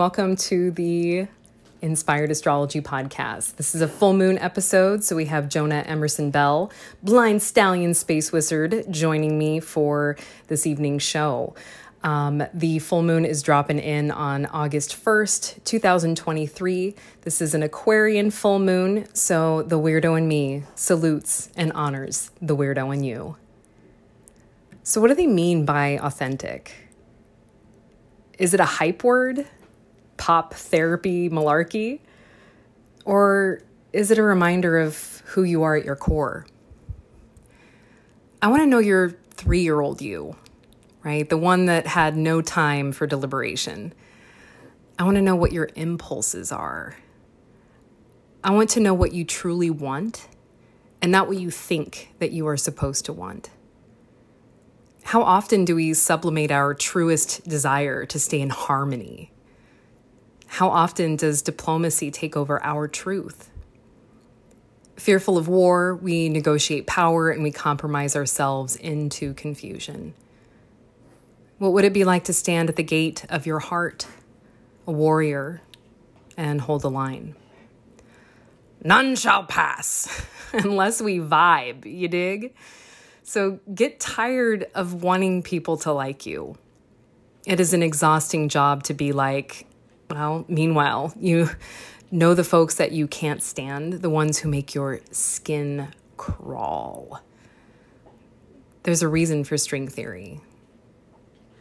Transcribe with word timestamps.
Welcome 0.00 0.36
to 0.36 0.70
the 0.70 1.26
Inspired 1.82 2.30
Astrology 2.30 2.80
Podcast. 2.80 3.56
This 3.56 3.74
is 3.74 3.82
a 3.82 3.86
full 3.86 4.14
moon 4.14 4.38
episode, 4.38 5.04
so 5.04 5.14
we 5.14 5.26
have 5.26 5.50
Jonah 5.50 5.84
Emerson 5.86 6.30
Bell, 6.30 6.72
blind 7.02 7.42
stallion 7.42 7.92
space 7.92 8.32
wizard, 8.32 8.86
joining 8.88 9.38
me 9.38 9.60
for 9.60 10.16
this 10.46 10.66
evening's 10.66 11.02
show. 11.02 11.54
Um, 12.02 12.42
the 12.54 12.78
full 12.78 13.02
moon 13.02 13.26
is 13.26 13.42
dropping 13.42 13.78
in 13.78 14.10
on 14.10 14.46
August 14.46 14.96
1st, 15.04 15.64
2023. 15.64 16.94
This 17.20 17.42
is 17.42 17.52
an 17.52 17.62
Aquarian 17.62 18.30
full 18.30 18.58
moon, 18.58 19.06
so 19.12 19.60
the 19.64 19.78
weirdo 19.78 20.16
in 20.16 20.26
me 20.26 20.62
salutes 20.74 21.50
and 21.56 21.72
honors 21.74 22.30
the 22.40 22.56
weirdo 22.56 22.94
in 22.94 23.04
you. 23.04 23.36
So, 24.82 24.98
what 24.98 25.08
do 25.08 25.14
they 25.14 25.26
mean 25.26 25.66
by 25.66 25.98
authentic? 25.98 26.88
Is 28.38 28.54
it 28.54 28.60
a 28.60 28.64
hype 28.64 29.04
word? 29.04 29.46
Pop 30.20 30.52
therapy 30.52 31.30
malarkey? 31.30 32.00
Or 33.06 33.62
is 33.94 34.10
it 34.10 34.18
a 34.18 34.22
reminder 34.22 34.78
of 34.78 35.22
who 35.28 35.42
you 35.42 35.62
are 35.62 35.76
at 35.76 35.84
your 35.84 35.96
core? 35.96 36.46
I 38.42 38.48
want 38.48 38.60
to 38.62 38.66
know 38.66 38.80
your 38.80 39.16
three 39.30 39.62
year 39.62 39.80
old 39.80 40.02
you, 40.02 40.36
right? 41.02 41.26
The 41.26 41.38
one 41.38 41.64
that 41.66 41.86
had 41.86 42.18
no 42.18 42.42
time 42.42 42.92
for 42.92 43.06
deliberation. 43.06 43.94
I 44.98 45.04
want 45.04 45.14
to 45.14 45.22
know 45.22 45.36
what 45.36 45.52
your 45.52 45.70
impulses 45.74 46.52
are. 46.52 46.96
I 48.44 48.50
want 48.50 48.68
to 48.70 48.80
know 48.80 48.92
what 48.92 49.12
you 49.12 49.24
truly 49.24 49.70
want 49.70 50.28
and 51.00 51.10
not 51.10 51.28
what 51.28 51.38
you 51.38 51.50
think 51.50 52.12
that 52.18 52.32
you 52.32 52.46
are 52.46 52.58
supposed 52.58 53.06
to 53.06 53.14
want. 53.14 53.48
How 55.04 55.22
often 55.22 55.64
do 55.64 55.76
we 55.76 55.94
sublimate 55.94 56.50
our 56.50 56.74
truest 56.74 57.48
desire 57.48 58.04
to 58.04 58.18
stay 58.20 58.42
in 58.42 58.50
harmony? 58.50 59.29
How 60.50 60.68
often 60.68 61.14
does 61.14 61.42
diplomacy 61.42 62.10
take 62.10 62.36
over 62.36 62.60
our 62.64 62.88
truth? 62.88 63.50
Fearful 64.96 65.38
of 65.38 65.46
war, 65.46 65.94
we 65.94 66.28
negotiate 66.28 66.88
power 66.88 67.30
and 67.30 67.44
we 67.44 67.52
compromise 67.52 68.16
ourselves 68.16 68.74
into 68.74 69.32
confusion. 69.34 70.12
What 71.58 71.72
would 71.72 71.84
it 71.84 71.92
be 71.92 72.02
like 72.02 72.24
to 72.24 72.32
stand 72.32 72.68
at 72.68 72.74
the 72.74 72.82
gate 72.82 73.24
of 73.30 73.46
your 73.46 73.60
heart, 73.60 74.08
a 74.88 74.92
warrior, 74.92 75.62
and 76.36 76.60
hold 76.60 76.82
the 76.82 76.90
line? 76.90 77.36
None 78.82 79.14
shall 79.14 79.44
pass 79.44 80.26
unless 80.52 81.00
we 81.00 81.20
vibe, 81.20 81.86
you 81.86 82.08
dig? 82.08 82.54
So 83.22 83.60
get 83.72 84.00
tired 84.00 84.66
of 84.74 85.04
wanting 85.04 85.44
people 85.44 85.76
to 85.78 85.92
like 85.92 86.26
you. 86.26 86.58
It 87.46 87.60
is 87.60 87.72
an 87.72 87.84
exhausting 87.84 88.48
job 88.48 88.82
to 88.82 88.94
be 88.94 89.12
like, 89.12 89.68
well, 90.10 90.44
meanwhile, 90.48 91.14
you 91.18 91.50
know 92.10 92.34
the 92.34 92.44
folks 92.44 92.74
that 92.76 92.92
you 92.92 93.06
can't 93.06 93.42
stand, 93.42 93.94
the 93.94 94.10
ones 94.10 94.38
who 94.38 94.48
make 94.48 94.74
your 94.74 95.00
skin 95.10 95.88
crawl. 96.16 97.20
There's 98.82 99.02
a 99.02 99.08
reason 99.08 99.44
for 99.44 99.56
string 99.56 99.88
theory. 99.88 100.40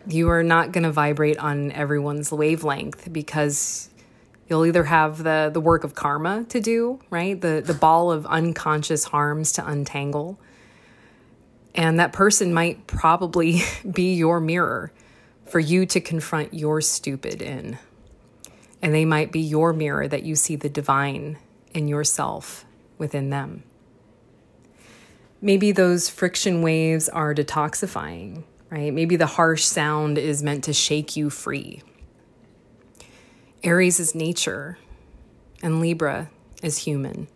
You 0.07 0.29
are 0.29 0.43
not 0.43 0.71
going 0.71 0.83
to 0.83 0.91
vibrate 0.91 1.37
on 1.37 1.71
everyone's 1.71 2.31
wavelength 2.31 3.11
because 3.11 3.89
you'll 4.49 4.65
either 4.65 4.85
have 4.85 5.23
the, 5.23 5.51
the 5.53 5.61
work 5.61 5.83
of 5.83 5.93
karma 5.93 6.45
to 6.45 6.59
do, 6.59 6.99
right? 7.09 7.39
The, 7.39 7.61
the 7.63 7.73
ball 7.73 8.11
of 8.11 8.25
unconscious 8.25 9.03
harms 9.03 9.51
to 9.53 9.67
untangle 9.67 10.39
and 11.75 11.99
that 11.99 12.13
person 12.13 12.53
might 12.53 12.87
probably 12.87 13.61
be 13.89 14.13
your 14.13 14.39
mirror 14.39 14.91
for 15.45 15.59
you 15.59 15.85
to 15.87 15.99
confront 15.99 16.53
your 16.53 16.81
stupid 16.81 17.41
in. 17.41 17.77
And 18.81 18.93
they 18.93 19.05
might 19.05 19.31
be 19.31 19.39
your 19.39 19.73
mirror 19.73 20.07
that 20.07 20.23
you 20.23 20.35
see 20.35 20.55
the 20.55 20.69
divine 20.69 21.37
in 21.73 21.87
yourself 21.87 22.65
within 22.97 23.29
them. 23.29 23.63
Maybe 25.41 25.71
those 25.71 26.09
friction 26.09 26.61
waves 26.61 27.07
are 27.09 27.33
detoxifying, 27.33 28.43
right? 28.69 28.93
Maybe 28.93 29.15
the 29.15 29.25
harsh 29.25 29.63
sound 29.63 30.17
is 30.17 30.43
meant 30.43 30.63
to 30.65 30.73
shake 30.73 31.15
you 31.15 31.29
free. 31.29 31.81
Aries 33.63 33.99
is 33.99 34.15
nature, 34.15 34.77
and 35.61 35.81
Libra 35.81 36.29
is 36.61 36.79
human. 36.79 37.27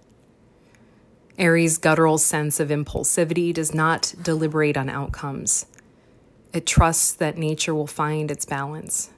Aries' 1.37 1.77
guttural 1.77 2.17
sense 2.17 2.59
of 2.59 2.69
impulsivity 2.69 3.53
does 3.53 3.73
not 3.73 4.13
deliberate 4.21 4.77
on 4.77 4.89
outcomes. 4.89 5.65
It 6.53 6.65
trusts 6.65 7.11
that 7.13 7.37
nature 7.37 7.73
will 7.73 7.87
find 7.87 8.29
its 8.29 8.45
balance, 8.45 9.09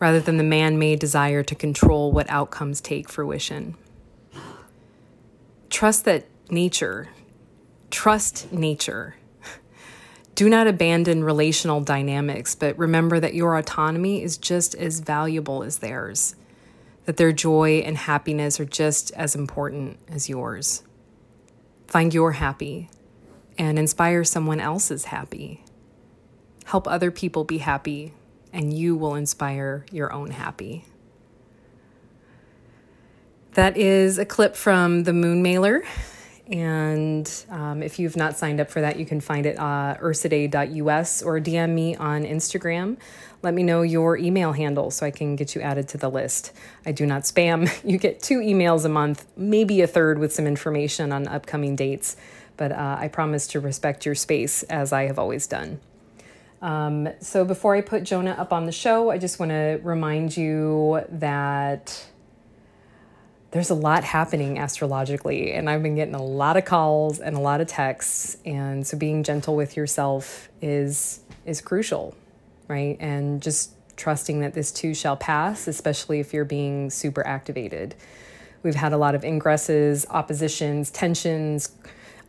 rather 0.00 0.18
than 0.18 0.38
the 0.38 0.42
man 0.42 0.78
made 0.78 0.98
desire 0.98 1.42
to 1.44 1.54
control 1.54 2.10
what 2.10 2.28
outcomes 2.30 2.80
take 2.80 3.08
fruition. 3.08 3.76
Trust 5.68 6.04
that 6.06 6.26
nature, 6.50 7.08
trust 7.90 8.50
nature. 8.52 9.14
Do 10.34 10.48
not 10.48 10.66
abandon 10.66 11.22
relational 11.22 11.82
dynamics, 11.82 12.54
but 12.54 12.78
remember 12.78 13.20
that 13.20 13.34
your 13.34 13.56
autonomy 13.56 14.22
is 14.22 14.38
just 14.38 14.74
as 14.74 15.00
valuable 15.00 15.62
as 15.62 15.78
theirs, 15.78 16.34
that 17.04 17.18
their 17.18 17.32
joy 17.32 17.82
and 17.84 17.98
happiness 17.98 18.58
are 18.58 18.64
just 18.64 19.10
as 19.12 19.34
important 19.34 19.98
as 20.08 20.30
yours. 20.30 20.82
Find 21.86 22.14
your 22.14 22.32
happy 22.32 22.88
and 23.58 23.78
inspire 23.78 24.24
someone 24.24 24.60
else's 24.60 25.06
happy. 25.06 25.62
Help 26.64 26.88
other 26.88 27.10
people 27.10 27.44
be 27.44 27.58
happy, 27.58 28.14
and 28.52 28.72
you 28.72 28.96
will 28.96 29.14
inspire 29.14 29.84
your 29.90 30.12
own 30.12 30.30
happy. 30.30 30.84
That 33.54 33.76
is 33.76 34.18
a 34.18 34.24
clip 34.24 34.54
from 34.54 35.04
the 35.04 35.12
Moon 35.12 35.42
Mailer. 35.42 35.82
And 36.50 37.32
um, 37.48 37.82
if 37.82 37.98
you've 38.00 38.16
not 38.16 38.36
signed 38.36 38.60
up 38.60 38.70
for 38.70 38.80
that, 38.80 38.98
you 38.98 39.06
can 39.06 39.20
find 39.20 39.46
it 39.46 39.56
uh, 39.56 39.96
ursidae.us 40.00 41.22
or 41.22 41.38
DM 41.38 41.70
me 41.70 41.94
on 41.94 42.24
Instagram. 42.24 42.96
Let 43.42 43.54
me 43.54 43.62
know 43.62 43.82
your 43.82 44.16
email 44.16 44.52
handle 44.52 44.90
so 44.90 45.06
I 45.06 45.12
can 45.12 45.36
get 45.36 45.54
you 45.54 45.60
added 45.60 45.88
to 45.88 45.98
the 45.98 46.10
list. 46.10 46.52
I 46.84 46.92
do 46.92 47.06
not 47.06 47.22
spam. 47.22 47.70
You 47.88 47.98
get 47.98 48.20
two 48.20 48.38
emails 48.38 48.84
a 48.84 48.88
month, 48.88 49.26
maybe 49.36 49.80
a 49.80 49.86
third 49.86 50.18
with 50.18 50.32
some 50.32 50.46
information 50.46 51.12
on 51.12 51.26
upcoming 51.28 51.76
dates, 51.76 52.16
but 52.56 52.72
uh, 52.72 52.96
I 52.98 53.08
promise 53.08 53.46
to 53.48 53.60
respect 53.60 54.04
your 54.04 54.14
space 54.14 54.62
as 54.64 54.92
I 54.92 55.06
have 55.06 55.18
always 55.18 55.46
done. 55.46 55.80
Um, 56.62 57.08
so 57.20 57.44
before 57.44 57.74
I 57.74 57.80
put 57.80 58.04
Jonah 58.04 58.32
up 58.32 58.52
on 58.52 58.66
the 58.66 58.72
show, 58.72 59.10
I 59.10 59.18
just 59.18 59.38
want 59.38 59.50
to 59.50 59.80
remind 59.82 60.36
you 60.36 61.02
that 61.08 62.06
there's 63.50 63.70
a 63.70 63.74
lot 63.74 64.04
happening 64.04 64.58
astrologically, 64.58 65.52
and 65.52 65.68
I've 65.68 65.82
been 65.82 65.96
getting 65.96 66.14
a 66.14 66.22
lot 66.22 66.56
of 66.56 66.64
calls 66.64 67.18
and 67.18 67.36
a 67.36 67.40
lot 67.40 67.60
of 67.60 67.66
texts, 67.66 68.36
and 68.44 68.86
so 68.86 68.96
being 68.96 69.22
gentle 69.22 69.56
with 69.56 69.76
yourself 69.76 70.48
is 70.60 71.20
is 71.46 71.60
crucial 71.60 72.14
right? 72.70 72.96
And 73.00 73.42
just 73.42 73.72
trusting 73.96 74.40
that 74.40 74.54
this 74.54 74.70
too 74.70 74.94
shall 74.94 75.16
pass, 75.16 75.66
especially 75.66 76.20
if 76.20 76.32
you're 76.32 76.44
being 76.44 76.88
super 76.88 77.26
activated. 77.26 77.96
We've 78.62 78.76
had 78.76 78.92
a 78.92 78.96
lot 78.96 79.14
of 79.14 79.22
ingresses, 79.22 80.06
oppositions, 80.08 80.90
tensions, 80.90 81.72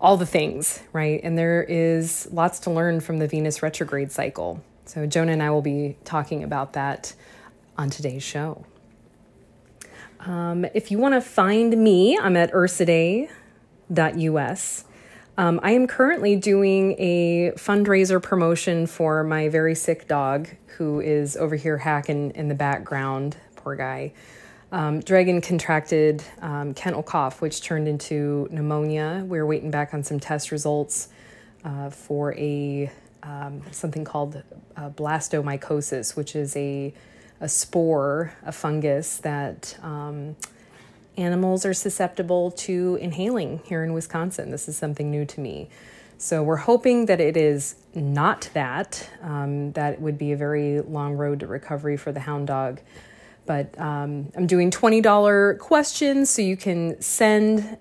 all 0.02 0.18
the 0.18 0.26
things, 0.26 0.82
right? 0.92 1.22
And 1.24 1.38
there 1.38 1.64
is 1.64 2.28
lots 2.32 2.60
to 2.62 2.72
learn 2.72 3.00
from 3.00 3.20
the 3.20 3.28
Venus 3.28 3.62
retrograde 3.62 4.12
cycle. 4.12 4.64
So, 4.86 5.06
Jonah 5.06 5.34
and 5.34 5.44
I 5.44 5.52
will 5.52 5.62
be 5.62 5.96
talking 6.04 6.44
about 6.44 6.74
that 6.74 7.14
on 7.78 7.92
today's 7.92 8.24
show. 8.24 8.66
Um, 10.22 10.66
if 10.74 10.92
you 10.92 10.98
want 10.98 11.14
to 11.14 11.22
find 11.22 11.78
me, 11.82 12.18
I'm 12.18 12.36
at 12.36 12.52
ursidae.us. 12.52 13.30
Um, 15.38 15.60
I 15.64 15.72
am 15.72 15.88
currently 15.88 16.36
doing 16.36 16.96
a 17.00 17.54
fundraiser 17.56 18.22
promotion 18.22 18.86
for 18.88 19.24
my 19.24 19.50
very 19.50 19.76
sick 19.76 20.08
dog 20.08 20.50
who 20.78 21.00
is 21.00 21.38
over 21.38 21.56
here 21.56 21.78
hacking 21.78 22.32
in 22.32 22.48
the 22.48 22.56
background. 22.56 23.38
Poor 23.56 23.76
guy. 23.76 24.14
Um, 24.72 25.02
Dragon 25.02 25.42
contracted 25.42 26.24
um, 26.42 26.74
kennel 26.74 27.04
cough, 27.04 27.42
which 27.42 27.62
turned 27.62 27.88
into 27.90 28.48
pneumonia. 28.52 29.24
We're 29.28 29.46
waiting 29.46 29.70
back 29.70 29.94
on 29.94 30.04
some 30.04 30.20
test 30.20 30.52
results 30.52 31.10
uh, 31.66 31.90
for 31.90 32.34
a 32.36 32.90
um, 33.24 33.62
something 33.72 34.06
called 34.06 34.42
uh, 34.78 34.90
blastomycosis, 34.90 36.16
which 36.16 36.36
is 36.36 36.56
a 36.56 36.94
a 37.42 37.50
spore, 37.50 38.34
a 38.44 38.52
fungus 38.52 39.18
that 39.18 39.78
um, 39.82 40.36
animals 41.18 41.66
are 41.66 41.74
susceptible 41.74 42.52
to 42.52 42.98
inhaling 43.02 43.62
here 43.66 43.84
in 43.84 43.94
Wisconsin. 43.94 44.52
This 44.52 44.70
is 44.70 44.78
something 44.78 45.10
new 45.10 45.26
to 45.26 45.42
me. 45.42 45.68
So 46.20 46.44
we're 46.44 46.58
hoping 46.58 47.08
that 47.08 47.20
it 47.20 47.36
is 47.36 47.76
not 47.96 48.48
that. 48.54 49.10
Um, 49.24 49.72
that 49.72 50.00
would 50.00 50.20
be 50.20 50.32
a 50.34 50.38
very 50.38 50.82
long 50.82 51.16
road 51.16 51.40
to 51.40 51.48
recovery 51.48 51.98
for 51.98 52.12
the 52.12 52.20
hound 52.20 52.46
dog. 52.48 52.80
But 53.52 53.78
um, 53.82 54.32
I'm 54.38 54.48
doing 54.48 54.72
$20 54.72 55.60
questions 55.60 56.30
so 56.30 56.42
you 56.42 56.56
can 56.56 57.02
send 57.02 57.78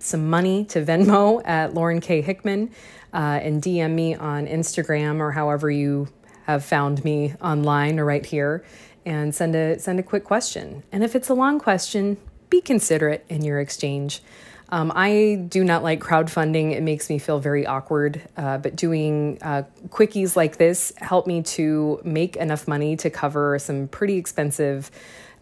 some 0.00 0.28
money 0.28 0.64
to 0.64 0.84
Venmo 0.84 1.40
at 1.46 1.74
Lauren 1.74 2.00
K. 2.00 2.22
Hickman 2.22 2.72
uh, 3.14 3.38
and 3.40 3.62
DM 3.62 3.92
me 3.94 4.16
on 4.16 4.48
Instagram 4.48 5.20
or 5.20 5.30
however 5.30 5.70
you 5.70 6.08
have 6.46 6.64
found 6.64 7.04
me 7.04 7.34
online 7.40 8.00
or 8.00 8.04
right 8.04 8.26
here 8.26 8.64
and 9.06 9.32
send 9.32 9.54
a 9.54 9.78
send 9.78 10.00
a 10.00 10.02
quick 10.02 10.24
question. 10.24 10.82
And 10.90 11.04
if 11.04 11.14
it's 11.14 11.28
a 11.28 11.34
long 11.34 11.60
question, 11.60 12.16
be 12.50 12.60
considerate 12.60 13.24
in 13.28 13.44
your 13.44 13.60
exchange. 13.60 14.24
Um, 14.72 14.90
I 14.94 15.44
do 15.50 15.64
not 15.64 15.82
like 15.82 16.00
crowdfunding. 16.00 16.72
It 16.72 16.82
makes 16.82 17.10
me 17.10 17.18
feel 17.18 17.38
very 17.38 17.66
awkward. 17.66 18.22
Uh, 18.38 18.56
but 18.56 18.74
doing 18.74 19.36
uh, 19.42 19.64
quickies 19.88 20.34
like 20.34 20.56
this 20.56 20.94
help 20.96 21.26
me 21.26 21.42
to 21.42 22.00
make 22.04 22.36
enough 22.36 22.66
money 22.66 22.96
to 22.96 23.10
cover 23.10 23.58
some 23.58 23.86
pretty 23.86 24.16
expensive 24.16 24.90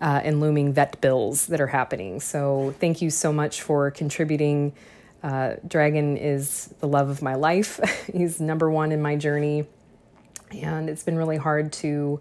uh, 0.01 0.21
and 0.25 0.41
looming 0.41 0.73
vet 0.73 1.01
bills 1.01 1.47
that 1.47 1.61
are 1.61 1.69
happening. 1.69 2.19
So 2.19 2.75
thank 2.81 3.01
you 3.01 3.09
so 3.09 3.33
much 3.33 3.63
for 3.63 3.93
contributing. 3.93 4.73
Uh, 5.23 5.55
Dragon 5.67 6.17
is 6.17 6.75
the 6.81 6.89
love 6.89 7.09
of 7.09 7.23
my 7.23 7.37
life. 7.37 7.79
He's 8.13 8.41
number 8.41 8.69
one 8.69 8.91
in 8.91 9.01
my 9.01 9.15
journey. 9.15 9.65
And 10.51 10.91
it's 10.91 11.05
been 11.05 11.17
really 11.17 11.37
hard 11.37 11.73
to 11.75 12.21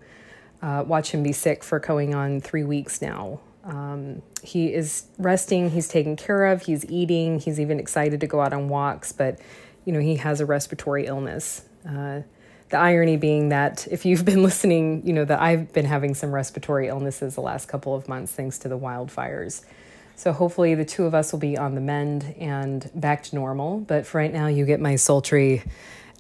uh, 0.62 0.84
watch 0.86 1.10
him 1.10 1.24
be 1.24 1.32
sick 1.32 1.64
for 1.64 1.80
going 1.80 2.14
on 2.14 2.40
three 2.40 2.66
weeks 2.66 3.02
now. 3.02 3.40
Um, 3.64 4.22
he 4.42 4.74
is 4.74 5.06
resting, 5.18 5.72
he's 5.72 5.88
taken 5.88 6.16
care 6.16 6.46
of, 6.46 6.64
he's 6.64 6.86
eating, 6.86 7.40
he's 7.40 7.60
even 7.60 7.80
excited 7.80 8.22
to 8.22 8.28
go 8.28 8.42
out 8.42 8.54
on 8.54 8.70
walks, 8.70 9.12
but 9.12 9.40
you 9.86 9.94
know, 9.94 10.00
he 10.00 10.16
has 10.16 10.40
a 10.40 10.46
respiratory 10.46 11.06
illness. 11.06 11.64
Uh, 11.88 12.22
the 12.70 12.78
irony 12.78 13.18
being 13.18 13.50
that 13.50 13.88
if 13.90 14.06
you've 14.06 14.26
been 14.26 14.44
listening, 14.50 15.06
you 15.06 15.14
know 15.14 15.26
that 15.26 15.42
I've 15.42 15.74
been 15.74 15.86
having 15.86 16.14
some 16.14 16.32
respiratory 16.32 16.88
illnesses 16.88 17.36
the 17.36 17.42
last 17.42 17.68
couple 17.68 17.96
of 17.96 18.08
months 18.08 18.32
thanks 18.32 18.60
to 18.60 18.68
the 18.68 18.78
wildfires. 18.78 19.64
So 20.16 20.34
hopefully 20.34 20.76
the 20.76 20.86
two 20.86 21.06
of 21.06 21.16
us 21.16 21.32
will 21.32 21.40
be 21.40 21.58
on 21.58 21.76
the 21.76 21.82
mend 21.82 22.36
and 22.38 22.90
back 22.94 23.24
to 23.24 23.36
normal. 23.36 23.80
But 23.80 24.06
for 24.06 24.18
right 24.18 24.34
now, 24.34 24.48
you 24.48 24.66
get 24.66 24.82
my 24.82 24.98
sultry 24.98 25.64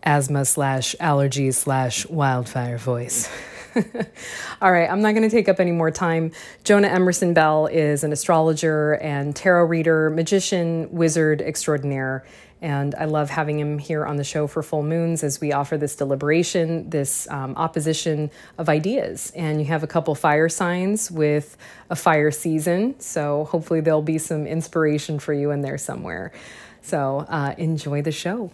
asthma 0.03 0.45
slash 0.45 0.95
allergy 0.99 1.51
slash 1.51 2.07
wildfire 2.07 2.77
voice. 2.77 3.29
All 4.61 4.71
right, 4.71 4.89
I'm 4.89 5.01
not 5.01 5.11
going 5.11 5.23
to 5.23 5.29
take 5.29 5.49
up 5.49 5.59
any 5.59 5.71
more 5.71 5.91
time. 5.91 6.31
Jonah 6.63 6.87
Emerson 6.87 7.33
Bell 7.33 7.67
is 7.67 8.03
an 8.03 8.11
astrologer 8.11 8.93
and 8.93 9.35
tarot 9.35 9.65
reader, 9.65 10.09
magician, 10.09 10.89
wizard 10.91 11.41
extraordinaire. 11.41 12.25
And 12.61 12.93
I 12.95 13.05
love 13.05 13.29
having 13.29 13.57
him 13.57 13.77
here 13.77 14.05
on 14.05 14.17
the 14.17 14.23
show 14.23 14.45
for 14.45 14.61
full 14.61 14.83
moons 14.83 15.23
as 15.23 15.39
we 15.39 15.53
offer 15.53 15.77
this 15.77 15.95
deliberation, 15.95 16.89
this 16.89 17.29
um, 17.29 17.55
opposition 17.55 18.31
of 18.57 18.67
ideas. 18.67 19.31
And 19.33 19.59
you 19.59 19.67
have 19.67 19.83
a 19.83 19.87
couple 19.87 20.13
fire 20.15 20.49
signs 20.49 21.09
with 21.09 21.55
a 21.89 21.95
fire 21.95 22.31
season. 22.31 22.99
So 22.99 23.45
hopefully 23.45 23.79
there'll 23.79 24.01
be 24.01 24.17
some 24.17 24.45
inspiration 24.45 25.19
for 25.19 25.33
you 25.33 25.51
in 25.51 25.61
there 25.61 25.77
somewhere. 25.77 26.33
So 26.81 27.25
uh, 27.29 27.55
enjoy 27.57 28.01
the 28.01 28.11
show. 28.11 28.51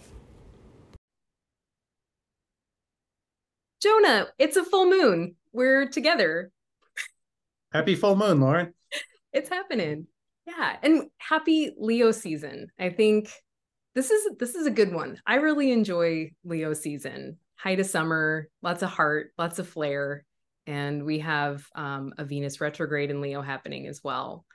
Jonah, 3.85 4.25
it's 4.39 4.57
a 4.57 4.63
full 4.63 4.89
moon. 4.89 5.35
We're 5.53 5.87
together. 5.87 6.49
Happy 7.71 7.93
full 7.93 8.15
moon, 8.15 8.39
Lauren. 8.39 8.73
It's 9.31 9.47
happening. 9.47 10.07
Yeah, 10.47 10.77
and 10.81 11.03
happy 11.19 11.71
Leo 11.77 12.09
season. 12.09 12.69
I 12.79 12.89
think 12.89 13.29
this 13.93 14.09
is 14.09 14.27
this 14.39 14.55
is 14.55 14.65
a 14.65 14.71
good 14.71 14.91
one. 14.91 15.21
I 15.27 15.35
really 15.35 15.71
enjoy 15.71 16.31
Leo 16.43 16.73
season. 16.73 17.37
Height 17.57 17.75
to 17.75 17.83
summer, 17.83 18.49
lots 18.63 18.81
of 18.81 18.89
heart, 18.89 19.33
lots 19.37 19.59
of 19.59 19.69
flair, 19.69 20.25
and 20.65 21.05
we 21.05 21.19
have 21.19 21.63
um, 21.75 22.11
a 22.17 22.25
Venus 22.25 22.59
retrograde 22.59 23.11
in 23.11 23.21
Leo 23.21 23.43
happening 23.43 23.85
as 23.85 24.01
well. 24.03 24.45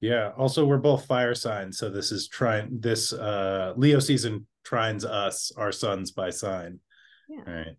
Yeah. 0.00 0.30
Also, 0.38 0.64
we're 0.64 0.78
both 0.78 1.04
fire 1.04 1.34
signs, 1.34 1.76
so 1.76 1.90
this 1.90 2.12
is 2.12 2.28
trying 2.28 2.80
this 2.80 3.12
uh 3.12 3.74
Leo 3.76 3.98
season 3.98 4.46
trines 4.64 5.04
us, 5.04 5.52
our 5.58 5.70
suns 5.70 6.12
by 6.12 6.30
sign. 6.30 6.80
Yeah. 7.30 7.42
All 7.46 7.54
right. 7.54 7.76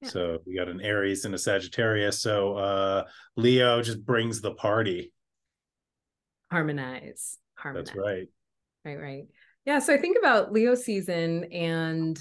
Yeah. 0.00 0.08
So 0.08 0.38
we 0.44 0.56
got 0.56 0.68
an 0.68 0.80
Aries 0.80 1.24
and 1.24 1.34
a 1.34 1.38
Sagittarius. 1.38 2.20
So 2.20 2.56
uh 2.56 3.04
Leo 3.36 3.80
just 3.80 4.04
brings 4.04 4.40
the 4.40 4.54
party. 4.54 5.12
Harmonize. 6.50 7.38
Harmonize. 7.54 7.86
That's 7.86 7.96
right. 7.96 8.28
Right, 8.84 8.98
right. 8.98 9.24
Yeah. 9.64 9.78
So 9.78 9.94
I 9.94 9.98
think 9.98 10.18
about 10.18 10.52
Leo 10.52 10.74
season 10.74 11.44
and 11.44 12.18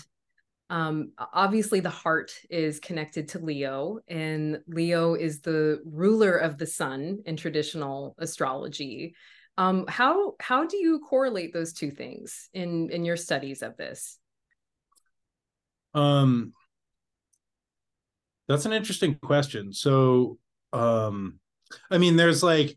um, 0.69 1.11
obviously 1.33 1.81
the 1.81 1.89
heart 1.89 2.31
is 2.49 2.79
connected 2.79 3.27
to 3.29 3.39
Leo, 3.39 3.99
and 4.07 4.61
Leo 4.67 5.15
is 5.15 5.41
the 5.41 5.81
ruler 5.85 6.37
of 6.37 6.57
the 6.57 6.65
sun 6.65 7.19
in 7.25 7.35
traditional 7.35 8.15
astrology. 8.19 9.13
Um, 9.57 9.83
how 9.89 10.35
how 10.39 10.65
do 10.65 10.77
you 10.77 10.99
correlate 10.99 11.51
those 11.51 11.73
two 11.73 11.91
things 11.91 12.47
in 12.53 12.89
in 12.89 13.03
your 13.03 13.17
studies 13.17 13.61
of 13.61 13.75
this? 13.75 14.17
Um, 15.93 16.53
that's 18.47 18.65
an 18.65 18.73
interesting 18.73 19.15
question. 19.15 19.73
So, 19.73 20.37
um, 20.73 21.39
I 21.89 21.97
mean, 21.97 22.15
there's 22.15 22.43
like 22.43 22.75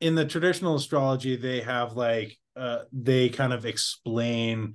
in 0.00 0.14
the 0.14 0.24
traditional 0.24 0.74
astrology, 0.76 1.36
they 1.36 1.60
have 1.60 1.94
like 1.94 2.36
uh, 2.56 2.80
they 2.92 3.28
kind 3.28 3.52
of 3.52 3.64
explain 3.64 4.74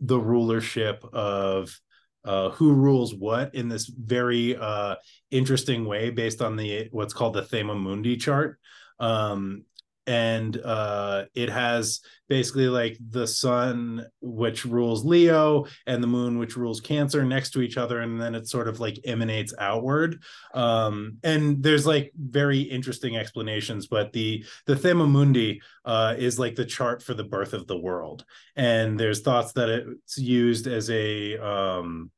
the 0.00 0.18
rulership 0.18 1.04
of 1.12 1.78
uh, 2.24 2.50
who 2.50 2.72
rules 2.72 3.14
what 3.14 3.54
in 3.54 3.68
this 3.68 3.86
very 3.86 4.56
uh, 4.56 4.96
interesting 5.30 5.84
way 5.84 6.10
based 6.10 6.40
on 6.40 6.56
the 6.56 6.88
what's 6.90 7.14
called 7.14 7.34
the 7.34 7.42
Thema 7.44 7.74
Mundi 7.74 8.16
chart. 8.16 8.58
Um, 8.98 9.64
and 10.06 10.60
uh 10.64 11.24
it 11.34 11.48
has 11.48 12.00
basically 12.28 12.68
like 12.68 12.98
the 13.10 13.26
sun 13.26 14.04
which 14.20 14.64
rules 14.64 15.04
leo 15.04 15.64
and 15.86 16.02
the 16.02 16.06
moon 16.06 16.38
which 16.38 16.56
rules 16.56 16.80
cancer 16.80 17.24
next 17.24 17.50
to 17.50 17.62
each 17.62 17.76
other 17.76 18.00
and 18.00 18.20
then 18.20 18.34
it 18.34 18.46
sort 18.48 18.68
of 18.68 18.80
like 18.80 18.98
emanates 19.04 19.54
outward. 19.58 20.22
Um 20.52 21.18
and 21.22 21.62
there's 21.62 21.86
like 21.86 22.12
very 22.16 22.60
interesting 22.60 23.16
explanations 23.16 23.86
but 23.86 24.12
the 24.12 24.44
the 24.66 24.76
thema 24.76 25.06
mundi 25.06 25.60
uh 25.84 26.14
is 26.18 26.38
like 26.38 26.54
the 26.54 26.64
chart 26.64 27.02
for 27.02 27.14
the 27.14 27.24
birth 27.24 27.52
of 27.52 27.66
the 27.66 27.78
world. 27.78 28.24
And 28.56 28.98
there's 28.98 29.20
thoughts 29.20 29.52
that 29.52 29.68
it's 29.68 30.18
used 30.18 30.66
as 30.66 30.90
a 30.90 31.38
um 31.38 32.10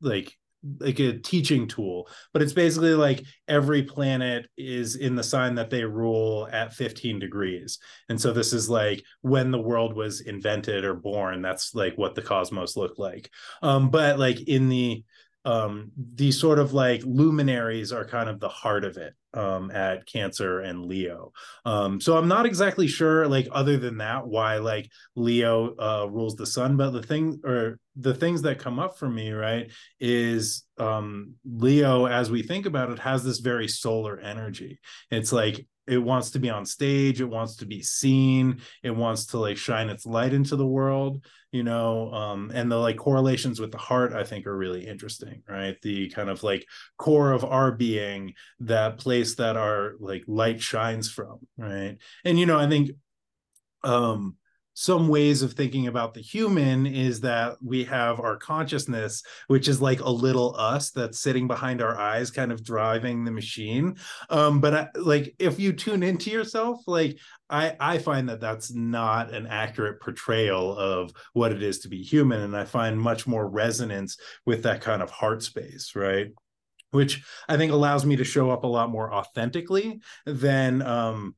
like 0.00 0.36
like 0.80 0.98
a 0.98 1.18
teaching 1.18 1.68
tool 1.68 2.08
but 2.32 2.42
it's 2.42 2.52
basically 2.52 2.94
like 2.94 3.22
every 3.48 3.82
planet 3.82 4.46
is 4.56 4.96
in 4.96 5.14
the 5.14 5.22
sign 5.22 5.54
that 5.54 5.70
they 5.70 5.84
rule 5.84 6.48
at 6.52 6.74
15 6.74 7.18
degrees. 7.18 7.78
And 8.08 8.20
so 8.20 8.32
this 8.32 8.52
is 8.52 8.68
like 8.68 9.02
when 9.22 9.50
the 9.50 9.60
world 9.60 9.94
was 9.94 10.20
invented 10.22 10.84
or 10.84 10.94
born 10.94 11.42
that's 11.42 11.74
like 11.74 11.96
what 11.96 12.14
the 12.14 12.22
cosmos 12.22 12.76
looked 12.76 12.98
like. 12.98 13.30
Um 13.62 13.90
but 13.90 14.18
like 14.18 14.40
in 14.48 14.68
the 14.68 15.04
um 15.46 15.92
these 16.14 16.38
sort 16.38 16.58
of 16.58 16.74
like 16.74 17.00
luminaries 17.04 17.92
are 17.92 18.04
kind 18.04 18.28
of 18.28 18.40
the 18.40 18.48
heart 18.48 18.84
of 18.84 18.98
it 18.98 19.14
um, 19.36 19.70
at 19.70 20.06
Cancer 20.06 20.60
and 20.60 20.86
Leo. 20.86 21.32
Um, 21.64 22.00
so 22.00 22.16
I'm 22.16 22.26
not 22.26 22.46
exactly 22.46 22.88
sure, 22.88 23.28
like 23.28 23.46
other 23.52 23.76
than 23.76 23.98
that, 23.98 24.26
why 24.26 24.56
like 24.58 24.90
Leo 25.14 25.76
uh, 25.78 26.06
rules 26.10 26.36
the 26.36 26.46
sun. 26.46 26.76
But 26.76 26.90
the 26.90 27.02
thing 27.02 27.40
or 27.44 27.78
the 27.94 28.14
things 28.14 28.42
that 28.42 28.58
come 28.58 28.78
up 28.78 28.98
for 28.98 29.08
me, 29.08 29.30
right, 29.30 29.70
is 30.00 30.64
um, 30.78 31.34
Leo, 31.44 32.06
as 32.06 32.30
we 32.30 32.42
think 32.42 32.66
about 32.66 32.90
it, 32.90 32.98
has 32.98 33.22
this 33.22 33.38
very 33.38 33.68
solar 33.68 34.18
energy. 34.18 34.80
It's 35.10 35.32
like 35.32 35.66
it 35.86 35.98
wants 35.98 36.30
to 36.30 36.38
be 36.38 36.50
on 36.50 36.64
stage 36.64 37.20
it 37.20 37.28
wants 37.28 37.56
to 37.56 37.66
be 37.66 37.82
seen 37.82 38.60
it 38.82 38.90
wants 38.90 39.26
to 39.26 39.38
like 39.38 39.56
shine 39.56 39.88
its 39.88 40.06
light 40.06 40.32
into 40.32 40.56
the 40.56 40.66
world 40.66 41.24
you 41.52 41.62
know 41.62 42.12
um 42.12 42.50
and 42.54 42.70
the 42.70 42.76
like 42.76 42.96
correlations 42.96 43.60
with 43.60 43.70
the 43.72 43.78
heart 43.78 44.12
i 44.12 44.24
think 44.24 44.46
are 44.46 44.56
really 44.56 44.86
interesting 44.86 45.42
right? 45.48 45.76
The 45.82 46.08
kind 46.10 46.28
of 46.28 46.42
like 46.42 46.66
core 46.98 47.32
of 47.32 47.44
our 47.44 47.72
being 47.72 48.34
that 48.60 48.98
place 48.98 49.36
that 49.36 49.56
our 49.56 49.94
like 50.00 50.24
light 50.26 50.60
shines 50.60 51.10
from 51.10 51.38
right? 51.56 51.96
And 52.24 52.38
you 52.38 52.46
know 52.46 52.58
i 52.58 52.68
think 52.68 52.90
um 53.84 54.36
some 54.78 55.08
ways 55.08 55.40
of 55.40 55.54
thinking 55.54 55.86
about 55.86 56.12
the 56.12 56.20
human 56.20 56.86
is 56.86 57.22
that 57.22 57.56
we 57.64 57.82
have 57.82 58.20
our 58.20 58.36
consciousness 58.36 59.22
which 59.46 59.68
is 59.68 59.80
like 59.80 60.00
a 60.00 60.08
little 60.08 60.54
us 60.58 60.90
that's 60.90 61.18
sitting 61.18 61.48
behind 61.48 61.80
our 61.80 61.98
eyes 61.98 62.30
kind 62.30 62.52
of 62.52 62.62
driving 62.62 63.24
the 63.24 63.30
machine. 63.30 63.96
Um 64.28 64.60
but 64.60 64.74
I, 64.74 64.88
like 64.94 65.34
if 65.38 65.58
you 65.58 65.72
tune 65.72 66.02
into 66.02 66.30
yourself 66.30 66.80
like 66.86 67.18
i 67.48 67.74
i 67.80 67.96
find 67.96 68.28
that 68.28 68.40
that's 68.40 68.70
not 68.74 69.32
an 69.32 69.46
accurate 69.46 70.02
portrayal 70.02 70.76
of 70.76 71.10
what 71.32 71.52
it 71.52 71.62
is 71.62 71.78
to 71.80 71.88
be 71.88 72.02
human 72.02 72.42
and 72.42 72.54
i 72.54 72.64
find 72.66 73.00
much 73.00 73.26
more 73.26 73.48
resonance 73.48 74.18
with 74.44 74.64
that 74.64 74.82
kind 74.82 75.02
of 75.02 75.10
heart 75.10 75.42
space 75.42 75.92
right? 75.96 76.32
Which 76.90 77.24
i 77.48 77.56
think 77.56 77.72
allows 77.72 78.04
me 78.04 78.16
to 78.16 78.24
show 78.24 78.50
up 78.50 78.64
a 78.64 78.68
lot 78.68 78.90
more 78.90 79.10
authentically 79.12 80.00
than 80.26 80.82
um 80.82 81.34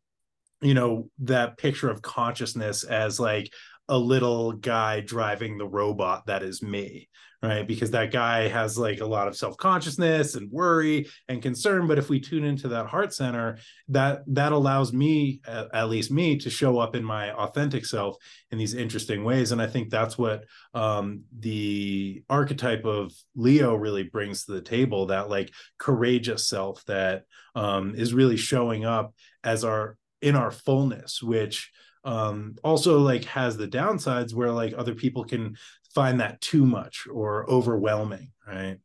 you 0.60 0.74
know 0.74 1.08
that 1.20 1.56
picture 1.56 1.90
of 1.90 2.02
consciousness 2.02 2.84
as 2.84 3.20
like 3.20 3.52
a 3.88 3.98
little 3.98 4.52
guy 4.52 5.00
driving 5.00 5.56
the 5.56 5.66
robot 5.66 6.26
that 6.26 6.42
is 6.42 6.62
me 6.62 7.08
right? 7.42 7.66
Because 7.66 7.92
that 7.92 8.10
guy 8.10 8.48
has 8.48 8.76
like 8.76 9.00
a 9.00 9.06
lot 9.06 9.28
of 9.28 9.36
self-consciousness 9.36 10.34
and 10.34 10.50
worry 10.50 11.08
and 11.28 11.40
concern 11.40 11.86
but 11.86 11.98
if 11.98 12.08
we 12.08 12.18
tune 12.18 12.44
into 12.44 12.68
that 12.68 12.86
heart 12.86 13.14
center 13.14 13.58
that 13.88 14.22
that 14.26 14.52
allows 14.52 14.92
me 14.92 15.40
at 15.46 15.88
least 15.88 16.10
me 16.10 16.36
to 16.36 16.50
show 16.50 16.78
up 16.78 16.96
in 16.96 17.04
my 17.04 17.32
authentic 17.32 17.86
self 17.86 18.16
in 18.50 18.58
these 18.58 18.74
interesting 18.74 19.24
ways 19.24 19.52
and 19.52 19.62
i 19.62 19.66
think 19.66 19.88
that's 19.88 20.18
what 20.18 20.44
um 20.74 21.22
the 21.38 22.22
archetype 22.28 22.84
of 22.84 23.12
leo 23.36 23.74
really 23.74 24.02
brings 24.02 24.44
to 24.44 24.52
the 24.52 24.62
table 24.62 25.06
that 25.06 25.28
like 25.28 25.52
courageous 25.78 26.48
self 26.48 26.84
that 26.86 27.22
um 27.54 27.94
is 27.94 28.14
really 28.14 28.36
showing 28.36 28.84
up 28.84 29.14
as 29.44 29.64
our 29.64 29.96
in 30.22 30.37
our 30.37 30.50
fullness 30.50 31.22
which 31.22 31.70
um 32.04 32.54
also 32.62 32.98
like 32.98 33.25
has 33.25 33.56
the 33.56 33.68
downsides 33.68 34.34
where 34.34 34.52
like 34.52 34.75
other 34.76 34.94
people 34.94 35.25
can 35.25 35.56
find 35.94 36.20
that 36.20 36.40
too 36.40 36.64
much 36.64 37.06
or 37.12 37.48
overwhelming 37.50 38.30
right? 38.46 38.78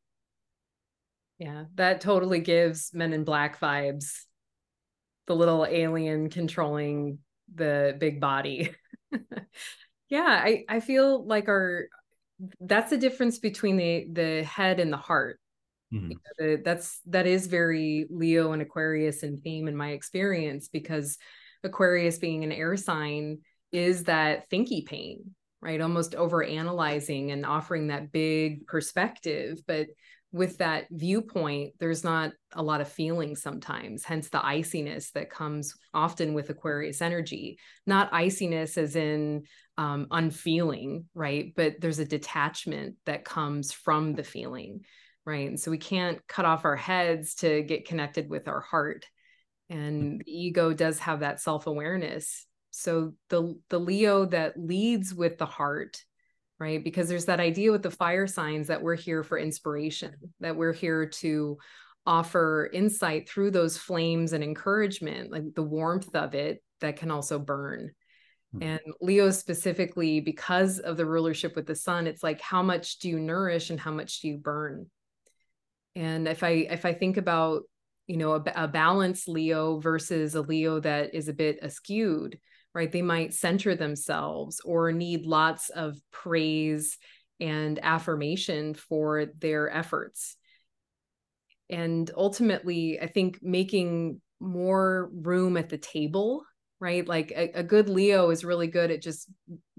Yeah 1.39 1.65
that 1.75 2.01
totally 2.01 2.39
gives 2.39 2.91
men 2.93 3.13
in 3.13 3.23
black 3.23 3.59
vibes. 3.59 4.21
The 5.27 5.35
little 5.35 5.65
alien 5.65 6.29
controlling 6.29 7.19
the 7.53 7.95
big 7.97 8.19
body. 8.19 8.71
Yeah 10.09 10.41
i 10.43 10.63
i 10.69 10.79
feel 10.79 11.25
like 11.25 11.47
our 11.47 11.87
that's 12.59 12.91
the 12.91 12.97
difference 12.97 13.39
between 13.39 13.77
the 13.77 14.07
the 14.11 14.43
head 14.43 14.79
and 14.79 14.93
the 14.93 14.97
heart 14.97 15.39
mm-hmm. 15.93 16.61
that's 16.63 16.99
that 17.05 17.27
is 17.27 17.47
very 17.47 18.07
leo 18.09 18.51
and 18.51 18.61
aquarius 18.61 19.23
in 19.23 19.37
theme 19.37 19.67
in 19.67 19.75
my 19.75 19.89
experience 19.89 20.67
because 20.67 21.17
Aquarius 21.63 22.17
being 22.17 22.43
an 22.43 22.51
air 22.51 22.75
sign 22.77 23.39
is 23.71 24.03
that 24.03 24.49
thinky 24.49 24.85
pain, 24.85 25.33
right? 25.61 25.81
Almost 25.81 26.15
over 26.15 26.43
analyzing 26.43 27.31
and 27.31 27.45
offering 27.45 27.87
that 27.87 28.11
big 28.11 28.67
perspective. 28.67 29.61
But 29.65 29.87
with 30.31 30.57
that 30.57 30.85
viewpoint, 30.91 31.73
there's 31.79 32.03
not 32.03 32.31
a 32.53 32.63
lot 32.63 32.81
of 32.81 32.91
feeling 32.91 33.35
sometimes, 33.35 34.03
hence 34.03 34.29
the 34.29 34.39
iciness 34.39 35.11
that 35.11 35.29
comes 35.29 35.75
often 35.93 36.33
with 36.33 36.49
Aquarius 36.49 37.01
energy. 37.01 37.59
Not 37.85 38.11
iciness 38.11 38.77
as 38.77 38.95
in 38.95 39.43
um, 39.77 40.07
unfeeling, 40.11 41.05
right? 41.13 41.53
But 41.55 41.75
there's 41.79 41.99
a 41.99 42.05
detachment 42.05 42.95
that 43.05 43.25
comes 43.25 43.71
from 43.71 44.13
the 44.13 44.23
feeling, 44.23 44.81
right? 45.25 45.47
And 45.47 45.59
so 45.59 45.71
we 45.71 45.77
can't 45.77 46.25
cut 46.27 46.45
off 46.45 46.65
our 46.65 46.75
heads 46.75 47.35
to 47.35 47.61
get 47.63 47.87
connected 47.87 48.29
with 48.29 48.47
our 48.47 48.61
heart. 48.61 49.05
And 49.69 50.19
the 50.19 50.31
ego 50.31 50.73
does 50.73 50.99
have 50.99 51.21
that 51.21 51.41
self-awareness. 51.41 52.45
So 52.71 53.13
the 53.29 53.59
the 53.69 53.79
leo 53.79 54.25
that 54.25 54.57
leads 54.57 55.13
with 55.13 55.37
the 55.37 55.45
heart 55.45 56.03
right? 56.59 56.83
Because 56.83 57.09
there's 57.09 57.25
that 57.25 57.41
idea 57.41 57.71
with 57.71 57.83
the 57.83 57.91
fire 57.91 58.25
signs 58.25 58.67
that 58.67 58.81
we're 58.81 58.95
here 58.95 59.23
for 59.23 59.37
inspiration 59.37 60.13
that 60.39 60.55
we're 60.55 60.71
here 60.71 61.07
to 61.07 61.57
offer 62.05 62.69
insight 62.71 63.27
through 63.27 63.51
those 63.51 63.77
flames 63.77 64.33
and 64.33 64.43
encouragement 64.43 65.31
like 65.31 65.53
the 65.55 65.63
warmth 65.63 66.15
of 66.15 66.35
it 66.35 66.61
that 66.81 66.97
can 66.97 67.11
also 67.11 67.39
burn. 67.39 67.91
Mm-hmm. 68.53 68.63
and 68.63 68.79
leo 69.01 69.31
specifically 69.31 70.19
because 70.19 70.77
of 70.77 70.95
the 70.95 71.07
rulership 71.07 71.55
with 71.55 71.65
the 71.65 71.73
sun 71.73 72.05
it's 72.05 72.21
like 72.21 72.39
how 72.39 72.61
much 72.61 72.99
do 72.99 73.09
you 73.09 73.19
nourish 73.19 73.71
and 73.71 73.79
how 73.79 73.89
much 73.89 74.19
do 74.19 74.27
you 74.27 74.37
burn 74.37 74.85
and 75.95 76.27
if 76.27 76.43
i 76.43 76.49
if 76.49 76.85
i 76.85 76.93
think 76.93 77.17
about 77.17 77.63
you 78.07 78.17
know 78.17 78.33
a, 78.33 78.43
a 78.55 78.67
balanced 78.67 79.27
leo 79.27 79.79
versus 79.79 80.35
a 80.35 80.41
leo 80.41 80.79
that 80.79 81.13
is 81.13 81.27
a 81.27 81.33
bit 81.33 81.61
askewed 81.61 82.37
right 82.73 82.91
they 82.91 83.01
might 83.01 83.33
center 83.33 83.75
themselves 83.75 84.59
or 84.65 84.91
need 84.91 85.25
lots 85.25 85.69
of 85.69 85.97
praise 86.11 86.97
and 87.39 87.79
affirmation 87.83 88.73
for 88.73 89.25
their 89.39 89.69
efforts. 89.69 90.35
And 91.69 92.09
ultimately 92.15 92.99
i 92.99 93.07
think 93.07 93.39
making 93.41 94.21
more 94.39 95.09
room 95.13 95.57
at 95.57 95.69
the 95.69 95.77
table 95.77 96.45
right? 96.83 97.07
Like 97.07 97.31
a, 97.31 97.59
a, 97.59 97.63
good 97.63 97.87
leo 97.87 98.29
is 98.29 98.43
really 98.43 98.67
good 98.67 98.91
at 98.91 99.01
just 99.01 99.29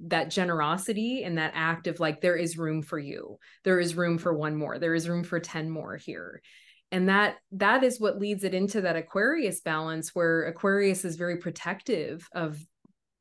that 0.06 0.30
generosity 0.30 1.22
and 1.22 1.36
that 1.36 1.52
act 1.54 1.86
of 1.86 2.00
like 2.00 2.22
there 2.22 2.34
is 2.34 2.56
room 2.56 2.80
for 2.80 2.98
you. 2.98 3.38
There 3.62 3.78
is 3.78 3.94
room 3.94 4.16
for 4.16 4.32
one 4.32 4.56
more. 4.56 4.78
There 4.78 4.94
is 4.94 5.06
room 5.06 5.22
for 5.22 5.38
10 5.38 5.68
more 5.68 5.98
here. 5.98 6.40
And 6.90 7.10
that 7.10 7.36
that 7.52 7.84
is 7.84 8.00
what 8.00 8.18
leads 8.18 8.42
it 8.42 8.54
into 8.54 8.80
that 8.80 8.96
aquarius 8.96 9.60
balance 9.60 10.14
where 10.14 10.44
aquarius 10.44 11.04
is 11.04 11.16
very 11.16 11.36
protective 11.36 12.26
of 12.34 12.58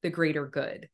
the 0.02 0.10
greater 0.10 0.48
good 0.48 0.88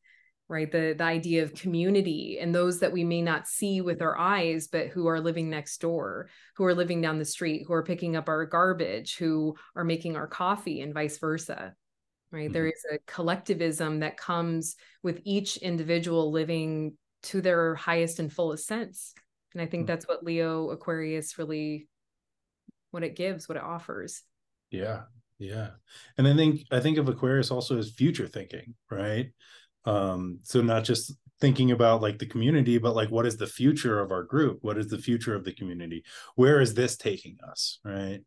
right? 0.47 0.71
The 0.71 0.95
the 0.97 1.03
idea 1.03 1.43
of 1.43 1.53
community 1.53 2.39
and 2.41 2.55
those 2.55 2.79
that 2.79 2.91
we 2.91 3.03
may 3.03 3.21
not 3.21 3.47
see 3.47 3.81
with 3.81 4.01
our 4.01 4.17
eyes 4.17 4.67
but 4.67 4.87
who 4.87 5.05
are 5.05 5.21
living 5.21 5.47
next 5.47 5.79
door 5.79 6.27
who 6.55 6.65
are 6.65 6.73
living 6.73 7.01
down 7.01 7.19
the 7.19 7.25
street 7.25 7.65
who 7.67 7.73
are 7.73 7.83
picking 7.83 8.15
up 8.15 8.27
our 8.27 8.45
garbage 8.47 9.17
who 9.17 9.55
are 9.75 9.83
making 9.83 10.15
our 10.15 10.25
coffee 10.25 10.81
and 10.81 10.91
vice 10.91 11.19
versa 11.19 11.75
right 12.31 12.45
mm-hmm. 12.45 12.53
there 12.53 12.67
is 12.67 12.85
a 12.91 12.97
collectivism 13.05 13.99
that 13.99 14.17
comes 14.17 14.75
with 15.03 15.21
each 15.23 15.57
individual 15.57 16.31
living 16.31 16.93
to 17.23 17.41
their 17.41 17.75
highest 17.75 18.19
and 18.19 18.31
fullest 18.31 18.65
sense 18.65 19.13
and 19.53 19.61
i 19.61 19.65
think 19.65 19.81
mm-hmm. 19.81 19.87
that's 19.87 20.07
what 20.07 20.23
leo 20.23 20.69
aquarius 20.69 21.37
really 21.37 21.87
what 22.91 23.03
it 23.03 23.15
gives, 23.15 23.47
what 23.47 23.57
it 23.57 23.63
offers. 23.63 24.23
Yeah. 24.71 25.01
Yeah. 25.37 25.69
And 26.17 26.27
I 26.27 26.35
think 26.35 26.61
I 26.71 26.79
think 26.79 26.97
of 26.97 27.07
Aquarius 27.07 27.51
also 27.51 27.77
as 27.77 27.91
future 27.91 28.27
thinking, 28.27 28.75
right? 28.91 29.31
Um, 29.85 30.39
so 30.43 30.61
not 30.61 30.83
just 30.83 31.13
thinking 31.39 31.71
about 31.71 32.01
like 32.01 32.19
the 32.19 32.25
community, 32.25 32.77
but 32.77 32.95
like 32.95 33.09
what 33.09 33.25
is 33.25 33.37
the 33.37 33.47
future 33.47 33.99
of 33.99 34.11
our 34.11 34.23
group? 34.23 34.59
What 34.61 34.77
is 34.77 34.87
the 34.87 34.97
future 34.97 35.33
of 35.33 35.45
the 35.45 35.53
community? 35.53 36.03
Where 36.35 36.59
is 36.59 36.73
this 36.73 36.97
taking 36.97 37.37
us? 37.49 37.79
Right. 37.85 38.19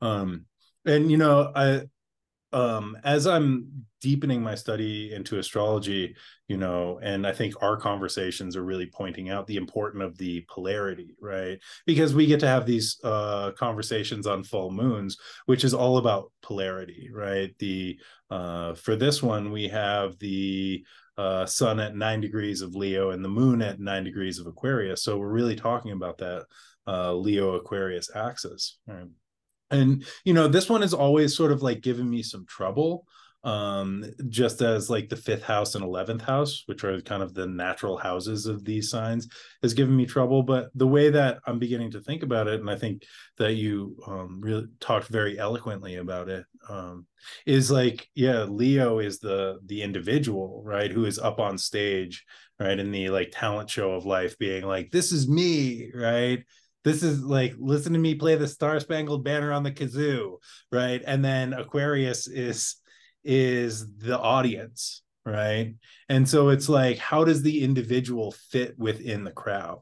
Um, 0.00 0.46
and 0.86 1.10
you 1.10 1.18
know, 1.18 1.52
I 1.54 1.82
um 2.54 2.96
as 3.04 3.26
i'm 3.26 3.66
deepening 4.00 4.42
my 4.42 4.54
study 4.54 5.12
into 5.14 5.38
astrology 5.38 6.14
you 6.46 6.56
know 6.56 7.00
and 7.02 7.26
i 7.26 7.32
think 7.32 7.54
our 7.62 7.76
conversations 7.76 8.54
are 8.56 8.64
really 8.64 8.86
pointing 8.86 9.30
out 9.30 9.46
the 9.46 9.56
importance 9.56 10.04
of 10.04 10.16
the 10.18 10.44
polarity 10.48 11.14
right? 11.20 11.58
Because 11.86 12.14
we 12.14 12.26
get 12.26 12.40
to 12.40 12.46
have 12.46 12.66
these 12.66 12.98
uh 13.02 13.52
conversations 13.58 14.26
on 14.26 14.44
full 14.44 14.70
moons 14.70 15.16
which 15.46 15.64
is 15.64 15.74
all 15.74 15.98
about 15.98 16.30
polarity 16.42 17.10
right? 17.12 17.54
The 17.58 17.98
uh 18.30 18.74
for 18.74 18.96
this 18.96 19.22
one 19.22 19.50
we 19.52 19.68
have 19.68 20.18
the 20.18 20.84
uh 21.16 21.46
sun 21.46 21.80
at 21.80 21.96
9 21.96 22.20
degrees 22.20 22.60
of 22.60 22.74
leo 22.74 23.10
and 23.10 23.24
the 23.24 23.28
moon 23.28 23.62
at 23.62 23.80
9 23.80 24.04
degrees 24.04 24.38
of 24.38 24.46
aquarius. 24.46 25.02
So 25.02 25.18
we're 25.18 25.28
really 25.28 25.56
talking 25.56 25.92
about 25.92 26.18
that 26.18 26.44
uh 26.86 27.14
leo 27.14 27.54
aquarius 27.54 28.10
axis 28.14 28.78
right 28.86 29.08
and 29.74 30.04
you 30.24 30.32
know 30.32 30.48
this 30.48 30.68
one 30.68 30.82
has 30.82 30.94
always 30.94 31.36
sort 31.36 31.52
of 31.52 31.62
like 31.62 31.80
given 31.80 32.08
me 32.08 32.22
some 32.22 32.46
trouble 32.46 33.06
um 33.44 34.02
just 34.30 34.62
as 34.62 34.88
like 34.88 35.10
the 35.10 35.16
fifth 35.16 35.42
house 35.42 35.74
and 35.74 35.84
11th 35.84 36.22
house 36.22 36.62
which 36.64 36.82
are 36.82 36.98
kind 37.02 37.22
of 37.22 37.34
the 37.34 37.46
natural 37.46 37.98
houses 37.98 38.46
of 38.46 38.64
these 38.64 38.88
signs 38.88 39.28
has 39.62 39.74
given 39.74 39.94
me 39.94 40.06
trouble. 40.06 40.42
But 40.42 40.70
the 40.74 40.86
way 40.86 41.10
that 41.10 41.40
i'm 41.46 41.58
beginning 41.58 41.90
to 41.90 42.00
think 42.00 42.22
about 42.22 42.48
it 42.48 42.60
and 42.60 42.70
i 42.70 42.76
think 42.76 43.02
that 43.36 43.52
you 43.52 43.96
um 44.06 44.40
really 44.40 44.66
talked 44.80 45.08
very 45.08 45.38
eloquently 45.38 45.96
about 45.96 46.30
it 46.30 46.46
um 46.70 47.06
is 47.44 47.70
like 47.70 48.08
yeah 48.14 48.44
leo 48.44 48.98
is 48.98 49.18
the 49.18 49.58
the 49.66 49.82
individual 49.82 50.62
right 50.64 50.90
who 50.90 51.04
is 51.04 51.18
up 51.18 51.38
on 51.38 51.58
stage 51.58 52.24
right 52.58 52.78
in 52.78 52.90
the 52.92 53.10
like 53.10 53.30
talent 53.30 53.68
show 53.68 53.92
of 53.92 54.06
life 54.06 54.38
being 54.38 54.64
like 54.64 54.90
this 54.90 55.12
is 55.12 55.28
me 55.28 55.90
right 55.94 56.44
this 56.84 57.02
is 57.02 57.22
like 57.22 57.54
listen 57.58 57.92
to 57.92 57.98
me 57.98 58.14
play 58.14 58.36
the 58.36 58.46
star 58.46 58.78
spangled 58.78 59.24
banner 59.24 59.52
on 59.52 59.62
the 59.62 59.72
kazoo 59.72 60.36
right? 60.70 61.02
And 61.06 61.24
then 61.24 61.52
aquarius 61.52 62.26
is 62.28 62.76
is 63.24 63.86
the 63.98 64.18
audience 64.18 65.02
right? 65.24 65.74
And 66.08 66.28
so 66.28 66.50
it's 66.50 66.68
like 66.68 66.98
how 66.98 67.24
does 67.24 67.42
the 67.42 67.62
individual 67.62 68.32
fit 68.50 68.78
within 68.78 69.24
the 69.24 69.32
crowd 69.32 69.80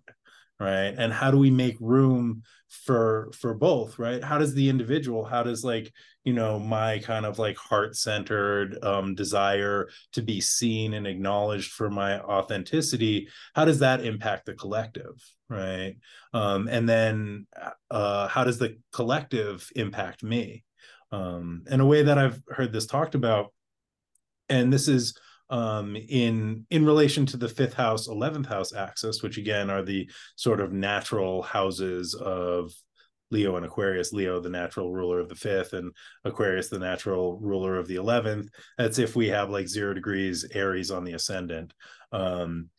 right? 0.61 0.95
And 0.97 1.13
how 1.13 1.31
do 1.31 1.39
we 1.39 1.51
make 1.51 1.77
room 1.81 2.43
for 2.73 3.31
for 3.39 3.53
both 3.53 3.99
right? 3.99 4.25
How 4.25 4.39
does 4.39 4.55
the 4.55 4.69
individual 4.69 5.25
how 5.25 5.43
does 5.43 5.63
like 5.63 5.93
you 6.25 6.33
know 6.33 6.59
my 6.59 6.99
kind 7.01 7.27
of 7.27 7.39
like 7.39 7.57
heart 7.59 7.97
centered 7.97 8.83
um 8.83 9.15
desire 9.15 9.89
to 10.13 10.23
be 10.23 10.41
seen 10.41 10.95
and 10.95 11.07
acknowledged 11.07 11.73
for 11.73 11.91
my 11.91 12.19
authenticity 12.21 13.29
how 13.55 13.65
does 13.67 13.81
that 13.81 14.05
impact 14.05 14.47
the 14.47 14.55
collective 14.55 15.15
right? 15.51 15.97
Um 16.33 16.67
and 16.69 16.89
then 16.89 17.47
uh 17.91 18.29
how 18.29 18.45
does 18.45 18.59
the 18.59 18.79
collective 18.93 19.69
impact 19.77 20.23
me? 20.23 20.65
Um 21.11 21.65
in 21.71 21.81
a 21.81 21.87
way 21.87 22.05
that 22.05 22.17
i've 22.17 22.41
heard 22.49 22.73
this 22.73 22.87
talked 22.87 23.15
about 23.15 23.53
and 24.49 24.73
this 24.73 24.89
is 24.89 25.15
um, 25.53 25.97
in 25.97 26.67
in 26.71 26.85
relation 26.87 27.27
to 27.27 27.37
the 27.37 27.49
fifth 27.49 27.75
house, 27.75 28.09
eleventh 28.09 28.47
house 28.47 28.73
axis, 28.75 29.23
which 29.23 29.37
again 29.37 29.69
are 29.69 29.83
the 29.83 30.11
sort 30.35 30.61
of 30.61 30.73
natural 30.73 31.43
houses 31.43 32.15
of 32.15 32.73
Leo 33.31 33.57
and 33.57 33.67
Aquarius, 33.67 34.15
Leo 34.15 34.41
the 34.41 34.49
natural 34.49 34.91
ruler 34.91 35.21
of 35.21 35.29
the 35.29 35.35
fifth, 35.35 35.75
and 35.75 35.93
Aquarius 36.25 36.71
the 36.71 36.79
natural 36.79 37.39
ruler 37.39 37.77
of 37.77 37.87
the 37.87 37.97
eleventh. 37.97 38.49
That's 38.79 38.99
if 38.99 39.15
we 39.15 39.29
have 39.29 39.51
like 39.51 39.69
zero 39.69 39.93
degrees 39.93 40.47
Aries 40.55 40.91
on 40.91 41.05
the 41.05 41.13
ascendant. 41.13 41.75
Um, 42.13 42.71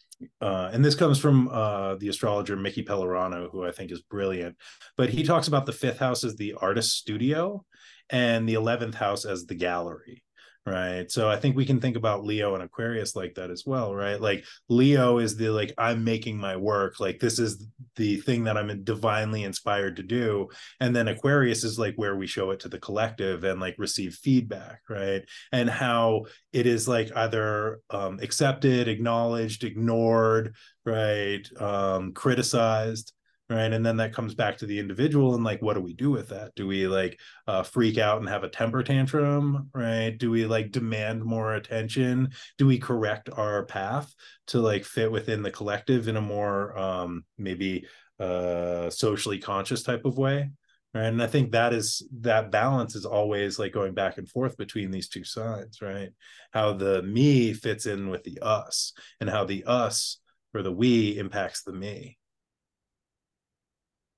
uh, 0.41 0.71
and 0.73 0.83
this 0.83 0.95
comes 0.95 1.19
from 1.19 1.49
uh, 1.49 1.95
the 1.95 2.07
astrologer 2.07 2.55
Mickey 2.55 2.83
Pellerano, 2.83 3.51
who 3.51 3.63
I 3.63 3.71
think 3.71 3.91
is 3.91 4.01
brilliant. 4.01 4.55
But 4.97 5.09
he 5.09 5.21
talks 5.21 5.47
about 5.47 5.67
the 5.67 5.73
fifth 5.73 5.99
house 5.99 6.23
as 6.23 6.37
the 6.37 6.55
artist 6.59 6.97
studio 6.97 7.63
and 8.09 8.49
the 8.49 8.55
11th 8.55 8.95
house 8.95 9.25
as 9.25 9.45
the 9.45 9.55
gallery 9.55 10.22
right 10.65 11.11
so 11.11 11.29
i 11.29 11.35
think 11.35 11.55
we 11.55 11.65
can 11.65 11.81
think 11.81 11.97
about 11.97 12.23
leo 12.23 12.53
and 12.53 12.63
aquarius 12.63 13.15
like 13.15 13.35
that 13.35 13.51
as 13.51 13.63
well 13.65 13.93
right? 13.93 14.21
Like 14.21 14.45
leo 14.69 15.17
is 15.17 15.35
the 15.35 15.49
like 15.49 15.73
i'm 15.77 16.03
making 16.03 16.37
my 16.37 16.55
work 16.55 16.99
like 16.99 17.19
this 17.19 17.37
is 17.37 17.67
the 17.95 18.17
thing 18.17 18.45
that 18.45 18.57
i'm 18.57 18.83
divinely 18.83 19.43
inspired 19.43 19.97
to 19.97 20.03
do 20.03 20.47
and 20.79 20.95
then 20.95 21.09
aquarius 21.09 21.63
is 21.63 21.77
like 21.77 21.95
where 21.95 22.15
we 22.15 22.27
show 22.27 22.51
it 22.51 22.61
to 22.61 22.69
the 22.69 22.79
collective 22.79 23.43
and 23.43 23.59
like 23.59 23.75
receive 23.77 24.15
feedback 24.15 24.81
right? 24.89 25.23
And 25.51 25.69
how 25.69 26.25
it 26.51 26.65
is 26.65 26.87
like 26.87 27.15
either 27.15 27.81
um, 27.89 28.19
accepted 28.21 28.87
acknowledged 28.87 29.63
ignored 29.63 30.55
right 30.85 31.47
um, 31.59 32.13
criticized 32.13 33.13
right? 33.49 33.71
And 33.71 33.85
then 33.85 33.97
that 33.97 34.13
comes 34.13 34.35
back 34.35 34.57
to 34.57 34.65
the 34.65 34.79
individual 34.79 35.35
and 35.35 35.43
like 35.43 35.61
what 35.61 35.73
do 35.73 35.81
we 35.81 35.93
do 35.93 36.09
with 36.11 36.29
that? 36.29 36.55
Do 36.55 36.65
we 36.65 36.87
like 36.87 37.19
uh, 37.47 37.63
freak 37.63 37.97
out 37.97 38.19
and 38.19 38.29
have 38.29 38.43
a 38.43 38.49
temper 38.49 38.83
tantrum 38.83 39.69
right? 39.73 40.17
Do 40.17 40.31
we 40.31 40.45
like 40.45 40.71
demand 40.71 41.23
more 41.23 41.53
attention? 41.53 42.29
Do 42.57 42.65
we 42.65 42.79
correct 42.79 43.29
our 43.35 43.65
path 43.65 44.13
to 44.47 44.59
like 44.59 44.85
fit 44.85 45.11
within 45.11 45.43
the 45.43 45.51
collective 45.51 46.07
in 46.07 46.17
a 46.17 46.21
more 46.21 46.77
um 46.77 47.25
maybe 47.37 47.85
uh 48.19 48.89
socially 48.89 49.39
conscious 49.39 49.83
type 49.83 50.05
of 50.05 50.17
way 50.17 50.51
right? 50.93 51.05
And 51.05 51.21
i 51.21 51.27
think 51.27 51.51
that 51.51 51.73
is 51.73 52.07
that 52.21 52.51
balance 52.51 52.95
is 52.95 53.05
always 53.05 53.59
like 53.59 53.73
going 53.73 53.93
back 53.93 54.17
and 54.17 54.29
forth 54.29 54.57
between 54.57 54.91
these 54.91 55.09
two 55.09 55.23
sides 55.23 55.81
right? 55.81 56.09
How 56.51 56.73
the 56.73 57.03
me 57.03 57.53
fits 57.53 57.85
in 57.85 58.09
with 58.09 58.23
the 58.23 58.39
us 58.41 58.93
and 59.19 59.29
how 59.29 59.45
the 59.45 59.65
us 59.65 60.19
or 60.53 60.61
the 60.61 60.71
we 60.71 61.17
impacts 61.17 61.63
the 61.63 61.73
me 61.73 62.17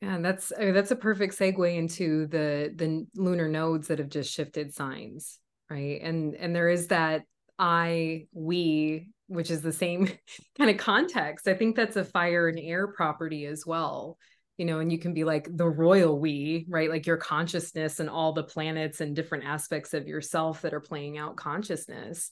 yeah, 0.06 0.20
that's 0.20 0.54
I 0.56 0.66
mean, 0.66 0.74
that's 0.76 0.92
a 0.92 0.96
perfect 0.96 1.36
segue 1.38 1.76
into 1.76 2.28
the 2.28 2.72
the 2.76 3.08
lunar 3.16 3.48
nodes 3.48 3.88
that 3.88 3.98
have 3.98 4.10
just 4.10 4.32
shifted 4.32 4.72
signs, 4.72 5.40
right? 5.68 6.00
And 6.00 6.36
and 6.36 6.56
there 6.56 6.70
is 6.70 6.88
that 6.88 7.24
I 7.58 8.28
we, 8.32 9.10
which 9.28 9.50
is 9.50 9.62
the 9.62 9.74
same 9.74 10.08
kind 10.60 10.70
of 10.70 10.78
context. 10.78 11.48
I 11.48 11.56
think 11.56 11.76
that's 11.76 11.96
a 11.96 12.06
fire 12.06 12.48
and 12.48 12.60
air 12.60 12.88
property 12.88 13.48
as 13.48 13.66
well. 13.66 14.20
You 14.58 14.66
know, 14.66 14.80
and 14.80 14.92
you 14.92 15.00
can 15.00 15.16
be 15.16 15.24
like 15.24 15.48
the 15.52 15.68
royal 15.68 16.20
we, 16.20 16.68
right? 16.70 16.90
Like 16.90 17.08
your 17.08 17.18
consciousness 17.18 18.00
and 18.00 18.08
all 18.10 18.32
the 18.32 18.44
planets 18.44 19.02
and 19.02 19.16
different 19.16 19.46
aspects 19.46 19.96
of 19.96 20.08
yourself 20.08 20.62
that 20.62 20.74
are 20.76 20.82
playing 20.82 21.18
out 21.18 21.36
consciousness, 21.36 22.30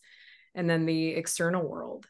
and 0.54 0.70
then 0.70 0.86
the 0.86 1.08
external 1.10 1.68
world, 1.68 2.06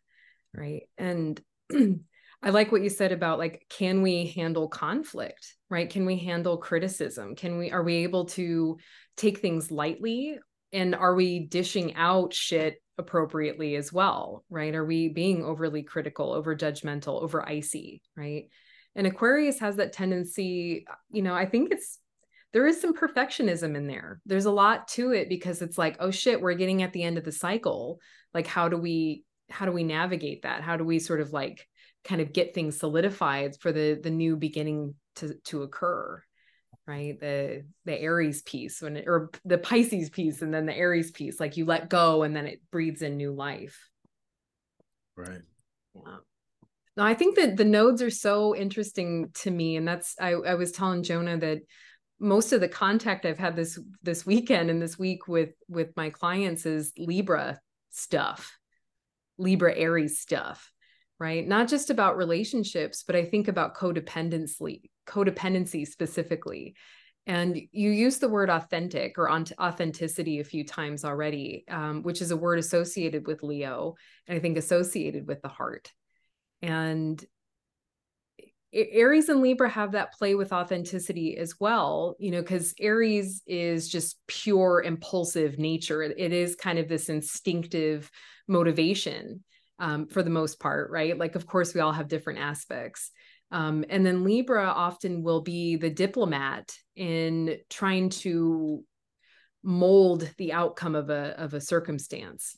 right? 0.54 0.84
And 0.98 1.40
I 2.44 2.50
like 2.50 2.72
what 2.74 2.84
you 2.84 2.90
said 2.90 3.14
about 3.14 3.40
like, 3.40 3.66
can 3.70 4.02
we 4.02 4.28
handle 4.28 4.68
conflict, 4.68 5.56
right? 5.70 5.90
Can 5.90 6.06
we 6.06 6.18
handle 6.18 6.58
criticism? 6.58 7.36
Can 7.36 7.58
we, 7.58 7.72
are 7.72 7.84
we 7.84 7.98
able 7.98 8.26
to 8.26 8.78
take 9.16 9.40
things 9.40 9.72
lightly? 9.72 10.38
And 10.74 10.94
are 10.94 11.16
we 11.16 11.40
dishing 11.40 11.96
out 11.96 12.34
shit 12.34 12.82
appropriately 12.98 13.76
as 13.76 13.94
well, 13.94 14.44
right? 14.50 14.76
Are 14.76 14.86
we 14.86 15.08
being 15.08 15.44
overly 15.44 15.84
critical, 15.84 16.34
over 16.34 16.56
judgmental, 16.56 17.22
over 17.22 17.48
icy, 17.48 18.02
right? 18.18 18.46
And 18.96 19.08
Aquarius 19.08 19.60
has 19.60 19.78
that 19.78 19.94
tendency, 19.94 20.86
you 21.12 21.22
know, 21.22 21.34
I 21.34 21.46
think 21.46 21.72
it's, 21.72 22.00
there 22.52 22.68
is 22.68 22.80
some 22.80 22.94
perfectionism 22.94 23.76
in 23.76 23.88
there. 23.88 24.20
There's 24.26 24.46
a 24.46 24.52
lot 24.52 24.88
to 24.90 25.12
it 25.12 25.30
because 25.30 25.62
it's 25.62 25.78
like, 25.78 25.96
oh 26.00 26.12
shit, 26.12 26.42
we're 26.42 26.54
getting 26.56 26.84
at 26.84 26.94
the 26.94 27.04
end 27.04 27.18
of 27.18 27.24
the 27.24 27.32
cycle. 27.32 28.00
Like, 28.34 28.48
how 28.48 28.68
do 28.68 28.78
we, 28.78 29.24
how 29.50 29.66
do 29.66 29.72
we 29.72 29.84
navigate 29.84 30.44
that? 30.44 30.62
How 30.62 30.78
do 30.78 30.84
we 30.84 31.00
sort 31.00 31.22
of 31.22 31.32
like 31.32 31.68
kind 32.04 32.22
of 32.22 32.34
get 32.34 32.54
things 32.54 32.78
solidified 32.78 33.56
for 33.60 33.72
the 33.72 34.00
the 34.02 34.10
new 34.10 34.36
beginning 34.36 34.96
to 35.16 35.36
to 35.46 35.64
occur 35.64 36.22
right? 36.86 37.20
The 37.20 37.66
the 37.86 38.00
aries 38.00 38.42
piece 38.42 38.82
when 38.82 38.98
it, 38.98 39.06
or 39.08 39.32
the 39.46 39.58
pisces 39.58 40.10
piece 40.10 40.42
and 40.42 40.54
then 40.54 40.66
the 40.66 40.76
aries 40.76 41.12
piece 41.12 41.40
like 41.40 41.58
you 41.58 41.66
let 41.66 41.90
go 41.90 42.24
and 42.24 42.36
then 42.36 42.46
it 42.46 42.62
breathes 42.72 43.02
in 43.02 43.18
new 43.18 43.32
life. 43.32 43.90
Right. 45.16 45.42
Yeah. 45.96 46.18
No 46.98 47.04
i 47.04 47.14
think 47.14 47.36
that 47.36 47.58
the 47.58 47.66
nodes 47.66 48.02
are 48.02 48.10
so 48.10 48.56
interesting 48.56 49.30
to 49.36 49.52
me 49.52 49.78
and 49.78 49.88
that's 49.88 50.16
i 50.20 50.32
i 50.32 50.56
was 50.56 50.72
telling 50.72 51.04
jonah 51.04 51.38
that 51.38 51.60
most 52.20 52.52
of 52.52 52.62
the 52.62 52.68
contact 52.68 53.26
i've 53.26 53.38
had 53.38 53.56
this 53.56 53.80
this 54.02 54.26
weekend 54.26 54.70
and 54.70 54.82
this 54.82 54.98
week 54.98 55.28
with 55.28 55.52
with 55.68 55.90
my 55.96 56.10
clients 56.10 56.66
is 56.66 56.94
libra 56.98 57.60
stuff 57.92 58.58
libra 59.38 59.76
aries 59.76 60.20
stuff 60.20 60.73
right? 61.24 61.48
Not 61.48 61.70
just 61.70 61.90
about 61.90 62.18
relationships, 62.18 63.06
but 63.08 63.16
I 63.16 63.24
think 63.24 63.48
about 63.48 63.78
codependency, 63.78 64.82
codependency 65.08 65.88
specifically. 65.88 66.76
And 67.26 67.58
you 67.72 67.92
use 67.92 68.18
the 68.18 68.28
word 68.28 68.50
authentic 68.50 69.18
or 69.18 69.32
authenticity 69.32 70.42
a 70.42 70.44
few 70.44 70.66
times 70.66 71.06
already, 71.06 71.64
um, 71.70 72.04
which 72.04 72.22
is 72.22 72.32
a 72.32 72.36
word 72.36 72.60
associated 72.60 73.26
with 73.26 73.42
Leo, 73.42 73.96
and 74.28 74.38
I 74.38 74.42
think 74.42 74.58
associated 74.58 75.26
with 75.26 75.42
the 75.42 75.48
heart. 75.48 75.94
And 76.62 77.24
Aries 78.74 79.30
and 79.30 79.40
Libra 79.40 79.70
have 79.70 79.94
that 79.94 80.12
play 80.12 80.36
with 80.36 80.52
authenticity 80.52 81.38
as 81.38 81.58
well, 81.58 82.18
you 82.20 82.32
know, 82.32 82.42
because 82.42 82.74
Aries 82.82 83.44
is 83.48 83.88
just 83.88 84.18
pure 84.28 84.84
impulsive 84.84 85.58
nature. 85.58 86.04
It 86.04 86.34
is 86.34 86.58
kind 86.58 86.80
of 86.80 86.90
this 86.90 87.08
instinctive 87.08 88.12
motivation 88.50 89.42
um, 89.80 90.08
for 90.08 90.24
the 90.24 90.30
most 90.30 90.60
part, 90.60 90.92
right? 90.92 91.18
Like, 91.18 91.36
of 91.36 91.46
course, 91.46 91.74
we 91.74 91.82
all 91.82 91.92
have 91.92 92.08
different 92.08 92.40
aspects. 92.40 93.12
Um, 93.52 93.86
and 93.90 94.06
then 94.06 94.24
Libra 94.24 94.66
often 94.66 95.22
will 95.22 95.42
be 95.42 95.76
the 95.76 95.90
diplomat 95.90 96.76
in 96.96 97.58
trying 97.70 98.10
to 98.10 98.84
mold 99.64 100.30
the 100.38 100.54
outcome 100.54 100.96
of 100.96 101.10
a 101.10 101.40
of 101.40 101.54
a 101.54 101.62
circumstance. 101.62 102.58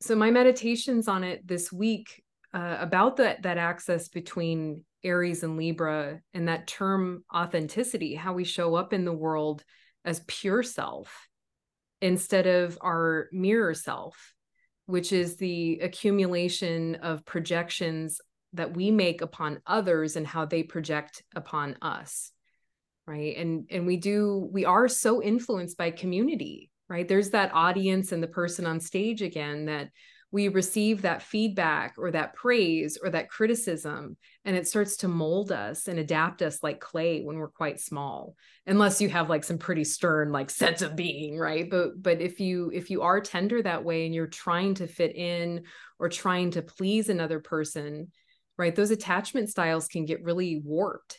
So 0.00 0.14
my 0.14 0.30
meditations 0.30 1.08
on 1.08 1.24
it 1.24 1.46
this 1.46 1.72
week 1.72 2.22
uh, 2.52 2.76
about 2.78 3.16
that 3.16 3.42
that 3.42 3.58
axis 3.58 4.08
between 4.08 4.84
Aries 5.02 5.42
and 5.42 5.56
Libra 5.56 6.20
and 6.34 6.48
that 6.48 6.66
term 6.66 7.24
authenticity, 7.34 8.14
how 8.14 8.34
we 8.34 8.44
show 8.44 8.74
up 8.74 8.92
in 8.92 9.04
the 9.04 9.12
world 9.12 9.64
as 10.04 10.22
pure 10.26 10.62
self 10.62 11.28
instead 12.00 12.46
of 12.46 12.78
our 12.82 13.28
mirror 13.32 13.74
self 13.74 14.34
which 14.92 15.10
is 15.10 15.36
the 15.36 15.78
accumulation 15.80 16.96
of 16.96 17.24
projections 17.24 18.20
that 18.52 18.76
we 18.76 18.90
make 18.90 19.22
upon 19.22 19.58
others 19.66 20.16
and 20.16 20.26
how 20.26 20.44
they 20.44 20.62
project 20.62 21.22
upon 21.34 21.76
us 21.80 22.30
right? 23.06 23.36
And 23.36 23.66
and 23.70 23.86
we 23.86 23.96
do 23.96 24.48
we 24.52 24.64
are 24.64 24.88
so 24.88 25.22
influenced 25.22 25.76
by 25.78 25.90
community 25.90 26.70
right? 26.88 27.08
There's 27.08 27.30
that 27.30 27.54
audience 27.54 28.12
and 28.12 28.22
the 28.22 28.26
person 28.26 28.66
on 28.66 28.78
stage 28.78 29.22
again 29.22 29.64
that 29.64 29.88
we 30.32 30.48
receive 30.48 31.02
that 31.02 31.22
feedback 31.22 31.94
or 31.98 32.10
that 32.10 32.34
praise 32.34 32.98
or 33.00 33.10
that 33.10 33.28
criticism 33.28 34.16
and 34.46 34.56
it 34.56 34.66
starts 34.66 34.96
to 34.96 35.08
mold 35.08 35.52
us 35.52 35.86
and 35.86 35.98
adapt 35.98 36.40
us 36.40 36.62
like 36.62 36.80
clay 36.80 37.20
when 37.20 37.36
we're 37.36 37.48
quite 37.48 37.78
small 37.78 38.34
unless 38.66 39.00
you 39.00 39.10
have 39.10 39.28
like 39.28 39.44
some 39.44 39.58
pretty 39.58 39.84
stern 39.84 40.32
like 40.32 40.50
sense 40.50 40.82
of 40.82 40.96
being 40.96 41.38
right? 41.38 41.70
But 41.70 42.02
but 42.02 42.20
if 42.20 42.40
you 42.40 42.70
if 42.74 42.90
you 42.90 43.02
are 43.02 43.20
tender 43.20 43.62
that 43.62 43.84
way 43.84 44.06
and 44.06 44.14
you're 44.14 44.26
trying 44.26 44.74
to 44.76 44.86
fit 44.86 45.14
in 45.14 45.64
or 46.00 46.08
trying 46.08 46.50
to 46.52 46.62
please 46.62 47.08
another 47.08 47.38
person 47.38 48.10
right 48.56 48.74
those 48.74 48.90
attachment 48.90 49.50
styles 49.50 49.86
can 49.86 50.06
get 50.06 50.24
really 50.24 50.60
warped 50.64 51.18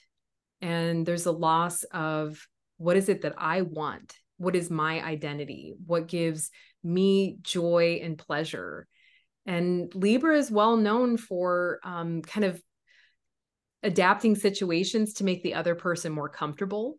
and 0.62 1.06
there's 1.06 1.28
a 1.28 1.32
loss 1.32 1.84
of 1.84 2.45
what 2.78 2.97
is 2.97 3.08
it 3.10 3.21
that 3.21 3.36
i 3.38 3.62
want? 3.62 4.17
What 4.38 4.56
is 4.56 4.69
my 4.69 5.02
identity? 5.02 5.76
What 5.86 6.08
gives 6.08 6.49
me 6.84 7.38
joy 7.43 8.02
and 8.04 8.17
pleasure 8.17 8.88
and 9.45 9.93
Libra 9.95 10.38
is 10.38 10.51
well 10.51 10.77
known 10.77 11.17
for 11.17 11.79
um, 11.84 12.21
kind 12.21 12.45
of 12.45 12.62
adapting 13.82 14.36
situations 14.36 15.13
to 15.15 15.23
make 15.23 15.43
the 15.43 15.56
other 15.56 15.75
person 15.75 16.12
more 16.12 16.29
comfortable. 16.29 16.97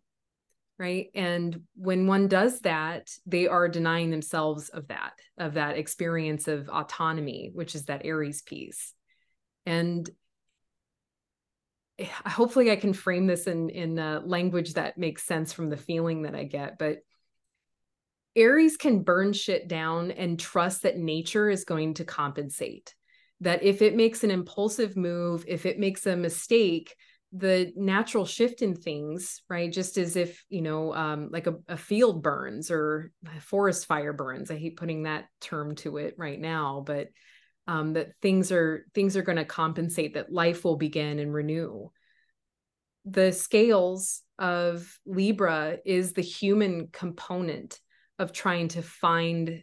Right. 0.76 1.06
And 1.14 1.62
when 1.76 2.08
one 2.08 2.26
does 2.26 2.60
that, 2.60 3.08
they 3.26 3.46
are 3.46 3.68
denying 3.68 4.10
themselves 4.10 4.70
of 4.70 4.88
that, 4.88 5.12
of 5.38 5.54
that 5.54 5.78
experience 5.78 6.48
of 6.48 6.68
autonomy, 6.68 7.52
which 7.54 7.76
is 7.76 7.84
that 7.84 8.04
Aries 8.04 8.42
piece. 8.42 8.92
And 9.64 10.10
hopefully 12.26 12.70
I 12.70 12.76
can 12.76 12.92
frame 12.92 13.26
this 13.26 13.46
in 13.46 13.70
in 13.70 13.96
language 14.26 14.74
that 14.74 14.98
makes 14.98 15.22
sense 15.22 15.52
from 15.52 15.70
the 15.70 15.76
feeling 15.76 16.22
that 16.22 16.34
I 16.34 16.44
get. 16.44 16.78
But 16.78 16.98
Aries 18.36 18.76
can 18.76 19.02
burn 19.02 19.32
shit 19.32 19.68
down 19.68 20.10
and 20.10 20.38
trust 20.38 20.82
that 20.82 20.98
nature 20.98 21.48
is 21.48 21.64
going 21.64 21.94
to 21.94 22.04
compensate. 22.04 22.94
That 23.40 23.62
if 23.62 23.82
it 23.82 23.96
makes 23.96 24.24
an 24.24 24.30
impulsive 24.30 24.96
move, 24.96 25.44
if 25.46 25.66
it 25.66 25.78
makes 25.78 26.06
a 26.06 26.16
mistake, 26.16 26.94
the 27.32 27.72
natural 27.74 28.24
shift 28.24 28.62
in 28.62 28.76
things, 28.76 29.42
right? 29.48 29.72
Just 29.72 29.98
as 29.98 30.14
if, 30.14 30.44
you 30.48 30.62
know, 30.62 30.94
um, 30.94 31.30
like 31.32 31.48
a, 31.48 31.56
a 31.68 31.76
field 31.76 32.22
burns 32.22 32.70
or 32.70 33.10
a 33.36 33.40
forest 33.40 33.86
fire 33.86 34.12
burns. 34.12 34.50
I 34.50 34.56
hate 34.56 34.76
putting 34.76 35.02
that 35.02 35.26
term 35.40 35.74
to 35.76 35.96
it 35.96 36.14
right 36.16 36.40
now, 36.40 36.84
but 36.86 37.08
um, 37.66 37.94
that 37.94 38.10
things 38.22 38.52
are 38.52 38.86
things 38.94 39.16
are 39.16 39.22
going 39.22 39.38
to 39.38 39.44
compensate, 39.44 40.14
that 40.14 40.32
life 40.32 40.64
will 40.64 40.76
begin 40.76 41.18
and 41.18 41.34
renew. 41.34 41.90
The 43.04 43.32
scales 43.32 44.22
of 44.38 44.98
Libra 45.04 45.78
is 45.84 46.12
the 46.12 46.22
human 46.22 46.88
component 46.92 47.80
of 48.18 48.32
trying 48.32 48.68
to 48.68 48.82
find 48.82 49.62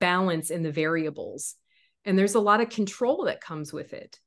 balance 0.00 0.50
in 0.50 0.62
the 0.62 0.72
variables. 0.72 1.54
And 2.04 2.18
there's 2.18 2.34
a 2.34 2.40
lot 2.40 2.60
of 2.60 2.70
control 2.70 3.24
that 3.24 3.40
comes 3.40 3.72
with 3.72 3.92
it 3.92 4.20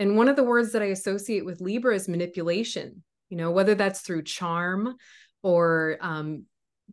and 0.00 0.16
one 0.16 0.28
of 0.28 0.36
the 0.36 0.42
words 0.42 0.72
that 0.72 0.80
I 0.80 0.86
associate 0.86 1.44
with 1.44 1.60
Libra 1.60 1.94
is 1.94 2.08
manipulation, 2.08 3.04
you 3.28 3.36
know, 3.36 3.50
whether 3.50 3.74
that's 3.74 4.00
through 4.00 4.22
charm 4.22 4.96
or 5.42 5.98
um, 6.00 6.46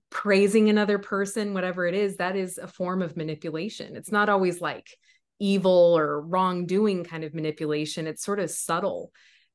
praising 0.10 0.69
another 0.69 1.00
person, 1.00 1.54
whatever 1.54 1.88
it 1.88 1.95
is, 1.95 2.17
that 2.17 2.36
is 2.36 2.58
a 2.58 2.67
form 2.67 3.02
of 3.02 3.15
manipulation. 3.15 3.95
It's 3.95 4.12
not 4.12 4.28
always 4.28 4.60
like 4.60 4.89
evil 5.39 5.97
or 5.97 6.19
wrongdoing 6.19 7.06
kind 7.06 7.23
of 7.23 7.34
manipulation. 7.34 8.08
It's 8.08 8.26
sort 8.26 8.41
of 8.41 8.52
subtle 8.52 9.13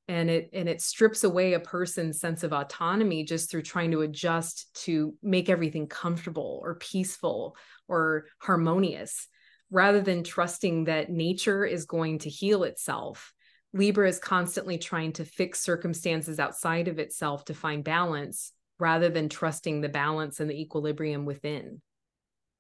and 0.09 0.29
it 0.29 0.51
and 0.53 0.69
it 0.69 0.81
strips 0.81 1.25
away 1.25 1.53
a 1.53 1.61
person's 1.61 2.21
sense 2.21 2.43
of 2.43 2.53
autonomy 2.53 3.25
just 3.25 3.51
through 3.51 3.63
trying 3.63 3.93
to 3.93 4.03
adjust 4.03 4.73
to 4.85 5.15
make 5.23 5.49
everything 5.49 5.87
comfortable 5.87 6.61
or 6.63 6.75
peaceful 6.77 7.57
or 7.89 8.27
harmonious 8.39 9.29
rather 9.71 10.01
than 10.01 10.25
trusting 10.25 10.85
that 10.85 11.11
nature 11.11 11.65
is 11.65 11.87
going 11.87 12.19
to 12.19 12.29
heal 12.29 12.65
itself 12.65 13.33
Libra 13.73 14.09
is 14.09 14.19
constantly 14.19 14.77
trying 14.77 15.13
to 15.15 15.25
fix 15.25 15.61
circumstances 15.61 16.39
outside 16.39 16.89
of 16.89 16.99
itself 16.99 17.45
to 17.47 17.55
find 17.55 17.83
balance 17.83 18.53
rather 18.79 19.09
than 19.09 19.29
trusting 19.29 19.81
the 19.81 19.89
balance 19.89 20.41
and 20.41 20.51
the 20.51 20.61
equilibrium 20.61 21.25
within. 21.25 21.81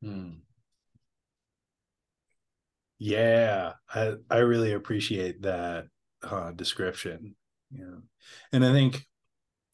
Hmm. 0.02 0.31
Yeah, 2.98 3.74
I, 3.92 4.14
I 4.31 4.38
really 4.38 4.72
appreciate 4.72 5.42
that 5.42 5.87
uh, 6.22 6.52
description. 6.52 7.35
Yeah, 7.70 8.00
and 8.52 8.64
I 8.64 8.72
think 8.72 9.06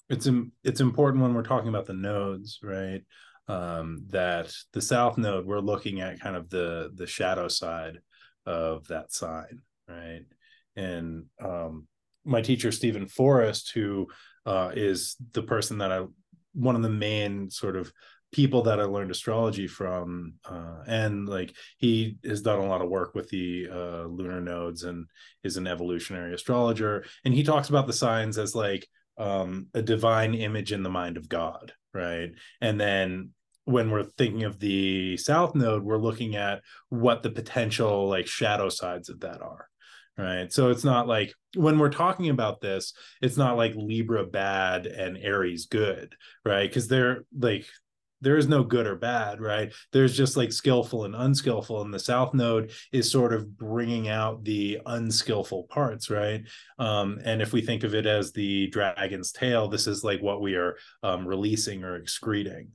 it's 0.08 0.28
it's 0.64 0.80
important 0.80 1.22
when 1.22 1.34
we're 1.34 1.42
talking 1.42 1.68
about 1.68 1.86
the 1.86 1.94
nodes, 1.94 2.60
right? 2.62 3.02
Um, 3.48 4.04
that 4.10 4.52
the 4.72 4.82
south 4.82 5.16
node 5.16 5.46
we're 5.46 5.60
looking 5.60 6.00
at 6.00 6.20
kind 6.20 6.36
of 6.36 6.50
the 6.50 6.90
the 6.94 7.06
shadow 7.06 7.48
side 7.48 7.98
of 8.46 8.86
that 8.88 9.12
sign, 9.12 9.60
right? 9.88 10.24
and 10.78 11.24
um, 11.44 11.86
my 12.24 12.40
teacher 12.40 12.70
Steven 12.70 13.06
Forrest, 13.06 13.72
who 13.72 14.06
uh, 14.46 14.70
is 14.74 15.16
the 15.32 15.42
person 15.42 15.78
that 15.78 15.92
I 15.92 16.04
one 16.54 16.76
of 16.76 16.82
the 16.82 16.88
main 16.88 17.50
sort 17.50 17.76
of 17.76 17.92
people 18.32 18.62
that 18.62 18.80
I 18.80 18.84
learned 18.84 19.10
astrology 19.10 19.66
from, 19.66 20.34
uh, 20.44 20.82
and 20.86 21.28
like 21.28 21.54
he 21.78 22.18
has 22.24 22.42
done 22.42 22.58
a 22.58 22.66
lot 22.66 22.82
of 22.82 22.90
work 22.90 23.14
with 23.14 23.28
the 23.28 23.68
uh, 23.70 24.04
lunar 24.04 24.40
nodes 24.40 24.84
and 24.84 25.06
is 25.44 25.56
an 25.56 25.66
evolutionary 25.66 26.34
astrologer, 26.34 27.04
and 27.24 27.34
he 27.34 27.42
talks 27.42 27.68
about 27.68 27.86
the 27.86 27.92
signs 27.92 28.38
as 28.38 28.54
like 28.54 28.86
um, 29.16 29.68
a 29.74 29.82
divine 29.82 30.34
image 30.34 30.72
in 30.72 30.82
the 30.82 30.90
mind 30.90 31.16
of 31.16 31.28
God, 31.28 31.72
right? 31.92 32.30
And 32.60 32.80
then 32.80 33.30
when 33.64 33.90
we're 33.90 34.04
thinking 34.04 34.44
of 34.44 34.58
the 34.58 35.16
south 35.16 35.54
node, 35.54 35.82
we're 35.82 35.98
looking 35.98 36.36
at 36.36 36.62
what 36.88 37.22
the 37.22 37.30
potential 37.30 38.08
like 38.08 38.26
shadow 38.26 38.68
sides 38.68 39.08
of 39.08 39.20
that 39.20 39.42
are 39.42 39.68
right 40.18 40.52
so 40.52 40.68
it's 40.68 40.84
not 40.84 41.06
like 41.06 41.32
when 41.54 41.78
we're 41.78 41.88
talking 41.88 42.28
about 42.28 42.60
this 42.60 42.92
it's 43.22 43.36
not 43.36 43.56
like 43.56 43.72
libra 43.76 44.26
bad 44.26 44.86
and 44.86 45.16
aries 45.16 45.66
good 45.66 46.14
right 46.44 46.68
because 46.68 46.88
they're 46.88 47.24
like 47.38 47.64
there 48.20 48.36
is 48.36 48.48
no 48.48 48.62
good 48.64 48.86
or 48.86 48.96
bad 48.96 49.40
right? 49.40 49.72
There's 49.92 50.16
just 50.16 50.36
like 50.36 50.52
skillful 50.52 51.04
and 51.04 51.14
unskillful 51.14 51.82
and 51.82 51.92
the 51.92 51.98
south 51.98 52.34
node 52.34 52.72
is 52.92 53.10
sort 53.10 53.32
of 53.32 53.56
bringing 53.56 54.08
out 54.08 54.44
the 54.44 54.80
unskillful 54.86 55.64
parts 55.64 56.10
right? 56.10 56.42
Um, 56.78 57.20
and 57.24 57.42
if 57.42 57.52
we 57.52 57.60
think 57.60 57.84
of 57.84 57.94
it 57.94 58.06
as 58.06 58.32
the 58.32 58.68
dragon's 58.68 59.32
tail 59.32 59.68
this 59.68 59.86
is 59.86 60.04
like 60.04 60.20
what 60.20 60.40
we 60.40 60.54
are 60.54 60.76
um, 61.02 61.26
releasing 61.26 61.84
or 61.84 61.96
excreting 61.96 62.72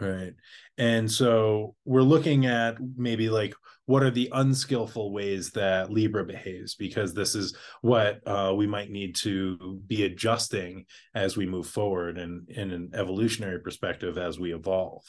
right? 0.00 0.34
And 0.78 1.10
so 1.10 1.74
we're 1.84 2.02
looking 2.02 2.46
at 2.46 2.76
maybe 2.96 3.30
like 3.30 3.54
what 3.86 4.02
are 4.02 4.10
the 4.10 4.28
unskillful 4.32 5.12
ways 5.12 5.50
that 5.52 5.90
libra 5.90 6.24
behaves? 6.24 6.74
Because 6.74 7.14
this 7.14 7.34
is 7.34 7.56
what 7.80 8.20
uh, 8.26 8.52
we 8.54 8.66
might 8.66 8.90
need 8.90 9.14
to 9.16 9.80
be 9.86 10.04
adjusting 10.04 10.86
as 11.14 11.36
we 11.36 11.46
move 11.46 11.68
forward 11.68 12.18
and 12.18 12.48
in 12.50 12.72
an 12.72 12.90
evolutionary 12.94 13.60
perspective 13.60 14.18
as 14.18 14.38
we 14.38 14.52
evolve. 14.52 15.04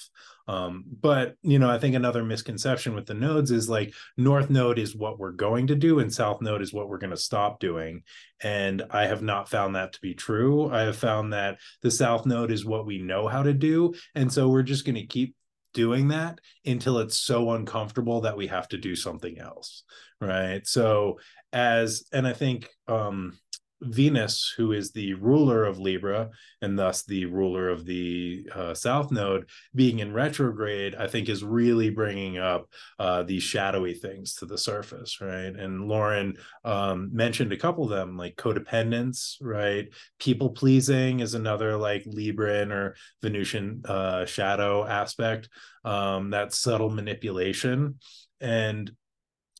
Um, 0.47 0.85
but 1.01 1.35
you 1.41 1.59
know 1.59 1.69
i 1.69 1.77
think 1.77 1.93
another 1.93 2.23
misconception 2.23 2.95
with 2.95 3.05
the 3.05 3.13
nodes 3.13 3.51
is 3.51 3.67
like 3.67 3.93
north 4.15 4.49
node 4.49 4.79
is 4.79 4.95
what 4.95 5.19
we're 5.19 5.33
going 5.33 5.67
to 5.67 5.75
do 5.75 5.99
and 5.99 6.13
south 6.13 6.41
node 6.41 6.61
is 6.61 6.71
what 6.71 6.87
we're 6.87 6.99
going 6.99 7.11
to 7.11 7.17
stop 7.17 7.59
doing. 7.59 8.03
And 8.41 8.83
i 8.91 9.07
have 9.07 9.21
not 9.21 9.49
found 9.49 9.75
that 9.75 9.93
to 9.93 10.01
be 10.01 10.13
true. 10.13 10.71
I 10.71 10.81
have 10.81 10.95
found 10.95 11.33
that 11.33 11.57
the 11.81 11.91
south 11.91 12.25
node 12.25 12.51
is 12.51 12.63
what 12.63 12.85
we 12.85 12.99
know 12.99 13.27
how 13.27 13.43
to 13.43 13.53
do. 13.53 13.95
And 14.15 14.31
so 14.31 14.47
we're 14.47 14.63
just 14.63 14.85
going 14.85 14.95
to 14.95 15.05
keep 15.05 15.35
doing 15.77 16.07
that 16.07 16.39
until 16.65 16.97
it's 16.97 17.19
so 17.19 17.51
uncomfortable 17.51 18.21
that 18.21 18.35
we 18.35 18.47
have 18.47 18.67
to 18.67 18.77
do 18.77 18.95
something 18.95 19.37
else 19.37 19.83
right? 20.19 20.65
So 20.65 21.19
as 21.53 22.03
and 22.11 22.27
i 22.27 22.33
think 22.33 22.67
um 22.89 23.37
Venus, 23.81 24.53
who 24.57 24.71
is 24.71 24.91
the 24.91 25.13
ruler 25.15 25.63
of 25.63 25.79
Libra 25.79 26.29
and 26.61 26.77
thus 26.77 27.03
the 27.03 27.25
ruler 27.25 27.69
of 27.69 27.85
the 27.85 28.49
uh, 28.53 28.73
South 28.73 29.11
Node, 29.11 29.49
being 29.75 29.99
in 29.99 30.13
retrograde, 30.13 30.95
I 30.95 31.07
think 31.07 31.29
is 31.29 31.43
really 31.43 31.89
bringing 31.89 32.37
up 32.37 32.69
uh, 32.99 33.23
these 33.23 33.43
shadowy 33.43 33.93
things 33.93 34.35
to 34.35 34.45
the 34.45 34.57
surface, 34.57 35.21
right? 35.21 35.55
And 35.55 35.87
Lauren 35.87 36.37
um, 36.65 37.09
mentioned 37.13 37.51
a 37.53 37.57
couple 37.57 37.83
of 37.83 37.89
them, 37.91 38.17
like 38.17 38.35
codependence, 38.35 39.35
right? 39.41 39.87
People 40.19 40.49
pleasing 40.49 41.19
is 41.19 41.33
another 41.33 41.77
like 41.77 42.03
Libran 42.05 42.71
or 42.71 42.95
Venusian 43.21 43.83
uh, 43.85 44.25
shadow 44.25 44.85
aspect. 44.85 45.49
Um, 45.85 46.31
that 46.31 46.53
subtle 46.53 46.89
manipulation. 46.89 47.99
And 48.41 48.91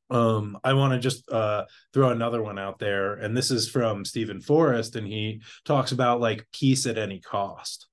um 0.10 0.58
i 0.64 0.72
want 0.74 0.94
to 0.94 1.00
just 1.00 1.30
uh 1.32 1.66
throw 1.94 2.10
another 2.10 2.42
one 2.42 2.58
out 2.58 2.80
there 2.80 3.16
and 3.16 3.36
this 3.36 3.52
is 3.52 3.70
from 3.70 4.06
Steven 4.06 4.40
forrest 4.40 4.96
and 4.96 5.06
he 5.06 5.42
talks 5.66 5.92
about 5.92 6.22
like 6.22 6.48
peace 6.54 6.86
at 6.86 6.98
any 6.98 7.20
cost 7.20 7.88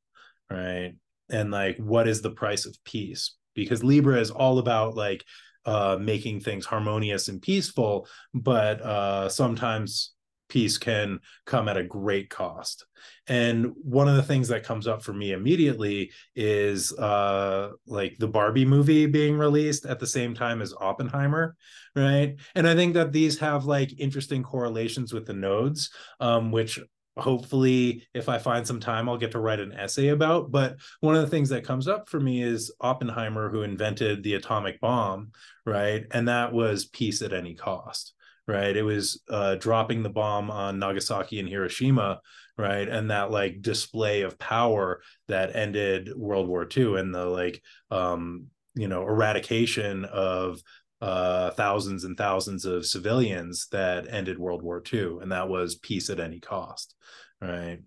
right? 0.50 0.92
And 1.30 1.50
like 1.50 1.76
what 1.78 2.08
is 2.08 2.22
the 2.22 2.30
price 2.30 2.66
of 2.66 2.76
peace? 2.84 3.36
Because 3.54 3.84
libra 3.84 4.20
is 4.20 4.30
all 4.30 4.58
about 4.58 4.94
like 4.94 5.24
uh 5.64 5.96
making 6.00 6.40
things 6.40 6.66
harmonious 6.66 7.28
and 7.28 7.40
peaceful 7.40 8.06
but 8.34 8.82
uh 8.82 9.28
sometimes 9.30 10.12
peace 10.48 10.78
can 10.78 11.20
come 11.46 11.68
at 11.68 11.76
a 11.76 11.84
great 11.84 12.30
cost. 12.30 12.84
And 13.26 13.72
one 13.82 14.08
of 14.08 14.16
the 14.16 14.22
things 14.22 14.48
that 14.48 14.64
comes 14.64 14.86
up 14.86 15.02
for 15.02 15.12
me 15.12 15.32
immediately 15.32 16.10
is 16.34 16.92
uh 16.92 17.70
like 17.86 18.16
the 18.18 18.28
barbie 18.28 18.64
movie 18.64 19.06
being 19.06 19.36
released 19.36 19.86
at 19.86 19.98
the 19.98 20.06
same 20.06 20.34
time 20.34 20.62
as 20.62 20.74
oppenheimer 20.80 21.56
right? 21.96 22.36
And 22.54 22.66
i 22.66 22.74
think 22.74 22.94
that 22.94 23.12
these 23.12 23.38
have 23.38 23.64
like 23.64 23.98
interesting 23.98 24.42
correlations 24.42 25.12
with 25.12 25.26
the 25.26 25.32
nodes 25.32 25.90
um 26.20 26.50
which 26.50 26.78
hopefully 27.16 28.02
if 28.12 28.28
i 28.28 28.38
find 28.38 28.66
some 28.66 28.80
time 28.80 29.08
i'll 29.08 29.16
get 29.16 29.30
to 29.30 29.38
write 29.38 29.60
an 29.60 29.72
essay 29.72 30.08
about. 30.08 30.50
But 30.50 30.76
one 31.00 31.14
of 31.14 31.22
the 31.22 31.28
things 31.30 31.48
that 31.50 31.64
comes 31.64 31.88
up 31.88 32.08
for 32.08 32.20
me 32.20 32.42
is 32.42 32.72
oppenheimer 32.80 33.50
who 33.50 33.62
invented 33.62 34.22
the 34.22 34.34
atomic 34.34 34.80
bomb 34.80 35.32
right? 35.66 36.04
And 36.10 36.28
that 36.28 36.52
was 36.52 36.84
peace 36.84 37.22
at 37.22 37.32
any 37.32 37.54
cost 37.54 38.14
right? 38.46 38.76
It 38.76 38.82
was 38.82 39.22
uh, 39.28 39.56
dropping 39.56 40.02
the 40.02 40.10
bomb 40.10 40.50
on 40.50 40.78
Nagasaki 40.78 41.40
and 41.40 41.48
Hiroshima, 41.48 42.20
right? 42.58 42.88
And 42.88 43.10
that 43.10 43.30
like 43.30 43.62
display 43.62 44.22
of 44.22 44.38
power 44.38 45.02
that 45.28 45.56
ended 45.56 46.10
World 46.14 46.48
War 46.48 46.68
II 46.76 46.98
and 46.98 47.14
the 47.14 47.24
like, 47.24 47.62
um, 47.90 48.46
you 48.74 48.88
know, 48.88 49.02
eradication 49.02 50.04
of 50.04 50.60
uh, 51.00 51.50
thousands 51.50 52.04
and 52.04 52.16
thousands 52.16 52.64
of 52.64 52.86
civilians 52.86 53.68
that 53.72 54.06
ended 54.08 54.38
World 54.38 54.62
War 54.62 54.82
II, 54.92 55.18
and 55.20 55.32
that 55.32 55.48
was 55.48 55.74
peace 55.76 56.08
at 56.10 56.20
any 56.20 56.40
cost, 56.40 56.94
right? 57.40 57.78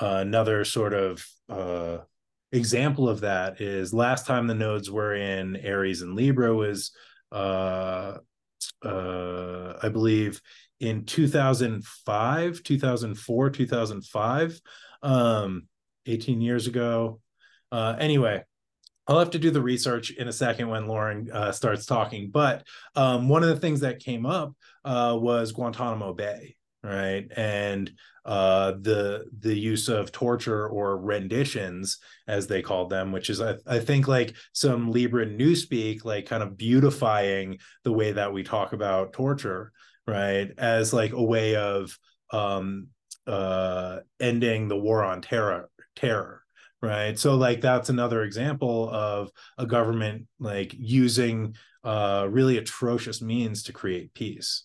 Uh, 0.00 0.18
another 0.20 0.64
sort 0.64 0.94
of 0.94 1.26
uh, 1.48 1.98
example 2.50 3.08
of 3.08 3.20
that 3.20 3.60
is 3.60 3.92
last 3.92 4.26
time 4.26 4.46
the 4.46 4.54
nodes 4.54 4.90
were 4.90 5.14
in 5.14 5.56
Aries 5.56 6.02
and 6.02 6.14
Libra 6.14 6.54
was 6.54 6.92
uh, 7.30 8.18
uh, 8.84 9.74
I 9.82 9.88
believe 9.88 10.40
in 10.80 11.04
2005, 11.04 12.62
2004, 12.62 13.50
2005, 13.50 14.60
um, 15.02 15.68
18 16.06 16.40
years 16.40 16.66
ago. 16.66 17.20
Uh, 17.70 17.96
anyway, 17.98 18.42
I'll 19.06 19.18
have 19.18 19.30
to 19.30 19.38
do 19.38 19.50
the 19.50 19.62
research 19.62 20.10
in 20.10 20.28
a 20.28 20.32
second 20.32 20.68
when 20.68 20.86
Lauren 20.86 21.30
uh, 21.32 21.52
starts 21.52 21.86
talking. 21.86 22.30
But 22.30 22.66
um, 22.94 23.28
one 23.28 23.42
of 23.42 23.48
the 23.48 23.60
things 23.60 23.80
that 23.80 24.00
came 24.00 24.26
up 24.26 24.54
uh, 24.84 25.16
was 25.20 25.52
Guantanamo 25.52 26.12
Bay, 26.14 26.56
right? 26.82 27.26
And 27.36 27.90
uh 28.24 28.72
the 28.80 29.24
the 29.40 29.54
use 29.54 29.88
of 29.88 30.12
torture 30.12 30.68
or 30.68 30.96
renditions 30.96 31.98
as 32.28 32.46
they 32.46 32.62
called 32.62 32.88
them 32.88 33.10
which 33.10 33.28
is 33.28 33.40
I, 33.40 33.56
I 33.66 33.80
think 33.80 34.06
like 34.06 34.34
some 34.52 34.92
libra 34.92 35.26
newspeak 35.26 36.04
like 36.04 36.26
kind 36.26 36.42
of 36.42 36.56
beautifying 36.56 37.58
the 37.82 37.90
way 37.92 38.12
that 38.12 38.32
we 38.32 38.44
talk 38.44 38.72
about 38.72 39.12
torture 39.12 39.72
right? 40.06 40.52
As 40.56 40.92
like 40.92 41.12
a 41.12 41.22
way 41.22 41.56
of 41.56 41.98
um 42.32 42.88
uh 43.26 43.98
ending 44.20 44.68
the 44.68 44.76
war 44.76 45.02
on 45.02 45.20
terror 45.20 45.68
terror 45.96 46.42
right? 46.80 47.18
So 47.18 47.34
like 47.36 47.60
that's 47.60 47.88
another 47.88 48.22
example 48.22 48.88
of 48.90 49.30
a 49.58 49.66
government 49.66 50.26
like 50.38 50.74
using 50.78 51.56
uh 51.82 52.28
really 52.30 52.58
atrocious 52.58 53.20
means 53.20 53.64
to 53.64 53.72
create 53.72 54.14
peace 54.14 54.64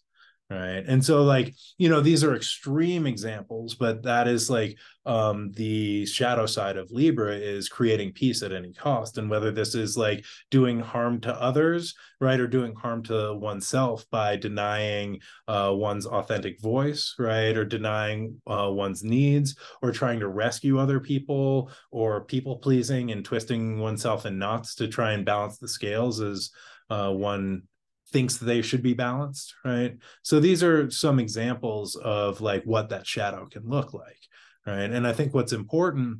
right. 0.49 0.83
And 0.87 1.03
so 1.03 1.23
like 1.23 1.53
you 1.77 1.89
know 1.89 1.99
these 1.99 2.23
are 2.23 2.35
extreme 2.35 3.05
examples 3.05 3.75
but 3.75 4.03
that 4.03 4.27
is 4.29 4.49
like 4.49 4.77
um 5.05 5.51
the 5.53 6.05
shadow 6.05 6.45
side 6.45 6.77
of 6.77 6.89
libra 6.89 7.35
is 7.35 7.67
creating 7.67 8.13
peace 8.13 8.41
at 8.43 8.53
any 8.53 8.71
cost. 8.71 9.17
And 9.17 9.29
whether 9.29 9.51
this 9.51 9.75
is 9.75 9.97
like 9.97 10.23
doing 10.49 10.79
harm 10.79 11.19
to 11.21 11.33
others 11.33 11.95
right 12.21 12.39
or 12.39 12.47
doing 12.47 12.75
harm 12.75 13.03
to 13.03 13.35
oneself 13.35 14.05
by 14.09 14.37
denying 14.37 15.19
uh 15.49 15.71
one's 15.73 16.05
authentic 16.05 16.61
voice 16.61 17.13
right 17.19 17.57
or 17.57 17.65
denying 17.65 18.41
uh, 18.47 18.69
one's 18.71 19.03
needs 19.03 19.55
or 19.81 19.91
trying 19.91 20.19
to 20.21 20.29
rescue 20.29 20.79
other 20.79 20.99
people 20.99 21.71
or 21.91 22.23
people 22.23 22.57
pleasing 22.57 23.11
and 23.11 23.25
twisting 23.25 23.79
oneself 23.79 24.25
in 24.25 24.39
knots 24.39 24.75
to 24.75 24.87
try 24.87 25.11
and 25.11 25.25
balance 25.25 25.57
the 25.57 25.67
scales 25.67 26.21
is 26.21 26.51
uh, 26.89 27.11
one 27.11 27.63
thinks 28.11 28.37
they 28.37 28.61
should 28.61 28.83
be 28.83 28.93
balanced 28.93 29.53
right? 29.65 29.97
So 30.21 30.39
these 30.39 30.63
are 30.63 30.89
some 30.89 31.19
examples 31.19 31.95
of 31.95 32.41
like 32.41 32.63
what 32.63 32.89
that 32.89 33.07
shadow 33.07 33.47
can 33.47 33.67
look 33.67 33.93
like 33.93 34.19
right? 34.65 34.91
And 34.91 35.07
i 35.07 35.13
think 35.13 35.33
what's 35.33 35.53
important 35.53 36.19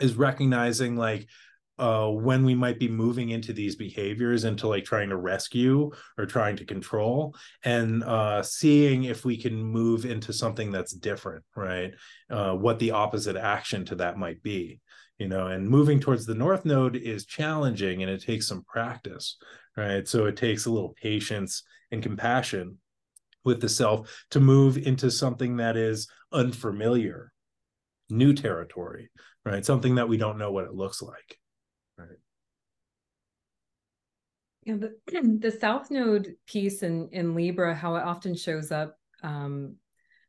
is 0.00 0.14
recognizing 0.14 0.96
like 0.96 1.28
uh, 1.78 2.08
when 2.08 2.44
we 2.44 2.54
might 2.54 2.78
be 2.78 2.88
moving 2.88 3.30
into 3.30 3.52
these 3.52 3.76
behaviors 3.76 4.44
into 4.44 4.68
like 4.68 4.84
trying 4.84 5.08
to 5.08 5.16
rescue 5.16 5.90
or 6.18 6.26
trying 6.26 6.54
to 6.54 6.66
control 6.66 7.34
and 7.64 8.04
uh, 8.04 8.42
seeing 8.42 9.04
if 9.04 9.24
we 9.24 9.36
can 9.36 9.54
move 9.54 10.04
into 10.04 10.32
something 10.32 10.70
that's 10.70 10.92
different 10.92 11.44
right? 11.56 11.92
Uh, 12.30 12.54
what 12.54 12.78
the 12.78 12.90
opposite 12.90 13.36
action 13.36 13.84
to 13.84 13.94
that 13.96 14.18
might 14.18 14.42
be 14.42 14.80
you 15.18 15.28
know 15.28 15.46
and 15.48 15.68
moving 15.68 16.00
towards 16.00 16.26
the 16.26 16.34
north 16.34 16.64
node 16.64 16.96
is 16.96 17.26
challenging 17.26 18.02
and 18.02 18.10
it 18.10 18.22
takes 18.22 18.46
some 18.46 18.62
practice 18.64 19.36
right? 19.76 20.06
So 20.06 20.26
it 20.26 20.36
takes 20.36 20.66
a 20.66 20.70
little 20.70 20.94
patience 21.00 21.62
and 21.90 22.02
compassion 22.02 22.78
with 23.44 23.60
the 23.60 23.68
self 23.68 24.24
to 24.30 24.40
move 24.40 24.76
into 24.76 25.10
something 25.10 25.56
that 25.56 25.76
is 25.76 26.08
unfamiliar 26.32 27.32
new 28.10 28.32
territory 28.34 29.10
right? 29.44 29.64
Something 29.64 29.96
that 29.96 30.08
we 30.08 30.16
don't 30.16 30.38
know 30.38 30.52
what 30.52 30.64
it 30.64 30.74
looks 30.74 31.02
like. 31.02 31.38
Right. 31.98 32.18
Yeah 34.64 34.76
the, 34.76 34.94
the 35.40 35.50
south 35.50 35.90
node 35.90 36.34
piece 36.46 36.82
in 36.82 37.08
in 37.12 37.34
libra 37.34 37.74
how 37.74 37.96
it 37.96 38.04
often 38.04 38.36
shows 38.36 38.70
up 38.70 38.96
um 39.22 39.76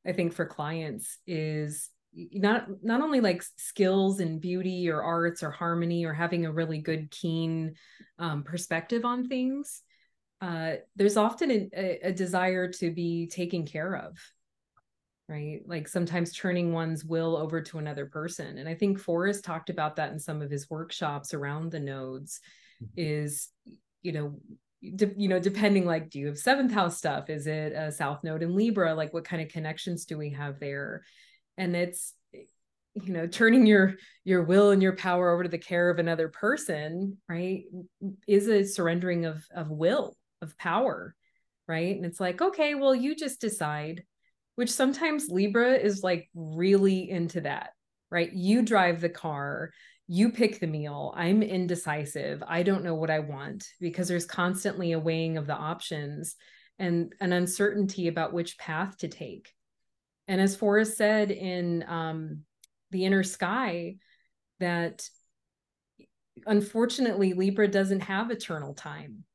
i 0.06 0.12
think 0.12 0.34
for 0.34 0.46
clients 0.46 1.20
is 1.28 1.90
not 2.16 2.68
not 2.84 3.02
only 3.02 3.22
like 3.22 3.44
skills 3.58 4.20
and 4.20 4.40
beauty 4.40 4.90
or 4.90 5.02
arts 5.02 5.42
or 5.44 5.52
harmony 5.52 6.06
or 6.06 6.14
having 6.14 6.46
a 6.46 6.52
really 6.52 6.80
good 6.80 7.10
keen 7.12 7.76
um, 8.20 8.44
perspective 8.44 9.06
on 9.06 9.28
things 9.28 9.82
uh, 10.42 10.74
there's 10.96 11.16
often 11.16 11.52
a, 11.52 12.00
a, 12.04 12.12
desire 12.12 12.68
to 12.68 12.92
be 12.92 13.28
taken 13.28 13.66
care 13.66 13.96
of 13.96 14.18
right? 15.30 15.62
Like 15.66 15.88
sometimes 15.88 16.34
turning 16.34 16.74
one's 16.74 17.06
will 17.06 17.38
over 17.38 17.62
to 17.62 17.80
another 17.80 18.06
person. 18.06 18.58
And 18.58 18.68
i 18.68 18.76
think 18.76 19.00
forrest 19.00 19.44
talked 19.44 19.70
about 19.70 19.96
that 19.96 20.12
in 20.12 20.20
some 20.20 20.42
of 20.42 20.52
his 20.52 20.70
workshops 20.70 21.34
around 21.34 21.72
the 21.72 21.80
nodes 21.80 22.40
mm-hmm. 22.84 22.94
is 22.98 23.50
you 24.02 24.12
know 24.12 24.40
de- 24.96 25.14
you 25.16 25.30
know 25.30 25.40
depending 25.40 25.86
like 25.86 26.10
do 26.10 26.20
you 26.20 26.28
have 26.28 26.38
seventh 26.38 26.72
house 26.72 26.98
stuff? 26.98 27.30
Is 27.30 27.48
it 27.48 27.74
a 27.74 27.92
south 27.92 28.24
node 28.24 28.44
in 28.44 28.56
libra? 28.56 28.94
Like 28.94 29.14
what 29.14 29.26
kind 29.26 29.42
of 29.42 29.48
connections 29.48 30.06
do 30.06 30.18
we 30.18 30.32
have 30.32 30.60
there 30.60 31.04
and 31.58 31.76
it's 31.76 32.14
you 32.32 33.12
know 33.12 33.28
turning 33.28 33.66
your 33.66 33.96
your 34.24 34.44
will 34.44 34.72
and 34.72 34.82
your 34.82 34.96
power 34.96 35.32
over 35.32 35.44
to 35.44 35.50
the 35.50 35.58
care 35.58 35.90
of 35.90 36.00
another 36.00 36.28
person 36.30 37.18
right 37.28 37.64
is 38.28 38.48
a 38.48 38.64
surrendering 38.64 39.26
of 39.26 39.44
of 39.56 39.70
will 39.70 40.16
of 40.42 40.58
power 40.58 41.16
right? 41.66 41.96
And 41.96 42.06
it's 42.06 42.20
like 42.20 42.42
okay 42.42 42.76
well 42.76 42.94
you 42.94 43.16
just 43.16 43.42
decide 43.42 44.04
which 44.56 44.72
sometimes 44.72 45.30
libra 45.30 45.74
is 45.74 46.04
like 46.04 46.30
really 46.36 47.10
into 47.10 47.42
that 47.42 47.72
right? 48.12 48.32
You 48.32 48.62
drive 48.62 49.02
the 49.02 49.10
car 49.10 49.72
you 50.08 50.32
pick 50.32 50.60
the 50.60 50.68
meal 50.68 51.14
i'm 51.16 51.42
indecisive 51.42 52.44
i 52.46 52.62
don't 52.62 52.84
know 52.84 52.94
what 52.94 53.10
i 53.10 53.20
want 53.20 53.66
because 53.80 54.08
there's 54.08 54.26
constantly 54.26 54.92
a 54.92 55.00
weighing 55.00 55.38
of 55.38 55.48
the 55.48 55.56
options 55.56 56.36
and 56.78 57.14
an 57.22 57.32
uncertainty 57.32 58.08
about 58.08 58.34
which 58.34 58.58
path 58.58 58.98
to 58.98 59.08
take 59.08 59.54
and 60.34 60.42
as 60.42 60.56
Forrest 60.56 60.98
said 60.98 61.30
in 61.30 61.86
um, 61.88 62.40
The 62.90 63.06
Inner 63.06 63.22
Sky, 63.22 63.98
that 64.60 65.08
unfortunately, 66.48 67.34
Libra 67.34 67.68
doesn't 67.68 68.00
have 68.00 68.32
eternal 68.32 68.74
time. 68.74 69.26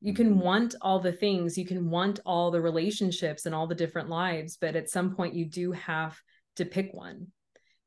You 0.00 0.14
can 0.14 0.30
mm-hmm. 0.30 0.38
want 0.38 0.74
all 0.80 1.00
the 1.00 1.10
things, 1.10 1.58
you 1.58 1.66
can 1.66 1.90
want 1.90 2.20
all 2.24 2.52
the 2.52 2.60
relationships 2.60 3.46
and 3.46 3.54
all 3.54 3.66
the 3.66 3.74
different 3.74 4.10
lives, 4.10 4.56
but 4.56 4.76
at 4.76 4.88
some 4.88 5.16
point, 5.16 5.34
you 5.34 5.44
do 5.44 5.72
have 5.72 6.16
to 6.54 6.64
pick 6.64 6.94
one. 6.94 7.32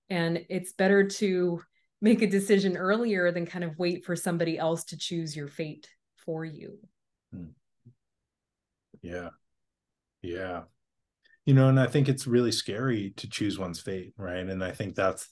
And 0.10 0.45
it's 0.49 0.73
better 0.73 1.08
to 1.08 1.62
make 2.01 2.21
a 2.21 2.27
decision 2.27 2.75
earlier 2.75 3.32
than 3.32 3.45
kind 3.45 3.63
of 3.63 3.80
wait 3.80 4.03
for 4.03 4.17
somebody 4.17 4.58
else 4.58 4.84
to 4.86 4.97
choose 4.97 5.38
your 5.38 5.47
fate 5.47 5.88
for 6.17 6.43
you. 6.43 6.80
Hmm. 7.32 7.45
Yeah. 9.01 9.30
Yeah 10.21 10.63
you 11.47 11.53
know 11.53 11.69
and 11.69 11.79
i 11.79 11.88
think 11.88 12.07
it's 12.07 12.27
really 12.27 12.51
scary 12.51 13.13
to 13.15 13.27
choose 13.27 13.57
one's 13.57 13.79
fate 13.79 14.13
right? 14.17 14.45
And 14.45 14.63
i 14.63 14.71
think 14.71 14.93
that's 14.93 15.27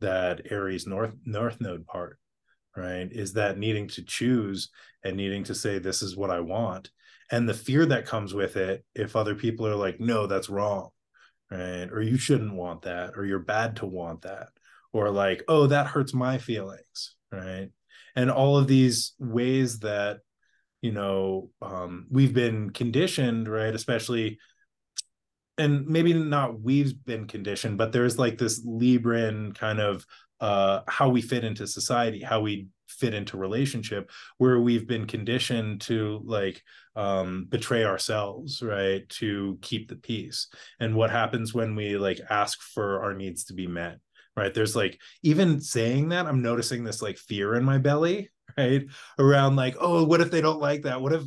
that 0.00 0.50
aries 0.50 0.86
north 0.86 1.12
north 1.24 1.60
node 1.60 1.86
part 1.86 2.18
right 2.76 3.08
is 3.12 3.34
that 3.34 3.58
needing 3.58 3.86
to 3.88 4.02
choose 4.02 4.70
and 5.04 5.16
needing 5.16 5.44
to 5.44 5.54
say 5.54 5.78
this 5.78 6.02
is 6.02 6.16
what 6.16 6.30
i 6.30 6.40
want. 6.40 6.90
And 7.32 7.48
the 7.48 7.54
fear 7.54 7.86
that 7.86 8.06
comes 8.06 8.34
with 8.34 8.56
it 8.56 8.84
if 8.92 9.14
other 9.14 9.36
people 9.36 9.66
are 9.68 9.76
like 9.76 10.00
no 10.00 10.26
that's 10.26 10.48
wrong 10.48 10.88
right? 11.50 11.88
Or 11.92 12.00
you 12.00 12.16
shouldn't 12.16 12.54
want 12.54 12.82
that 12.82 13.12
or 13.16 13.24
you're 13.24 13.40
bad 13.40 13.76
to 13.76 13.86
want 13.86 14.22
that 14.22 14.48
or 14.92 15.10
like 15.10 15.44
oh 15.46 15.66
that 15.66 15.86
hurts 15.86 16.14
my 16.14 16.38
feelings 16.38 17.16
right? 17.30 17.68
And 18.16 18.30
all 18.30 18.56
of 18.56 18.66
these 18.66 19.12
ways 19.18 19.80
that 19.80 20.20
you 20.80 20.92
know 20.92 21.50
um, 21.60 22.06
we've 22.10 22.32
been 22.32 22.70
conditioned 22.70 23.46
right 23.46 23.74
especially 23.74 24.38
and 25.60 25.86
maybe 25.86 26.14
not 26.14 26.60
we've 26.60 27.04
been 27.04 27.26
conditioned, 27.26 27.78
but 27.78 27.92
there's 27.92 28.18
like 28.18 28.38
this 28.38 28.64
Libran 28.66 29.54
kind 29.54 29.78
of 29.78 30.06
uh, 30.40 30.80
how 30.88 31.10
we 31.10 31.20
fit 31.20 31.44
into 31.44 31.66
society, 31.66 32.22
how 32.22 32.40
we 32.40 32.68
fit 32.88 33.12
into 33.12 33.36
relationship, 33.36 34.10
where 34.38 34.58
we've 34.58 34.86
been 34.86 35.06
conditioned 35.06 35.82
to 35.82 36.20
like 36.24 36.62
um, 36.96 37.46
betray 37.48 37.84
ourselves, 37.84 38.62
right, 38.62 39.06
to 39.10 39.58
keep 39.60 39.88
the 39.88 39.96
peace. 39.96 40.48
And 40.80 40.96
what 40.96 41.10
happens 41.10 41.52
when 41.52 41.76
we 41.76 41.98
like 41.98 42.20
ask 42.30 42.60
for 42.62 43.02
our 43.02 43.14
needs 43.14 43.44
to 43.44 43.54
be 43.54 43.66
met, 43.66 43.98
right? 44.36 44.52
There's 44.52 44.74
like 44.74 44.98
even 45.22 45.60
saying 45.60 46.08
that, 46.08 46.26
I'm 46.26 46.42
noticing 46.42 46.84
this 46.84 47.02
like 47.02 47.18
fear 47.18 47.54
in 47.54 47.64
my 47.64 47.76
belly, 47.76 48.30
right, 48.56 48.84
around 49.18 49.56
like, 49.56 49.76
oh, 49.78 50.04
what 50.04 50.22
if 50.22 50.30
they 50.30 50.40
don't 50.40 50.60
like 50.60 50.82
that? 50.82 51.02
What 51.02 51.12
if 51.12 51.22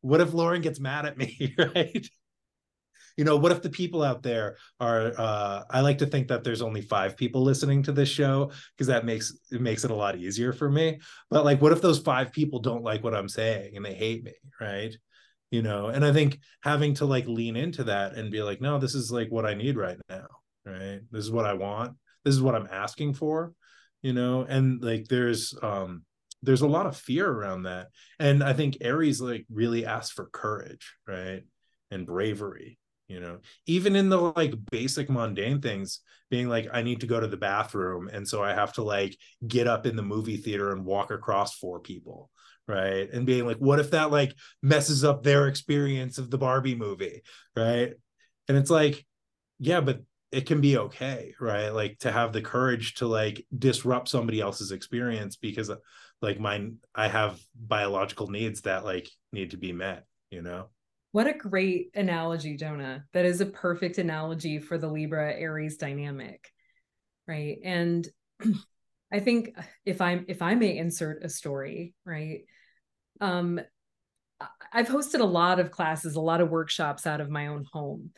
what 0.00 0.20
if 0.20 0.34
Lauren 0.34 0.60
gets 0.60 0.80
mad 0.80 1.06
at 1.06 1.16
me, 1.16 1.54
right? 1.74 2.08
You 3.16 3.24
know 3.24 3.36
what 3.36 3.52
if 3.52 3.62
the 3.62 3.70
people 3.70 4.02
out 4.02 4.22
there 4.22 4.56
are 4.80 5.12
uh 5.18 5.62
i 5.70 5.80
like 5.80 5.98
to 5.98 6.06
think 6.06 6.28
that 6.28 6.42
there's 6.42 6.62
only 6.62 6.80
five 6.80 7.16
people 7.16 7.42
listening 7.42 7.82
to 7.82 7.92
this 7.92 8.08
show 8.08 8.50
because 8.76 8.88
that 8.88 9.04
makes 9.04 9.36
it 9.52 9.60
makes 9.60 9.84
it 9.84 9.90
a 9.90 9.94
lot 9.94 10.16
easier 10.16 10.52
for 10.52 10.70
me. 10.70 11.00
But 11.30 11.44
like 11.44 11.60
what 11.62 11.72
if 11.72 11.80
those 11.80 11.98
five 11.98 12.32
people 12.32 12.60
don't 12.60 12.82
like 12.82 13.04
what 13.04 13.14
i'm 13.14 13.28
saying 13.28 13.76
and 13.76 13.84
they 13.84 13.94
hate 13.94 14.24
me 14.24 14.32
right? 14.60 14.94
You 15.50 15.62
know 15.62 15.88
and 15.88 16.04
i 16.04 16.12
think 16.12 16.40
having 16.62 16.94
to 16.94 17.04
like 17.04 17.26
lean 17.26 17.56
into 17.56 17.84
that 17.84 18.14
and 18.14 18.30
be 18.30 18.42
like 18.42 18.60
no 18.60 18.78
this 18.78 18.94
is 18.94 19.12
like 19.12 19.30
what 19.30 19.46
i 19.46 19.54
need 19.54 19.76
right 19.76 19.98
now 20.08 20.26
right? 20.64 21.00
This 21.10 21.24
is 21.24 21.30
what 21.30 21.46
i 21.46 21.52
want. 21.52 21.96
This 22.24 22.34
is 22.34 22.42
what 22.42 22.54
i'm 22.54 22.68
asking 22.70 23.14
for 23.14 23.52
you 24.02 24.12
know? 24.12 24.42
And 24.42 24.82
like 24.82 25.06
there's 25.08 25.54
um 25.62 26.04
there's 26.42 26.60
a 26.60 26.68
lot 26.68 26.86
of 26.86 26.96
fear 26.96 27.28
around 27.28 27.62
that. 27.62 27.88
And 28.18 28.42
i 28.42 28.52
think 28.52 28.78
aries 28.80 29.20
like 29.20 29.46
really 29.50 29.86
asks 29.86 30.12
for 30.12 30.28
courage 30.32 30.94
right? 31.06 31.42
And 31.90 32.06
bravery 32.06 32.78
you 33.08 33.20
know? 33.20 33.38
Even 33.66 33.96
in 33.96 34.08
the 34.08 34.18
like 34.18 34.54
basic 34.70 35.08
mundane 35.08 35.60
things 35.60 36.00
being 36.30 36.48
like 36.48 36.66
i 36.72 36.82
need 36.82 37.00
to 37.00 37.06
go 37.06 37.20
to 37.20 37.26
the 37.26 37.36
bathroom 37.36 38.08
and 38.08 38.26
so 38.26 38.42
i 38.42 38.52
have 38.52 38.72
to 38.72 38.82
like 38.82 39.16
get 39.46 39.68
up 39.68 39.86
in 39.86 39.94
the 39.94 40.02
movie 40.02 40.38
theater 40.38 40.72
and 40.72 40.84
walk 40.84 41.10
across 41.10 41.56
four 41.56 41.80
people 41.80 42.30
right? 42.66 43.10
And 43.12 43.26
being 43.26 43.46
like 43.46 43.58
what 43.58 43.78
if 43.78 43.90
that 43.90 44.10
like 44.10 44.34
messes 44.62 45.04
up 45.04 45.22
their 45.22 45.48
experience 45.48 46.16
of 46.16 46.30
the 46.30 46.38
barbie 46.38 46.74
movie? 46.74 47.20
Right? 47.54 47.92
And 48.48 48.56
it's 48.56 48.70
like 48.70 49.04
yeah 49.58 49.82
but 49.82 50.00
it 50.32 50.46
can 50.46 50.62
be 50.62 50.78
okay 50.78 51.34
right? 51.38 51.68
Like 51.68 51.98
to 52.00 52.10
have 52.10 52.32
the 52.32 52.40
courage 52.40 52.94
to 52.94 53.06
like 53.06 53.44
disrupt 53.56 54.08
somebody 54.08 54.40
else's 54.40 54.72
experience 54.72 55.36
because 55.36 55.70
like 56.22 56.40
mine 56.40 56.78
i 56.94 57.06
have 57.06 57.38
biological 57.54 58.28
needs 58.28 58.62
that 58.62 58.84
like 58.84 59.08
need 59.32 59.50
to 59.50 59.56
be 59.56 59.72
met 59.72 60.06
you 60.30 60.42
know 60.42 60.68
what 61.14 61.28
a 61.28 61.32
great 61.32 61.90
analogy 61.94 62.56
jonah. 62.56 63.04
That 63.12 63.24
is 63.24 63.40
a 63.40 63.46
perfect 63.46 63.98
analogy 63.98 64.58
for 64.58 64.78
the 64.78 64.88
libra 64.88 65.32
aries 65.32 65.76
dynamic 65.76 66.50
right? 67.28 67.58
And 67.62 68.08
i 69.12 69.20
think 69.20 69.56
if 69.84 70.00
i'm 70.00 70.24
if 70.26 70.42
i 70.42 70.56
may 70.56 70.76
insert 70.76 71.22
a 71.22 71.28
story 71.28 71.94
right? 72.04 72.40
Um 73.20 73.60
i've 74.72 74.88
hosted 74.88 75.20
a 75.20 75.24
lot 75.24 75.60
of 75.60 75.70
classes 75.70 76.16
a 76.16 76.20
lot 76.20 76.40
of 76.40 76.50
workshops 76.50 77.06
out 77.06 77.20
of 77.20 77.30
my 77.30 77.46
own 77.46 77.64
home. 77.72 78.10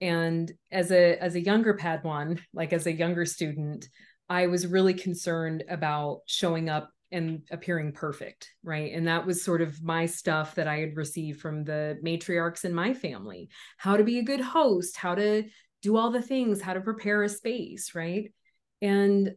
And 0.00 0.50
as 0.72 0.90
a 0.90 1.22
as 1.22 1.34
a 1.34 1.42
younger 1.42 1.74
padawan 1.74 2.40
like 2.54 2.72
as 2.72 2.86
a 2.86 2.92
younger 2.92 3.26
student 3.26 3.90
i 4.30 4.46
was 4.46 4.66
really 4.66 4.94
concerned 4.94 5.64
about 5.68 6.20
showing 6.24 6.70
up 6.70 6.88
and 7.10 7.42
appearing 7.50 7.92
perfect 7.92 8.50
right? 8.62 8.92
And 8.92 9.06
that 9.08 9.26
was 9.26 9.42
sort 9.42 9.62
of 9.62 9.82
my 9.82 10.06
stuff 10.06 10.54
that 10.56 10.68
i 10.68 10.78
had 10.78 10.96
received 10.96 11.40
from 11.40 11.64
the 11.64 11.98
matriarchs 12.04 12.64
in 12.64 12.74
my 12.74 12.94
family. 12.94 13.48
How 13.76 13.96
to 13.96 14.04
be 14.04 14.18
a 14.18 14.24
good 14.24 14.40
host 14.40 14.96
how 14.96 15.14
to 15.14 15.44
do 15.82 15.96
all 15.96 16.10
the 16.10 16.22
things 16.22 16.60
how 16.60 16.74
to 16.74 16.80
prepare 16.80 17.22
a 17.22 17.28
space 17.28 17.94
right? 17.94 18.32
And 18.80 19.34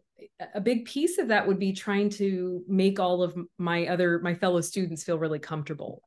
a 0.53 0.61
big 0.61 0.85
piece 0.85 1.17
of 1.17 1.29
that 1.29 1.47
would 1.47 1.59
be 1.59 1.73
trying 1.73 2.09
to 2.09 2.63
make 2.67 2.99
all 2.99 3.23
of 3.23 3.35
my 3.57 3.87
other 3.87 4.19
my 4.19 4.35
fellow 4.35 4.61
students 4.61 5.03
feel 5.03 5.17
really 5.17 5.39
comfortable. 5.39 6.03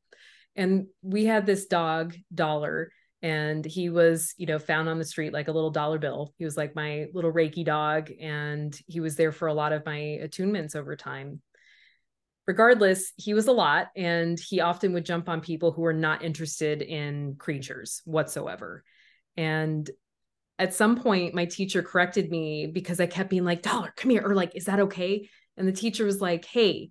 And 0.55 0.87
we 1.01 1.25
had 1.25 1.45
this 1.45 1.65
dog 1.65 2.15
dollar 2.33 2.91
and 3.21 3.65
he 3.65 3.89
was 3.89 4.33
you 4.37 4.45
know 4.45 4.59
found 4.59 4.87
on 4.87 4.99
the 4.99 5.05
street 5.05 5.33
like 5.33 5.47
a 5.47 5.51
little 5.51 5.71
dollar 5.71 5.97
bill. 5.97 6.33
He 6.37 6.45
was 6.45 6.55
like 6.55 6.75
my 6.75 7.07
little 7.13 7.33
reiki 7.33 7.65
dog 7.65 8.11
and 8.21 8.77
he 8.87 8.99
was 8.99 9.15
there 9.15 9.31
for 9.31 9.47
a 9.47 9.53
lot 9.53 9.73
of 9.73 9.85
my 9.85 10.19
attunements 10.23 10.75
over 10.75 10.95
time 10.95 11.41
regardless 12.47 13.11
he 13.15 13.33
was 13.33 13.47
a 13.47 13.51
lot 13.51 13.87
and 13.95 14.39
he 14.39 14.59
often 14.59 14.93
would 14.93 15.05
jump 15.05 15.27
on 15.29 15.41
people 15.41 15.71
who 15.71 15.81
were 15.81 15.93
not 15.93 16.23
interested 16.23 16.81
in 16.81 17.35
creatures 17.37 18.01
whatsoever 18.05 18.83
and 19.35 19.89
at 20.57 20.73
some 20.73 21.01
point 21.01 21.33
my 21.33 21.45
teacher 21.45 21.81
corrected 21.81 22.29
me 22.29 22.67
because 22.67 22.99
i 22.99 23.05
kept 23.05 23.29
being 23.29 23.45
like 23.45 23.61
dollar 23.61 23.93
come 23.95 24.11
here 24.11 24.23
or 24.25 24.35
like 24.35 24.55
is 24.55 24.65
that 24.65 24.79
okay 24.79 25.27
and 25.57 25.67
the 25.67 25.71
teacher 25.71 26.05
was 26.05 26.21
like 26.21 26.45
hey 26.45 26.89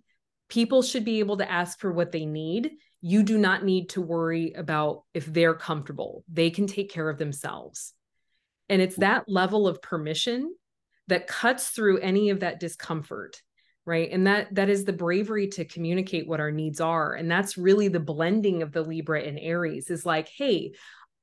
people 0.49 0.83
should 0.83 1.05
be 1.05 1.21
able 1.21 1.37
to 1.37 1.51
ask 1.51 1.79
for 1.79 1.93
what 1.93 2.13
they 2.13 2.27
need 2.27 2.73
you 3.07 3.23
do 3.23 3.37
not 3.37 3.63
need 3.63 3.91
to 3.91 4.01
worry 4.01 4.55
about 4.55 5.03
if 5.13 5.27
they're 5.27 5.53
comfortable. 5.53 6.25
They 6.27 6.49
can 6.49 6.67
take 6.67 6.91
care 6.91 7.11
of 7.11 7.19
themselves. 7.19 7.93
And 8.71 8.81
it's 8.81 8.97
that 8.97 9.29
level 9.29 9.69
of 9.69 9.83
permission 9.83 10.55
that 11.09 11.27
cuts 11.27 11.69
through 11.69 11.99
any 11.99 12.31
of 12.31 12.41
that 12.41 12.59
discomfort 12.59 13.43
right? 13.87 14.11
And 14.11 14.27
that 14.27 14.55
that 14.55 14.69
is 14.69 14.85
the 14.85 14.93
bravery 14.93 15.49
to 15.49 15.65
communicate 15.65 16.27
what 16.27 16.41
our 16.41 16.51
needs 16.51 16.81
are 16.81 17.15
and 17.15 17.31
that's 17.31 17.59
really 17.59 17.89
the 17.89 18.01
blending 18.01 18.63
of 18.63 18.73
the 18.73 18.83
libra 18.83 19.23
and 19.23 19.39
aries 19.39 19.91
is 19.91 20.07
like 20.07 20.29
hey 20.29 20.73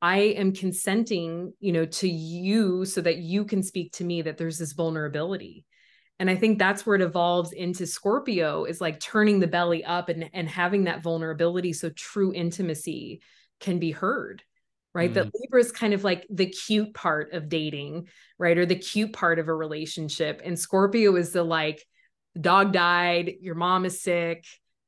i 0.02 0.18
am 0.18 0.54
consenting 0.54 1.54
you 1.60 1.72
know 1.72 1.86
to 1.86 2.08
you 2.08 2.86
so 2.86 3.02
that 3.02 3.18
you 3.18 3.46
can 3.46 3.64
speak 3.64 3.92
to 3.94 4.04
me 4.04 4.22
that 4.22 4.38
there's 4.38 4.58
this 4.58 4.74
vulnerability. 4.74 5.66
And 6.20 6.30
i 6.30 6.36
think 6.36 6.60
that's 6.60 6.86
where 6.86 6.96
it 6.96 7.02
evolves 7.02 7.52
into 7.52 7.88
scorpio 7.88 8.66
is 8.66 8.80
like 8.80 9.00
turning 9.00 9.40
the 9.40 9.48
belly 9.48 9.84
up 9.84 10.10
and 10.10 10.30
and 10.34 10.48
having 10.48 10.84
that 10.84 11.04
vulnerability 11.04 11.74
so 11.74 11.90
true 11.90 12.32
intimacy 12.34 13.22
can 13.60 13.80
be 13.80 13.92
heard 13.92 14.44
right? 14.94 15.12
Mm. 15.12 15.14
that 15.16 15.32
libra 15.34 15.62
is 15.62 15.72
kind 15.72 15.94
of 15.94 16.04
like 16.04 16.28
the 16.30 16.48
cute 16.48 16.94
part 16.94 17.34
of 17.34 17.50
dating 17.50 18.08
right? 18.42 18.58
Or 18.58 18.66
the 18.66 18.76
cute 18.76 19.14
part 19.14 19.38
of 19.38 19.48
a 19.48 19.54
relationship. 19.54 20.42
And 20.44 20.58
scorpio 20.58 21.16
is 21.16 21.32
the 21.32 21.44
like 21.44 21.86
dog 22.40 22.72
died 22.74 23.34
your 23.42 23.56
mom 23.56 23.86
is 23.86 24.02
sick 24.02 24.46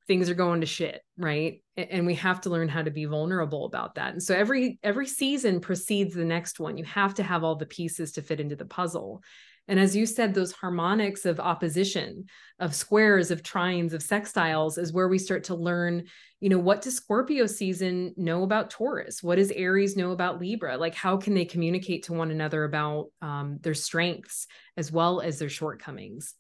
things 0.08 0.30
are 0.30 0.36
going 0.36 0.62
to 0.62 0.68
shit 0.68 1.02
right 1.18 1.62
and 1.78 2.06
we 2.06 2.16
have 2.16 2.42
to 2.42 2.50
learn 2.50 2.68
how 2.68 2.82
to 2.82 2.92
be 2.92 3.06
vulnerable 3.06 3.66
about 3.66 3.96
that 3.96 4.14
and 4.14 4.22
so 4.22 4.36
every 4.36 4.80
every 4.84 5.08
season 5.08 5.60
precedes 5.60 6.14
the 6.14 6.26
next 6.26 6.60
one 6.60 6.78
you 6.78 6.84
have 6.84 7.14
to 7.14 7.24
have 7.24 7.44
all 7.44 7.56
the 7.56 7.66
pieces 7.66 8.14
to 8.14 8.22
fit 8.22 8.40
into 8.40 8.56
the 8.56 8.66
puzzle 8.66 9.22
and 9.68 9.80
as 9.80 9.96
you 9.96 10.06
said, 10.06 10.34
those 10.34 10.52
harmonics 10.52 11.26
of 11.26 11.40
opposition, 11.40 12.26
of 12.60 12.76
squares, 12.76 13.32
of 13.32 13.44
trines, 13.44 13.94
of 13.94 14.02
sextiles 14.02 14.78
is 14.78 14.92
where 14.92 15.08
we 15.08 15.18
start 15.18 15.46
to 15.46 15.56
learn, 15.56 16.04
you 16.42 16.50
know, 16.50 16.60
what 16.60 16.82
does 16.82 16.98
Scorpio 16.98 17.46
season 17.46 18.14
know 18.18 18.44
about 18.44 18.70
Taurus? 18.70 19.24
What 19.24 19.38
does 19.38 19.52
Aries 19.52 19.96
know 19.96 20.12
about 20.12 20.42
Libra? 20.42 20.78
Like, 20.78 20.96
how 20.96 21.16
can 21.16 21.34
they 21.34 21.46
communicate 21.46 22.04
to 22.04 22.14
one 22.14 22.30
another 22.30 22.66
about 22.66 23.08
um, 23.22 23.58
their 23.62 23.74
strengths 23.74 24.48
as 24.76 24.92
well 24.92 25.22
as 25.22 25.40
their 25.40 25.50
shortcomings? 25.50 26.36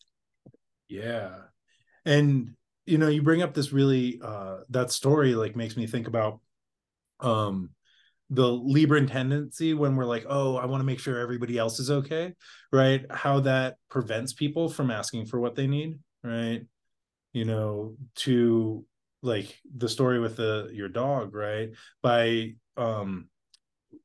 Yeah. 0.93 1.31
And, 2.05 2.51
you 2.85 2.97
know, 2.97 3.07
you 3.07 3.23
bring 3.23 3.41
up 3.41 3.53
this 3.53 3.73
really, 3.73 4.19
uh, 4.23 4.57
that 4.69 4.91
story 4.91 5.33
like 5.33 5.55
makes 5.55 5.75
me 5.75 5.87
think 5.87 6.07
about, 6.07 6.39
um, 7.19 7.71
the 8.29 8.43
Libran 8.47 9.09
tendency 9.09 9.73
when 9.73 9.95
we're 9.95 10.05
like, 10.05 10.25
oh, 10.27 10.55
I 10.55 10.65
want 10.65 10.81
to 10.81 10.85
make 10.85 10.99
sure 10.99 11.17
everybody 11.19 11.57
else 11.57 11.79
is 11.79 11.91
okay, 11.91 12.33
right? 12.71 13.05
How 13.11 13.41
that 13.41 13.77
prevents 13.89 14.33
people 14.33 14.69
from 14.69 14.91
asking 14.91 15.25
for 15.25 15.39
what 15.39 15.55
they 15.55 15.67
need, 15.67 15.99
right? 16.23 16.61
You 17.33 17.45
know, 17.45 17.95
to 18.17 18.85
like 19.21 19.59
the 19.75 19.89
story 19.89 20.19
with 20.19 20.37
the 20.37 20.69
your 20.73 20.89
dog, 20.89 21.33
right? 21.35 21.69
By 22.01 22.55
um 22.75 23.29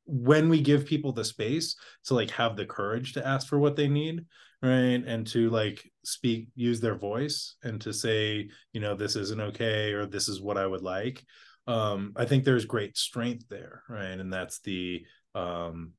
when 0.05 0.49
we 0.49 0.61
give 0.61 0.87
people 0.87 1.13
the 1.13 1.25
space 1.25 1.77
to 2.07 2.15
like 2.15 2.31
have 2.31 2.57
the 2.57 2.67
courage 2.67 3.15
to 3.15 3.27
ask 3.27 3.47
for 3.47 3.59
what 3.59 3.77
they 3.77 3.89
need 3.89 4.25
right 4.63 5.05
and 5.07 5.27
to 5.27 5.51
like 5.51 5.89
speak 6.05 6.49
use 6.55 6.81
their 6.81 6.97
voice 6.97 7.57
and 7.63 7.81
to 7.81 7.93
say 7.93 8.49
you 8.73 8.81
know 8.81 8.95
this 8.95 9.15
isn't 9.15 9.41
okay 9.41 9.93
or 9.93 10.05
this 10.05 10.29
is 10.29 10.41
what 10.41 10.59
i 10.59 10.67
would 10.67 10.83
like 10.83 11.23
um, 11.69 12.15
I 12.17 12.25
think 12.25 12.45
there's 12.45 12.65
great 12.65 12.97
strength 12.97 13.45
there, 13.51 13.83
right? 13.91 14.19
And 14.19 14.33
that's 14.33 14.61
the 14.61 15.05
um, 15.35 15.93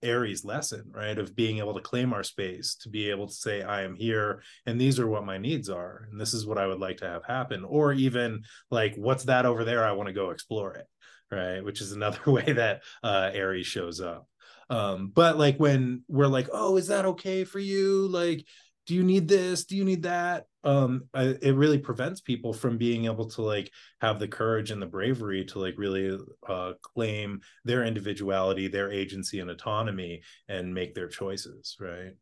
Aries 0.00 0.44
lesson, 0.44 0.92
right? 0.94 1.18
Of 1.18 1.34
being 1.34 1.58
able 1.58 1.74
to 1.74 1.80
claim 1.80 2.12
our 2.12 2.22
space, 2.22 2.76
to 2.82 2.88
be 2.88 3.10
able 3.10 3.26
to 3.26 3.34
say, 3.34 3.62
I 3.62 3.82
am 3.82 3.96
here 3.96 4.42
and 4.64 4.80
these 4.80 5.00
are 5.00 5.08
what 5.08 5.26
my 5.26 5.36
needs 5.36 5.68
are. 5.68 6.08
And 6.10 6.20
this 6.20 6.34
is 6.34 6.46
what 6.46 6.56
I 6.56 6.68
would 6.68 6.78
like 6.78 6.98
to 6.98 7.08
have 7.08 7.24
happen. 7.24 7.64
Or 7.64 7.92
even 7.92 8.44
like, 8.70 8.94
what's 8.94 9.24
that 9.24 9.44
over 9.44 9.64
there? 9.64 9.84
I 9.84 9.92
want 9.92 10.06
to 10.06 10.12
go 10.12 10.30
explore 10.30 10.74
it, 10.74 10.86
right? 11.32 11.64
Which 11.64 11.80
is 11.80 11.90
another 11.90 12.20
way 12.30 12.52
that 12.52 12.82
uh, 13.02 13.30
Aries 13.34 13.66
shows 13.66 14.00
up. 14.00 14.28
Um, 14.70 15.10
but 15.14 15.38
like 15.38 15.56
when 15.58 16.02
we're 16.08 16.26
like, 16.26 16.48
oh, 16.52 16.76
is 16.76 16.88
that 16.88 17.04
okay 17.04 17.44
for 17.44 17.58
you? 17.58 18.08
Like, 18.08 18.44
do 18.86 18.94
you 18.94 19.02
need 19.02 19.28
this? 19.28 19.64
Do 19.64 19.76
you 19.76 19.84
need 19.84 20.02
that? 20.02 20.46
um 20.64 21.04
I, 21.14 21.36
it 21.40 21.54
really 21.54 21.78
prevents 21.78 22.20
people 22.20 22.52
from 22.52 22.78
being 22.78 23.06
able 23.06 23.26
to 23.30 23.42
like 23.42 23.70
have 24.00 24.18
the 24.18 24.28
courage 24.28 24.70
and 24.70 24.82
the 24.82 24.86
bravery 24.86 25.44
to 25.46 25.58
like 25.58 25.74
really 25.78 26.18
uh 26.48 26.72
claim 26.82 27.40
their 27.64 27.84
individuality 27.84 28.68
their 28.68 28.90
agency 28.90 29.40
and 29.40 29.50
autonomy 29.50 30.22
and 30.48 30.74
make 30.74 30.94
their 30.94 31.08
choices 31.08 31.76
right 31.80 32.12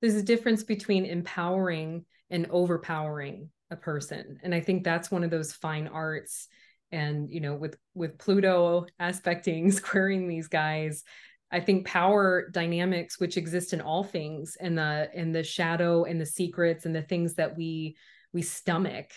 there's 0.00 0.14
a 0.14 0.22
difference 0.22 0.62
between 0.62 1.06
empowering 1.06 2.04
and 2.30 2.46
overpowering 2.50 3.48
a 3.70 3.76
person 3.76 4.38
and 4.42 4.54
i 4.54 4.60
think 4.60 4.84
that's 4.84 5.10
one 5.10 5.24
of 5.24 5.30
those 5.30 5.52
fine 5.52 5.88
arts 5.88 6.48
and 6.92 7.32
you 7.32 7.40
know 7.40 7.54
with 7.54 7.76
with 7.94 8.18
pluto 8.18 8.86
aspecting 9.00 9.70
squaring 9.72 10.28
these 10.28 10.48
guys 10.48 11.04
I 11.50 11.60
think 11.60 11.86
power 11.86 12.48
dynamics, 12.50 13.20
which 13.20 13.36
exist 13.36 13.72
in 13.72 13.80
all 13.80 14.02
things, 14.02 14.56
and 14.60 14.76
the 14.76 15.08
in 15.14 15.32
the 15.32 15.44
shadow 15.44 16.04
and 16.04 16.20
the 16.20 16.26
secrets 16.26 16.86
and 16.86 16.94
the 16.94 17.02
things 17.02 17.34
that 17.34 17.56
we 17.56 17.96
we 18.32 18.42
stomach, 18.42 19.10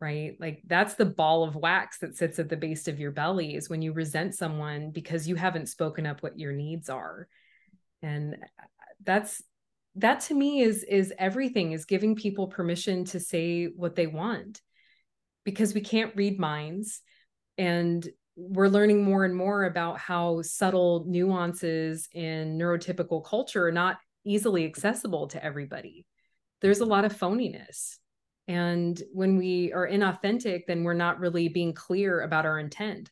right? 0.00 0.36
Like 0.40 0.62
that's 0.66 0.94
the 0.94 1.04
ball 1.04 1.44
of 1.44 1.54
wax 1.54 1.98
that 1.98 2.16
sits 2.16 2.38
at 2.38 2.48
the 2.48 2.56
base 2.56 2.88
of 2.88 2.98
your 2.98 3.12
belly 3.12 3.54
is 3.54 3.70
when 3.70 3.82
you 3.82 3.92
resent 3.92 4.34
someone 4.34 4.90
because 4.90 5.28
you 5.28 5.36
haven't 5.36 5.68
spoken 5.68 6.06
up 6.06 6.22
what 6.22 6.38
your 6.38 6.52
needs 6.52 6.88
are. 6.88 7.28
And 8.02 8.34
uh, 8.34 8.64
that's 9.04 9.40
that 9.96 10.20
to 10.20 10.34
me 10.34 10.62
is 10.62 10.82
is 10.84 11.12
everything 11.18 11.72
is 11.72 11.84
giving 11.84 12.16
people 12.16 12.48
permission 12.48 13.04
to 13.04 13.20
say 13.20 13.66
what 13.66 13.94
they 13.94 14.06
want 14.06 14.60
because 15.44 15.74
we 15.74 15.80
can't 15.80 16.16
read 16.16 16.38
minds 16.38 17.00
and 17.58 18.08
we're 18.36 18.68
learning 18.68 19.04
more 19.04 19.24
and 19.24 19.34
more 19.34 19.64
about 19.64 19.98
how 19.98 20.42
subtle 20.42 21.04
nuances 21.06 22.08
in 22.12 22.58
neurotypical 22.58 23.24
culture 23.24 23.66
are 23.66 23.72
not 23.72 23.98
easily 24.24 24.64
accessible 24.64 25.28
to 25.28 25.44
everybody. 25.44 26.06
There's 26.60 26.80
a 26.80 26.86
lot 26.86 27.04
of 27.04 27.16
phoniness. 27.16 27.96
And 28.48 29.00
when 29.12 29.36
we 29.36 29.72
are 29.72 29.86
inauthentic, 29.86 30.62
then 30.66 30.82
we're 30.84 30.94
not 30.94 31.20
really 31.20 31.48
being 31.48 31.74
clear 31.74 32.20
about 32.20 32.46
our 32.46 32.58
intent. 32.58 33.10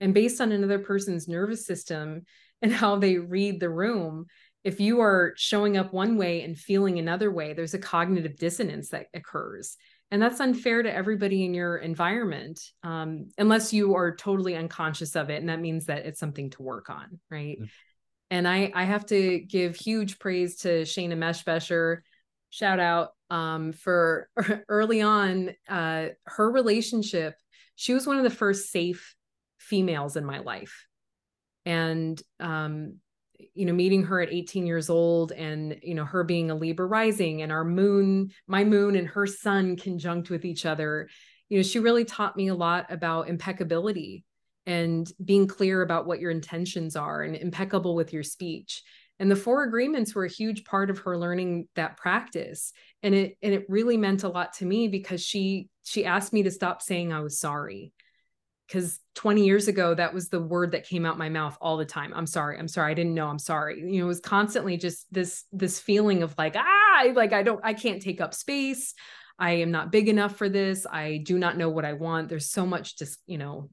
And 0.00 0.14
based 0.14 0.40
on 0.40 0.52
another 0.52 0.78
person's 0.78 1.28
nervous 1.28 1.66
system 1.66 2.22
and 2.62 2.72
how 2.72 2.96
they 2.96 3.16
read 3.16 3.58
the 3.58 3.70
room, 3.70 4.26
if 4.64 4.80
you 4.80 5.00
are 5.00 5.32
showing 5.36 5.78
up 5.78 5.92
one 5.92 6.18
way 6.18 6.42
and 6.42 6.58
feeling 6.58 6.98
another 6.98 7.30
way, 7.30 7.54
there's 7.54 7.74
a 7.74 7.78
cognitive 7.78 8.36
dissonance 8.36 8.90
that 8.90 9.06
occurs 9.14 9.76
and 10.10 10.20
that's 10.20 10.40
unfair 10.40 10.82
to 10.82 10.92
everybody 10.92 11.44
in 11.44 11.54
your 11.54 11.76
environment 11.76 12.60
um, 12.82 13.28
unless 13.38 13.72
you 13.72 13.94
are 13.94 14.14
totally 14.14 14.56
unconscious 14.56 15.16
of 15.16 15.30
it 15.30 15.40
and 15.40 15.48
that 15.48 15.60
means 15.60 15.86
that 15.86 16.06
it's 16.06 16.20
something 16.20 16.50
to 16.50 16.62
work 16.62 16.90
on 16.90 17.20
right 17.30 17.56
mm-hmm. 17.58 17.66
And 18.30 18.46
I, 18.46 18.70
I 18.74 18.84
have 18.84 19.06
to 19.06 19.40
give 19.40 19.74
huge 19.74 20.18
praise 20.18 20.58
to 20.58 20.82
Shana 20.82 21.14
Meshbesher, 21.14 21.98
shout 22.50 22.78
out 22.78 23.10
um, 23.28 23.72
for 23.72 24.28
early 24.68 25.02
on 25.02 25.50
uh, 25.68 26.08
her 26.24 26.50
relationship. 26.50 27.34
She 27.74 27.92
was 27.92 28.06
one 28.06 28.18
of 28.18 28.24
the 28.24 28.30
first 28.30 28.70
safe 28.70 29.16
females 29.58 30.16
in 30.16 30.24
my 30.24 30.38
life. 30.38 30.86
And, 31.66 32.20
um, 32.38 32.98
you 33.54 33.66
know, 33.66 33.72
meeting 33.72 34.02
her 34.04 34.20
at 34.20 34.32
18 34.32 34.66
years 34.66 34.90
old 34.90 35.32
and, 35.32 35.78
you 35.82 35.94
know, 35.94 36.04
her 36.04 36.24
being 36.24 36.50
a 36.50 36.54
Libra 36.54 36.86
rising 36.86 37.42
and 37.42 37.52
our 37.52 37.64
moon, 37.64 38.30
my 38.46 38.64
moon 38.64 38.96
and 38.96 39.08
her 39.08 39.26
sun 39.26 39.76
conjunct 39.76 40.30
with 40.30 40.44
each 40.44 40.66
other, 40.66 41.08
you 41.48 41.58
know, 41.58 41.62
she 41.62 41.78
really 41.78 42.04
taught 42.04 42.36
me 42.36 42.48
a 42.48 42.54
lot 42.54 42.86
about 42.90 43.28
impeccability 43.28 44.24
and 44.66 45.10
being 45.24 45.46
clear 45.46 45.82
about 45.82 46.06
what 46.06 46.20
your 46.20 46.30
intentions 46.30 46.96
are 46.96 47.22
and 47.22 47.36
impeccable 47.36 47.94
with 47.94 48.12
your 48.12 48.22
speech. 48.22 48.82
And 49.18 49.30
the 49.30 49.36
four 49.36 49.64
agreements 49.64 50.14
were 50.14 50.24
a 50.24 50.30
huge 50.30 50.64
part 50.64 50.88
of 50.88 51.00
her 51.00 51.18
learning 51.18 51.68
that 51.74 51.96
practice. 51.96 52.72
And 53.02 53.14
it 53.14 53.36
and 53.42 53.52
it 53.52 53.66
really 53.68 53.96
meant 53.96 54.22
a 54.22 54.28
lot 54.28 54.54
to 54.54 54.64
me 54.64 54.88
because 54.88 55.22
she 55.22 55.68
she 55.90 56.04
asked 56.04 56.32
me 56.32 56.42
to 56.44 56.50
stop 56.50 56.82
saying 56.82 57.12
i 57.12 57.20
was 57.20 57.38
sorry 57.38 57.92
because 58.70 59.00
20 59.16 59.44
years 59.44 59.66
ago 59.66 59.94
that 59.94 60.14
was 60.14 60.28
the 60.28 60.40
word 60.40 60.72
that 60.72 60.86
came 60.86 61.04
out 61.04 61.18
my 61.18 61.28
mouth 61.28 61.58
all 61.60 61.76
the 61.76 61.84
time. 61.84 62.12
I'm 62.14 62.26
sorry 62.26 62.56
i'm 62.58 62.68
sorry 62.68 62.92
i 62.92 62.94
didn't 62.94 63.14
know 63.14 63.26
i'm 63.26 63.38
sorry. 63.38 63.80
You 63.80 63.98
know 63.98 64.04
it 64.04 64.08
was 64.08 64.20
constantly 64.20 64.76
just 64.76 65.06
this 65.12 65.44
this 65.52 65.80
feeling 65.80 66.22
of 66.22 66.34
like 66.38 66.54
ah 66.56 67.04
like 67.14 67.32
i 67.32 67.42
don't 67.42 67.60
i 67.64 67.74
can't 67.74 68.02
take 68.02 68.20
up 68.20 68.34
space. 68.34 68.94
I 69.38 69.52
am 69.52 69.70
not 69.70 69.90
big 69.90 70.08
enough 70.08 70.36
for 70.36 70.48
this. 70.50 70.86
I 70.90 71.22
do 71.24 71.38
not 71.38 71.56
know 71.56 71.70
what 71.70 71.84
i 71.84 71.94
want. 71.94 72.28
There's 72.28 72.50
so 72.50 72.64
much 72.64 72.96
just 72.96 73.18
you 73.26 73.38
know 73.38 73.70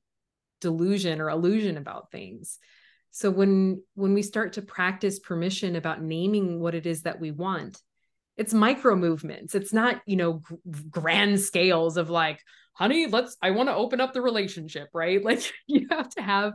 delusion 0.61 1.21
or 1.21 1.29
illusion 1.29 1.77
about 1.77 2.11
things. 2.11 2.57
So 3.11 3.29
when 3.29 3.83
when 3.93 4.13
we 4.13 4.23
start 4.23 4.53
to 4.53 4.61
practice 4.61 5.19
permission 5.19 5.75
about 5.75 6.01
naming 6.01 6.59
what 6.59 6.73
it 6.75 6.85
is 6.87 7.03
that 7.03 7.19
we 7.19 7.31
want 7.31 7.79
it's 8.37 8.53
micro 8.53 8.95
movements. 8.95 9.55
It's 9.55 9.73
not 9.73 10.01
you 10.05 10.15
know 10.15 10.41
g- 10.49 10.83
grand 10.89 11.39
scales 11.39 11.97
of 11.97 12.09
like 12.09 12.39
honey 12.73 13.07
let's 13.07 13.35
i 13.41 13.49
want 13.49 13.67
to 13.67 13.75
open 13.75 13.99
up 13.99 14.13
the 14.13 14.21
relationship 14.21 14.89
right? 14.93 15.23
Like 15.27 15.41
you 15.67 15.87
have 15.89 16.09
to 16.09 16.21
have 16.21 16.53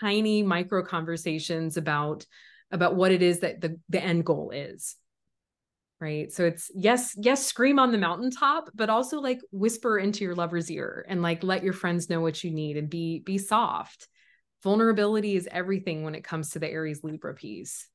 tiny 0.00 0.42
micro 0.42 0.82
conversations 0.84 1.76
about 1.76 2.26
about 2.70 2.96
what 2.96 3.12
it 3.12 3.22
is 3.22 3.40
that 3.40 3.60
the 3.60 3.78
the 3.88 4.02
end 4.02 4.24
goal 4.24 4.50
is 4.50 4.96
right? 6.00 6.32
So 6.32 6.46
it's 6.46 6.70
yes 6.74 7.14
yes 7.18 7.44
scream 7.44 7.78
on 7.78 7.92
the 7.92 7.98
mountaintop 7.98 8.70
but 8.74 8.88
also 8.88 9.20
like 9.20 9.40
whisper 9.52 9.98
into 9.98 10.24
your 10.24 10.34
lover's 10.34 10.70
ear 10.70 11.04
and 11.08 11.20
like 11.20 11.44
let 11.44 11.62
your 11.62 11.74
friends 11.74 12.08
know 12.08 12.20
what 12.20 12.42
you 12.42 12.50
need 12.50 12.76
and 12.78 12.88
be 12.88 13.20
be 13.20 13.36
soft. 13.36 14.08
Vulnerability 14.62 15.36
is 15.36 15.48
everything 15.50 16.02
when 16.02 16.14
it 16.14 16.24
comes 16.24 16.50
to 16.50 16.58
the 16.58 16.70
aries 16.70 17.02
libra 17.02 17.34
piece 17.34 17.86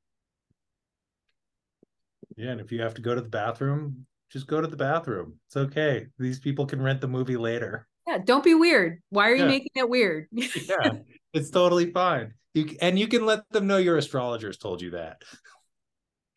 yeah 2.35 2.51
and 2.51 2.61
if 2.61 2.71
you 2.71 2.81
have 2.81 2.93
to 2.93 3.01
go 3.01 3.15
to 3.15 3.21
the 3.21 3.29
bathroom 3.29 4.05
just 4.31 4.47
go 4.47 4.59
to 4.59 4.67
the 4.67 4.75
bathroom. 4.75 5.35
It's 5.47 5.55
okay. 5.55 6.07
These 6.19 6.39
people 6.39 6.65
can 6.65 6.81
rent 6.81 6.99
the 6.99 7.07
movie 7.07 7.37
later. 7.37 7.87
Yeah 8.07 8.17
don't 8.17 8.43
be 8.43 8.53
weird. 8.53 9.01
Why 9.09 9.29
are 9.29 9.35
yeah. 9.35 9.43
you 9.43 9.49
making 9.49 9.71
it 9.75 9.89
weird? 9.89 10.27
Yeah 10.33 10.91
it's 11.35 11.49
totally 11.49 11.91
fine. 11.91 12.33
You 12.53 12.77
and 12.81 12.97
you 12.97 13.07
can 13.07 13.25
let 13.25 13.47
them 13.51 13.67
know 13.67 13.77
your 13.77 13.97
astrologers 13.97 14.57
told 14.57 14.81
you 14.81 14.91
that. 14.91 15.21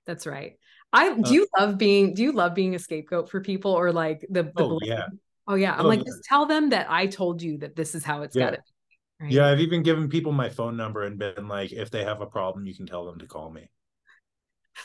That's 0.06 0.26
right. 0.26 0.58
I 0.92 1.14
do 1.14 1.22
uh, 1.22 1.30
you 1.30 1.46
love 1.58 1.78
being 1.78 2.14
do 2.14 2.22
you 2.22 2.32
love 2.32 2.54
being 2.54 2.74
a 2.74 2.78
scapegoat 2.78 3.30
for 3.30 3.40
people 3.40 3.72
or 3.72 3.92
like 3.92 4.26
the, 4.28 4.44
the 4.44 4.52
oh 4.56 4.78
blame? 4.78 4.80
yeah. 4.82 5.06
Oh 5.46 5.54
yeah. 5.54 5.74
I'm 5.74 5.86
oh, 5.86 5.88
like 5.88 6.00
yeah. 6.00 6.06
just 6.06 6.24
tell 6.24 6.46
them 6.46 6.70
that 6.70 6.90
I 6.90 7.06
told 7.06 7.40
you 7.40 7.58
that 7.58 7.76
this 7.76 7.94
is 7.94 8.04
how 8.04 8.22
it's 8.22 8.34
yeah. 8.34 8.44
got 8.44 8.50
to 8.50 8.56
be 8.56 9.24
right? 9.24 9.32
yeah 9.32 9.46
I've 9.46 9.60
even 9.60 9.82
given 9.82 10.08
people 10.08 10.32
my 10.32 10.48
phone 10.48 10.76
number 10.76 11.04
and 11.04 11.18
been 11.18 11.46
like 11.46 11.72
if 11.72 11.90
they 11.90 12.04
have 12.04 12.20
a 12.20 12.26
problem 12.26 12.66
you 12.66 12.74
can 12.74 12.86
tell 12.86 13.04
them 13.04 13.18
to 13.20 13.26
call 13.26 13.50
me 13.50 13.68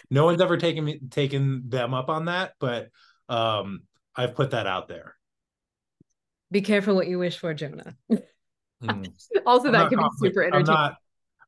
no 0.09 0.25
one's 0.25 0.41
ever 0.41 0.57
taken 0.57 0.85
me 0.85 0.99
taken 1.09 1.69
them 1.69 1.93
up 1.93 2.09
on 2.09 2.25
that 2.25 2.53
but 2.59 2.89
um 3.29 3.81
I've 4.15 4.35
put 4.35 4.51
that 4.51 4.67
out 4.67 4.87
there 4.87 5.15
be 6.51 6.61
careful 6.61 6.95
what 6.95 7.07
you 7.07 7.19
wish 7.19 7.37
for 7.37 7.53
Jonah 7.53 7.95
mm. 8.11 9.07
also 9.45 9.71
that 9.71 9.89
can 9.89 9.99
conflict. 9.99 10.35
be 10.35 10.41
super 10.41 10.55
I'm 10.55 10.63
not 10.63 10.95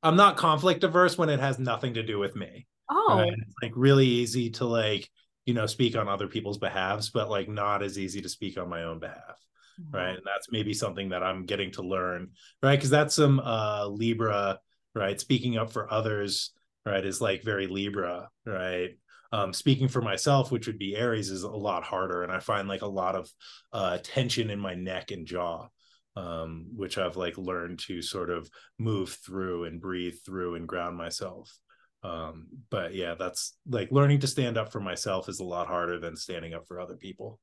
I'm 0.02 0.16
not 0.16 0.38
conflict 0.38 0.84
averse 0.84 1.18
when 1.18 1.30
it 1.30 1.39
has 1.39 1.60
nothing 1.60 1.96
to 1.96 2.04
do 2.04 2.20
with 2.20 2.36
me 2.36 2.68
Oh, 2.89 3.18
right? 3.20 3.34
it's 3.34 3.56
like 3.62 3.74
really 3.76 4.06
easy 4.06 4.50
to 4.52 4.66
like 4.66 5.10
you 5.46 5.54
know 5.54 5.66
speak 5.66 5.96
on 5.96 6.08
other 6.08 6.28
people's 6.28 6.58
behalves, 6.58 7.10
but 7.10 7.30
like 7.30 7.50
not 7.50 7.84
as 7.84 7.98
easy 7.98 8.22
to 8.22 8.30
speak 8.30 8.58
on 8.58 8.70
my 8.70 8.84
own 8.84 9.00
behalf. 9.00 9.39
Mm-hmm. 9.80 9.96
Right. 9.96 10.16
And 10.16 10.24
that's 10.26 10.52
maybe 10.52 10.74
something 10.74 11.10
that 11.10 11.24
I'm 11.24 11.46
getting 11.46 11.72
to 11.72 11.82
learn. 11.82 12.32
Right. 12.62 12.80
Cause 12.80 12.89
that's 12.89 13.16
some 13.16 13.39
uh 13.39 13.88
Libra, 13.88 14.60
right? 14.93 15.20
Speaking 15.20 15.58
up 15.58 15.72
for 15.72 15.91
others, 15.91 16.52
right, 16.86 17.06
is 17.06 17.22
like 17.22 17.44
very 17.44 17.68
Libra, 17.68 18.30
right? 18.46 18.92
Um, 19.32 19.54
speaking 19.54 19.88
for 19.88 20.02
myself, 20.02 20.52
which 20.52 20.68
would 20.68 20.78
be 20.78 20.96
Aries, 20.96 21.30
is 21.30 21.44
a 21.44 21.50
lot 21.50 21.84
harder. 21.84 22.24
And 22.24 22.32
I 22.32 22.40
find 22.40 22.68
like 22.68 22.84
a 22.84 22.88
lot 22.88 23.16
of 23.16 23.30
uh 23.74 23.98
tension 24.04 24.50
in 24.50 24.60
my 24.60 24.76
neck 24.76 25.12
and 25.12 25.26
jaw 25.26 25.68
um, 26.16 26.68
which 26.76 26.98
I've 26.98 27.18
like 27.18 27.38
learned 27.38 27.80
to 27.88 28.02
sort 28.02 28.30
of 28.30 28.50
move 28.80 29.18
through 29.26 29.66
and 29.66 29.82
breathe 29.82 30.16
through 30.26 30.56
and 30.56 30.68
ground 30.68 30.98
myself 30.98 31.58
um 32.04 32.48
but 32.70 32.94
yeah 32.94 33.16
that's 33.18 33.58
like 33.68 33.92
learning 33.92 34.20
to 34.20 34.28
stand 34.28 34.58
up 34.58 34.72
for 34.72 34.80
myself 34.80 35.28
is 35.28 35.40
a 35.40 35.44
lot 35.44 35.66
harder 35.68 36.00
than 36.00 36.16
standing 36.16 36.54
up 36.54 36.68
for 36.68 36.80
other 36.80 36.96
people 36.96 37.40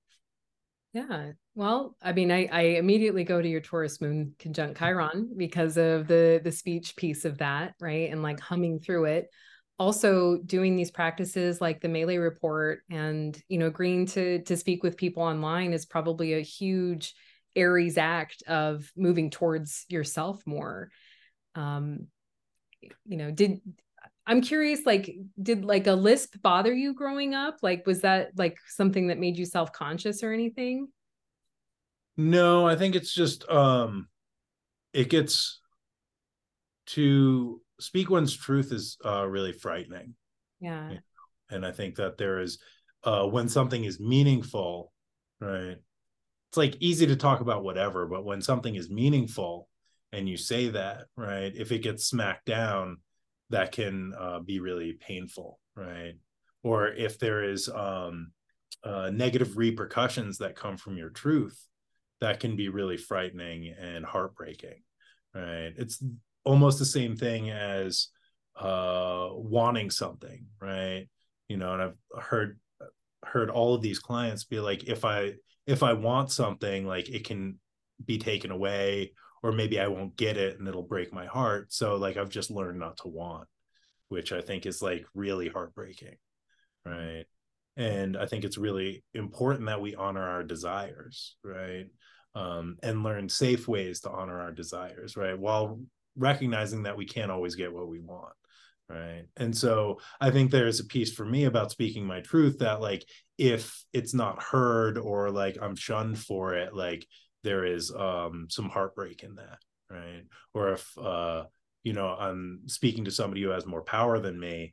yeah. 0.93 1.33
Well 1.55 1.97
i 2.03 2.13
mean 2.13 2.31
i 2.31 2.49
i 2.53 2.61
immediately 2.63 3.25
go 3.25 3.41
to 3.41 3.49
your 3.49 3.61
taurus 3.61 4.01
moon 4.01 4.35
conjunct 4.39 4.79
chiron 4.79 5.31
because 5.37 5.77
of 5.77 6.07
the 6.07 6.41
the 6.43 6.53
speech 6.53 6.97
piece 6.97 7.25
of 7.25 7.39
that 7.39 7.75
right? 7.81 8.11
And 8.11 8.23
like 8.23 8.41
humming 8.41 8.81
through 8.81 9.07
it. 9.07 9.29
Also 9.79 10.39
doing 10.39 10.77
these 10.77 10.91
practices 10.91 11.61
like 11.61 11.81
the 11.81 11.89
melee 11.89 12.19
report 12.19 12.81
and 12.91 13.41
you 13.49 13.59
know 13.59 13.67
agreeing 13.67 14.07
to 14.07 14.43
to 14.43 14.57
speak 14.57 14.83
with 14.83 14.97
people 14.97 15.23
online 15.23 15.73
is 15.73 15.87
probably 15.87 16.35
a 16.35 16.41
huge 16.41 17.15
aries 17.57 17.99
act 17.99 18.43
of 18.47 18.91
moving 18.97 19.31
towards 19.31 19.85
yourself 19.89 20.43
more. 20.47 20.91
Um 21.55 22.07
you 23.05 23.17
know 23.17 23.31
did 23.31 23.61
I'm 24.27 24.41
curious, 24.41 24.87
like, 24.87 25.17
did 25.41 25.65
like 25.65 25.87
a 25.87 25.95
lisp 25.95 26.37
bother 26.43 26.73
you 26.73 26.95
growing 26.95 27.35
up? 27.35 27.57
Like, 27.63 27.87
was 27.87 28.03
that 28.03 28.31
like 28.37 28.57
something 28.69 29.09
that 29.09 29.19
made 29.19 29.37
you 29.37 29.45
self 29.45 29.73
conscious 29.73 30.23
or 30.23 30.33
anything? 30.33 30.89
No, 32.17 32.67
I 32.67 32.77
think 32.77 32.95
it's 32.95 33.13
just 33.13 33.49
um 33.49 34.09
it 34.93 35.09
gets 35.09 35.61
to 36.87 37.61
speak 37.81 38.11
one's 38.11 38.37
truth 38.37 38.73
is 38.73 38.97
uh 39.05 39.27
really 39.27 39.53
frightening. 39.53 40.15
Yeah. 40.61 40.99
And 41.51 41.67
I 41.67 41.73
think 41.73 41.97
that 41.97 42.19
there 42.19 42.39
is 42.41 42.59
uh 43.03 43.25
when 43.25 43.49
something 43.49 43.85
is 43.85 43.99
meaningful, 43.99 44.93
right? 45.41 45.77
It's 46.51 46.57
like 46.57 46.77
easy 46.81 47.07
to 47.07 47.17
talk 47.17 47.41
about 47.41 47.65
whatever, 47.65 48.07
but 48.07 48.25
when 48.25 48.43
something 48.43 48.75
is 48.75 48.91
meaningful 48.91 49.69
and 50.13 50.29
you 50.29 50.37
say 50.37 50.69
that, 50.69 51.07
right? 51.17 51.53
If 51.57 51.73
it 51.73 51.79
gets 51.79 52.05
smacked 52.05 52.45
down, 52.45 52.99
that 53.53 53.73
can 53.73 54.13
uh, 54.19 54.41
be 54.41 54.61
really 54.61 54.93
painful, 54.95 55.59
right? 55.77 56.15
Or 56.63 56.89
if 56.89 57.19
there 57.19 57.45
is 57.45 57.69
um, 57.69 58.33
uh, 58.85 59.11
negative 59.11 59.57
repercussions 59.57 60.39
that 60.39 60.57
come 60.57 60.77
from 60.77 60.97
your 60.97 61.11
truth, 61.11 61.59
that 62.21 62.41
can 62.41 62.57
be 62.57 62.69
really 62.69 62.97
frightening 62.97 63.75
and 63.79 64.05
heartbreaking, 64.05 64.83
right? 65.35 65.73
It's 65.77 66.03
almost 66.45 66.79
the 66.79 66.85
same 66.85 67.17
thing 67.17 67.51
as 67.51 68.09
uh, 68.59 69.29
wanting 69.33 69.91
something, 69.91 70.47
right? 70.61 71.09
You 71.49 71.57
know, 71.57 71.75
and 71.75 71.83
I've 71.83 72.23
heard 72.23 72.59
heard 73.25 73.51
all 73.51 73.75
of 73.75 73.83
these 73.83 73.99
clients 73.99 74.45
be 74.45 74.61
like, 74.61 74.85
if 74.85 75.05
I 75.05 75.35
if 75.67 75.83
I 75.83 75.93
want 75.93 76.33
something, 76.33 76.87
like 76.87 77.09
it 77.09 77.25
can 77.25 77.59
be 78.05 78.19
taken 78.19 78.51
away 78.51 79.13
or 79.43 79.53
maybe 79.53 79.81
I 79.81 79.89
won't 79.89 80.17
get 80.17 80.37
it 80.37 80.59
and 80.59 80.69
it'll 80.69 80.83
break 80.83 81.13
my 81.13 81.27
heart. 81.27 81.73
So 81.73 81.97
like 81.97 82.17
I've 82.17 82.29
just 82.29 82.51
learned 82.51 82.79
not 82.79 82.99
to 82.99 83.09
want, 83.09 83.49
which 84.09 84.33
I 84.33 84.41
think 84.41 84.67
is 84.67 84.83
like 84.83 85.05
really 85.15 85.49
heartbreaking. 85.49 86.17
Right. 86.85 87.25
And 87.77 88.17
I 88.17 88.27
think 88.27 88.45
it's 88.45 88.59
really 88.59 89.03
important 89.15 89.67
that 89.67 89.81
we 89.81 89.95
honor 89.95 90.29
our 90.29 90.43
desires, 90.43 91.37
right? 91.43 91.87
Um, 92.35 92.77
and 92.83 93.03
learn 93.03 93.29
safe 93.29 93.67
ways 93.67 94.01
to 94.01 94.11
honor 94.11 94.41
our 94.41 94.53
desires, 94.53 95.17
right? 95.17 95.39
While 95.39 95.81
recognizing 96.17 96.83
that 96.85 96.97
we 96.97 97.07
can't 97.07 97.31
always 97.31 97.55
get 97.55 97.73
what 97.73 97.89
we 97.89 98.01
want 98.01 98.35
right 98.89 99.25
and 99.37 99.57
so 99.57 99.99
i 100.21 100.31
think 100.31 100.51
there's 100.51 100.81
a 100.81 100.85
piece 100.85 101.13
for 101.13 101.25
me 101.25 101.45
about 101.45 101.71
speaking 101.71 102.05
my 102.05 102.21
truth 102.21 102.59
that 102.59 102.81
like 102.81 103.05
if 103.39 103.85
it's 103.93 104.13
not 104.13 104.43
heard 104.43 104.99
or 104.99 105.31
like 105.31 105.57
i'm 105.63 105.77
shunned 105.77 106.19
for 106.19 106.55
it 106.55 106.75
like 106.75 107.07
there 107.43 107.65
is 107.65 107.93
um 107.95 108.47
some 108.49 108.69
heartbreak 108.69 109.23
in 109.23 109.35
that 109.37 109.59
right 109.91 110.25
or 110.55 110.73
if 110.73 110.97
uh 110.99 111.45
you 111.83 111.93
know 111.93 112.09
i'm 112.09 112.61
speaking 112.67 113.05
to 113.05 113.11
somebody 113.11 113.43
who 113.43 113.51
has 113.51 113.67
more 113.67 113.83
power 113.83 114.19
than 114.19 114.39
me 114.39 114.73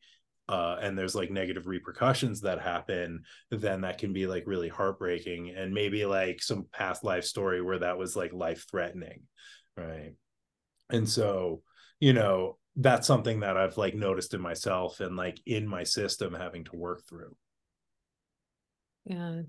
uh, 0.49 0.79
and 0.81 0.97
there's 0.97 1.13
like 1.13 1.29
negative 1.29 1.67
repercussions 1.67 2.41
that 2.41 2.59
happen, 2.59 3.23
then 3.51 3.81
that 3.81 3.99
can 3.99 4.13
be 4.13 4.25
like 4.25 4.43
really 4.47 4.67
heartbreaking 4.67 5.53
and 5.55 5.71
maybe 5.71 6.07
like 6.07 6.41
some 6.41 6.65
past 6.73 7.03
life 7.03 7.23
story 7.23 7.61
where 7.61 7.77
that 7.77 7.99
was 7.99 8.15
like 8.15 8.33
life 8.33 8.65
threatening. 8.69 9.21
Right. 9.77 10.15
And 10.89 11.07
so, 11.07 11.61
you 11.99 12.13
know, 12.13 12.57
that's 12.75 13.05
something 13.05 13.41
that 13.41 13.57
I've 13.57 13.77
like 13.77 13.93
noticed 13.93 14.33
in 14.33 14.41
myself 14.41 15.01
and 15.01 15.15
like 15.15 15.39
in 15.45 15.67
my 15.67 15.83
system 15.83 16.33
having 16.33 16.63
to 16.63 16.75
work 16.75 17.03
through. 17.07 17.35
Yeah. 19.05 19.41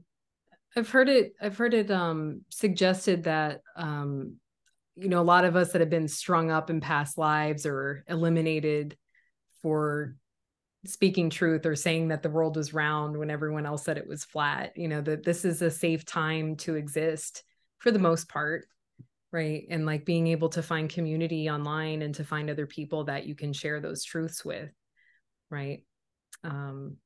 I've 0.77 0.91
heard 0.91 1.09
it 1.09 1.33
I've 1.41 1.57
heard 1.57 1.75
it 1.75 1.91
um 1.91 2.43
suggested 2.49 3.25
that 3.25 3.61
um 3.77 4.37
you 4.97 5.09
know 5.09 5.21
a 5.21 5.23
lot 5.23 5.45
of 5.45 5.57
us 5.57 5.73
that 5.73 5.81
have 5.81 5.91
been 5.91 6.09
strung 6.09 6.51
up 6.51 6.71
in 6.71 6.81
past 6.81 7.19
lives 7.19 7.67
or 7.67 8.05
eliminated 8.09 8.97
for 9.63 10.17
speaking 10.87 11.29
truth 11.29 11.67
or 11.67 11.77
saying 11.77 12.09
that 12.09 12.23
the 12.23 12.31
world 12.31 12.57
was 12.57 12.73
round 12.73 13.17
when 13.17 13.31
everyone 13.31 13.67
else 13.67 13.85
said 13.85 13.99
it 13.99 14.09
was 14.09 14.25
flat 14.25 14.73
you 14.77 14.89
know 14.89 15.01
that 15.01 15.25
this 15.25 15.45
is 15.45 15.61
a 15.63 15.71
safe 15.71 16.05
time 16.05 16.57
to 16.57 16.75
exist 16.75 17.43
for 17.79 17.91
the 17.91 17.99
most 17.99 18.29
part 18.29 18.65
right? 19.33 19.65
And 19.71 19.87
like 19.87 20.05
being 20.05 20.27
able 20.27 20.49
to 20.51 20.63
find 20.63 20.91
community 20.91 21.49
online 21.49 22.03
and 22.03 22.15
to 22.17 22.25
find 22.25 22.51
other 22.51 22.67
people 22.67 23.05
that 23.05 23.27
you 23.27 23.35
can 23.35 23.53
share 23.53 23.81
those 23.81 24.05
truths 24.05 24.45
with 24.45 24.71
right? 25.51 25.85
Um 26.45 26.97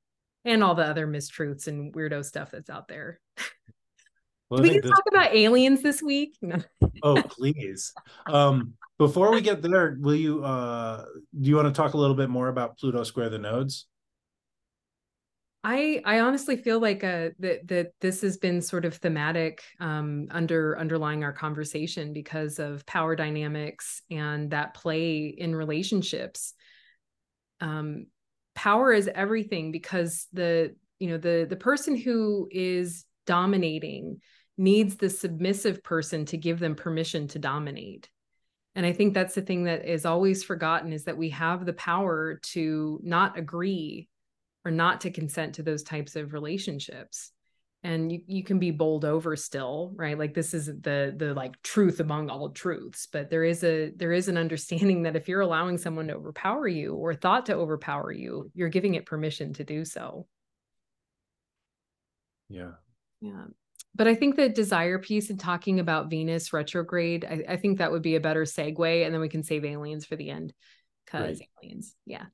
and 0.44 0.62
all 0.62 0.74
the 0.74 0.84
other 0.84 1.06
mistruths 1.06 1.66
and 1.66 1.94
weirdo 1.94 2.24
stuff 2.24 2.50
that's 2.50 2.70
out 2.70 2.88
there 2.88 3.20
well, 4.50 4.62
we 4.62 4.70
can 4.70 4.80
this... 4.80 4.90
talk 4.90 5.04
about 5.08 5.34
aliens 5.34 5.82
this 5.82 6.02
week 6.02 6.36
no. 6.42 6.56
oh 7.02 7.22
please 7.22 7.92
um 8.26 8.74
before 8.98 9.32
we 9.32 9.40
get 9.40 9.60
there, 9.60 9.96
will 10.00 10.14
you 10.14 10.44
uh 10.44 11.04
do 11.40 11.50
you 11.50 11.56
want 11.56 11.66
to 11.66 11.74
talk 11.74 11.94
a 11.94 11.98
little 11.98 12.14
bit 12.14 12.30
more 12.30 12.48
about 12.48 12.78
Pluto 12.78 13.02
Square 13.02 13.30
the 13.30 13.38
Nodes? 13.38 13.86
I 15.64 16.00
I 16.04 16.20
honestly 16.20 16.56
feel 16.56 16.78
like 16.78 17.02
uh 17.02 17.30
that 17.40 17.66
that 17.68 17.92
this 18.00 18.20
has 18.20 18.36
been 18.36 18.60
sort 18.60 18.84
of 18.84 18.94
thematic 18.94 19.62
um 19.80 20.28
under 20.30 20.78
underlying 20.78 21.24
our 21.24 21.32
conversation 21.32 22.12
because 22.12 22.58
of 22.58 22.86
power 22.86 23.16
dynamics 23.16 24.02
and 24.10 24.50
that 24.50 24.74
play 24.74 25.26
in 25.26 25.56
relationships. 25.56 26.54
Um 27.60 28.06
power 28.54 28.92
is 28.92 29.10
everything 29.14 29.72
because 29.72 30.26
the 30.32 30.74
you 30.98 31.08
know 31.08 31.18
the 31.18 31.46
the 31.48 31.56
person 31.56 31.96
who 31.96 32.48
is 32.50 33.04
dominating 33.26 34.20
needs 34.56 34.96
the 34.96 35.10
submissive 35.10 35.82
person 35.82 36.24
to 36.26 36.36
give 36.36 36.60
them 36.60 36.74
permission 36.74 37.26
to 37.28 37.38
dominate. 37.38 38.08
And 38.76 38.84
i 38.84 38.92
think 38.92 39.14
that's 39.14 39.34
the 39.34 39.42
thing 39.42 39.64
that 39.64 39.86
is 39.86 40.04
always 40.04 40.42
forgotten 40.42 40.92
is 40.92 41.04
that 41.04 41.18
we 41.18 41.30
have 41.30 41.64
the 41.64 41.72
power 41.72 42.40
to 42.52 43.00
not 43.02 43.38
agree 43.38 44.08
or 44.64 44.70
not 44.70 45.02
to 45.02 45.10
consent 45.10 45.56
to 45.56 45.62
those 45.62 45.82
types 45.82 46.16
of 46.16 46.32
relationships 46.32 47.30
and 47.84 48.10
you, 48.10 48.20
you 48.26 48.42
can 48.42 48.58
be 48.58 48.70
bowled 48.70 49.04
over 49.04 49.36
still 49.36 49.92
right 49.94 50.18
like 50.18 50.34
this 50.34 50.54
is 50.54 50.66
the 50.66 51.14
the 51.16 51.34
like 51.34 51.60
truth 51.62 52.00
among 52.00 52.30
all 52.30 52.48
truths 52.50 53.06
but 53.06 53.30
there 53.30 53.44
is 53.44 53.62
a 53.62 53.92
there 53.96 54.12
is 54.12 54.28
an 54.28 54.36
understanding 54.36 55.02
that 55.02 55.14
if 55.14 55.28
you're 55.28 55.42
allowing 55.42 55.78
someone 55.78 56.08
to 56.08 56.14
overpower 56.14 56.66
you 56.66 56.94
or 56.94 57.14
thought 57.14 57.46
to 57.46 57.54
overpower 57.54 58.10
you 58.10 58.50
you're 58.54 58.68
giving 58.68 58.94
it 58.94 59.06
permission 59.06 59.52
to 59.52 59.62
do 59.62 59.84
so 59.84 60.26
yeah 62.48 62.72
yeah 63.20 63.44
but 63.96 64.08
I 64.08 64.14
think 64.16 64.34
the 64.34 64.48
desire 64.48 64.98
piece 64.98 65.30
and 65.30 65.38
talking 65.38 65.78
about 65.78 66.10
Venus 66.10 66.52
retrograde, 66.52 67.24
I, 67.24 67.52
I, 67.52 67.56
think 67.56 67.78
that 67.78 67.92
would 67.92 68.02
be 68.02 68.16
a 68.16 68.20
better 68.20 68.42
segue, 68.42 69.04
and 69.04 69.14
then 69.14 69.20
we 69.20 69.28
can 69.28 69.44
save 69.44 69.64
aliens 69.64 70.04
for 70.04 70.16
the 70.16 70.30
end 70.30 70.52
because 71.04 71.38
right. 71.38 71.48
aliens, 71.62 71.94
yeah. 72.04 72.24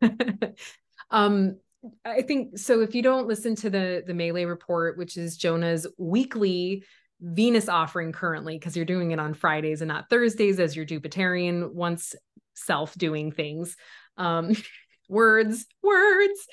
um, 1.10 1.56
I 2.04 2.22
think 2.22 2.58
so. 2.58 2.80
If 2.80 2.94
you 2.94 3.02
don't 3.02 3.26
listen 3.26 3.54
to 3.56 3.70
the 3.70 4.02
the 4.06 4.14
Melee 4.14 4.44
report, 4.44 4.98
which 4.98 5.16
is 5.16 5.36
Jonah's 5.36 5.86
weekly 5.98 6.84
Venus 7.20 7.68
offering 7.68 8.12
currently, 8.12 8.58
because 8.58 8.76
you're 8.76 8.84
doing 8.84 9.12
it 9.12 9.20
on 9.20 9.34
Fridays 9.34 9.80
and 9.80 9.88
not 9.88 10.10
Thursdays, 10.10 10.60
as 10.60 10.76
your 10.76 10.86
Jupiterian 10.86 11.72
once 11.72 12.14
self 12.54 12.94
doing 12.96 13.32
things. 13.32 13.76
Um, 14.16 14.54
words, 15.08 15.66
words. 15.82 16.46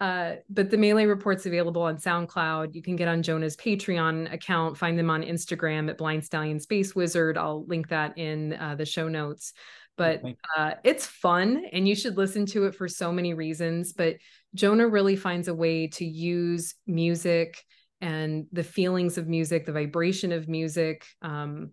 Uh, 0.00 0.36
but 0.50 0.68
the 0.68 0.76
Melee 0.76 1.06
report's 1.06 1.46
available 1.46 1.82
on 1.82 1.96
SoundCloud. 1.96 2.74
You 2.74 2.82
can 2.82 2.96
get 2.96 3.06
on 3.06 3.22
Jonah's 3.22 3.56
Patreon 3.56 4.32
account, 4.32 4.76
find 4.76 4.98
them 4.98 5.10
on 5.10 5.22
Instagram 5.22 5.88
at 5.88 5.96
Blind 5.96 6.24
Stallion 6.24 6.58
Space 6.58 6.92
Wizard. 6.92 7.38
I'll 7.38 7.64
link 7.66 7.86
that 7.90 8.18
in 8.18 8.54
uh, 8.54 8.74
the 8.74 8.84
show 8.84 9.06
notes. 9.06 9.52
But 9.96 10.22
uh, 10.56 10.72
it's 10.82 11.06
fun 11.06 11.66
and 11.72 11.86
you 11.86 11.94
should 11.94 12.16
listen 12.16 12.46
to 12.46 12.64
it 12.64 12.74
for 12.74 12.88
so 12.88 13.12
many 13.12 13.34
reasons. 13.34 13.92
But 13.92 14.16
Jonah 14.54 14.88
really 14.88 15.16
finds 15.16 15.48
a 15.48 15.54
way 15.54 15.88
to 15.88 16.04
use 16.04 16.74
music 16.86 17.64
and 18.00 18.46
the 18.52 18.64
feelings 18.64 19.16
of 19.16 19.28
music, 19.28 19.64
the 19.64 19.72
vibration 19.72 20.32
of 20.32 20.48
music, 20.48 21.06
um, 21.22 21.70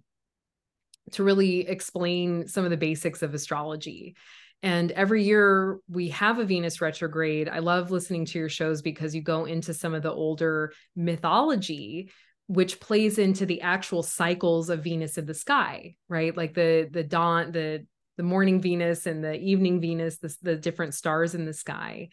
to 1.11 1.23
really 1.23 1.67
explain 1.67 2.47
some 2.47 2.63
of 2.63 2.69
the 2.69 2.77
basics 2.77 3.21
of 3.21 3.33
astrology. 3.33 4.15
And 4.61 4.91
every 4.91 5.23
year 5.23 5.79
we 5.89 6.09
have 6.09 6.37
a 6.37 6.45
Venus 6.45 6.81
retrograde. 6.81 7.49
I 7.49 7.59
love 7.59 7.91
listening 7.91 8.25
to 8.25 8.39
your 8.39 8.49
shows 8.49 8.81
because 8.81 9.15
you 9.15 9.21
go 9.21 9.45
into 9.45 9.73
some 9.73 9.93
of 9.93 10.03
the 10.03 10.11
older 10.11 10.73
mythology 10.95 12.11
which 12.49 12.79
plays 12.79 13.19
into 13.19 13.45
the 13.45 13.61
actual 13.61 14.01
cycles 14.01 14.71
of 14.71 14.83
Venus 14.83 15.19
in 15.19 15.27
the 15.27 15.35
sky, 15.35 15.95
right? 16.09 16.35
Like 16.35 16.55
the 16.55 16.89
the 16.91 17.03
dawn, 17.03 17.51
the 17.51 17.85
the 18.17 18.23
morning 18.23 18.59
Venus 18.59 19.05
and 19.05 19.23
the 19.23 19.39
evening 19.39 19.79
Venus, 19.79 20.17
the, 20.17 20.35
the 20.41 20.55
different 20.55 20.95
stars 20.95 21.35
in 21.35 21.45
the 21.45 21.53
sky. 21.53 22.09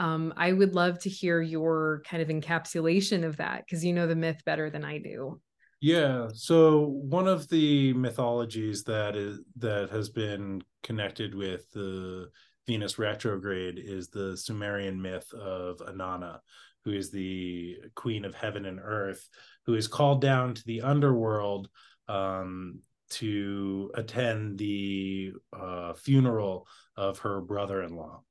Um, 0.00 0.32
I 0.36 0.52
would 0.52 0.74
love 0.74 0.98
to 1.00 1.10
hear 1.10 1.42
your 1.42 2.02
kind 2.08 2.22
of 2.22 2.28
encapsulation 2.30 3.22
of 3.22 3.36
that 3.36 3.64
because 3.66 3.84
you 3.84 3.92
know 3.92 4.06
the 4.06 4.16
myth 4.16 4.42
better 4.46 4.70
than 4.70 4.82
I 4.82 4.96
do. 4.96 5.40
Yeah. 5.82 6.28
So 6.32 6.86
one 6.86 7.28
of 7.28 7.48
the 7.48 7.92
mythologies 7.92 8.82
that 8.84 9.14
is 9.14 9.40
that 9.58 9.90
has 9.90 10.08
been 10.08 10.62
connected 10.82 11.34
with 11.34 11.70
the 11.72 12.30
Venus 12.66 12.98
retrograde 12.98 13.78
is 13.78 14.08
the 14.08 14.36
Sumerian 14.36 15.00
myth 15.00 15.30
of 15.34 15.78
Inanna, 15.78 16.40
who 16.84 16.92
is 16.92 17.10
the 17.10 17.76
queen 17.94 18.24
of 18.24 18.34
heaven 18.34 18.64
and 18.64 18.80
earth, 18.82 19.28
who 19.66 19.74
is 19.74 19.86
called 19.86 20.22
down 20.22 20.54
to 20.54 20.64
the 20.64 20.80
underworld 20.80 21.68
um, 22.08 22.80
to 23.10 23.90
attend 23.94 24.58
the 24.58 25.32
uh, 25.52 25.92
funeral 25.92 26.66
of 26.96 27.18
her 27.18 27.40
brother-in-law. 27.40 28.22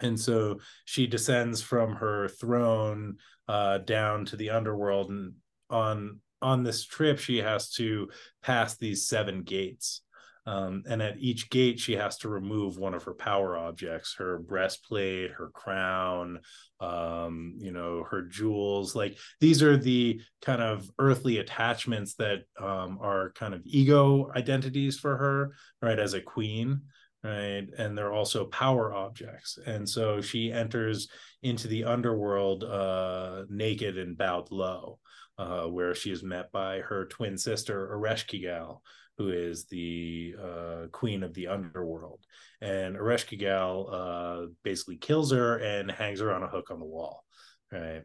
And 0.00 0.18
so 0.18 0.60
she 0.84 1.06
descends 1.06 1.62
from 1.62 1.96
her 1.96 2.28
throne 2.28 3.16
uh, 3.48 3.78
down 3.78 4.24
to 4.26 4.36
the 4.36 4.50
underworld 4.50 5.10
and 5.10 5.34
on 5.70 6.20
on 6.40 6.62
this 6.62 6.84
trip 6.84 7.18
she 7.18 7.38
has 7.38 7.70
to 7.72 8.08
pass 8.42 8.76
these 8.76 9.06
seven 9.06 9.42
gates. 9.42 10.02
Um, 10.46 10.84
and 10.88 11.02
at 11.02 11.18
each 11.18 11.50
gate 11.50 11.78
she 11.78 11.94
has 11.96 12.16
to 12.18 12.28
remove 12.30 12.78
one 12.78 12.94
of 12.94 13.04
her 13.04 13.12
power 13.12 13.58
objects 13.58 14.14
her 14.16 14.38
breastplate 14.38 15.32
her 15.32 15.50
crown 15.50 16.40
um, 16.80 17.54
you 17.58 17.72
know 17.72 18.04
her 18.08 18.22
jewels. 18.22 18.94
Like 18.94 19.18
these 19.40 19.62
are 19.62 19.76
the 19.76 20.20
kind 20.40 20.62
of 20.62 20.88
earthly 20.98 21.38
attachments 21.38 22.14
that 22.14 22.44
um, 22.60 22.98
are 23.02 23.32
kind 23.32 23.52
of 23.52 23.62
ego 23.64 24.30
identities 24.34 24.98
for 24.98 25.16
her 25.16 25.52
right 25.82 25.98
as 25.98 26.14
a 26.14 26.20
queen 26.20 26.82
right 27.24 27.66
and 27.78 27.98
they're 27.98 28.12
also 28.12 28.44
power 28.44 28.94
objects 28.94 29.58
and 29.66 29.88
so 29.88 30.20
she 30.20 30.52
enters 30.52 31.08
into 31.42 31.66
the 31.66 31.84
underworld 31.84 32.64
uh, 32.64 33.44
naked 33.48 33.98
and 33.98 34.16
bowed 34.16 34.50
low 34.50 34.98
uh, 35.38 35.64
where 35.66 35.94
she 35.94 36.10
is 36.10 36.22
met 36.22 36.50
by 36.52 36.80
her 36.80 37.06
twin 37.06 37.38
sister 37.38 37.88
Ereshkigal, 37.94 38.80
who 39.16 39.30
is 39.30 39.66
the 39.66 40.34
uh, 40.40 40.86
queen 40.92 41.22
of 41.22 41.32
the 41.34 41.48
underworld. 41.48 42.20
And 42.60 42.96
Ereshkigal 42.96 43.88
uh, 43.92 44.46
basically 44.64 44.96
kills 44.96 45.30
her 45.32 45.58
and 45.58 45.90
hangs 45.90 46.20
her 46.20 46.32
on 46.32 46.42
a 46.42 46.48
hook 46.48 46.70
on 46.70 46.80
the 46.80 46.86
wall, 46.86 47.24
right? 47.70 48.02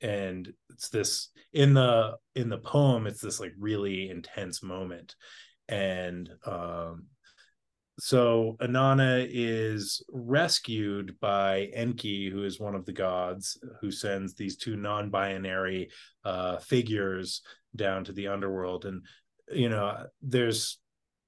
And 0.00 0.52
it's 0.70 0.88
this 0.88 1.28
in 1.52 1.74
the 1.74 2.16
in 2.34 2.48
the 2.48 2.58
poem. 2.58 3.06
It's 3.06 3.20
this 3.20 3.38
like 3.38 3.52
really 3.56 4.10
intense 4.10 4.60
moment, 4.60 5.14
and 5.68 6.28
um, 6.44 7.04
so 8.04 8.56
Inanna 8.60 9.28
is 9.30 10.02
rescued 10.10 11.20
by 11.20 11.70
Enki, 11.72 12.28
who 12.28 12.42
is 12.42 12.58
one 12.58 12.74
of 12.74 12.84
the 12.84 12.92
gods, 12.92 13.56
who 13.80 13.92
sends 13.92 14.34
these 14.34 14.56
two 14.56 14.74
non-binary 14.74 15.88
uh, 16.24 16.56
figures 16.56 17.42
down 17.76 18.02
to 18.02 18.12
the 18.12 18.26
underworld. 18.26 18.86
And 18.86 19.06
you 19.52 19.68
know, 19.68 20.04
there's 20.20 20.80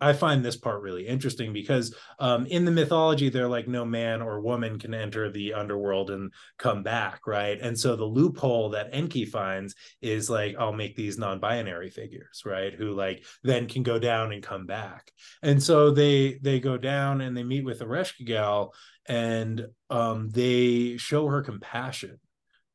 I 0.04 0.12
find 0.12 0.44
this 0.44 0.56
part 0.56 0.82
really 0.82 1.06
interesting 1.06 1.52
because 1.52 1.94
um, 2.18 2.46
in 2.46 2.64
the 2.64 2.70
mythology, 2.70 3.30
they're 3.30 3.48
like 3.48 3.66
no 3.66 3.84
man 3.84 4.20
or 4.20 4.40
woman 4.40 4.78
can 4.78 4.92
enter 4.92 5.30
the 5.30 5.54
underworld 5.54 6.10
and 6.10 6.32
come 6.58 6.82
back, 6.82 7.26
right? 7.26 7.58
And 7.60 7.78
so 7.78 7.96
the 7.96 8.04
loophole 8.04 8.70
that 8.70 8.90
Enki 8.92 9.24
finds 9.24 9.74
is 10.02 10.28
like, 10.28 10.56
I'll 10.58 10.72
make 10.72 10.94
these 10.94 11.16
non-binary 11.16 11.88
figures, 11.88 12.42
right? 12.44 12.74
Who 12.74 12.92
like 12.92 13.24
then 13.42 13.66
can 13.66 13.82
go 13.82 13.98
down 13.98 14.32
and 14.32 14.42
come 14.42 14.66
back. 14.66 15.10
And 15.42 15.62
so 15.62 15.90
they 15.90 16.38
they 16.42 16.60
go 16.60 16.76
down 16.76 17.22
and 17.22 17.34
they 17.34 17.42
meet 17.42 17.64
with 17.64 17.80
Ereshkigal 17.80 18.72
and 19.06 19.66
um, 19.90 20.28
they 20.30 20.96
show 20.98 21.26
her 21.28 21.42
compassion 21.42 22.18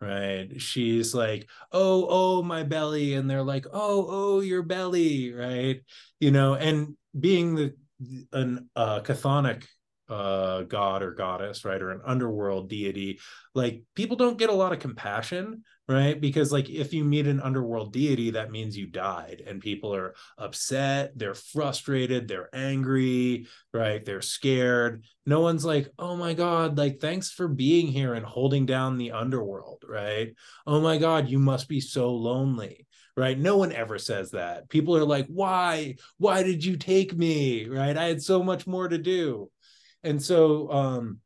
right 0.02 0.62
she's 0.62 1.14
like 1.14 1.50
oh 1.74 2.08
oh 2.10 2.42
my 2.42 2.64
belly 2.64 3.16
and 3.16 3.30
they're 3.30 3.44
like 3.44 3.66
oh 3.74 4.06
oh 4.10 4.40
your 4.40 4.64
belly 4.64 5.34
right 5.34 5.82
you 6.20 6.32
know 6.32 6.54
and 6.54 6.96
being 7.20 7.56
the 7.56 7.74
an 8.32 8.70
uh 8.76 9.02
chthonic 9.02 9.66
uh 10.10 10.64
god 10.64 11.04
or 11.04 11.14
goddess 11.14 11.64
right 11.66 11.82
or 11.82 11.92
an 11.92 12.02
underworld 12.06 12.70
deity 12.70 13.20
like 13.56 13.84
people 13.96 14.18
don't 14.18 14.38
get 14.38 14.50
a 14.50 14.54
lot 14.54 14.74
of 14.74 14.80
compassion 14.80 15.64
right? 15.90 16.22
Because 16.22 16.52
like 16.52 16.70
if 16.70 16.94
you 16.94 17.04
meet 17.04 17.26
an 17.26 17.42
underworld 17.42 17.92
deity 17.92 18.30
that 18.32 18.52
means 18.52 18.78
you 18.78 18.86
died 18.86 19.42
and 19.46 19.60
people 19.60 19.94
are 19.94 20.14
upset 20.38 21.18
they're 21.18 21.34
frustrated 21.34 22.28
they're 22.28 22.50
angry 22.54 23.48
right 23.74 24.06
they're 24.06 24.22
scared. 24.22 25.04
No 25.26 25.42
one's 25.42 25.66
like 25.66 25.90
oh 25.98 26.16
my 26.16 26.36
god 26.36 26.78
like 26.78 27.00
thanks 27.00 27.32
for 27.32 27.48
being 27.48 27.88
here 27.88 28.14
and 28.14 28.26
holding 28.26 28.68
down 28.68 29.00
the 29.00 29.12
underworld 29.12 29.84
right? 29.90 30.30
Oh 30.68 30.80
my 30.80 31.00
god 31.00 31.28
you 31.28 31.40
must 31.40 31.68
be 31.68 31.82
so 31.82 32.14
lonely 32.14 32.86
right? 33.18 33.38
No 33.38 33.58
one 33.58 33.74
ever 33.74 33.98
says 33.98 34.32
that. 34.32 34.70
People 34.70 34.96
are 34.96 35.04
like 35.04 35.26
why? 35.28 35.96
Why 36.20 36.44
did 36.44 36.64
you 36.64 36.78
take 36.78 37.18
me? 37.18 37.68
Right? 37.68 37.98
I 37.98 38.06
had 38.06 38.22
so 38.22 38.44
much 38.44 38.68
more 38.68 38.88
to 38.88 38.98
do 39.00 39.50
and 40.04 40.22
so 40.22 40.72
um 40.72 41.20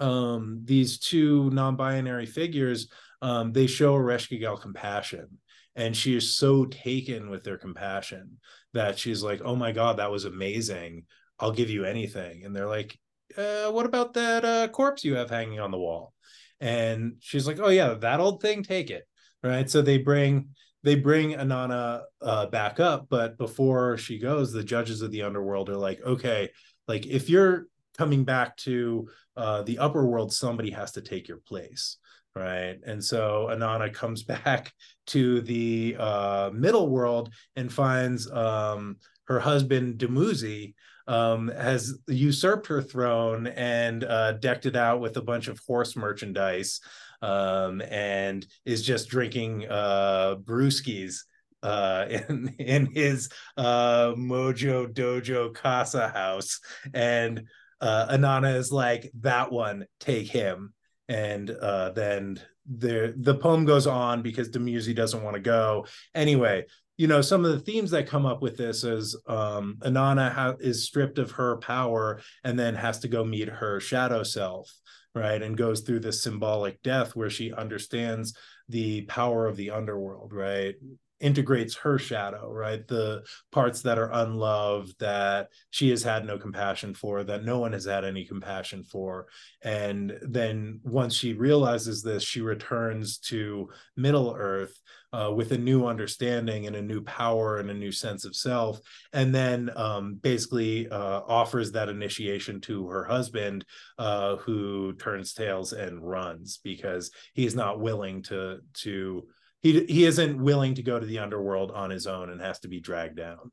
um 0.00 0.60
these 0.64 0.98
two 0.98 1.50
non-binary 1.50 2.26
figures 2.26 2.88
um 3.22 3.52
they 3.52 3.66
show 3.66 3.94
Ereshkigal 3.94 4.60
compassion 4.60 5.38
and 5.76 5.96
she 5.96 6.16
is 6.16 6.36
so 6.36 6.64
taken 6.66 7.30
with 7.30 7.44
their 7.44 7.58
compassion 7.58 8.38
that 8.72 8.98
she's 8.98 9.22
like 9.22 9.40
oh 9.44 9.56
my 9.56 9.72
god 9.72 9.98
that 9.98 10.10
was 10.10 10.24
amazing. 10.24 11.04
I'll 11.40 11.52
give 11.52 11.68
you 11.68 11.84
anything. 11.84 12.44
And 12.44 12.54
they're 12.54 12.68
like 12.68 12.98
uh, 13.36 13.70
what 13.70 13.86
about 13.86 14.14
that 14.14 14.44
uh, 14.44 14.68
corpse 14.68 15.04
you 15.04 15.16
have 15.16 15.30
hanging 15.30 15.58
on 15.58 15.72
the 15.72 15.78
wall? 15.78 16.12
And 16.60 17.14
she's 17.20 17.46
like 17.46 17.58
oh 17.60 17.68
yeah 17.68 17.94
that 17.94 18.20
old 18.20 18.42
thing 18.42 18.62
take 18.62 18.90
it. 18.90 19.04
Right? 19.42 19.68
So 19.68 19.82
they 19.82 19.98
bring 19.98 20.50
they 20.82 20.94
bring 20.94 21.32
Inanna 21.32 22.02
uh, 22.20 22.46
back 22.46 22.78
up 22.78 23.06
but 23.08 23.38
before 23.38 23.96
she 23.96 24.18
goes 24.18 24.52
the 24.52 24.64
judges 24.64 25.02
of 25.02 25.10
the 25.10 25.22
underworld 25.22 25.70
are 25.70 25.76
like 25.76 26.00
okay 26.02 26.50
like 26.86 27.06
if 27.06 27.28
you're 27.30 27.66
coming 27.96 28.24
back 28.24 28.56
to 28.58 29.08
uh, 29.36 29.62
the 29.62 29.78
upper 29.78 30.06
world, 30.06 30.32
somebody 30.32 30.70
has 30.70 30.92
to 30.92 31.00
take 31.00 31.28
your 31.28 31.38
place, 31.38 31.96
right? 32.34 32.78
And 32.86 33.02
so 33.02 33.48
Inanna 33.50 33.92
comes 33.92 34.22
back 34.34 34.72
to 35.08 35.40
the 35.42 35.96
uh, 35.98 36.50
middle 36.52 36.88
world 36.88 37.32
and 37.56 37.72
finds 37.72 38.30
um, 38.30 38.96
her 39.24 39.40
husband 39.40 39.98
Dumuzi 39.98 40.74
um, 41.06 41.48
has 41.48 41.98
usurped 42.06 42.66
her 42.68 42.82
throne 42.82 43.46
and 43.46 44.04
uh, 44.04 44.32
decked 44.32 44.66
it 44.66 44.76
out 44.76 45.00
with 45.00 45.16
a 45.16 45.22
bunch 45.22 45.48
of 45.48 45.60
horse 45.66 45.96
merchandise 45.96 46.80
um, 47.20 47.82
and 47.82 48.46
is 48.64 48.82
just 48.82 49.08
drinking 49.08 49.66
uh, 49.68 50.36
brewskis 50.42 51.20
uh, 51.62 52.06
in 52.28 52.54
in 52.58 52.86
his 52.86 53.28
uh, 53.56 54.12
Mojo 54.16 54.86
Dojo 54.86 55.52
Casa 55.52 56.08
house, 56.08 56.60
and 56.92 57.48
uh, 57.84 58.08
Inanna 58.16 58.56
is 58.56 58.72
like 58.72 59.10
that 59.20 59.52
one, 59.52 59.86
take 60.00 60.26
him, 60.26 60.72
and 61.06 61.50
uh, 61.50 61.90
then 61.90 62.40
the 62.66 63.12
the 63.18 63.34
poem 63.34 63.66
goes 63.66 63.86
on 63.86 64.22
because 64.22 64.48
Dumuzi 64.48 64.96
doesn't 64.96 65.22
want 65.22 65.34
to 65.34 65.40
go 65.40 65.86
anyway. 66.14 66.64
You 66.96 67.08
know, 67.08 67.20
some 67.20 67.44
of 67.44 67.52
the 67.52 67.60
themes 67.60 67.90
that 67.90 68.06
come 68.06 68.24
up 68.24 68.40
with 68.40 68.56
this 68.56 68.84
is 68.84 69.20
um, 69.26 69.76
Inanna 69.82 70.32
ha- 70.32 70.54
is 70.60 70.84
stripped 70.84 71.18
of 71.18 71.32
her 71.32 71.58
power 71.58 72.22
and 72.42 72.58
then 72.58 72.74
has 72.74 73.00
to 73.00 73.08
go 73.08 73.22
meet 73.22 73.48
her 73.48 73.80
shadow 73.80 74.22
self, 74.22 74.72
right? 75.14 75.42
And 75.42 75.56
goes 75.56 75.80
through 75.80 76.00
this 76.00 76.22
symbolic 76.22 76.80
death 76.82 77.14
where 77.14 77.30
she 77.30 77.52
understands 77.52 78.34
the 78.70 79.02
power 79.02 79.46
of 79.46 79.56
the 79.56 79.72
underworld, 79.72 80.32
right? 80.32 80.76
Integrates 81.24 81.74
her 81.74 81.98
shadow 81.98 82.52
right? 82.52 82.86
The 82.86 83.24
parts 83.50 83.82
that 83.82 83.98
are 83.98 84.12
unloved 84.12 84.98
that 85.00 85.48
she 85.70 85.90
has 85.90 86.02
had 86.02 86.26
no 86.26 86.38
compassion 86.38 86.94
for 86.94 87.24
that 87.24 87.44
no 87.44 87.58
one 87.58 87.72
has 87.72 87.86
had 87.86 88.04
any 88.04 88.24
compassion 88.24 88.84
for. 88.84 89.26
And 89.62 90.16
then 90.22 90.80
once 90.84 91.14
she 91.14 91.32
realizes 91.32 92.02
this 92.02 92.22
she 92.22 92.40
returns 92.40 93.18
to 93.30 93.68
middle 93.96 94.34
earth 94.36 94.78
uh, 95.12 95.30
with 95.30 95.52
a 95.52 95.58
new 95.58 95.86
understanding 95.86 96.66
and 96.66 96.74
a 96.74 96.82
new 96.82 97.00
power 97.02 97.58
and 97.58 97.70
a 97.70 97.74
new 97.74 97.92
sense 97.92 98.24
of 98.24 98.34
self. 98.34 98.80
And 99.12 99.34
then 99.34 99.70
um, 99.76 100.14
basically 100.14 100.88
uh, 100.88 101.20
offers 101.26 101.72
that 101.72 101.88
initiation 101.88 102.60
to 102.62 102.88
her 102.88 103.04
husband 103.04 103.64
uh, 103.98 104.36
who 104.36 104.94
turns 104.94 105.32
tails 105.32 105.72
and 105.72 106.02
runs 106.02 106.58
because 106.62 107.12
he's 107.32 107.54
not 107.54 107.80
willing 107.80 108.22
to 108.24 108.58
to 108.82 109.26
he 109.64 109.84
he 109.86 110.04
isn't 110.04 110.40
willing 110.40 110.76
to 110.76 110.82
go 110.82 111.00
to 111.00 111.06
the 111.06 111.18
underworld 111.18 111.72
on 111.72 111.90
his 111.90 112.06
own 112.06 112.30
and 112.30 112.40
has 112.40 112.60
to 112.60 112.68
be 112.68 112.78
dragged 112.78 113.16
down. 113.16 113.50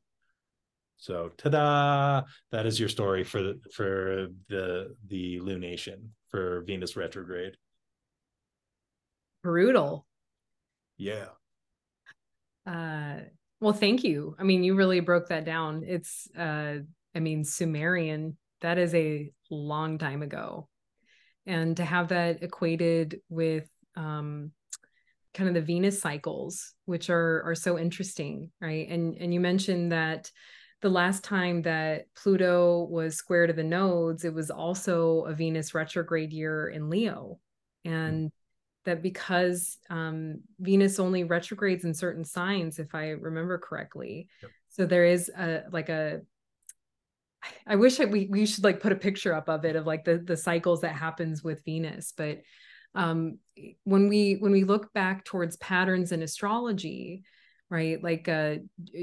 So, 0.98 1.32
ta-da! 1.36 2.22
That 2.52 2.66
is 2.66 2.78
your 2.78 2.88
story 2.88 3.24
for 3.24 3.42
the, 3.42 3.60
for 3.74 4.28
the 4.48 4.94
the 5.08 5.40
lunation 5.40 6.10
for 6.30 6.60
Venus 6.60 6.94
retrograde. 6.94 7.56
Brutal. 9.42 10.06
Yeah. 10.98 11.30
Uh, 12.64 13.22
well, 13.60 13.72
thank 13.72 14.04
you. 14.04 14.36
I 14.38 14.44
mean, 14.44 14.62
you 14.62 14.76
really 14.76 15.00
broke 15.00 15.30
that 15.30 15.44
down. 15.44 15.82
It's, 15.84 16.28
uh, 16.38 16.76
I 17.14 17.20
mean, 17.20 17.42
Sumerian. 17.42 18.36
That 18.60 18.78
is 18.78 18.94
a 18.94 19.32
long 19.50 19.98
time 19.98 20.22
ago, 20.22 20.68
and 21.46 21.76
to 21.78 21.84
have 21.84 22.08
that 22.08 22.44
equated 22.44 23.20
with 23.28 23.68
um, 23.96 24.52
kind 25.34 25.48
of 25.48 25.54
the 25.54 25.62
Venus 25.62 26.00
cycles, 26.00 26.74
which 26.84 27.10
are 27.10 27.42
are 27.44 27.54
so 27.54 27.78
interesting, 27.78 28.50
right? 28.60 28.88
And 28.88 29.16
and 29.16 29.32
you 29.32 29.40
mentioned 29.40 29.92
that 29.92 30.30
the 30.80 30.90
last 30.90 31.22
time 31.22 31.62
that 31.62 32.06
Pluto 32.14 32.84
was 32.90 33.16
square 33.16 33.46
to 33.46 33.52
the 33.52 33.62
nodes, 33.62 34.24
it 34.24 34.34
was 34.34 34.50
also 34.50 35.20
a 35.22 35.34
Venus 35.34 35.74
retrograde 35.74 36.32
year 36.32 36.68
in 36.68 36.90
Leo, 36.90 37.38
and 37.84 38.30
that 38.84 39.02
because 39.02 39.78
um, 39.90 40.40
Venus 40.58 40.98
only 40.98 41.24
retrogrades 41.24 41.84
in 41.84 41.94
certain 41.94 42.24
signs, 42.24 42.78
if 42.78 42.94
I 42.94 43.10
remember 43.10 43.58
correctly. 43.58 44.28
Yep. 44.42 44.50
So 44.70 44.86
there 44.86 45.04
is 45.04 45.30
a 45.36 45.64
like 45.70 45.88
a 45.88 46.22
I 47.66 47.76
wish 47.76 48.00
I, 48.00 48.06
we 48.06 48.26
we 48.30 48.46
should 48.46 48.64
like 48.64 48.80
put 48.80 48.92
a 48.92 48.96
picture 48.96 49.34
up 49.34 49.48
of 49.48 49.64
it 49.64 49.76
of 49.76 49.86
like 49.86 50.04
the 50.04 50.18
the 50.18 50.36
cycles 50.36 50.80
that 50.82 50.94
happens 50.94 51.42
with 51.42 51.64
Venus, 51.64 52.12
but 52.16 52.40
um, 52.94 53.38
when 53.84 54.08
we 54.08 54.34
when 54.34 54.52
we 54.52 54.64
look 54.64 54.92
back 54.92 55.24
towards 55.24 55.56
patterns 55.56 56.12
in 56.12 56.22
astrology 56.22 57.22
right 57.70 58.02
like 58.02 58.28
uh, 58.28 58.56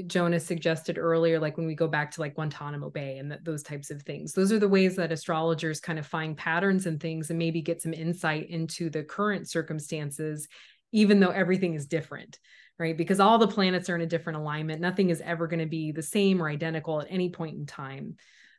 jonah's 0.06 0.44
suggested 0.44 0.98
earlier 0.98 1.38
like 1.38 1.56
when 1.56 1.66
we 1.66 1.74
go 1.74 1.88
back 1.88 2.10
to 2.10 2.20
like 2.20 2.34
guantanamo 2.34 2.90
bay 2.90 3.18
and 3.18 3.30
th- 3.30 3.40
those 3.42 3.62
types 3.62 3.90
of 3.90 4.02
things 4.02 4.32
those 4.32 4.52
are 4.52 4.58
the 4.58 4.68
ways 4.68 4.96
that 4.96 5.12
astrologers 5.12 5.80
kind 5.80 5.98
of 5.98 6.06
find 6.06 6.36
patterns 6.36 6.86
and 6.86 7.00
things 7.00 7.30
and 7.30 7.38
maybe 7.38 7.62
get 7.62 7.82
some 7.82 7.94
insight 7.94 8.48
into 8.48 8.90
the 8.90 9.02
current 9.02 9.48
circumstances 9.48 10.48
even 10.92 11.20
though 11.20 11.30
everything 11.30 11.74
is 11.74 11.86
different 11.86 12.38
right? 12.80 12.96
Because 12.96 13.20
all 13.20 13.36
the 13.36 13.46
planets 13.46 13.90
are 13.90 13.94
in 13.94 14.00
a 14.00 14.06
different 14.06 14.38
alignment. 14.38 14.80
Nothing 14.80 15.10
is 15.10 15.20
ever 15.20 15.46
going 15.46 15.60
to 15.60 15.66
be 15.66 15.92
the 15.92 16.02
same 16.02 16.42
or 16.42 16.48
identical 16.48 17.02
at 17.02 17.08
any 17.10 17.28
point 17.28 17.58
in 17.58 17.66
time 17.66 18.16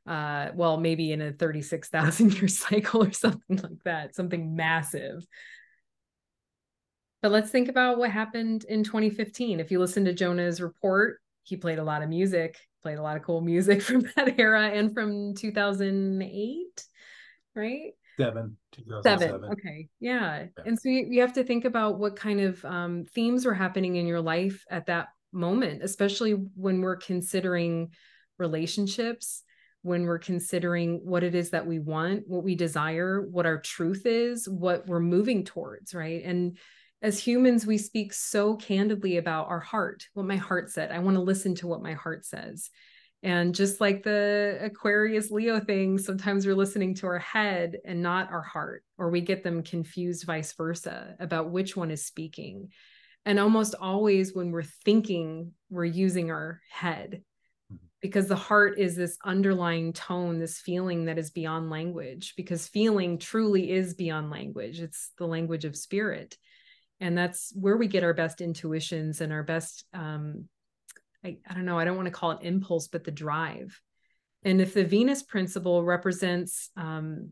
uh 0.07 0.49
well 0.55 0.77
maybe 0.77 1.11
in 1.11 1.21
a 1.21 1.31
36,000 1.31 2.33
year 2.33 2.47
cycle 2.47 3.03
or 3.03 3.11
something 3.11 3.57
like 3.57 3.83
that 3.85 4.15
something 4.15 4.55
massive. 4.55 5.25
But 7.21 7.31
let's 7.31 7.51
think 7.51 7.69
about 7.69 7.99
what 7.99 8.09
happened 8.09 8.65
in 8.67 8.83
2015 8.83 9.59
if 9.59 9.71
you 9.71 9.79
listen 9.79 10.05
to 10.05 10.13
Jonah's 10.13 10.61
report 10.61 11.19
he 11.43 11.55
played 11.55 11.79
a 11.79 11.83
lot 11.83 12.01
of 12.01 12.09
music 12.09 12.57
played 12.81 12.97
a 12.97 13.01
lot 13.01 13.17
of 13.17 13.23
cool 13.23 13.41
music 13.41 13.81
from 13.81 14.01
that 14.15 14.39
era 14.39 14.69
and 14.69 14.93
from 14.93 15.33
2008 15.35 16.85
right? 17.55 17.91
Seven. 18.17 18.57
Seven 19.03 19.45
okay 19.45 19.87
yeah. 19.99 20.45
yeah. 20.57 20.63
and 20.65 20.79
so 20.79 20.89
you, 20.89 21.07
you 21.09 21.21
have 21.21 21.33
to 21.33 21.43
think 21.43 21.65
about 21.65 21.99
what 21.99 22.15
kind 22.15 22.39
of 22.39 22.63
um, 22.65 23.05
themes 23.05 23.45
were 23.45 23.53
happening 23.53 23.95
in 23.95 24.07
your 24.07 24.21
life 24.21 24.63
at 24.69 24.85
that 24.87 25.07
moment 25.31 25.81
especially 25.83 26.33
when 26.55 26.81
we're 26.81 26.97
considering 26.97 27.91
relationships 28.37 29.43
when 29.83 30.05
we're 30.05 30.19
considering 30.19 31.01
what 31.03 31.23
it 31.23 31.33
is 31.33 31.49
that 31.51 31.65
we 31.65 31.79
want, 31.79 32.23
what 32.27 32.43
we 32.43 32.55
desire, 32.55 33.21
what 33.21 33.45
our 33.45 33.59
truth 33.59 34.05
is, 34.05 34.47
what 34.47 34.87
we're 34.87 34.99
moving 34.99 35.43
towards, 35.43 35.93
right? 35.93 36.23
And 36.23 36.57
as 37.01 37.17
humans, 37.17 37.65
we 37.65 37.79
speak 37.79 38.13
so 38.13 38.55
candidly 38.55 39.17
about 39.17 39.49
our 39.49 39.59
heart, 39.59 40.07
what 40.13 40.27
my 40.27 40.35
heart 40.37 40.69
said. 40.69 40.91
I 40.91 40.99
want 40.99 41.15
to 41.15 41.23
listen 41.23 41.55
to 41.55 41.67
what 41.67 41.81
my 41.81 41.93
heart 41.93 42.25
says. 42.25 42.69
And 43.23 43.53
just 43.53 43.81
like 43.81 44.03
the 44.03 44.59
Aquarius 44.61 45.31
Leo 45.31 45.59
thing, 45.59 45.97
sometimes 45.97 46.45
we're 46.45 46.55
listening 46.55 46.95
to 46.95 47.07
our 47.07 47.19
head 47.19 47.77
and 47.85 48.01
not 48.01 48.31
our 48.31 48.41
heart, 48.41 48.83
or 48.97 49.09
we 49.09 49.21
get 49.21 49.43
them 49.43 49.63
confused 49.63 50.25
vice 50.25 50.53
versa 50.53 51.15
about 51.19 51.51
which 51.51 51.75
one 51.75 51.91
is 51.91 52.05
speaking. 52.05 52.69
And 53.25 53.39
almost 53.39 53.75
always 53.79 54.33
when 54.33 54.51
we're 54.51 54.63
thinking, 54.63 55.51
we're 55.69 55.85
using 55.85 56.31
our 56.31 56.61
head 56.69 57.21
because 58.01 58.27
the 58.27 58.35
heart 58.35 58.79
is 58.79 58.95
this 58.95 59.17
underlying 59.23 59.93
tone, 59.93 60.39
this 60.39 60.59
feeling 60.59 61.05
that 61.05 61.19
is 61.19 61.29
beyond 61.29 61.69
language, 61.69 62.33
because 62.35 62.67
feeling 62.67 63.19
truly 63.19 63.71
is 63.71 63.93
beyond 63.93 64.31
language. 64.31 64.79
It's 64.79 65.11
the 65.17 65.27
language 65.27 65.65
of 65.65 65.77
spirit. 65.77 66.35
And 66.99 67.17
that's 67.17 67.51
where 67.55 67.77
we 67.77 67.87
get 67.87 68.03
our 68.03 68.13
best 68.13 68.41
intuitions 68.41 69.21
and 69.21 69.31
our 69.31 69.43
best, 69.43 69.85
um, 69.93 70.47
I, 71.23 71.37
I 71.47 71.53
don't 71.53 71.65
know, 71.65 71.77
I 71.77 71.85
don't 71.85 71.95
want 71.95 72.07
to 72.07 72.11
call 72.11 72.31
it 72.31 72.39
impulse, 72.41 72.87
but 72.87 73.03
the 73.03 73.11
drive. 73.11 73.79
And 74.43 74.59
if 74.59 74.73
the 74.73 74.83
Venus 74.83 75.21
principle 75.21 75.83
represents, 75.83 76.71
um, 76.75 77.31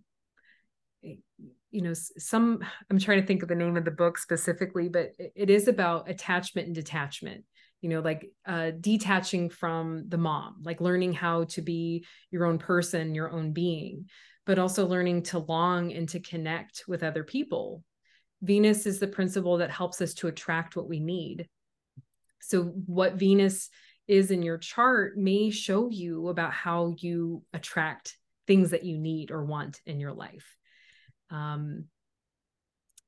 you 1.02 1.82
know, 1.82 1.94
some, 1.94 2.64
I'm 2.90 3.00
trying 3.00 3.22
to 3.22 3.28
think 3.28 3.42
of 3.42 3.50
the 3.50 3.56
name 3.56 3.78
of 3.78 3.86
the 3.86 3.92
book 3.92 4.18
specifically, 4.20 4.90
but 4.90 5.14
it 5.18 5.50
is 5.50 5.68
about 5.68 6.10
attachment 6.10 6.68
and 6.68 6.76
detachment 6.76 7.44
you 7.82 7.90
know 7.90 8.02
like 8.02 8.30
uh, 8.46 8.72
detaching 8.80 9.50
from 9.50 10.08
the 10.10 10.18
mom 10.18 10.58
like 10.64 10.82
learning 10.82 11.14
how 11.14 11.46
to 11.46 11.62
be 11.62 12.06
your 12.30 12.46
own 12.46 12.58
person 12.58 13.16
your 13.16 13.32
own 13.32 13.54
being 13.54 14.06
but 14.50 14.58
also 14.58 14.88
learning 14.88 15.22
to 15.22 15.38
long 15.38 15.94
and 15.94 16.10
to 16.10 16.20
connect 16.20 16.86
with 16.88 17.04
other 17.04 17.24
people. 17.24 17.84
Venus 18.42 18.88
is 18.88 18.98
the 18.98 19.06
principle 19.06 19.58
that 19.58 19.70
helps 19.70 20.02
us 20.02 20.16
to 20.16 20.28
attract 20.28 20.76
what 20.76 20.90
we 20.90 21.00
need. 21.00 21.48
So 22.42 22.64
what 22.64 23.14
venus 23.14 23.70
is 24.08 24.32
in 24.32 24.42
your 24.42 24.58
chart 24.58 25.16
may 25.16 25.52
show 25.52 25.92
you 25.92 26.30
about 26.30 26.52
how 26.52 26.96
you 26.98 27.44
attract 27.54 28.18
things 28.48 28.72
that 28.72 28.84
you 28.84 28.98
need 28.98 29.30
or 29.30 29.46
want 29.46 29.82
in 29.86 30.00
your 30.00 30.14
life. 30.14 30.58
Um, 31.30 31.86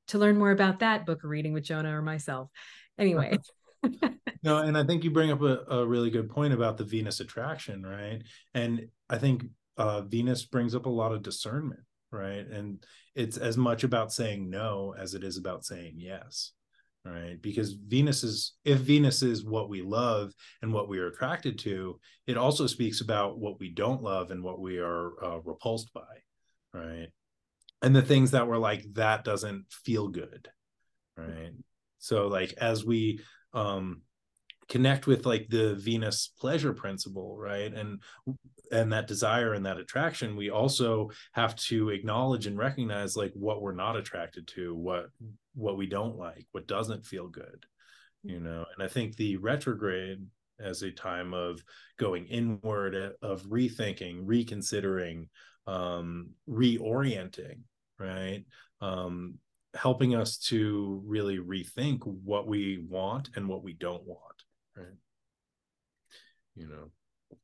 to 0.09 0.19
learn 0.19 0.37
more 0.37 0.51
about 0.51 0.81
that 0.81 1.07
book 1.07 1.23
a 1.23 1.27
reading 1.27 1.53
with 1.53 1.63
jonah 1.63 1.97
or 1.97 2.03
myself. 2.03 2.51
Anyway 2.99 3.39
no, 4.43 4.57
and 4.57 4.77
I 4.77 4.83
think 4.83 5.03
you 5.03 5.11
bring 5.11 5.31
up 5.31 5.41
a, 5.41 5.59
a 5.69 5.85
really 5.85 6.09
good 6.09 6.29
point 6.29 6.53
about 6.53 6.77
the 6.77 6.83
Venus 6.83 7.19
attraction, 7.19 7.83
right? 7.83 8.21
And 8.53 8.87
I 9.09 9.17
think 9.17 9.45
uh, 9.77 10.01
Venus 10.01 10.45
brings 10.45 10.75
up 10.75 10.85
a 10.85 10.89
lot 10.89 11.11
of 11.11 11.23
discernment, 11.23 11.81
right? 12.11 12.45
And 12.47 12.83
it's 13.15 13.37
as 13.37 13.57
much 13.57 13.83
about 13.83 14.13
saying 14.13 14.49
no 14.49 14.93
as 14.97 15.13
it 15.13 15.23
is 15.23 15.37
about 15.37 15.65
saying 15.65 15.95
yes, 15.97 16.53
right? 17.05 17.41
Because 17.41 17.73
Venus 17.73 18.23
is, 18.23 18.53
if 18.63 18.79
Venus 18.79 19.21
is 19.21 19.45
what 19.45 19.69
we 19.69 19.81
love 19.81 20.31
and 20.61 20.73
what 20.73 20.89
we 20.89 20.99
are 20.99 21.07
attracted 21.07 21.59
to, 21.59 21.99
it 22.27 22.37
also 22.37 22.67
speaks 22.67 23.01
about 23.01 23.39
what 23.39 23.59
we 23.59 23.69
don't 23.69 24.03
love 24.03 24.31
and 24.31 24.43
what 24.43 24.59
we 24.59 24.79
are 24.79 25.11
uh, 25.23 25.39
repulsed 25.43 25.91
by, 25.93 26.01
right? 26.73 27.07
And 27.81 27.95
the 27.95 28.03
things 28.03 28.31
that 28.31 28.47
we're 28.47 28.57
like, 28.57 28.85
that 28.93 29.23
doesn't 29.23 29.65
feel 29.71 30.07
good, 30.07 30.49
right? 31.17 31.53
So, 31.97 32.27
like, 32.27 32.53
as 32.57 32.83
we 32.83 33.21
um 33.53 34.01
connect 34.69 35.05
with 35.05 35.25
like 35.25 35.47
the 35.49 35.75
venus 35.75 36.31
pleasure 36.39 36.73
principle 36.73 37.37
right? 37.37 37.73
And 37.73 38.01
and 38.71 38.93
that 38.93 39.07
desire 39.07 39.53
and 39.53 39.65
that 39.65 39.77
attraction 39.77 40.35
we 40.35 40.49
also 40.49 41.11
have 41.33 41.55
to 41.57 41.89
acknowledge 41.89 42.47
and 42.47 42.57
recognize 42.57 43.17
like 43.17 43.31
what 43.33 43.61
we're 43.61 43.75
not 43.75 43.97
attracted 43.97 44.47
to 44.47 44.73
what 44.73 45.07
what 45.55 45.77
we 45.77 45.85
don't 45.85 46.17
like 46.17 46.45
what 46.53 46.67
doesn't 46.67 47.05
feel 47.05 47.27
good 47.27 47.65
you 48.23 48.39
know? 48.39 48.65
And 48.73 48.83
i 48.83 48.87
think 48.87 49.15
the 49.15 49.35
retrograde 49.37 50.25
as 50.59 50.83
a 50.83 50.91
time 50.91 51.33
of 51.33 51.61
going 51.97 52.25
inward 52.27 52.95
of 53.21 53.43
rethinking 53.43 54.21
reconsidering 54.23 55.27
um 55.67 56.29
reorienting 56.49 57.59
right? 57.99 58.43
Um 58.79 59.35
helping 59.73 60.15
us 60.15 60.37
to 60.37 61.01
really 61.05 61.37
rethink 61.37 61.99
what 62.05 62.47
we 62.47 62.85
want 62.89 63.29
and 63.35 63.47
what 63.47 63.63
we 63.63 63.73
don't 63.73 64.03
want 64.05 64.19
right? 64.75 64.87
You 66.55 66.67
know? 66.67 66.91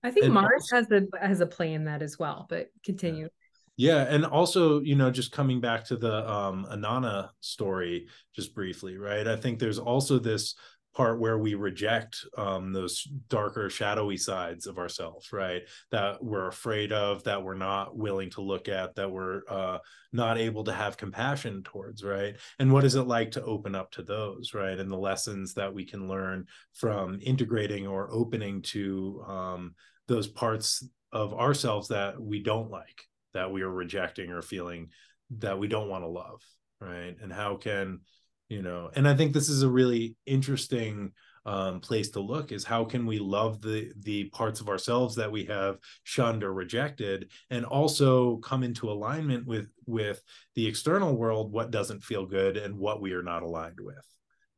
I 0.04 0.12
think 0.12 0.26
and 0.26 0.34
mars 0.34 0.70
also, 0.74 0.76
has 0.76 0.92
a 0.92 1.26
has 1.26 1.40
a 1.40 1.46
play 1.46 1.74
in 1.74 1.86
that 1.86 2.02
as 2.02 2.20
well 2.20 2.46
but 2.50 2.68
continue. 2.84 3.30
Yeah. 3.78 4.04
yeah 4.06 4.14
and 4.14 4.26
also 4.26 4.82
you 4.82 4.96
know 4.96 5.10
just 5.10 5.32
coming 5.32 5.62
back 5.62 5.86
to 5.86 5.96
the 5.96 6.30
um 6.30 6.68
inanna 6.72 7.30
story 7.40 8.08
just 8.36 8.54
briefly 8.54 8.98
right? 8.98 9.28
I 9.28 9.36
think 9.38 9.60
there's 9.60 9.80
also 9.80 10.20
this 10.20 10.56
part 10.98 11.20
where 11.20 11.38
we 11.38 11.54
reject 11.54 12.26
um, 12.38 12.74
those 12.74 13.04
darker 13.30 13.70
shadowy 13.70 14.18
sides 14.18 14.66
of 14.66 14.80
ourselves 14.80 15.32
right? 15.32 15.62
That 15.92 16.24
we're 16.24 16.48
afraid 16.48 16.92
of 16.92 17.24
that 17.26 17.44
we're 17.44 17.54
not 17.54 17.96
willing 17.96 18.32
to 18.32 18.42
look 18.42 18.68
at 18.68 18.96
that 18.96 19.12
we're 19.12 19.44
uh, 19.48 19.78
not 20.12 20.40
able 20.40 20.64
to 20.64 20.74
have 20.74 20.98
compassion 20.98 21.62
towards 21.62 22.04
right? 22.04 22.36
And 22.58 22.74
what 22.74 22.84
is 22.84 22.96
it 22.96 23.04
like 23.04 23.30
to 23.32 23.44
open 23.44 23.76
up 23.76 23.92
to 23.92 24.02
those 24.02 24.56
right? 24.56 24.80
And 24.80 24.90
the 24.90 24.98
lessons 24.98 25.54
that 25.54 25.72
we 25.72 25.86
can 25.86 26.08
learn 26.08 26.48
from 26.74 27.20
integrating 27.22 27.86
or 27.86 28.12
opening 28.12 28.64
to 28.64 29.24
um, 29.28 29.76
those 30.08 30.28
parts 30.28 30.84
of 31.12 31.32
ourselves 31.36 31.90
that 31.90 32.20
we 32.20 32.42
don't 32.42 32.72
like 32.72 33.04
that 33.36 33.52
we 33.52 33.62
are 33.62 33.72
rejecting 33.72 34.32
or 34.32 34.42
feeling 34.42 34.90
that 35.38 35.60
we 35.60 35.68
don't 35.68 35.90
want 35.90 36.04
to 36.04 36.10
love 36.10 36.42
right? 36.80 37.16
And 37.22 37.34
how 37.34 37.56
can 37.58 38.02
you 38.50 38.62
know 38.62 38.90
and 38.96 39.08
i 39.08 39.16
think 39.16 39.34
this 39.34 39.50
is 39.50 39.64
a 39.64 39.70
really 39.70 40.16
interesting 40.26 41.12
um, 41.46 41.80
place 41.80 42.10
to 42.10 42.20
look 42.20 42.52
is 42.52 42.66
how 42.66 42.84
can 42.84 43.06
we 43.06 43.20
love 43.20 43.62
the 43.62 43.92
the 44.02 44.26
parts 44.26 44.60
of 44.60 44.68
ourselves 44.68 45.16
that 45.16 45.32
we 45.32 45.46
have 45.46 45.78
shunned 46.04 46.44
or 46.44 46.54
rejected 46.54 47.32
and 47.50 47.64
also 47.64 48.38
come 48.38 48.64
into 48.64 48.92
alignment 48.92 49.48
with 49.48 49.70
with 49.86 50.22
the 50.56 50.68
external 50.68 51.16
world 51.16 51.52
what 51.52 51.72
doesn't 51.72 52.04
feel 52.04 52.26
good 52.26 52.58
and 52.58 52.78
what 52.78 53.02
we 53.02 53.14
are 53.14 53.24
not 53.24 53.44
aligned 53.44 53.80
with 53.80 54.06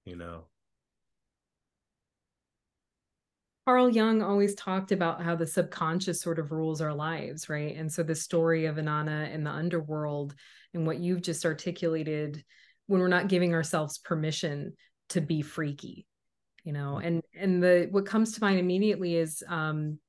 you 0.06 0.16
know 0.16 0.46
Carl 3.68 3.92
Jung 3.92 4.24
always 4.24 4.56
talked 4.56 4.92
about 4.92 5.22
how 5.22 5.36
the 5.36 5.46
subconscious 5.46 6.20
sort 6.20 6.40
of 6.40 6.52
rules 6.52 6.82
our 6.82 6.92
lives, 6.92 7.50
right? 7.50 7.76
And 7.76 7.94
so 7.94 8.02
the 8.02 8.16
story 8.16 8.66
of 8.66 8.78
Inanna 8.78 9.32
in 9.32 9.44
the 9.44 9.52
underworld 9.52 10.34
and 10.74 10.88
what 10.88 10.98
you've 10.98 11.22
just 11.22 11.46
articulated 11.46 12.44
when 12.90 13.00
we're 13.00 13.08
not 13.08 13.28
giving 13.28 13.54
ourselves 13.54 14.00
permission 14.00 14.74
to 15.10 15.22
be 15.22 15.42
freaky 15.42 16.06
you 16.64 16.74
know 16.74 16.96
mm-hmm. 16.96 17.08
and 17.08 17.24
and 17.38 17.64
the 17.64 17.88
what 17.92 18.06
comes 18.06 18.34
to 18.34 18.42
mind 18.42 18.60
immediately 18.60 19.16
is 19.16 19.44
um 19.48 20.00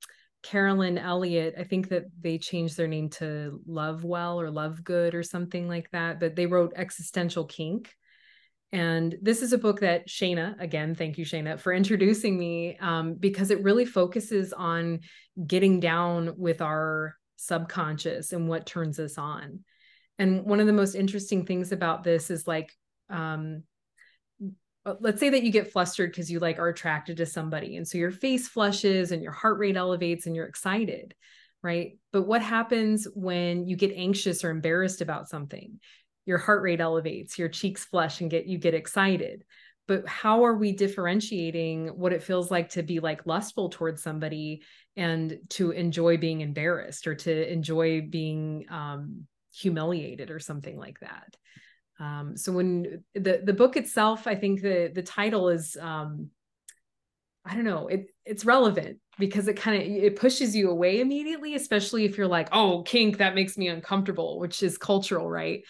carolyn 0.42 0.96
elliott 0.96 1.54
i 1.58 1.62
think 1.62 1.88
that 1.90 2.04
they 2.20 2.38
changed 2.38 2.76
their 2.76 2.88
name 2.88 3.10
to 3.10 3.60
love 3.66 4.02
well 4.04 4.40
or 4.40 4.50
love 4.50 4.82
good 4.82 5.14
or 5.14 5.22
something 5.22 5.68
like 5.68 5.90
that 5.90 6.18
but 6.18 6.34
they 6.34 6.46
wrote 6.46 6.72
existential 6.74 7.44
kink 7.44 7.94
and 8.72 9.16
this 9.20 9.42
is 9.42 9.52
a 9.52 9.58
book 9.58 9.80
that 9.80 10.06
Shana, 10.06 10.54
again, 10.60 10.94
thank 10.94 11.18
you, 11.18 11.24
Shana, 11.24 11.58
for 11.58 11.72
introducing 11.72 12.38
me, 12.38 12.76
um, 12.78 13.14
because 13.14 13.50
it 13.50 13.64
really 13.64 13.84
focuses 13.84 14.52
on 14.52 15.00
getting 15.44 15.80
down 15.80 16.34
with 16.36 16.62
our 16.62 17.16
subconscious 17.34 18.32
and 18.32 18.48
what 18.48 18.66
turns 18.66 19.00
us 19.00 19.18
on. 19.18 19.64
And 20.20 20.44
one 20.44 20.60
of 20.60 20.66
the 20.66 20.72
most 20.74 20.94
interesting 20.94 21.46
things 21.46 21.72
about 21.72 22.04
this 22.04 22.30
is 22.30 22.46
like, 22.46 22.70
um, 23.08 23.62
uh, 24.84 24.94
let's 25.00 25.18
say 25.18 25.30
that 25.30 25.42
you 25.42 25.50
get 25.50 25.72
flustered 25.72 26.10
because 26.10 26.30
you 26.30 26.38
like 26.38 26.58
are 26.58 26.68
attracted 26.68 27.16
to 27.16 27.26
somebody. 27.26 27.76
And 27.76 27.88
so 27.88 27.96
your 27.96 28.10
face 28.10 28.46
flushes 28.46 29.12
and 29.12 29.22
your 29.22 29.32
heart 29.32 29.58
rate 29.58 29.76
elevates 29.76 30.26
and 30.26 30.36
you're 30.36 30.46
excited, 30.46 31.14
right? 31.62 31.92
But 32.12 32.26
what 32.26 32.42
happens 32.42 33.08
when 33.14 33.66
you 33.66 33.76
get 33.76 33.94
anxious 33.96 34.44
or 34.44 34.50
embarrassed 34.50 35.00
about 35.00 35.30
something? 35.30 35.80
Your 36.26 36.38
heart 36.38 36.62
rate 36.62 36.80
elevates, 36.80 37.38
your 37.38 37.48
cheeks 37.48 37.86
flush 37.86 38.20
and 38.20 38.30
get 38.30 38.46
you 38.46 38.58
get 38.58 38.74
excited 38.74 39.44
but 39.88 40.06
how 40.06 40.44
are 40.44 40.54
we 40.54 40.70
differentiating 40.70 41.88
what 41.88 42.12
it 42.12 42.22
feels 42.22 42.48
like 42.48 42.68
to 42.68 42.80
be 42.80 43.00
like 43.00 43.26
lustful 43.26 43.68
towards 43.70 44.00
somebody 44.00 44.62
and 44.96 45.36
to 45.48 45.72
enjoy 45.72 46.16
being 46.16 46.42
embarrassed 46.42 47.08
or 47.08 47.16
to 47.16 47.52
enjoy 47.52 48.00
being 48.00 48.66
um, 48.70 49.26
humiliated 49.52 50.30
or 50.30 50.38
something 50.38 50.76
like 50.76 51.00
that. 51.00 51.36
Um, 51.98 52.36
so 52.36 52.52
when 52.52 53.04
the 53.14 53.42
the 53.44 53.52
book 53.52 53.76
itself, 53.76 54.26
I 54.26 54.34
think 54.34 54.62
the 54.62 54.90
the 54.94 55.02
title 55.02 55.48
is 55.48 55.76
um, 55.80 56.30
I 57.44 57.54
don't 57.54 57.64
know, 57.64 57.88
it 57.88 58.06
it's 58.24 58.44
relevant 58.44 58.98
because 59.18 59.48
it 59.48 59.56
kind 59.56 59.80
of 59.80 59.86
it 59.86 60.16
pushes 60.16 60.56
you 60.56 60.70
away 60.70 61.00
immediately, 61.00 61.54
especially 61.54 62.04
if 62.04 62.16
you're 62.16 62.26
like, 62.26 62.48
oh, 62.52 62.82
kink, 62.82 63.18
that 63.18 63.34
makes 63.34 63.58
me 63.58 63.68
uncomfortable, 63.68 64.38
which 64.38 64.62
is 64.62 64.78
cultural, 64.78 65.28
right? 65.28 65.62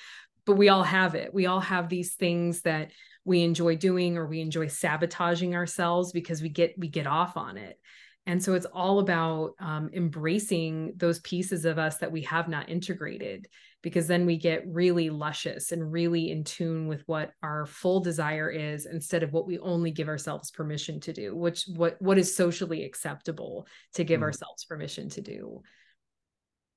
But 0.47 0.57
we 0.57 0.69
all 0.69 0.85
have 0.85 1.15
it. 1.15 1.35
We 1.35 1.47
all 1.47 1.61
have 1.61 1.89
these 1.89 2.15
things 2.15 2.63
that 2.63 2.93
we 3.25 3.43
enjoy 3.43 3.77
doing 3.77 4.17
or 4.17 4.27
we 4.27 4.41
enjoy 4.41 4.69
sabotaging 4.69 5.55
ourselves 5.55 6.13
because 6.13 6.43
we 6.43 6.49
get 6.49 6.75
we 6.79 6.89
get 6.89 7.07
off 7.07 7.37
on 7.37 7.59
it 7.59 7.79
and 8.27 8.43
so 8.43 8.55
it's 8.55 8.67
all 8.67 8.99
about 8.99 9.55
um, 9.61 9.91
embracing 9.93 10.93
those 10.97 11.19
pieces 11.21 11.65
of 11.65 11.79
us 11.79 11.99
that 11.99 12.13
we 12.13 12.23
have 12.23 12.49
not 12.49 12.69
integrated, 12.69 13.49
because 13.83 14.07
then 14.07 14.27
we 14.27 14.37
get 14.37 14.63
really 14.67 15.09
luscious 15.09 15.73
and 15.73 15.91
really 15.91 16.31
in 16.31 16.45
tune 16.45 16.87
with 16.87 17.03
what 17.07 17.33
our 17.43 17.67
full 17.67 18.01
desire 18.01 18.51
is 18.51 18.87
instead 18.87 19.23
of 19.23 19.33
what 19.33 19.47
we 19.47 19.59
only 19.59 19.91
give 19.91 20.09
ourselves 20.09 20.51
permission 20.51 21.01
to 21.01 21.13
do, 21.13 21.35
which 21.35 21.65
what 21.75 21.97
what 22.01 22.19
is 22.19 22.37
socially 22.37 22.85
acceptable 22.85 23.67
to 23.95 24.05
give 24.05 24.21
mm. 24.21 24.25
ourselves 24.25 24.65
permission 24.65 25.09
to 25.09 25.21
do. 25.23 25.63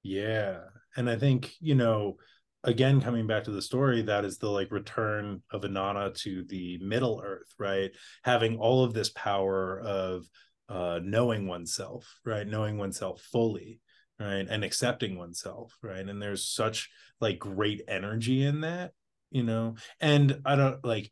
Yeah. 0.01 0.59
And 0.95 1.09
I 1.09 1.17
think, 1.17 1.53
you 1.59 1.75
know, 1.75 2.17
again 2.63 3.01
coming 3.01 3.27
back 3.27 3.43
to 3.43 3.51
the 3.51 3.61
story 3.61 4.01
that 4.03 4.23
is 4.23 4.37
the 4.37 4.49
like 4.49 4.71
return 4.71 5.41
of 5.51 5.63
inanna 5.63 6.15
to 6.15 6.45
the 6.47 6.77
middle 6.77 7.21
earth 7.21 7.53
right 7.59 7.91
having 8.23 8.57
all 8.57 8.85
of 8.85 8.93
this 8.93 9.09
power 9.09 9.81
of 9.81 10.23
uh, 10.73 10.99
knowing 11.03 11.47
oneself, 11.47 12.19
right? 12.25 12.47
Knowing 12.47 12.79
oneself 12.79 13.21
fully, 13.21 13.79
right? 14.19 14.47
And 14.49 14.63
accepting 14.63 15.17
oneself, 15.17 15.77
right? 15.83 16.07
And 16.07 16.19
there's 16.19 16.47
such 16.47 16.89
like 17.21 17.37
great 17.37 17.83
energy 17.87 18.43
in 18.43 18.61
that, 18.61 18.91
you 19.29 19.43
know? 19.43 19.75
And 20.01 20.41
I 20.45 20.55
don't 20.55 20.83
like 20.83 21.11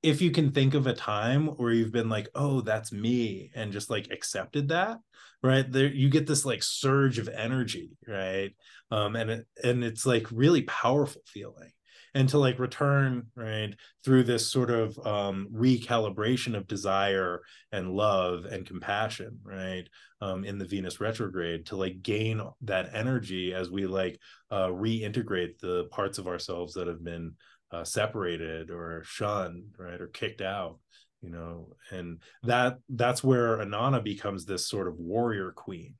if 0.00 0.22
you 0.22 0.30
can 0.30 0.52
think 0.52 0.74
of 0.74 0.86
a 0.86 0.94
time 0.94 1.48
where 1.48 1.72
you've 1.72 1.90
been 1.90 2.08
like 2.08 2.28
oh 2.36 2.60
that's 2.60 2.92
me 2.92 3.50
and 3.56 3.72
just 3.72 3.90
like 3.90 4.12
accepted 4.12 4.68
that 4.68 4.98
right 5.42 5.72
there 5.72 5.88
you 5.88 6.08
get 6.08 6.24
this 6.24 6.44
like 6.44 6.62
surge 6.62 7.18
of 7.18 7.28
energy 7.28 7.90
right 8.06 8.54
um 8.92 9.16
and 9.16 9.28
it 9.28 9.46
and 9.64 9.82
it's 9.82 10.06
like 10.06 10.24
really 10.30 10.62
powerful 10.62 11.20
feeling 11.26 11.72
and 12.18 12.28
to 12.28 12.36
like 12.36 12.58
return 12.58 13.24
right 13.36 13.76
through 14.04 14.24
this 14.24 14.50
sort 14.50 14.70
of 14.70 14.98
um 15.06 15.48
recalibration 15.54 16.56
of 16.56 16.66
desire 16.66 17.42
and 17.70 17.92
love 17.92 18.44
and 18.44 18.66
compassion 18.66 19.38
right 19.44 19.88
um 20.20 20.44
in 20.44 20.58
the 20.58 20.64
venus 20.64 21.00
retrograde 21.00 21.64
to 21.64 21.76
like 21.76 22.02
gain 22.02 22.42
that 22.60 22.90
energy 22.92 23.54
as 23.54 23.70
we 23.70 23.86
like 23.86 24.18
uh 24.50 24.66
reintegrate 24.66 25.60
the 25.60 25.84
parts 25.92 26.18
of 26.18 26.26
ourselves 26.26 26.74
that 26.74 26.88
have 26.88 27.04
been 27.04 27.32
uh, 27.70 27.84
separated 27.84 28.70
or 28.70 29.02
shunned 29.04 29.62
right 29.78 30.00
or 30.00 30.08
kicked 30.08 30.40
out 30.40 30.78
you 31.20 31.30
know 31.30 31.68
and 31.90 32.20
that 32.42 32.78
that's 32.88 33.22
where 33.22 33.58
inanna 33.58 34.02
becomes 34.02 34.44
this 34.44 34.66
sort 34.66 34.88
of 34.88 34.98
warrior 34.98 35.52
queen. 35.52 35.94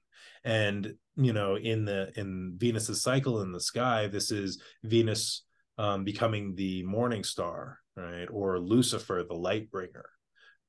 And 0.45 0.95
you 1.17 1.33
know 1.33 1.57
in 1.57 1.85
the 1.85 2.13
in 2.17 2.55
venus's 2.57 3.03
cycle 3.03 3.43
in 3.43 3.53
the 3.53 3.61
sky 3.61 4.07
this 4.07 4.31
is 4.31 4.63
venus 4.85 5.43
um, 5.79 6.05
becoming 6.05 6.55
the 6.55 6.83
morning 6.83 7.25
star 7.25 7.79
right? 7.97 8.29
Or 8.31 8.59
lucifer 8.59 9.25
the 9.27 9.35
light 9.35 9.71
bringer 9.71 10.09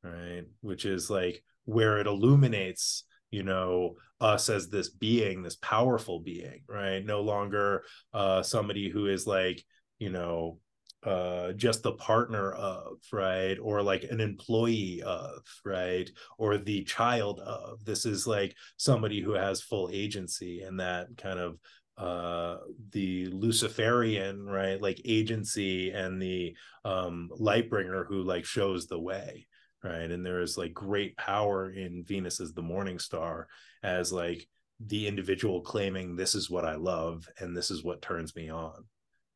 right? 0.03 0.43
Which 0.62 0.86
is 0.86 1.10
like 1.10 1.43
where 1.66 1.99
it 1.99 2.07
illuminates 2.07 3.03
you 3.32 3.43
know 3.43 3.95
us 4.20 4.49
as 4.49 4.70
this 4.70 4.89
being 4.89 5.43
this 5.43 5.55
powerful 5.57 6.20
being 6.20 6.62
right? 6.68 7.05
No 7.05 7.22
longer 7.22 7.84
uh 8.14 8.41
somebody 8.41 8.89
who 8.89 9.07
is 9.07 9.28
like 9.28 9.64
you 9.99 10.10
know 10.10 10.57
uh 11.03 11.53
just 11.53 11.84
the 11.84 11.93
partner 11.93 12.51
of 12.51 12.97
right? 13.12 13.57
Or 13.62 13.82
like 13.84 14.03
an 14.03 14.20
employee 14.20 15.01
of 15.05 15.43
right? 15.64 16.10
Or 16.38 16.57
the 16.57 16.84
child 16.84 17.39
of. 17.39 17.86
This 17.86 18.05
is 18.05 18.26
like 18.28 18.55
somebody 18.78 19.22
who 19.22 19.34
has 19.34 19.62
full 19.62 19.89
agency 19.93 20.62
and 20.62 20.80
that 20.80 21.07
kind 21.18 21.39
of 21.39 21.57
uh 22.00 22.58
the 22.91 23.28
luciferian 23.28 24.45
right 24.45 24.82
like 24.82 25.02
agency 25.06 25.91
and 25.91 26.22
the 26.22 26.56
um 26.86 27.30
light 27.38 27.70
bringer 27.70 28.06
who 28.06 28.24
like 28.24 28.45
shows 28.45 28.88
the 28.88 29.00
way 29.00 29.45
right 29.84 30.10
and 30.10 30.26
there 30.26 30.41
is 30.41 30.58
like 30.58 30.74
great 30.74 31.16
power 31.18 31.72
in 31.72 32.04
venus 32.04 32.39
as 32.39 32.54
the 32.54 32.62
morning 32.62 32.97
star 32.97 33.47
as 33.84 34.12
like 34.14 34.47
the 34.86 35.08
individual 35.08 35.62
claiming 35.62 36.16
this 36.16 36.36
is 36.36 36.50
what 36.50 36.64
i 36.64 36.76
love 36.76 37.28
and 37.39 37.56
this 37.56 37.70
is 37.70 37.84
what 37.84 38.02
turns 38.02 38.36
me 38.36 38.50
on 38.50 38.86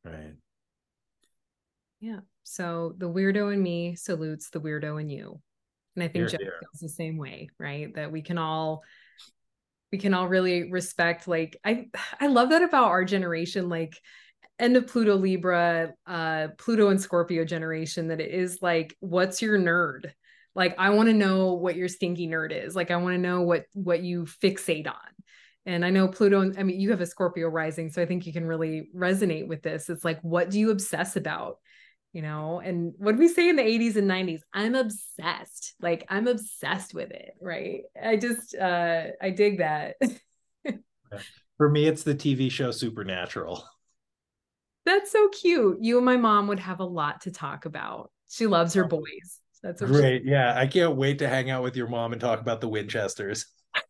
right 0.04 0.34
yeah. 2.04 2.20
So 2.42 2.94
the 2.98 3.08
weirdo 3.08 3.54
in 3.54 3.62
me 3.62 3.96
salutes 3.96 4.50
the 4.50 4.60
weirdo 4.60 5.00
in 5.00 5.08
you. 5.08 5.40
And 5.96 6.04
I 6.04 6.08
think 6.08 6.28
Jeff 6.28 6.40
feels 6.40 6.80
the 6.80 6.88
same 6.90 7.16
way, 7.16 7.48
right? 7.58 7.94
That 7.94 8.12
we 8.12 8.20
can 8.20 8.36
all 8.36 8.82
we 9.94 9.98
can 9.98 10.12
all 10.12 10.26
really 10.26 10.72
respect 10.72 11.28
like 11.28 11.56
I 11.64 11.86
I 12.20 12.26
love 12.26 12.48
that 12.48 12.64
about 12.64 12.86
our 12.86 13.04
generation 13.04 13.68
like 13.68 13.96
end 14.58 14.76
of 14.76 14.88
Pluto 14.88 15.14
Libra, 15.14 15.92
uh 16.04 16.48
Pluto 16.58 16.88
and 16.88 17.00
Scorpio 17.00 17.44
generation 17.44 18.08
that 18.08 18.20
it 18.20 18.32
is 18.32 18.60
like 18.60 18.96
what's 18.98 19.40
your 19.40 19.56
nerd? 19.56 20.10
Like 20.56 20.74
I 20.80 20.90
want 20.90 21.10
to 21.10 21.12
know 21.12 21.52
what 21.52 21.76
your 21.76 21.86
stinky 21.86 22.26
nerd 22.26 22.50
is. 22.50 22.74
Like 22.74 22.90
I 22.90 22.96
want 22.96 23.14
to 23.14 23.20
know 23.20 23.42
what 23.42 23.66
what 23.72 24.02
you 24.02 24.24
fixate 24.24 24.88
on. 24.88 24.96
And 25.64 25.84
I 25.84 25.90
know 25.90 26.08
Pluto, 26.08 26.52
I 26.58 26.64
mean, 26.64 26.80
you 26.80 26.90
have 26.90 27.00
a 27.00 27.06
Scorpio 27.06 27.46
rising, 27.46 27.88
so 27.88 28.02
I 28.02 28.06
think 28.06 28.26
you 28.26 28.32
can 28.32 28.46
really 28.46 28.88
resonate 28.96 29.46
with 29.46 29.62
this. 29.62 29.88
It's 29.88 30.04
like, 30.04 30.20
what 30.22 30.50
do 30.50 30.58
you 30.58 30.72
obsess 30.72 31.14
about? 31.14 31.58
You 32.14 32.22
know? 32.22 32.60
And 32.60 32.94
what 32.96 33.18
we 33.18 33.28
say 33.28 33.50
in 33.50 33.56
the 33.56 33.62
80s 33.62 33.96
and 33.96 34.10
90s 34.10 34.40
i'm 34.54 34.74
obsessed. 34.74 35.74
Like 35.80 36.06
i'm 36.08 36.26
obsessed 36.26 36.94
with 36.94 37.10
it 37.10 37.32
right? 37.40 37.82
I 38.02 38.16
just 38.16 38.54
uh 38.54 39.02
i 39.20 39.30
dig 39.30 39.58
that. 39.58 39.96
For 41.58 41.68
me 41.68 41.86
it's 41.86 42.04
the 42.04 42.14
tv 42.14 42.50
show 42.50 42.70
supernatural. 42.70 43.62
That's 44.86 45.10
so 45.10 45.28
cute. 45.28 45.78
You 45.80 45.96
and 45.96 46.06
my 46.06 46.16
mom 46.16 46.48
would 46.48 46.60
have 46.60 46.80
a 46.80 46.84
lot 46.84 47.22
to 47.22 47.30
talk 47.30 47.64
about. 47.64 48.10
She 48.28 48.46
loves 48.46 48.74
her 48.74 48.84
oh, 48.84 48.88
boys. 48.88 49.40
That's 49.62 49.80
great 49.80 50.24
she... 50.24 50.30
yeah 50.30 50.54
i 50.56 50.66
can't 50.66 50.96
wait 50.96 51.18
to 51.18 51.28
hang 51.28 51.50
out 51.50 51.62
with 51.62 51.76
your 51.76 51.88
mom 51.88 52.12
and 52.12 52.20
talk 52.20 52.40
about 52.40 52.60
the 52.60 52.68
winchesters. 52.68 53.46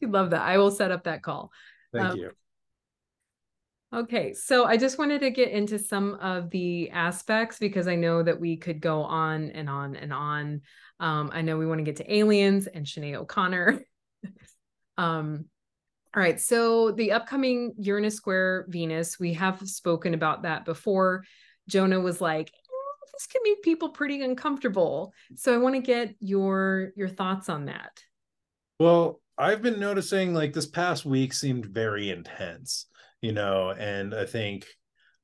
You 0.00 0.10
love 0.10 0.30
that. 0.30 0.42
I 0.42 0.58
will 0.58 0.70
set 0.70 0.90
up 0.90 1.04
that 1.04 1.22
call. 1.22 1.50
Thank 1.90 2.10
um, 2.10 2.16
you 2.18 2.30
Okay, 3.94 4.34
so 4.34 4.64
I 4.64 4.76
just 4.76 4.98
wanted 4.98 5.20
to 5.20 5.30
get 5.30 5.52
into 5.52 5.78
some 5.78 6.14
of 6.14 6.50
the 6.50 6.90
aspects 6.90 7.60
because 7.60 7.86
I 7.86 7.94
know 7.94 8.24
that 8.24 8.40
we 8.40 8.56
could 8.56 8.80
go 8.80 9.02
on 9.02 9.50
and 9.50 9.68
on 9.68 9.94
and 9.94 10.12
on. 10.12 10.62
Um, 10.98 11.30
I 11.32 11.42
know 11.42 11.56
we 11.56 11.66
want 11.66 11.78
to 11.78 11.84
get 11.84 11.96
to 11.96 12.12
aliens 12.12 12.66
and 12.66 12.84
Sinead 12.84 13.14
O'Connor. 13.14 13.84
um, 14.98 15.44
all 16.12 16.20
right, 16.20 16.40
so 16.40 16.90
the 16.90 17.12
upcoming 17.12 17.74
Uranus 17.78 18.16
square 18.16 18.66
Venus, 18.68 19.20
we 19.20 19.32
have 19.34 19.60
spoken 19.60 20.12
about 20.12 20.42
that 20.42 20.64
before. 20.64 21.22
Jonah 21.68 22.00
was 22.00 22.20
like, 22.20 22.48
eh, 22.48 23.06
"This 23.12 23.28
can 23.28 23.42
make 23.44 23.62
people 23.62 23.90
pretty 23.90 24.22
uncomfortable," 24.22 25.12
so 25.36 25.54
I 25.54 25.58
want 25.58 25.76
to 25.76 25.80
get 25.80 26.16
your 26.18 26.90
your 26.96 27.08
thoughts 27.08 27.48
on 27.48 27.66
that. 27.66 28.02
Well, 28.80 29.20
I've 29.38 29.62
been 29.62 29.78
noticing 29.78 30.34
like 30.34 30.52
this 30.52 30.66
past 30.66 31.04
week 31.04 31.32
seemed 31.32 31.66
very 31.66 32.10
intense 32.10 32.86
you 33.24 33.32
know, 33.32 33.70
and 33.70 34.14
I 34.14 34.26
think 34.26 34.66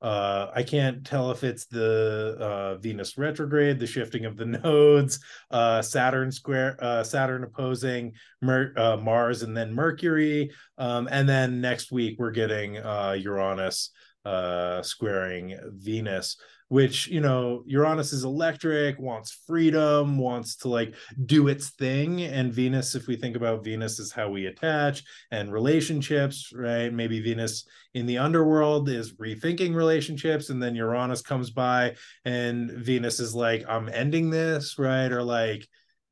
uh, 0.00 0.46
I 0.54 0.62
can't 0.62 1.04
tell 1.04 1.30
if 1.32 1.44
it's 1.44 1.66
the 1.66 2.34
uh, 2.40 2.78
Venus 2.78 3.18
retrograde, 3.18 3.78
the 3.78 3.86
shifting 3.86 4.24
of 4.24 4.38
the 4.38 4.46
nodes, 4.64 5.20
uh, 5.50 5.82
Saturn 5.82 6.32
square, 6.32 6.78
uh, 6.80 7.04
Saturn 7.04 7.44
opposing 7.44 8.12
Mer- 8.40 8.72
uh, 8.74 8.96
Mars, 8.96 9.42
and 9.42 9.54
then 9.54 9.74
Mercury, 9.74 10.50
um, 10.78 11.10
and 11.10 11.28
then 11.28 11.60
next 11.60 11.92
week 11.92 12.16
we're 12.18 12.30
getting 12.30 12.78
uh, 12.78 13.14
Uranus 13.20 13.90
squaring 14.80 15.58
Venus 15.74 16.38
which 16.70 17.08
you 17.08 17.20
know 17.20 17.64
uranus 17.66 18.12
is 18.12 18.22
electric 18.22 18.96
wants 19.00 19.42
freedom 19.44 20.18
wants 20.18 20.54
to 20.54 20.68
like 20.68 20.94
do 21.26 21.48
its 21.48 21.70
thing. 21.70 22.22
And 22.22 22.52
venus 22.52 22.94
if 22.94 23.08
we 23.08 23.16
think 23.16 23.34
about 23.34 23.64
venus 23.64 23.98
is 23.98 24.12
how 24.12 24.30
we 24.30 24.46
attach 24.46 25.02
and 25.32 25.52
relationships 25.52 26.52
right? 26.54 26.92
Maybe 26.92 27.20
venus 27.20 27.64
in 27.94 28.06
the 28.06 28.18
underworld 28.18 28.88
is 28.88 29.14
rethinking 29.14 29.74
relationships 29.74 30.48
and 30.48 30.62
then 30.62 30.76
uranus 30.76 31.22
comes 31.22 31.50
by 31.50 31.96
and 32.24 32.70
venus 32.70 33.18
is 33.18 33.34
like 33.34 33.64
i'm 33.68 33.88
ending 33.88 34.30
this 34.30 34.78
right? 34.78 35.10
Or 35.10 35.24
like 35.24 35.66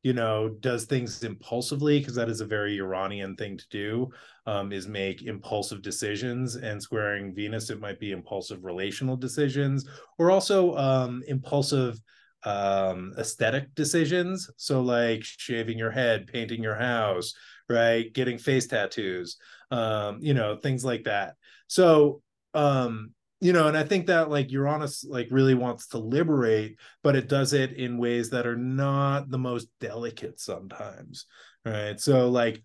you 0.09 0.15
know 0.15 0.49
does 0.61 0.87
things 0.87 1.23
impulsively 1.23 1.99
because 1.99 2.15
that 2.15 2.31
is 2.31 2.41
a 2.41 2.47
very 2.47 2.73
uranian 2.73 3.37
thing 3.37 3.59
to 3.59 3.69
do 3.69 4.09
um, 4.47 4.73
is 4.73 4.89
make 4.89 5.21
impulsive 5.21 5.83
decisions 5.83 6.57
and 6.57 6.83
squaring 6.83 7.35
venus 7.35 7.69
it 7.69 7.79
might 7.79 8.01
be 8.01 8.13
impulsive 8.13 8.65
relational 8.65 9.19
decisions 9.19 9.87
or 10.19 10.31
also 10.31 10.75
um, 10.77 11.23
impulsive 11.29 12.01
um, 12.45 13.13
aesthetic 13.19 13.75
decisions. 13.75 14.49
So 14.57 14.81
like 14.81 15.23
shaving 15.25 15.77
your 15.77 15.91
head 15.91 16.27
painting 16.27 16.63
your 16.63 16.77
house 16.77 17.35
right? 17.69 18.11
Getting 18.15 18.39
face 18.39 18.67
tattoos 18.67 19.37
um, 19.71 20.21
you 20.23 20.33
know 20.33 20.57
things 20.57 20.87
like 20.87 21.05
that. 21.05 21.35
So 21.67 22.23
um 22.55 23.11
you 23.41 23.53
know 23.53 23.69
and 23.69 23.77
i 23.77 23.85
think 23.85 24.07
that 24.07 24.31
like 24.31 24.51
uranus 24.51 25.05
like 25.09 25.29
really 25.31 25.55
wants 25.55 25.89
to 25.89 25.99
liberate 25.99 26.77
but 27.03 27.15
it 27.15 27.29
does 27.29 27.53
it 27.53 27.73
in 27.73 27.99
ways 27.99 28.31
that 28.31 28.47
are 28.47 28.57
not 28.57 29.31
the 29.31 29.39
most 29.39 29.69
delicate 29.81 30.41
sometimes 30.41 31.27
right? 31.69 32.01
So 32.01 32.29
like 32.29 32.63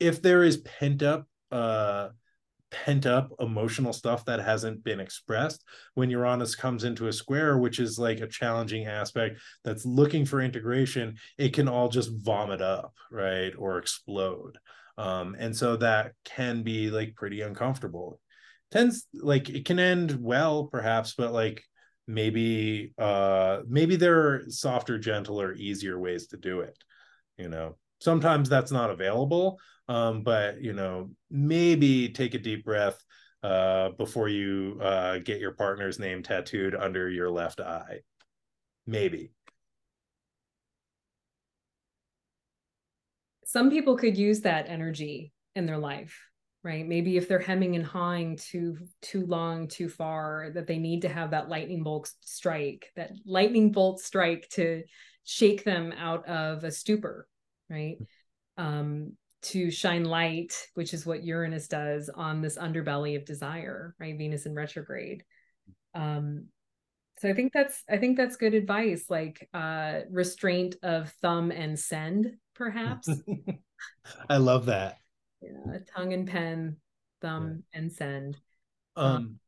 if 0.00 0.22
there 0.22 0.42
is 0.42 0.58
pent 0.58 1.02
up 1.02 1.26
uh 1.50 2.08
pent 2.72 3.06
up 3.06 3.30
emotional 3.38 3.92
stuff 3.92 4.24
that 4.24 4.40
hasn't 4.40 4.82
been 4.82 4.98
expressed 4.98 5.64
when 5.94 6.10
uranus 6.10 6.56
comes 6.56 6.82
into 6.82 7.06
a 7.06 7.12
square 7.12 7.58
which 7.58 7.78
is 7.78 7.96
like 7.96 8.20
a 8.20 8.26
challenging 8.26 8.86
aspect 8.86 9.38
that's 9.64 9.86
looking 9.86 10.24
for 10.24 10.40
integration 10.40 11.16
it 11.38 11.54
can 11.54 11.68
all 11.68 11.88
just 11.88 12.10
vomit 12.12 12.60
up 12.60 12.92
right 13.10 13.52
or 13.56 13.78
explode. 13.78 14.58
Um 14.98 15.36
and 15.38 15.56
so 15.56 15.76
that 15.76 16.12
can 16.24 16.62
be 16.62 16.90
like 16.90 17.14
pretty 17.14 17.40
uncomfortable 17.42 18.20
tends 18.76 19.06
like 19.14 19.48
it 19.48 19.64
can 19.64 19.78
end 19.78 20.22
well 20.22 20.66
perhaps 20.66 21.14
but 21.14 21.32
like 21.32 21.64
maybe 22.06 22.92
uh 22.98 23.60
maybe 23.66 23.96
there 23.96 24.18
are 24.18 24.42
softer 24.48 24.98
gentler 24.98 25.54
easier 25.54 25.98
ways 25.98 26.28
to 26.28 26.36
do 26.36 26.60
it 26.60 26.76
you 27.38 27.50
know? 27.50 27.76
Sometimes 28.00 28.48
that's 28.48 28.72
not 28.72 28.90
available 28.90 29.58
um 29.88 30.22
but 30.22 30.60
you 30.60 30.74
know 30.74 31.10
maybe 31.30 32.10
take 32.10 32.34
a 32.34 32.38
deep 32.38 32.64
breath 32.64 33.02
uh 33.42 33.90
before 33.90 34.28
you 34.28 34.78
uh 34.82 35.18
get 35.18 35.40
your 35.40 35.52
partner's 35.52 35.98
name 35.98 36.22
tattooed 36.22 36.74
under 36.74 37.08
your 37.08 37.30
left 37.30 37.60
eye. 37.60 38.00
Maybe. 38.86 39.32
Some 43.46 43.70
people 43.70 43.96
could 43.96 44.16
use 44.18 44.40
that 44.42 44.68
energy 44.68 45.32
in 45.54 45.66
their 45.66 45.78
life 45.78 46.20
right? 46.66 46.86
Maybe 46.86 47.16
if 47.16 47.28
they're 47.28 47.38
hemming 47.38 47.76
and 47.76 47.86
hawing 47.86 48.36
too 48.36 48.76
too 49.00 49.24
long 49.24 49.68
too 49.68 49.88
far 49.88 50.50
that 50.52 50.66
they 50.66 50.78
need 50.78 51.02
to 51.02 51.08
have 51.08 51.30
that 51.30 51.48
lightning 51.48 51.84
bolt 51.84 52.10
strike 52.22 52.90
that 52.96 53.12
lightning 53.24 53.70
bolt 53.70 54.00
strike 54.00 54.48
to 54.50 54.82
shake 55.24 55.62
them 55.62 55.92
out 55.96 56.26
of 56.28 56.64
a 56.64 56.72
stupor 56.72 57.28
right? 57.70 57.98
Um 58.58 59.12
to 59.42 59.70
shine 59.70 60.04
light 60.04 60.54
which 60.74 60.92
is 60.92 61.06
what 61.06 61.22
uranus 61.22 61.68
does 61.68 62.08
on 62.08 62.40
this 62.40 62.58
underbelly 62.58 63.16
of 63.16 63.24
desire 63.24 63.94
right? 64.00 64.18
Venus 64.18 64.44
in 64.44 64.54
retrograde. 64.54 65.22
Um 65.94 66.46
so 67.18 67.30
i 67.30 67.32
think 67.32 67.52
that's 67.52 67.82
i 67.88 67.96
think 67.96 68.16
that's 68.16 68.36
good 68.36 68.52
advice 68.52 69.06
like 69.08 69.48
uh 69.54 70.00
restraint 70.10 70.74
of 70.82 71.10
thumb 71.22 71.52
and 71.52 71.78
send 71.78 72.32
perhaps. 72.56 73.08
I 74.28 74.38
love 74.38 74.66
that 74.66 74.98
yeah 75.46 75.78
tongue 75.94 76.12
and 76.12 76.28
pen 76.28 76.76
thumb 77.20 77.62
yeah. 77.72 77.80
and 77.80 77.92
send 77.92 78.36
um, 78.96 79.06
um 79.06 79.38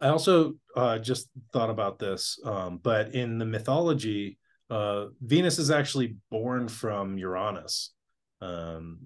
i 0.00 0.08
also 0.08 0.54
uh 0.76 0.98
just 0.98 1.28
thought 1.52 1.70
about 1.70 1.98
this 1.98 2.38
um 2.44 2.78
but 2.82 3.14
in 3.14 3.38
the 3.38 3.44
mythology 3.44 4.38
uh 4.70 5.06
venus 5.20 5.58
is 5.58 5.70
actually 5.70 6.16
born 6.30 6.68
from 6.68 7.18
uranus 7.18 7.92
um 8.40 8.98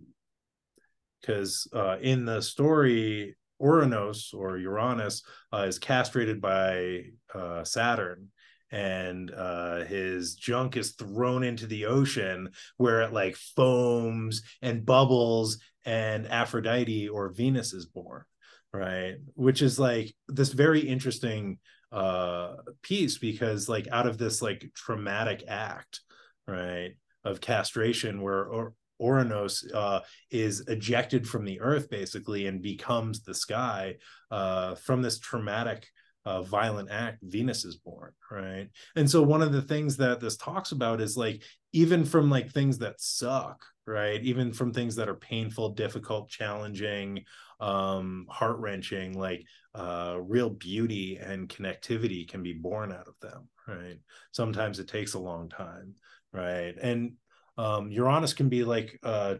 because 1.20 1.68
uh 1.74 1.96
in 2.00 2.24
the 2.24 2.40
story 2.42 3.36
Uranus 3.62 4.34
or 4.34 4.58
Uranus 4.58 5.22
uh, 5.52 5.64
is 5.68 5.78
castrated 5.78 6.40
by 6.40 7.04
uh, 7.32 7.64
Saturn 7.64 8.28
and 8.72 9.30
uh, 9.30 9.84
his 9.84 10.34
junk 10.34 10.76
is 10.76 10.92
thrown 10.92 11.44
into 11.44 11.66
the 11.66 11.86
ocean 11.86 12.50
where 12.78 13.02
it 13.02 13.12
like 13.12 13.36
foams 13.36 14.42
and 14.60 14.84
bubbles 14.84 15.58
and 15.84 16.26
Aphrodite 16.26 17.08
or 17.08 17.28
Venus 17.28 17.72
is 17.72 17.86
born 17.86 18.24
right? 18.72 19.16
Which 19.34 19.62
is 19.62 19.78
like 19.78 20.14
this 20.28 20.52
very 20.52 20.80
interesting 20.80 21.58
uh 21.90 22.54
piece 22.80 23.18
because 23.18 23.68
like 23.68 23.86
out 23.92 24.06
of 24.06 24.16
this 24.16 24.40
like 24.40 24.64
traumatic 24.74 25.44
act 25.46 26.00
right 26.48 26.92
of 27.22 27.38
castration 27.38 28.22
where 28.22 28.46
or 28.46 28.72
Uranus 28.98 29.64
uh, 29.74 30.00
is 30.30 30.60
ejected 30.68 31.28
from 31.28 31.44
the 31.44 31.60
earth 31.60 31.90
basically 31.90 32.46
and 32.46 32.62
becomes 32.62 33.22
the 33.22 33.34
sky 33.34 33.96
uh, 34.30 34.76
from 34.76 35.02
this 35.02 35.18
traumatic 35.18 35.86
uh, 36.24 36.42
violent 36.42 36.90
act 36.90 37.18
venus 37.22 37.64
is 37.64 37.76
born 37.76 38.12
right? 38.30 38.68
And 38.96 39.10
so 39.10 39.22
one 39.22 39.42
of 39.42 39.52
the 39.52 39.62
things 39.62 39.96
that 39.98 40.20
this 40.20 40.36
talks 40.36 40.72
about 40.72 41.00
is 41.00 41.16
like 41.16 41.42
even 41.72 42.04
from 42.04 42.30
like 42.30 42.50
things 42.50 42.78
that 42.78 43.00
suck 43.00 43.64
right? 43.86 44.22
Even 44.22 44.52
from 44.52 44.72
things 44.72 44.94
that 44.96 45.08
are 45.08 45.16
painful 45.16 45.70
difficult 45.70 46.28
challenging 46.28 47.24
um 47.60 48.26
heart-wrenching 48.28 49.16
like 49.16 49.44
uh 49.74 50.16
real 50.20 50.50
beauty 50.50 51.16
and 51.18 51.48
connectivity 51.48 52.28
can 52.28 52.42
be 52.42 52.52
born 52.52 52.92
out 52.92 53.06
of 53.06 53.14
them 53.20 53.48
right? 53.68 53.98
Sometimes 54.32 54.78
it 54.78 54.88
takes 54.88 55.14
a 55.14 55.18
long 55.18 55.48
time 55.48 55.94
right? 56.32 56.74
And 56.80 57.12
um, 57.58 57.90
Uranus 57.90 58.32
can 58.34 58.48
be 58.48 58.64
like 58.64 58.98
a, 59.02 59.38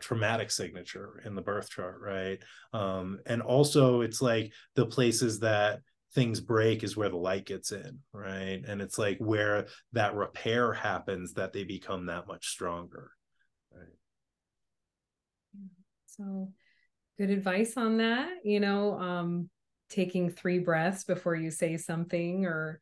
traumatic 0.00 0.50
signature 0.50 1.22
in 1.24 1.34
the 1.34 1.40
birth 1.40 1.70
chart, 1.70 1.98
right? 2.02 2.38
Um, 2.74 3.20
and 3.24 3.40
also, 3.40 4.02
it's 4.02 4.20
like 4.20 4.52
the 4.74 4.84
places 4.84 5.40
that 5.40 5.80
things 6.14 6.40
break 6.40 6.82
is 6.82 6.96
where 6.96 7.08
the 7.08 7.16
light 7.16 7.46
gets 7.46 7.72
in, 7.72 8.00
right? 8.12 8.62
And 8.66 8.80
it's 8.80 8.98
like 8.98 9.18
where 9.18 9.66
that 9.92 10.14
repair 10.14 10.72
happens 10.72 11.34
that 11.34 11.52
they 11.52 11.64
become 11.64 12.06
that 12.06 12.26
much 12.26 12.48
stronger, 12.48 13.10
right? 13.74 13.86
So, 16.06 16.52
good 17.18 17.30
advice 17.30 17.76
on 17.76 17.98
that. 17.98 18.30
You 18.44 18.60
know, 18.60 18.98
um, 18.98 19.48
taking 19.88 20.30
three 20.30 20.58
breaths 20.58 21.04
before 21.04 21.34
you 21.34 21.50
say 21.50 21.76
something, 21.76 22.44
or 22.44 22.80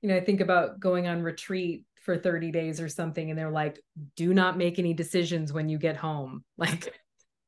you 0.00 0.08
know, 0.08 0.16
I 0.16 0.20
think 0.24 0.40
about 0.40 0.80
going 0.80 1.06
on 1.06 1.22
retreat 1.22 1.84
for 2.02 2.18
30 2.18 2.50
days 2.50 2.80
or 2.80 2.88
something 2.88 3.30
and 3.30 3.38
they're 3.38 3.52
like 3.52 3.80
do 4.16 4.34
not 4.34 4.58
make 4.58 4.80
any 4.80 4.92
decisions 4.92 5.52
when 5.52 5.68
you 5.68 5.78
get 5.78 5.96
home 5.96 6.42
like 6.58 6.92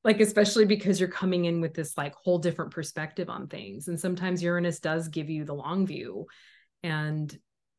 like 0.05 0.21
especially 0.21 0.67
because 0.67 1.01
you're 1.01 1.09
coming 1.09 1.47
in 1.47 1.61
with 1.61 1.75
this 1.75 1.97
like 1.97 2.15
whole 2.15 2.39
different 2.39 2.71
perspective 2.71 3.29
on 3.29 3.49
things 3.49 3.89
and 3.89 3.99
sometimes 3.99 4.43
uranus 4.43 4.79
does 4.79 5.09
give 5.09 5.31
you 5.31 5.45
the 5.45 5.55
long 5.55 5.87
view 5.87 6.27
and 6.83 7.37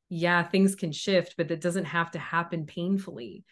yeah 0.10 0.44
things 0.44 0.76
can 0.76 0.92
shift 0.92 1.36
but 1.38 1.48
that 1.48 1.62
doesn't 1.62 1.86
have 1.86 2.12
to 2.12 2.20
happen 2.20 2.66
painfully 2.66 3.44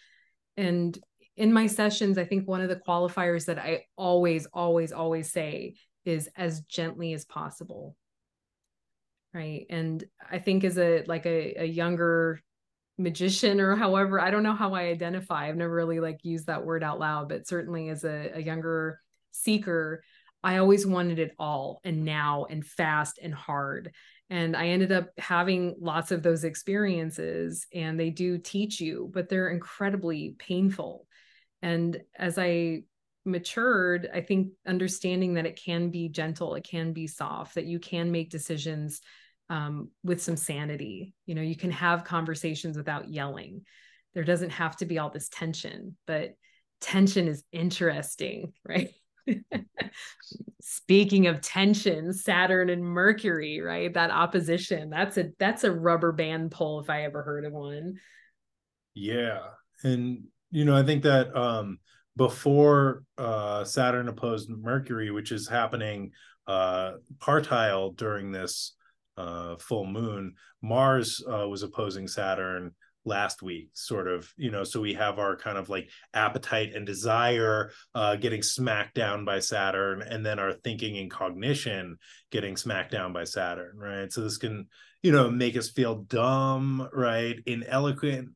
and 0.57 0.99
in 1.37 1.53
my 1.53 1.67
sessions 1.67 2.17
i 2.17 2.25
think 2.25 2.47
one 2.47 2.61
of 2.61 2.69
the 2.69 2.75
qualifiers 2.75 3.45
that 3.45 3.59
i 3.59 3.83
always 3.95 4.47
always 4.53 4.91
always 4.91 5.31
say 5.31 5.75
is 6.05 6.29
as 6.35 6.61
gently 6.61 7.13
as 7.13 7.25
possible 7.25 7.95
right? 9.33 9.65
And 9.69 10.03
i 10.29 10.37
think 10.37 10.63
as 10.63 10.77
a 10.77 11.03
like 11.07 11.25
a, 11.25 11.63
a 11.63 11.65
younger 11.65 12.39
magician 12.97 13.59
or 13.59 13.75
however 13.75 14.19
i 14.19 14.29
don't 14.29 14.43
know 14.43 14.53
how 14.53 14.73
i 14.73 14.83
identify 14.83 15.47
i've 15.47 15.55
never 15.55 15.73
really 15.73 15.99
like 15.99 16.19
used 16.23 16.47
that 16.47 16.63
word 16.63 16.83
out 16.83 16.99
loud 16.99 17.27
but 17.27 17.47
certainly 17.47 17.89
as 17.89 18.03
a, 18.03 18.31
a 18.35 18.39
younger 18.39 18.99
seeker 19.31 20.03
i 20.43 20.57
always 20.57 20.85
wanted 20.85 21.17
it 21.17 21.33
all 21.39 21.81
and 21.83 22.05
now 22.05 22.45
and 22.49 22.65
fast 22.65 23.19
and 23.21 23.33
hard 23.33 23.91
and 24.29 24.55
i 24.55 24.67
ended 24.67 24.91
up 24.91 25.09
having 25.17 25.75
lots 25.79 26.11
of 26.11 26.21
those 26.21 26.43
experiences 26.43 27.65
and 27.73 27.99
they 27.99 28.11
do 28.11 28.37
teach 28.37 28.79
you 28.79 29.09
but 29.11 29.27
they're 29.27 29.49
incredibly 29.49 30.35
painful 30.37 31.07
and 31.63 31.99
as 32.15 32.37
i 32.37 32.83
matured 33.25 34.07
i 34.13 34.21
think 34.21 34.49
understanding 34.67 35.33
that 35.33 35.47
it 35.47 35.59
can 35.59 35.89
be 35.89 36.09
gentle 36.09 36.53
it 36.53 36.63
can 36.63 36.93
be 36.93 37.07
soft 37.07 37.55
that 37.55 37.65
you 37.65 37.79
can 37.79 38.11
make 38.11 38.29
decisions 38.29 39.01
um, 39.49 39.89
with 40.03 40.21
some 40.21 40.35
sanity. 40.35 41.13
You 41.25 41.35
know, 41.35 41.41
you 41.41 41.55
can 41.55 41.71
have 41.71 42.03
conversations 42.03 42.77
without 42.77 43.09
yelling. 43.09 43.61
There 44.13 44.23
doesn't 44.23 44.51
have 44.51 44.77
to 44.77 44.85
be 44.85 44.99
all 44.99 45.09
this 45.09 45.29
tension, 45.29 45.97
but 46.05 46.35
tension 46.81 47.27
is 47.27 47.43
interesting, 47.51 48.53
right? 48.67 48.89
Speaking 50.61 51.27
of 51.27 51.41
tension, 51.41 52.13
Saturn 52.13 52.69
and 52.69 52.83
Mercury, 52.83 53.61
right? 53.61 53.93
That 53.93 54.11
opposition. 54.11 54.89
That's 54.89 55.17
a 55.17 55.29
that's 55.39 55.63
a 55.63 55.71
rubber 55.71 56.11
band 56.11 56.51
pull 56.51 56.79
if 56.79 56.89
I 56.89 57.03
ever 57.03 57.23
heard 57.23 57.45
of 57.45 57.53
one. 57.53 57.95
Yeah. 58.93 59.39
And 59.83 60.25
you 60.51 60.65
know, 60.65 60.75
I 60.75 60.83
think 60.83 61.03
that 61.03 61.35
um 61.35 61.79
before 62.15 63.03
uh 63.17 63.63
Saturn 63.63 64.09
opposed 64.09 64.49
Mercury, 64.49 65.11
which 65.11 65.31
is 65.31 65.47
happening 65.47 66.11
uh 66.47 66.93
partile 67.19 67.91
during 67.91 68.31
this 68.31 68.75
uh, 69.17 69.55
full 69.57 69.85
moon. 69.85 70.33
Mars 70.61 71.23
uh, 71.27 71.47
was 71.47 71.63
opposing 71.63 72.07
Saturn 72.07 72.71
last 73.05 73.41
week 73.41 73.69
sort 73.73 74.07
of 74.07 74.31
you 74.37 74.49
know 74.49 74.63
so 74.63 74.79
we 74.79 74.93
have 74.93 75.19
our 75.19 75.35
kind 75.35 75.57
of 75.57 75.67
like 75.67 75.89
appetite 76.13 76.73
and 76.73 76.85
desire 76.85 77.71
uh 77.95 78.15
getting 78.15 78.41
smacked 78.41 78.95
down 78.95 79.25
by 79.25 79.39
saturn 79.39 80.01
and 80.01 80.25
then 80.25 80.39
our 80.39 80.53
thinking 80.53 80.97
and 80.97 81.11
cognition 81.11 81.97
getting 82.31 82.55
smacked 82.55 82.91
down 82.91 83.11
by 83.11 83.25
saturn 83.25 83.77
right 83.77 84.13
so 84.13 84.21
this 84.21 84.37
can 84.37 84.67
you 85.01 85.11
know 85.11 85.29
make 85.29 85.57
us 85.57 85.69
feel 85.69 85.95
dumb 86.03 86.87
right 86.93 87.43
ineloquent 87.45 88.27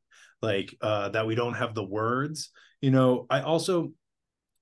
like 0.42 0.76
uh 0.82 1.08
that 1.10 1.26
we 1.26 1.34
don't 1.34 1.54
have 1.54 1.74
the 1.74 1.84
words 1.84 2.50
you 2.82 2.92
know 2.92 3.26
i 3.30 3.42
also 3.42 3.94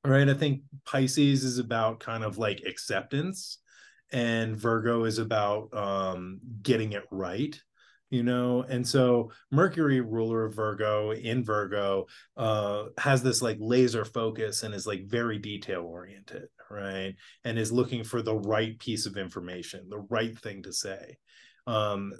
right 0.05 0.29
i 0.29 0.33
think 0.35 0.61
pisces 0.85 1.43
is 1.43 1.57
about 1.57 1.99
kind 1.99 2.23
of 2.23 2.37
like 2.37 2.61
acceptance 2.67 3.57
and 4.15 4.57
Virgo 4.57 5.03
is 5.03 5.19
about 5.19 5.73
um, 5.73 6.39
getting 6.63 6.93
it 6.93 7.03
right 7.11 7.61
you 8.11 8.23
know? 8.23 8.63
And 8.69 8.87
so 8.87 9.31
mercury 9.51 9.99
ruler 9.99 10.45
of 10.45 10.55
virgo 10.55 11.11
in 11.11 11.43
virgo 11.43 12.05
uh 12.37 12.85
has 12.97 13.23
this 13.23 13.41
like 13.41 13.57
laser 13.59 14.05
focus 14.05 14.63
and 14.63 14.73
is 14.73 14.87
like 14.87 15.05
very 15.07 15.39
detail 15.39 15.81
oriented 15.81 16.47
right? 16.69 17.15
And 17.43 17.59
is 17.59 17.71
looking 17.71 18.03
for 18.03 18.21
the 18.21 18.35
right 18.35 18.77
piece 18.79 19.05
of 19.05 19.17
information 19.17 19.89
the 19.89 20.05
right 20.09 20.37
thing 20.37 20.63
to 20.63 20.71
say. 20.71 21.17
Um 21.67 22.13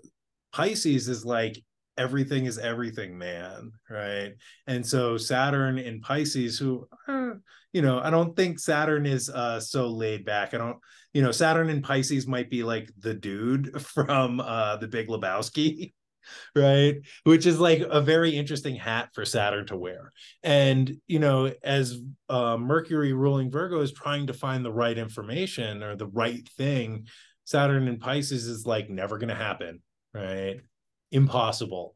pisces 0.52 1.08
is 1.08 1.24
like 1.24 1.64
everything 1.98 2.46
is 2.46 2.58
everything 2.58 3.18
man 3.18 3.72
right 3.90 4.34
and 4.68 4.86
so 4.86 5.18
saturn 5.18 5.78
in 5.78 6.02
pisces 6.02 6.58
who 6.60 6.88
uh, 7.08 7.32
you 7.74 7.82
know 7.82 8.00
i 8.00 8.10
don't 8.10 8.36
think 8.36 8.60
saturn 8.60 9.06
is 9.06 9.30
uh 9.30 9.60
so 9.60 9.88
laid 9.88 10.26
back 10.26 10.54
i 10.54 10.58
don't 10.58 10.78
you 11.16 11.22
know, 11.22 11.32
Saturn 11.32 11.70
in 11.70 11.82
Pisces 11.82 12.28
might 12.28 12.50
be 12.50 12.64
like 12.64 12.92
the 13.00 13.14
dude 13.14 13.82
from 13.96 14.42
uh 14.42 14.76
the 14.76 14.88
Big 14.90 15.08
Lebowski, 15.08 15.94
right? 16.56 16.96
Which 17.24 17.46
is 17.46 17.58
like 17.58 17.80
a 17.80 18.02
very 18.02 18.36
interesting 18.36 18.76
hat 18.76 19.10
for 19.14 19.24
Saturn 19.24 19.66
to 19.68 19.78
wear. 19.78 20.12
And 20.44 20.98
you 21.08 21.20
know, 21.20 21.54
as 21.64 21.98
uh, 22.28 22.58
Mercury 22.58 23.14
ruling 23.14 23.50
Virgo 23.50 23.80
is 23.80 23.94
trying 23.94 24.28
to 24.28 24.34
find 24.34 24.66
the 24.66 24.74
right 24.74 24.98
information 24.98 25.84
or 25.84 25.96
the 25.96 26.08
right 26.08 26.48
thing, 26.58 27.08
Saturn 27.46 27.88
in 27.88 27.98
Pisces 27.98 28.46
is 28.46 28.66
like 28.66 28.90
never 28.90 29.18
going 29.18 29.30
to 29.30 29.36
happen, 29.36 29.82
right? 30.14 30.60
Impossible, 31.16 31.96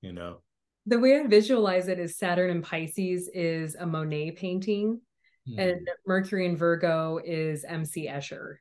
you 0.00 0.12
know. 0.12 0.38
The 0.86 0.98
way 0.98 1.18
I 1.18 1.26
visualize 1.26 1.88
it 1.88 1.98
is 1.98 2.16
Saturn 2.16 2.50
and 2.50 2.62
Pisces 2.62 3.28
is 3.34 3.74
a 3.74 3.84
Monet 3.84 4.32
painting 4.32 5.00
mm. 5.48 5.58
and 5.58 5.86
Mercury 6.06 6.46
and 6.46 6.56
Virgo 6.56 7.20
is 7.22 7.64
MC 7.64 8.08
Escher. 8.08 8.56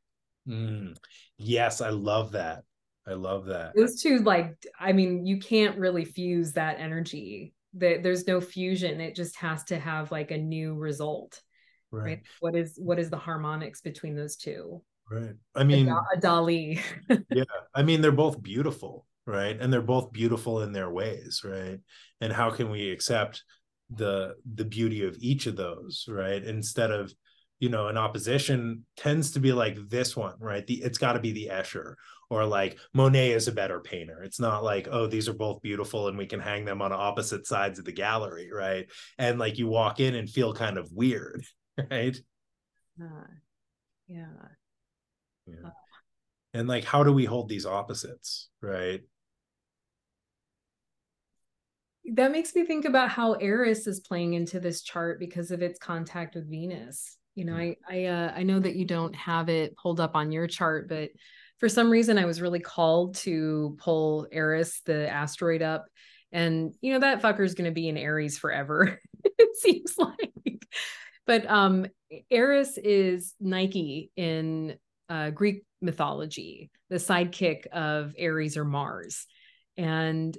Mm. 0.48 0.98
Yes, 1.38 1.82
I 1.82 1.90
love 1.90 2.32
that. 2.32 2.64
I 3.08 3.14
love 3.14 3.46
that. 3.46 3.74
Those 3.76 4.02
two, 4.02 4.20
like, 4.20 4.56
I 4.80 4.92
mean, 4.92 5.26
you 5.26 5.40
can't 5.40 5.78
really 5.78 6.06
fuse 6.06 6.54
that 6.54 6.80
energy. 6.80 7.54
That 7.76 8.04
there's 8.04 8.28
no 8.28 8.42
fusion. 8.42 9.00
It 9.00 9.16
just 9.16 9.38
has 9.38 9.64
to 9.66 9.80
have 9.80 10.12
like 10.12 10.32
a 10.32 10.38
new 10.38 10.74
result. 10.74 11.42
Right. 11.92 12.04
right. 12.04 12.22
What 12.42 12.56
is 12.56 12.78
what 12.82 13.00
is 13.00 13.10
the 13.10 13.18
harmonics 13.18 13.80
between 13.82 14.16
those 14.16 14.36
two? 14.36 14.82
Right. 15.10 15.36
I 15.56 15.64
mean, 15.64 15.88
a, 15.88 15.96
a 15.96 16.20
Dali. 16.20 16.82
yeah. 17.30 17.44
I 17.74 17.84
mean, 17.84 18.02
they're 18.02 18.12
both 18.12 18.42
beautiful, 18.44 19.06
right? 19.28 19.56
And 19.60 19.72
they're 19.72 19.82
both 19.82 20.12
beautiful 20.12 20.64
in 20.64 20.72
their 20.72 20.90
ways, 20.90 21.42
right? 21.44 21.80
And 22.22 22.34
how 22.34 22.50
can 22.50 22.72
we 22.72 22.90
accept 22.90 23.44
the 23.90 24.36
the 24.56 24.66
beauty 24.66 25.06
of 25.06 25.16
each 25.20 25.46
of 25.46 25.56
those, 25.56 26.06
right? 26.10 26.44
Instead 26.44 26.92
of 26.92 27.14
you 27.60 27.70
know 27.70 27.88
an 27.88 27.98
opposition 27.98 28.86
tends 28.96 29.32
to 29.32 29.40
be 29.40 29.52
like 29.52 29.78
this 29.90 30.16
one 30.16 30.36
right 30.40 30.68
the 30.68 30.76
it's 30.76 30.98
got 30.98 31.14
to 31.14 31.20
be 31.20 31.32
the 31.32 31.50
escher 31.52 31.96
or 32.30 32.46
like 32.46 32.78
monet 32.94 33.32
is 33.32 33.48
a 33.48 33.52
better 33.52 33.80
painter 33.80 34.22
it's 34.22 34.40
not 34.40 34.64
like 34.64 34.88
oh 34.92 35.08
these 35.08 35.28
are 35.28 35.34
both 35.34 35.62
beautiful 35.62 36.08
and 36.08 36.18
we 36.18 36.26
can 36.26 36.40
hang 36.40 36.66
them 36.66 36.82
on 36.82 36.92
opposite 36.92 37.48
sides 37.48 37.80
of 37.80 37.86
the 37.86 37.92
gallery 37.92 38.50
right 38.54 38.88
and 39.18 39.40
like 39.40 39.58
you 39.58 39.68
walk 39.68 40.00
in 40.00 40.16
and 40.16 40.30
feel 40.30 40.54
kind 40.54 40.78
of 40.78 40.92
weird 40.92 41.44
right 41.92 42.20
uh, 43.02 43.28
yeah 44.08 44.26
yeah 45.48 45.68
uh. 45.68 45.72
and 46.54 46.68
like 46.68 46.84
how 46.84 47.04
do 47.04 47.12
we 47.12 47.26
hold 47.26 47.50
these 47.50 47.66
opposites 47.66 48.50
right 48.62 49.02
that 52.14 52.32
makes 52.32 52.56
me 52.56 52.66
think 52.66 52.86
about 52.86 53.10
how 53.10 53.34
eris 53.34 53.88
is 53.88 54.00
playing 54.00 54.34
into 54.34 54.60
this 54.60 54.82
chart 54.82 55.20
because 55.20 55.52
of 55.52 55.62
its 55.62 55.80
contact 55.80 56.36
with 56.36 56.50
venus. 56.50 57.18
You 57.36 57.46
know 57.46 57.54
mm. 57.54 57.76
i 57.88 57.96
i 57.96 58.06
uh, 58.06 58.34
i 58.36 58.44
know 58.44 58.60
that 58.60 58.76
you 58.76 58.86
don't 58.86 59.16
have 59.16 59.50
it 59.50 59.76
pulled 59.78 60.00
up 60.00 60.16
on 60.16 60.32
your 60.32 60.48
chart 60.48 60.90
but 60.90 61.10
for 61.60 61.70
some 61.70 61.90
reason 61.90 62.18
i 62.18 62.26
was 62.26 62.42
really 62.42 62.60
called 62.60 63.16
to 63.18 63.76
pull 63.80 64.28
eris 64.32 64.82
the 64.86 65.10
asteroid 65.10 65.62
up. 65.62 65.86
And 66.32 66.74
you 66.82 66.94
know 66.94 67.00
that 67.00 67.22
fucker's 67.22 67.54
going 67.54 67.70
to 67.70 67.76
be 67.76 67.88
in 67.88 67.98
aries 67.98 68.38
forever 68.38 69.00
it 69.24 69.58
seems 69.58 69.96
like. 69.98 70.66
But 71.26 71.50
um 71.50 71.86
eris 72.30 72.78
is 72.78 73.34
nike 73.40 74.12
in 74.16 74.78
uh, 75.10 75.30
greek 75.30 75.64
mythology 75.82 76.70
the 76.90 76.98
sidekick 76.98 77.68
of 77.68 78.14
ares 78.20 78.58
or 78.58 78.66
mars. 78.66 79.26
And 79.76 80.38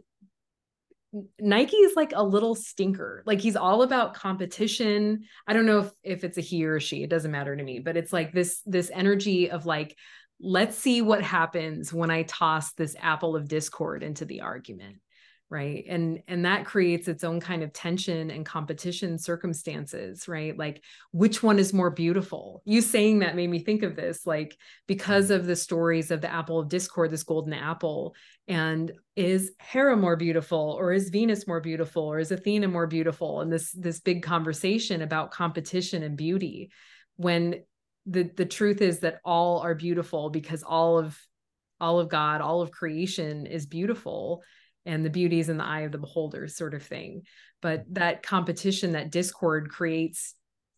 Nike 1.40 1.76
is 1.76 1.96
like 1.96 2.12
a 2.14 2.22
little 2.22 2.54
stinker. 2.54 3.22
Like 3.26 3.40
he's 3.40 3.56
all 3.56 3.82
about 3.82 4.14
competition. 4.14 5.24
I 5.46 5.52
don't 5.52 5.66
know 5.66 5.80
if 5.80 5.92
if 6.02 6.24
it's 6.24 6.38
a 6.38 6.42
he 6.42 6.64
or 6.66 6.76
a 6.76 6.80
she, 6.80 7.02
it 7.02 7.10
doesn't 7.10 7.30
matter 7.30 7.56
to 7.56 7.62
me, 7.62 7.78
but 7.78 7.96
it's 7.96 8.12
like 8.12 8.32
this 8.32 8.60
this 8.66 8.90
energy 8.92 9.50
of 9.50 9.66
like 9.66 9.96
let's 10.40 10.76
see 10.76 11.02
what 11.02 11.22
happens 11.22 11.92
when 11.92 12.10
I 12.10 12.22
toss 12.22 12.72
this 12.74 12.94
apple 13.00 13.34
of 13.34 13.48
discord 13.48 14.02
into 14.02 14.24
the 14.24 14.42
argument 14.42 14.96
right? 15.50 15.84
And 15.88 16.22
and 16.28 16.44
that 16.44 16.66
creates 16.66 17.08
its 17.08 17.24
own 17.24 17.40
kind 17.40 17.62
of 17.62 17.72
tension 17.72 18.30
and 18.30 18.44
competition 18.44 19.18
circumstances 19.18 20.28
right? 20.28 20.56
Like 20.56 20.82
which 21.12 21.42
one 21.42 21.58
is 21.58 21.72
more 21.72 21.90
beautiful? 21.90 22.62
You 22.66 22.82
saying 22.82 23.20
that 23.20 23.36
made 23.36 23.48
me 23.48 23.60
think 23.60 23.82
of 23.82 23.96
this 23.96 24.26
like 24.26 24.56
because 24.86 25.26
mm-hmm. 25.26 25.40
of 25.40 25.46
the 25.46 25.56
stories 25.56 26.10
of 26.10 26.20
the 26.20 26.32
apple 26.32 26.58
of 26.58 26.68
discord 26.68 27.10
this 27.10 27.22
golden 27.22 27.54
apple 27.54 28.14
and 28.46 28.92
is 29.16 29.52
hera 29.58 29.96
more 29.96 30.16
beautiful 30.16 30.76
or 30.78 30.92
is 30.92 31.08
venus 31.08 31.46
more 31.46 31.60
beautiful 31.60 32.02
or 32.02 32.18
is 32.18 32.30
athena 32.30 32.68
more 32.68 32.86
beautiful? 32.86 33.40
And 33.40 33.50
this 33.50 33.72
this 33.72 34.00
big 34.00 34.22
conversation 34.22 35.00
about 35.00 35.30
competition 35.30 36.02
and 36.02 36.16
beauty 36.16 36.70
when 37.16 37.62
the 38.04 38.30
the 38.36 38.46
truth 38.46 38.82
is 38.82 39.00
that 39.00 39.20
all 39.24 39.60
are 39.60 39.74
beautiful 39.74 40.28
because 40.28 40.62
all 40.62 40.98
of 40.98 41.18
all 41.80 42.00
of 42.00 42.08
god 42.08 42.40
all 42.40 42.60
of 42.60 42.70
creation 42.70 43.46
is 43.46 43.66
beautiful 43.66 44.42
and 44.88 45.04
the 45.04 45.10
beauty 45.10 45.38
is 45.38 45.48
in 45.48 45.58
the 45.58 45.64
eye 45.64 45.82
of 45.82 45.92
the 45.92 45.98
beholder 45.98 46.48
sort 46.48 46.74
of 46.74 46.82
thing. 46.82 47.22
But 47.62 47.84
that 47.92 48.24
competition 48.24 48.92
that 48.92 49.12
discord 49.12 49.68
creates 49.70 50.34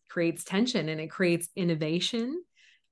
creates 0.09 0.43
tension 0.43 0.89
and 0.89 1.01
it 1.01 1.09
creates 1.09 1.49
innovation 1.55 2.43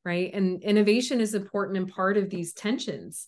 right? 0.06 0.34
And 0.34 0.64
innovation 0.64 1.22
is 1.22 1.36
important 1.36 1.78
and 1.78 1.88
part 1.88 2.18
of 2.18 2.30
these 2.30 2.54
tensions 2.54 3.28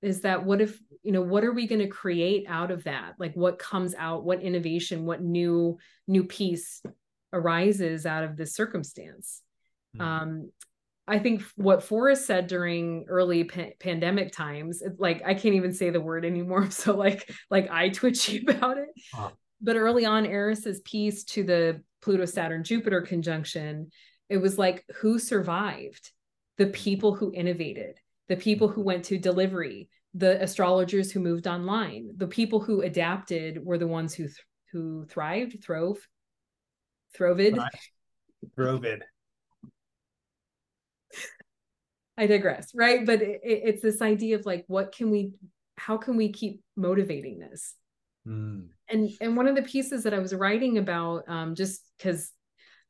is 0.00 0.20
that 0.20 0.44
what 0.44 0.60
if 0.60 0.78
you 1.02 1.10
know 1.10 1.22
what 1.22 1.44
are 1.44 1.52
we 1.52 1.66
going 1.66 1.80
to 1.80 1.88
create 1.88 2.44
out 2.48 2.70
of 2.70 2.84
that? 2.84 3.14
Like 3.18 3.34
what 3.34 3.58
comes 3.58 3.94
out 3.96 4.24
what 4.24 4.42
innovation 4.42 5.06
what 5.06 5.22
new 5.22 5.78
new 6.06 6.24
piece 6.24 6.82
arises 7.32 8.06
out 8.06 8.24
of 8.24 8.36
this 8.36 8.54
circumstance? 8.54 9.42
Mm-hmm. 9.96 10.06
um 10.06 10.50
I 11.08 11.18
think 11.18 11.42
what 11.56 11.82
Forrest 11.82 12.26
said 12.26 12.46
during 12.46 13.06
early 13.08 13.44
pa- 13.44 13.70
pandemic 13.80 14.32
times, 14.32 14.82
like 14.98 15.22
I 15.24 15.34
can't 15.34 15.54
even 15.54 15.72
say 15.72 15.90
the 15.90 16.00
word 16.00 16.24
anymore. 16.24 16.68
So 16.78 16.94
like 16.94 17.30
like 17.50 17.70
I 17.70 17.88
twitchy 17.88 18.44
about 18.48 18.78
it. 18.78 18.88
But 19.60 19.76
early 19.76 20.04
on, 20.04 20.26
Eris's 20.26 20.80
piece 20.82 21.24
to 21.24 21.42
the 21.42 21.82
Pluto 22.02 22.26
Saturn 22.26 22.62
Jupiter 22.62 23.00
conjunction, 23.00 23.90
it 24.28 24.36
was 24.36 24.58
like 24.58 24.84
who 25.00 25.18
survived? 25.18 26.12
The 26.58 26.64
mm-hmm. 26.64 26.72
people 26.72 27.14
who 27.14 27.32
innovated, 27.32 27.98
the 28.28 28.36
people 28.36 28.68
who 28.68 28.82
went 28.82 29.06
to 29.06 29.18
delivery, 29.18 29.88
the 30.14 30.40
astrologers 30.42 31.10
who 31.10 31.20
moved 31.20 31.46
online, 31.46 32.10
the 32.16 32.28
people 32.28 32.60
who 32.60 32.82
adapted 32.82 33.64
were 33.64 33.78
the 33.78 33.86
ones 33.86 34.14
who 34.14 34.24
th- 34.24 34.44
who 34.72 35.06
thrived, 35.06 35.62
throve, 35.64 35.98
throvid. 37.16 37.64
Throvid. 38.56 39.00
I 42.18 42.26
digress, 42.26 42.72
right? 42.74 43.06
But 43.06 43.22
it, 43.22 43.40
it's 43.44 43.82
this 43.82 44.02
idea 44.02 44.36
of 44.36 44.44
like, 44.44 44.64
what 44.66 44.92
can 44.92 45.10
we, 45.10 45.32
how 45.76 45.96
can 45.96 46.16
we 46.16 46.32
keep 46.32 46.62
motivating 46.76 47.38
this? 47.38 47.74
Mm. 48.26 48.66
And 48.90 49.10
and 49.20 49.36
one 49.36 49.46
of 49.46 49.54
the 49.54 49.62
pieces 49.62 50.02
that 50.02 50.14
I 50.14 50.18
was 50.18 50.34
writing 50.34 50.78
about, 50.78 51.24
um, 51.28 51.54
just 51.54 51.82
because 51.96 52.32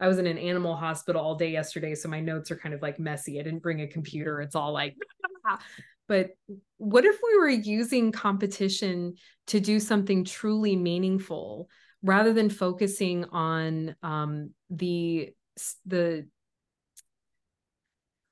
I 0.00 0.08
was 0.08 0.18
in 0.18 0.26
an 0.26 0.38
animal 0.38 0.76
hospital 0.76 1.20
all 1.20 1.34
day 1.34 1.50
yesterday, 1.50 1.94
so 1.94 2.08
my 2.08 2.20
notes 2.20 2.50
are 2.50 2.56
kind 2.56 2.74
of 2.74 2.82
like 2.82 2.98
messy. 2.98 3.38
I 3.38 3.42
didn't 3.42 3.62
bring 3.62 3.82
a 3.82 3.86
computer; 3.86 4.40
it's 4.40 4.54
all 4.54 4.72
like. 4.72 4.96
but 6.08 6.30
what 6.78 7.04
if 7.04 7.18
we 7.22 7.38
were 7.38 7.48
using 7.48 8.12
competition 8.12 9.14
to 9.48 9.60
do 9.60 9.78
something 9.78 10.24
truly 10.24 10.76
meaningful 10.76 11.68
rather 12.02 12.32
than 12.32 12.48
focusing 12.48 13.24
on 13.26 13.94
um, 14.02 14.50
the 14.70 15.30
the 15.86 16.26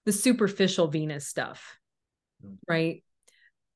the 0.07 0.13
superficial 0.13 0.87
Venus 0.87 1.27
stuff, 1.27 1.77
mm-hmm. 2.43 2.55
right? 2.67 3.03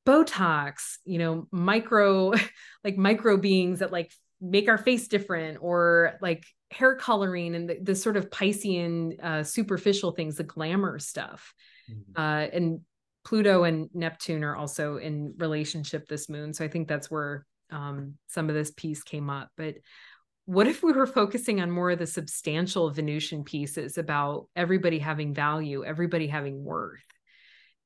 Botox, 0.07 0.97
you 1.05 1.19
know, 1.19 1.47
micro, 1.51 2.33
like 2.83 2.97
micro 2.97 3.37
beings 3.37 3.79
that 3.79 3.91
like 3.91 4.11
make 4.39 4.67
our 4.67 4.77
face 4.77 5.07
different 5.07 5.59
or 5.61 6.17
like 6.21 6.45
hair 6.71 6.95
coloring 6.95 7.53
and 7.53 7.69
the, 7.69 7.77
the 7.81 7.95
sort 7.95 8.17
of 8.17 8.31
Piscean 8.31 9.23
uh, 9.23 9.43
superficial 9.43 10.11
things, 10.11 10.37
the 10.37 10.43
glamour 10.43 10.97
stuff. 10.97 11.53
Mm-hmm. 11.91 12.19
Uh, 12.19 12.47
and 12.51 12.79
Pluto 13.23 13.65
and 13.65 13.89
Neptune 13.93 14.43
are 14.43 14.55
also 14.55 14.97
in 14.97 15.35
relationship 15.37 16.07
this 16.07 16.27
moon. 16.29 16.53
So 16.53 16.65
I 16.65 16.69
think 16.69 16.87
that's 16.87 17.11
where 17.11 17.45
um, 17.69 18.15
some 18.27 18.49
of 18.49 18.55
this 18.55 18.71
piece 18.71 19.03
came 19.03 19.29
up. 19.29 19.49
But 19.57 19.75
what 20.51 20.67
if 20.67 20.83
we 20.83 20.91
were 20.91 21.07
focusing 21.07 21.61
on 21.61 21.71
more 21.71 21.91
of 21.91 21.99
the 21.99 22.05
substantial 22.05 22.89
Venusian 22.91 23.45
pieces 23.45 23.97
about 23.97 24.49
everybody 24.53 24.99
having 24.99 25.33
value, 25.33 25.85
everybody 25.85 26.27
having 26.27 26.61
worth? 26.61 27.05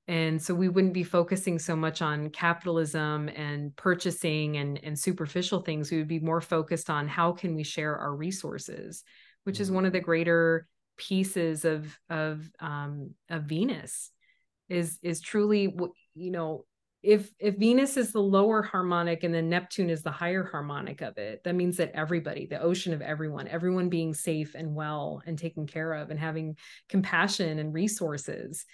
And 0.08 0.42
so 0.42 0.56
we 0.56 0.68
wouldn't 0.68 0.96
be 0.96 1.04
focusing 1.04 1.60
so 1.60 1.76
much 1.76 2.02
on 2.02 2.32
capitalism 2.32 3.30
and 3.30 3.76
purchasing 3.76 4.58
and, 4.58 4.84
and 4.84 4.98
superficial 4.98 5.60
things. 5.60 5.92
We 5.92 5.98
would 5.98 6.08
be 6.08 6.20
more 6.20 6.42
focused 6.42 6.90
on 6.90 7.08
how 7.08 7.34
can 7.34 7.54
we 7.54 7.62
share 7.62 7.96
our 8.00 8.16
resources, 8.16 9.04
which 9.44 9.60
is 9.60 9.68
mm-hmm. 9.68 9.76
one 9.76 9.86
of 9.86 9.94
the 9.94 10.00
greater 10.00 10.68
pieces 10.98 11.66
of 11.66 11.96
of 12.10 12.50
um, 12.60 13.12
of 13.30 13.44
Venus 13.44 14.10
is 14.70 14.98
is 15.04 15.22
truly 15.22 15.72
you 16.16 16.32
know 16.32 16.66
if 17.06 17.30
if 17.40 17.56
venus 17.58 17.98
is 17.98 18.12
the 18.12 18.20
lower 18.20 18.64
harmonic 18.64 19.24
and 19.24 19.34
then 19.34 19.48
neptune 19.48 19.90
is 19.90 20.02
the 20.02 20.12
higher 20.12 20.44
harmonic 20.44 21.02
of 21.02 21.18
it 21.18 21.42
that 21.44 21.56
means 21.56 21.78
that 21.78 21.92
everybody 21.94 22.48
the 22.48 22.60
ocean 22.60 22.94
of 22.94 23.02
everyone 23.02 23.48
everyone 23.48 23.90
being 23.90 24.14
safe 24.14 24.56
and 24.56 24.74
well 24.74 25.22
and 25.26 25.38
taken 25.38 25.68
care 25.68 25.94
of 25.94 26.10
and 26.10 26.20
having 26.20 26.58
compassion 26.90 27.60
and 27.60 27.74
resources 27.74 28.66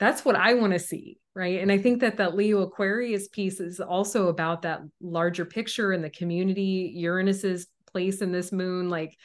that's 0.00 0.24
what 0.24 0.36
i 0.36 0.54
want 0.54 0.72
to 0.72 0.78
see 0.78 1.18
right? 1.34 1.60
And 1.60 1.70
i 1.70 1.78
think 1.78 2.00
that 2.00 2.16
that 2.16 2.34
leo 2.34 2.62
aquarius 2.62 3.28
piece 3.28 3.60
is 3.60 3.78
also 3.80 4.28
about 4.28 4.62
that 4.62 4.80
larger 5.00 5.44
picture 5.44 5.92
and 5.92 6.02
the 6.02 6.10
community 6.10 6.92
uranus's 6.96 7.68
place 7.92 8.20
in 8.20 8.32
this 8.32 8.50
moon 8.50 8.90
like 8.90 9.16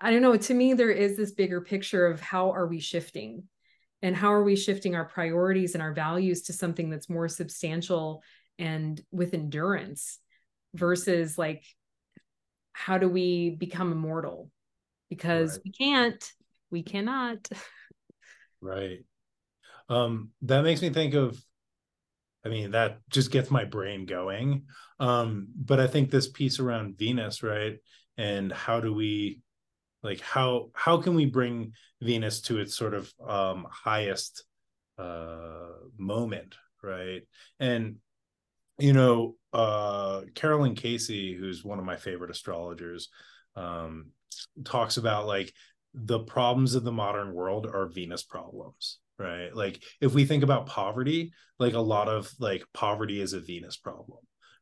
i 0.00 0.10
don't 0.10 0.22
know 0.22 0.36
to 0.36 0.54
me 0.54 0.72
there 0.72 0.90
is 0.90 1.16
this 1.16 1.32
bigger 1.32 1.60
picture 1.60 2.06
of 2.06 2.20
how 2.20 2.50
are 2.52 2.66
we 2.66 2.80
shifting 2.80 3.44
and 4.02 4.16
how 4.16 4.32
are 4.32 4.42
we 4.42 4.56
shifting 4.56 4.94
our 4.94 5.04
priorities 5.04 5.74
and 5.74 5.82
our 5.82 5.92
values 5.92 6.42
to 6.42 6.52
something 6.52 6.90
that's 6.90 7.08
more 7.08 7.28
substantial 7.28 8.22
and 8.58 9.00
with 9.10 9.32
endurance 9.34 10.18
versus 10.74 11.38
like 11.38 11.64
how 12.72 12.98
do 12.98 13.08
we 13.08 13.50
become 13.50 13.92
immortal 13.92 14.50
because 15.08 15.52
right. 15.52 15.60
we 15.64 15.72
can't 15.72 16.32
we 16.70 16.82
cannot. 16.82 17.48
Right. 18.60 19.00
Um, 19.88 20.30
that 20.42 20.62
makes 20.62 20.82
me 20.82 20.90
think 20.90 21.14
of 21.14 21.42
I 22.44 22.48
mean, 22.48 22.72
that 22.72 22.98
just 23.08 23.30
gets 23.30 23.50
my 23.50 23.64
brain 23.64 24.06
going. 24.06 24.66
Um, 24.98 25.48
but 25.56 25.80
I 25.80 25.86
think 25.86 26.10
this 26.10 26.28
piece 26.28 26.58
around 26.58 26.98
Venus, 26.98 27.42
right? 27.42 27.78
And 28.16 28.52
how 28.52 28.80
do 28.80 28.92
we 28.92 29.40
like 30.02 30.20
how 30.20 30.70
how 30.74 30.98
can 30.98 31.14
we 31.14 31.26
bring 31.26 31.72
Venus 32.00 32.40
to 32.42 32.58
its 32.58 32.76
sort 32.76 32.94
of 32.94 33.12
um 33.26 33.66
highest 33.70 34.44
uh 34.98 35.68
moment, 35.98 36.54
right? 36.82 37.22
And 37.60 37.96
you 38.78 38.92
know, 38.92 39.36
uh 39.52 40.22
Caroline 40.34 40.74
Casey, 40.74 41.34
who's 41.34 41.64
one 41.64 41.78
of 41.78 41.84
my 41.84 41.96
favorite 41.96 42.30
astrologers, 42.30 43.08
um, 43.56 44.06
talks 44.64 44.96
about 44.96 45.26
like 45.26 45.52
the 45.94 46.20
problems 46.20 46.74
of 46.74 46.84
the 46.84 46.92
modern 46.92 47.32
world 47.32 47.66
are 47.66 47.86
Venus 47.86 48.22
problems, 48.22 48.98
right? 49.18 49.54
Like 49.54 49.82
if 50.00 50.14
we 50.14 50.24
think 50.24 50.42
about 50.42 50.66
poverty, 50.66 51.32
like 51.58 51.74
a 51.74 51.80
lot 51.80 52.08
of 52.08 52.32
like 52.38 52.64
poverty 52.72 53.20
is 53.20 53.34
a 53.34 53.40
Venus 53.40 53.76
problem, 53.76 54.20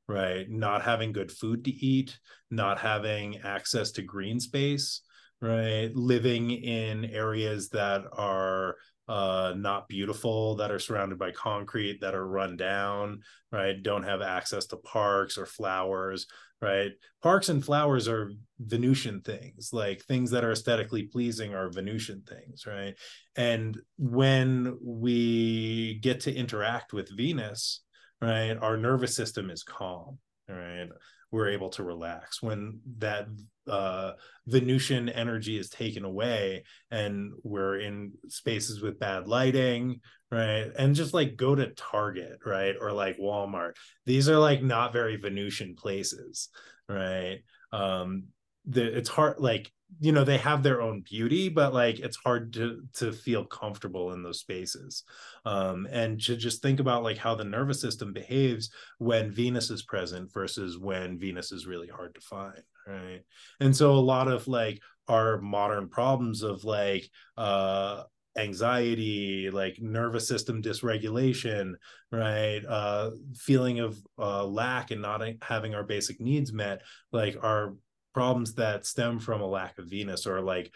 right? 0.09 0.49
Not 0.49 0.83
having 0.83 1.13
good 1.13 1.31
food 1.31 1.65
to 1.65 1.71
eat, 1.71 2.19
not 2.51 2.81
having 2.81 3.39
access 3.39 3.93
to 3.93 4.03
green 4.03 4.41
space, 4.41 5.03
right? 5.41 5.91
Living 5.95 6.51
in 6.51 7.05
areas 7.07 7.71
that 7.71 8.03
are 8.13 8.77
uh, 9.09 9.55
not 9.57 9.89
beautiful, 9.89 10.55
that 10.57 10.71
are 10.71 10.79
surrounded 10.79 11.19
by 11.19 11.33
concrete, 11.33 12.01
that 12.01 12.15
are 12.15 12.27
run 12.27 12.57
down, 12.57 13.21
right? 13.51 13.83
Don't 13.83 14.05
have 14.05 14.23
access 14.23 14.67
to 14.67 14.77
parks 14.77 15.37
or 15.37 15.47
flowers, 15.47 16.27
right? 16.61 16.93
Parks 17.23 17.49
and 17.49 17.65
flowers 17.65 18.07
are 18.07 18.33
Venusian 18.61 19.21
things, 19.23 19.71
like 19.73 20.03
things 20.05 20.31
that 20.31 20.45
are 20.45 20.53
aesthetically 20.53 21.05
pleasing 21.05 21.55
are 21.55 21.71
Venusian 21.71 22.23
things, 22.23 22.67
right? 22.67 22.95
And 23.35 23.77
when 23.99 24.79
we 24.81 25.99
get 26.03 26.21
to 26.21 26.35
interact 26.35 26.93
with 26.93 27.17
Venus, 27.17 27.83
right, 28.21 28.57
our 28.61 28.77
nervous 28.77 29.17
system 29.17 29.51
is 29.51 29.65
calm, 29.65 30.19
right? 30.49 30.89
We're 31.31 31.51
able 31.51 31.71
to 31.71 31.85
relax 31.85 32.43
when 32.43 32.81
that 32.99 33.29
uh, 33.69 34.13
Venusian 34.47 35.09
energy 35.09 35.57
is 35.57 35.69
taken 35.69 36.05
away 36.05 36.65
and 36.91 37.33
we're 37.45 37.79
in 37.79 38.13
spaces 38.29 38.83
with 38.83 38.99
bad 38.99 39.29
lighting, 39.29 40.01
right? 40.31 40.71
And 40.77 40.95
just 40.95 41.15
like 41.15 41.37
go 41.37 41.55
to 41.55 41.69
Target, 41.75 42.41
right? 42.45 42.75
Or 42.81 42.93
like 42.93 43.19
Walmart. 43.19 43.73
These 44.07 44.29
are 44.29 44.39
like 44.39 44.63
not 44.63 44.93
very 44.93 45.17
Venusian 45.17 45.77
places, 45.77 46.49
right? 46.89 47.39
Um, 47.73 48.25
the, 48.67 48.85
it's 48.97 49.09
hard, 49.09 49.39
like, 49.39 49.71
you 49.99 50.13
know, 50.13 50.25
they 50.25 50.39
have 50.39 50.63
their 50.63 50.81
own 50.81 51.01
beauty, 51.01 51.49
but 51.49 51.75
like 51.75 51.99
it's 51.99 52.17
hard 52.17 52.53
to 52.55 52.83
to 52.95 53.13
feel 53.13 53.45
comfortable 53.45 54.13
in 54.13 54.23
those 54.23 54.41
spaces. 54.41 55.05
Um, 55.45 55.87
and 55.91 56.21
to 56.23 56.37
just 56.37 56.63
think 56.63 56.81
about 56.81 57.03
like 57.03 57.19
how 57.19 57.35
the 57.35 57.45
nervous 57.45 57.81
system 57.81 58.13
behaves 58.13 58.71
when 58.99 59.33
Venus 59.33 59.71
is 59.71 59.83
present 59.83 60.33
versus 60.33 60.79
when 60.79 61.19
Venus 61.19 61.53
is 61.53 61.67
really 61.67 61.89
hard 61.89 62.15
to 62.15 62.21
find, 62.21 62.63
right? 62.87 63.23
And 63.59 63.75
so 63.77 63.93
a 63.93 63.95
lot 63.95 64.29
of 64.29 64.47
like 64.47 64.81
our 65.09 65.41
modern 65.41 65.89
problems 65.89 66.43
of 66.43 66.65
like 66.65 67.09
uh 67.37 68.05
anxiety 68.39 69.51
like 69.51 69.77
nervous 69.81 70.29
system 70.29 70.63
dysregulation 70.63 71.73
right 72.13 72.63
uh 72.69 73.11
feeling 73.35 73.81
of 73.81 73.99
uh 74.21 74.45
lack 74.45 74.93
and 74.93 75.03
not 75.03 75.21
having 75.43 75.75
our 75.75 75.83
basic 75.83 76.21
needs 76.21 76.53
met 76.53 76.81
like 77.11 77.37
are 77.43 77.75
problems 78.13 78.55
that 78.55 78.87
stem 78.87 79.19
from 79.19 79.41
a 79.41 79.47
lack 79.47 79.79
of 79.79 79.87
venus 79.87 80.27
or 80.27 80.41
like 80.41 80.73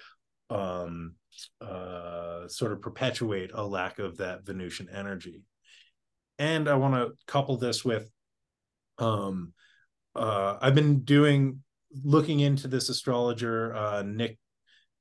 um 0.50 1.14
uh 1.60 2.46
sort 2.46 2.72
of 2.72 2.80
perpetuate 2.80 3.50
a 3.54 3.66
lack 3.66 3.98
of 3.98 4.18
that 4.18 4.44
venusian 4.44 4.88
energy. 4.92 5.42
And 6.38 6.68
i 6.68 6.74
want 6.74 6.94
to 6.94 7.12
couple 7.26 7.56
this 7.56 7.84
with 7.84 8.10
um 8.98 9.52
uh 10.14 10.58
i've 10.60 10.74
been 10.74 11.00
doing 11.00 11.62
looking 12.02 12.40
into 12.40 12.68
this 12.68 12.88
astrologer 12.88 13.74
uh 13.74 14.02
nick 14.02 14.38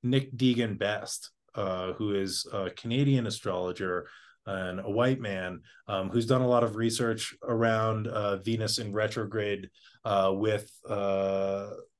nick 0.03 0.35
dagan 0.35 0.77
best 0.77 1.31
uh, 1.55 1.93
who 1.93 2.15
is 2.15 2.45
a 2.51 2.69
Canadian 2.71 3.27
astrologer 3.27 4.07
and 4.45 4.79
a 4.79 4.89
white 4.89 5.21
man 5.21 5.61
um, 5.87 6.09
who's 6.09 6.25
done 6.25 6.41
a 6.41 6.47
lot 6.47 6.63
of 6.63 6.75
research 6.75 7.33
around 7.43 8.07
uh, 8.07 8.37
Venus 8.37 8.79
in 8.79 8.91
retrograde 8.91 9.69
uh, 10.03 10.31
with 10.33 10.69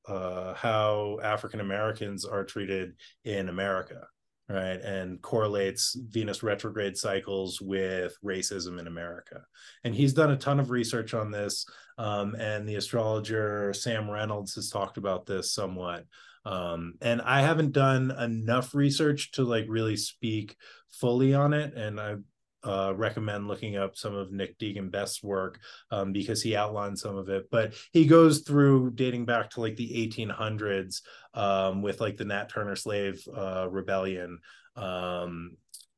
uh, 0.08 0.54
how 0.54 1.20
African 1.24 1.60
Americans 1.60 2.26
are 2.26 2.44
treated 2.44 2.94
in 3.24 3.50
America, 3.50 4.08
right? 4.50 4.82
And 4.82 5.22
correlates 5.22 5.96
Venus 6.10 6.44
retrograde 6.44 6.98
cycles 6.98 7.62
with 7.62 8.16
racism 8.24 8.80
in 8.80 8.88
America. 8.88 9.42
And 9.84 9.96
he's 9.96 10.14
done 10.14 10.32
a 10.32 10.38
ton 10.38 10.60
of 10.60 10.72
research 10.72 11.14
on 11.14 11.32
this. 11.32 11.66
Um, 11.98 12.36
and 12.36 12.68
the 12.68 12.76
astrologer 12.76 13.74
Sam 13.74 14.10
Reynolds 14.10 14.56
has 14.56 14.70
talked 14.70 14.98
about 14.98 15.26
this 15.26 15.54
somewhat 15.54 16.06
um, 16.46 16.96
and 17.02 17.22
i 17.22 17.42
haven't 17.42 17.72
done 17.72 18.12
enough 18.12 18.76
research 18.76 19.32
to 19.32 19.44
like 19.44 19.66
really 19.68 19.96
speak 19.96 20.56
fully 20.90 21.34
on 21.34 21.54
it 21.54 21.74
and 21.74 22.00
i 22.00 22.16
uh, 22.64 22.94
recommend 22.95 23.48
looking 23.48 23.76
up 23.76 23.95
some 23.95 24.15
of 24.15 24.31
Nick 24.31 24.57
Dagan 24.57 24.91
Best's 24.91 25.23
work 25.23 25.60
um, 25.91 26.14
because 26.14 26.41
he 26.41 26.56
outlines 26.56 27.02
some 27.02 27.18
of 27.18 27.30
it. 27.30 27.49
But 27.52 27.73
he 27.91 28.06
goes 28.06 28.40
through 28.40 28.91
dating 28.91 29.26
back 29.26 29.49
to 29.52 29.61
like 29.61 29.76
the 29.76 30.10
1800s 30.10 31.02
um, 31.34 31.81
with 31.81 32.02
like 32.02 32.18
the 32.18 32.26
Nat 32.26 32.49
Turner 32.49 32.76
slave 32.76 33.22
uh, 33.35 33.68
rebellion 33.69 34.40
um, 34.76 35.57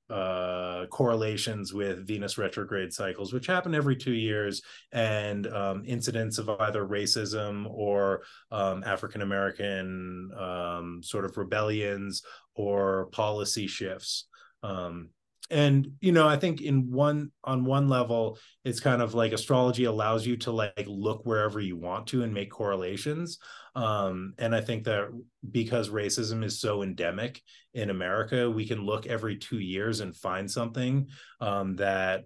uh, 0.09 0.85
correlations 0.87 1.73
with 1.73 2.05
Venus 2.05 2.37
retrograde 2.37 2.93
cycles, 2.93 3.33
which 3.33 3.47
happen 3.47 3.73
every 3.73 3.95
two 3.95 4.13
years, 4.13 4.61
and 4.91 5.47
um, 5.47 5.83
incidents 5.85 6.37
of 6.37 6.49
either 6.49 6.85
racism 6.85 7.65
or 7.69 8.21
um, 8.51 8.83
African 8.85 9.21
American 9.21 10.29
um, 10.37 11.01
sort 11.03 11.25
of 11.25 11.37
rebellions 11.37 12.21
or 12.53 13.07
policy 13.07 13.67
shifts. 13.67 14.27
Um, 14.61 15.09
and 15.51 15.88
you 16.01 16.11
know 16.11 16.27
i 16.27 16.35
think 16.35 16.61
in 16.61 16.89
one 16.91 17.31
on 17.43 17.65
one 17.65 17.88
level 17.88 18.38
it's 18.63 18.80
kind 18.80 19.01
of 19.01 19.13
like 19.13 19.31
astrology 19.31 19.84
allows 19.84 20.26
you 20.26 20.35
to 20.35 20.51
like 20.51 20.85
look 20.88 21.26
wherever 21.26 21.59
you 21.59 21.77
want 21.77 22.07
to 22.07 22.23
and 22.23 22.34
make 22.34 22.49
correlations. 22.49 23.38
Um, 23.76 24.34
and 24.38 24.55
i 24.55 24.61
think 24.61 24.85
that 24.85 25.09
because 25.51 25.89
racism 25.89 26.43
is 26.43 26.59
so 26.59 26.81
endemic 26.81 27.41
in 27.73 27.89
america 27.89 28.49
we 28.49 28.65
can 28.65 28.85
look 28.85 29.05
every 29.05 29.38
two 29.38 29.59
years 29.59 29.99
and 29.99 30.15
find 30.15 30.49
something 30.49 31.09
um, 31.41 31.76
that 31.76 32.26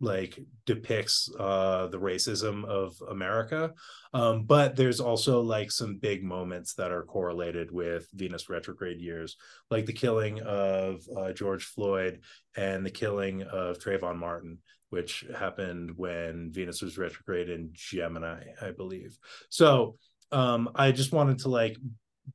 like 0.00 0.38
depicts 0.64 1.28
uh 1.38 1.88
the 1.88 1.98
racism 1.98 2.64
of 2.64 2.94
america. 3.10 3.72
Um 4.14 4.44
but 4.44 4.76
there's 4.76 5.00
also 5.00 5.40
like 5.40 5.70
some 5.70 5.98
big 5.98 6.22
moments 6.22 6.74
that 6.74 6.92
are 6.92 7.02
correlated 7.02 7.70
with 7.72 8.08
venus 8.14 8.48
retrograde 8.48 9.00
years 9.00 9.36
like 9.70 9.86
the 9.86 9.92
killing 9.92 10.40
of 10.40 11.00
uh, 11.16 11.32
george 11.32 11.64
floyd 11.64 12.20
and 12.56 12.86
the 12.86 12.90
killing 12.90 13.42
of 13.42 13.78
trayvon 13.78 14.16
martin 14.16 14.58
which 14.90 15.24
happened 15.36 15.92
when 15.96 16.50
venus 16.52 16.80
was 16.80 16.96
retrograde 16.96 17.50
in 17.50 17.70
gemini 17.72 18.42
i 18.62 18.70
believe. 18.70 19.18
So 19.48 19.96
um 20.30 20.70
i 20.74 20.92
just 20.92 21.12
wanted 21.12 21.38
to 21.40 21.48
like 21.48 21.76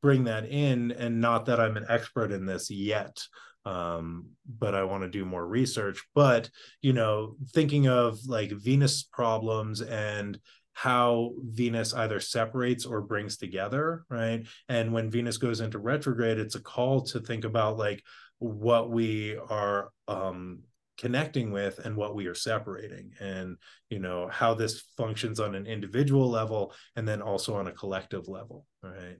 bring 0.01 0.25
that 0.25 0.45
in 0.45 0.91
and 0.91 1.21
not 1.21 1.45
that 1.45 1.59
i'm 1.59 1.77
an 1.77 1.85
expert 1.87 2.31
in 2.31 2.45
this 2.45 2.69
yet 2.69 3.23
um, 3.65 4.27
but 4.59 4.75
I 4.75 4.83
want 4.83 5.03
to 5.03 5.09
do 5.09 5.25
more 5.25 5.45
research. 5.45 6.03
But 6.13 6.49
you 6.81 6.93
know, 6.93 7.35
thinking 7.53 7.87
of 7.87 8.19
like 8.27 8.51
Venus 8.51 9.03
problems 9.03 9.81
and 9.81 10.39
how 10.73 11.33
Venus 11.37 11.93
either 11.93 12.19
separates 12.19 12.85
or 12.85 13.01
brings 13.01 13.37
together, 13.37 14.05
right? 14.09 14.45
And 14.67 14.91
when 14.91 15.11
Venus 15.11 15.37
goes 15.37 15.61
into 15.61 15.77
retrograde, 15.77 16.39
it's 16.39 16.55
a 16.55 16.61
call 16.61 17.01
to 17.03 17.19
think 17.19 17.45
about 17.45 17.77
like 17.77 18.03
what 18.39 18.89
we 18.89 19.37
are 19.49 19.89
um 20.07 20.59
connecting 20.97 21.51
with 21.51 21.79
and 21.79 21.95
what 21.95 22.13
we 22.13 22.27
are 22.27 22.35
separating 22.35 23.11
and 23.19 23.57
you 23.89 23.99
know 23.99 24.27
how 24.31 24.53
this 24.53 24.83
functions 24.95 25.39
on 25.39 25.55
an 25.55 25.65
individual 25.65 26.29
level 26.29 26.71
and 26.95 27.07
then 27.07 27.21
also 27.21 27.55
on 27.55 27.67
a 27.67 27.71
collective 27.71 28.27
level 28.27 28.65
right 28.83 29.17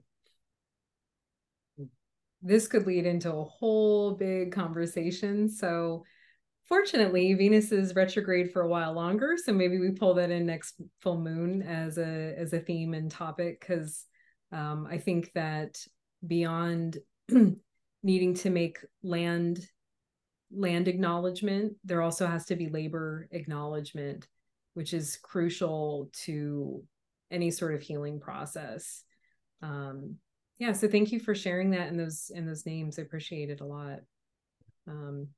this 2.44 2.68
could 2.68 2.86
lead 2.86 3.06
into 3.06 3.32
a 3.32 3.44
whole 3.44 4.12
big 4.12 4.52
conversation. 4.52 5.48
So, 5.48 6.04
fortunately, 6.68 7.32
Venus 7.34 7.72
is 7.72 7.94
retrograde 7.94 8.52
for 8.52 8.62
a 8.62 8.68
while 8.68 8.92
longer, 8.92 9.36
so 9.42 9.52
maybe 9.52 9.78
we 9.78 9.92
pull 9.92 10.14
that 10.14 10.30
in 10.30 10.46
next 10.46 10.80
full 11.00 11.18
moon 11.18 11.62
as 11.62 11.98
a 11.98 12.34
as 12.38 12.52
a 12.52 12.60
theme 12.60 12.92
and 12.94 13.10
topic 13.10 13.60
because 13.60 14.04
um, 14.52 14.86
I 14.88 14.98
think 14.98 15.32
that 15.34 15.78
beyond 16.24 16.98
needing 18.02 18.34
to 18.34 18.50
make 18.50 18.78
land 19.02 19.66
land 20.54 20.86
acknowledgement, 20.86 21.72
there 21.82 22.02
also 22.02 22.26
has 22.26 22.44
to 22.46 22.56
be 22.56 22.68
labor 22.68 23.26
acknowledgement, 23.32 24.28
which 24.74 24.92
is 24.92 25.16
crucial 25.16 26.10
to 26.24 26.84
any 27.30 27.50
sort 27.50 27.74
of 27.74 27.80
healing 27.80 28.20
process. 28.20 29.02
Um, 29.62 30.16
yeah 30.58 30.72
so 30.72 30.88
thank 30.88 31.12
you 31.12 31.20
for 31.20 31.34
sharing 31.34 31.70
that 31.70 31.88
and 31.88 31.98
those 31.98 32.30
and 32.34 32.48
those 32.48 32.66
names. 32.66 32.98
I 32.98 33.02
appreciate 33.02 33.50
it 33.50 33.60
a 33.60 33.66
lot. 33.66 34.00
Um 34.88 35.28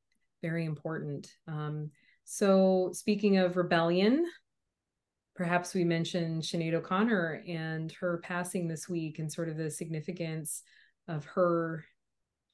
very 0.43 0.65
important. 0.65 1.35
Um 1.49 1.91
so 2.25 2.91
speaking 2.93 3.39
of 3.39 3.57
rebellion 3.57 4.27
perhaps 5.35 5.75
we 5.75 5.85
mentioned 5.85 6.43
Sinead 6.43 6.73
O'Connor 6.73 7.43
and 7.47 7.93
her 7.93 8.19
passing 8.19 8.67
this 8.67 8.89
week 8.89 9.19
and 9.19 9.31
sort 9.31 9.51
of 9.51 9.57
the 9.57 9.71
significance 9.71 10.63
of 11.09 11.25
her 11.27 11.85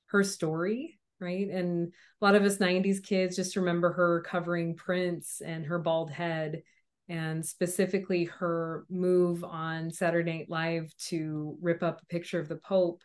her 0.06 0.22
story 0.22 0.98
right? 1.22 1.48
And 1.48 1.92
a 2.20 2.24
lot 2.24 2.34
of 2.34 2.42
us 2.42 2.58
90s 2.58 3.00
kids 3.00 3.36
just 3.36 3.56
remember 3.56 3.92
her 3.92 4.22
covering 4.22 4.74
prince 4.74 5.40
and 5.40 5.64
her 5.64 5.78
bald 5.78 6.10
head 6.10 6.64
and 7.08 7.44
specifically 7.44 8.24
her 8.24 8.84
move 8.88 9.44
on 9.44 9.90
saturday 9.90 10.38
night 10.38 10.50
live 10.50 10.92
to 10.96 11.56
rip 11.60 11.82
up 11.82 12.00
a 12.00 12.06
picture 12.06 12.38
of 12.38 12.48
the 12.48 12.56
pope 12.56 13.02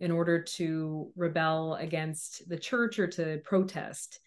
in 0.00 0.10
order 0.10 0.42
to 0.42 1.12
rebel 1.14 1.74
against 1.74 2.48
the 2.48 2.56
church 2.56 2.98
or 2.98 3.06
to 3.06 3.38
protest. 3.44 4.18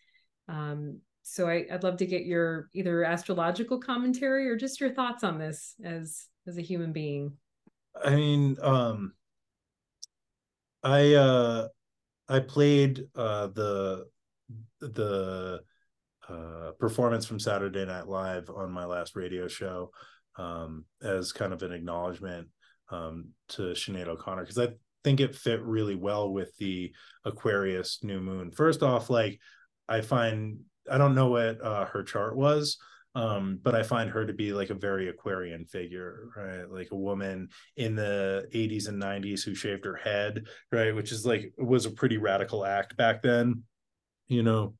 Um, 0.48 1.00
so 1.24 1.48
I, 1.50 1.66
would 1.72 1.84
love 1.84 1.98
to 1.98 2.06
get 2.06 2.26
your 2.26 2.70
either 2.74 3.04
astrological 3.04 3.80
commentary 3.80 4.48
or 4.48 4.56
just 4.56 4.80
your 4.80 4.94
thoughts 4.94 5.24
on 5.24 5.40
this 5.40 5.76
as 5.84 6.26
as 6.48 6.58
a 6.58 6.62
human 6.62 6.92
being. 6.92 7.34
I 8.04 8.16
mean 8.16 8.58
um 8.62 9.14
i 10.84 11.14
uh 11.14 11.68
i 12.28 12.40
played 12.40 13.06
uh 13.16 13.48
the 13.48 14.06
the 14.82 15.62
uh 16.34 16.72
performance 16.80 17.26
from 17.26 17.40
saturday 17.40 17.86
night 17.86 18.08
live 18.08 18.50
on 18.50 18.72
my 18.72 18.86
last 18.86 19.16
radio 19.16 19.48
show 19.48 19.92
um 20.38 20.86
as 21.04 21.32
kind 21.32 21.54
of 21.54 21.62
an 21.62 21.72
acknowledgement 21.72 22.48
um 22.90 23.30
to 23.48 23.62
Sinead 23.74 24.08
O'Connor 24.08 24.42
because 24.44 24.58
I 24.58 24.70
think 25.04 25.20
it 25.20 25.36
fit 25.36 25.62
really 25.62 25.96
well 25.96 26.32
with 26.32 26.56
the 26.58 26.92
Aquarius 27.26 28.00
new 28.04 28.22
moon. 28.22 28.52
First 28.52 28.84
off, 28.84 29.10
like 29.10 29.40
I 29.88 30.02
find 30.02 30.60
I 30.90 30.98
don't 30.98 31.16
know 31.16 31.28
what 31.28 31.64
uh, 31.64 31.86
her 31.86 32.04
chart 32.04 32.36
was, 32.36 32.78
um, 33.16 33.60
but 33.62 33.76
I 33.76 33.84
find 33.84 34.10
her 34.10 34.26
to 34.26 34.34
be 34.34 34.54
like 34.54 34.70
a 34.70 34.76
very 34.76 35.08
Aquarian 35.08 35.66
figure, 35.66 36.30
right? 36.36 36.70
Like 36.70 36.90
a 36.92 36.98
woman 36.98 37.50
in 37.78 37.96
the 37.96 38.48
80s 38.54 38.88
and 38.88 39.02
90s 39.02 39.44
who 39.44 39.56
shaved 39.56 39.86
her 39.86 39.96
head, 39.96 40.46
right? 40.72 40.96
Which 40.96 41.12
is 41.12 41.26
like 41.26 41.54
was 41.58 41.86
a 41.86 41.92
pretty 41.92 42.18
radical 42.18 42.66
act 42.66 42.98
back 42.98 43.22
then, 43.22 43.64
you 44.28 44.44
know, 44.44 44.74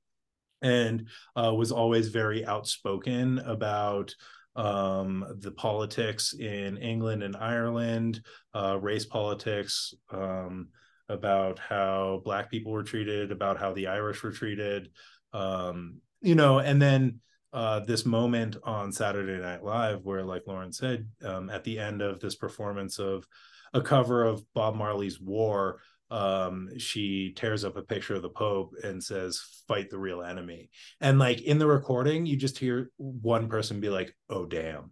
and 0.64 1.08
uh, 1.36 1.54
was 1.54 1.72
always 1.72 2.10
very 2.10 2.46
outspoken 2.46 3.40
about 3.40 4.16
um, 4.56 5.26
the 5.40 5.52
politics 5.52 6.34
in 6.34 6.78
England 6.78 7.24
and 7.24 7.36
Ireland, 7.36 8.22
uh, 8.56 8.78
race 8.80 9.06
politics, 9.06 9.94
um, 10.12 10.70
about 11.10 11.60
how 11.60 12.22
Black 12.24 12.50
people 12.50 12.72
were 12.72 12.84
treated, 12.84 13.32
about 13.32 13.60
how 13.60 13.74
the 13.74 13.88
Irish 13.88 14.24
were 14.24 14.32
treated 14.32 14.90
um, 15.34 15.98
you 16.22 16.36
know, 16.36 16.60
and 16.60 16.82
then 16.82 17.20
uh, 17.52 17.82
this 17.82 18.06
moment 18.06 18.56
on 18.64 18.92
Saturday 18.92 19.42
Night 19.42 19.64
Live 19.64 20.04
where, 20.04 20.24
like 20.24 20.44
Lauren 20.48 20.72
said, 20.72 21.08
um, 21.24 21.50
at 21.50 21.64
the 21.64 21.80
end 21.80 22.02
of 22.02 22.20
this 22.20 22.36
performance 22.36 23.00
of 23.00 23.28
a 23.74 23.82
cover 23.82 24.24
of 24.24 24.44
Bob 24.54 24.76
Marley's 24.76 25.20
War, 25.20 25.82
um, 26.14 26.70
she 26.78 27.34
tears 27.36 27.66
up 27.66 27.78
a 27.78 27.82
picture 27.82 28.16
of 28.16 28.22
the 28.22 28.30
Pope 28.30 28.74
and 28.84 29.04
says, 29.04 29.42
"Fight 29.68 29.90
the 29.90 29.98
real 29.98 30.22
enemy." 30.22 30.70
And 31.02 31.20
like 31.20 31.42
in 31.42 31.58
the 31.58 31.68
recording, 31.68 32.26
you 32.26 32.38
just 32.38 32.58
hear 32.58 32.92
one 32.98 33.50
person 33.50 33.80
be 33.80 33.90
like, 33.90 34.16
"Oh 34.30 34.46
damn," 34.46 34.92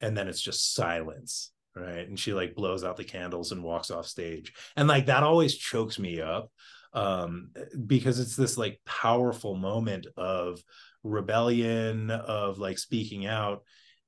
and 0.00 0.16
then 0.16 0.28
it's 0.28 0.40
just 0.40 0.74
silence 0.74 1.50
right 1.76 2.06
and 2.06 2.20
she 2.20 2.32
like 2.32 2.54
blows 2.54 2.84
out 2.84 2.96
the 2.96 3.02
candles 3.02 3.50
and 3.50 3.60
walks 3.60 3.90
off 3.90 4.06
stage 4.06 4.52
and 4.76 4.86
like 4.86 5.06
that 5.06 5.24
always 5.24 5.56
chokes 5.56 5.98
me 5.98 6.20
up 6.20 6.48
um, 6.94 7.50
because 7.86 8.20
it's 8.20 8.36
this 8.36 8.56
like 8.56 8.80
powerful 8.86 9.56
moment 9.56 10.06
of 10.16 10.62
rebellion, 11.02 12.10
of 12.10 12.58
like 12.58 12.78
speaking 12.78 13.26
out, 13.26 13.62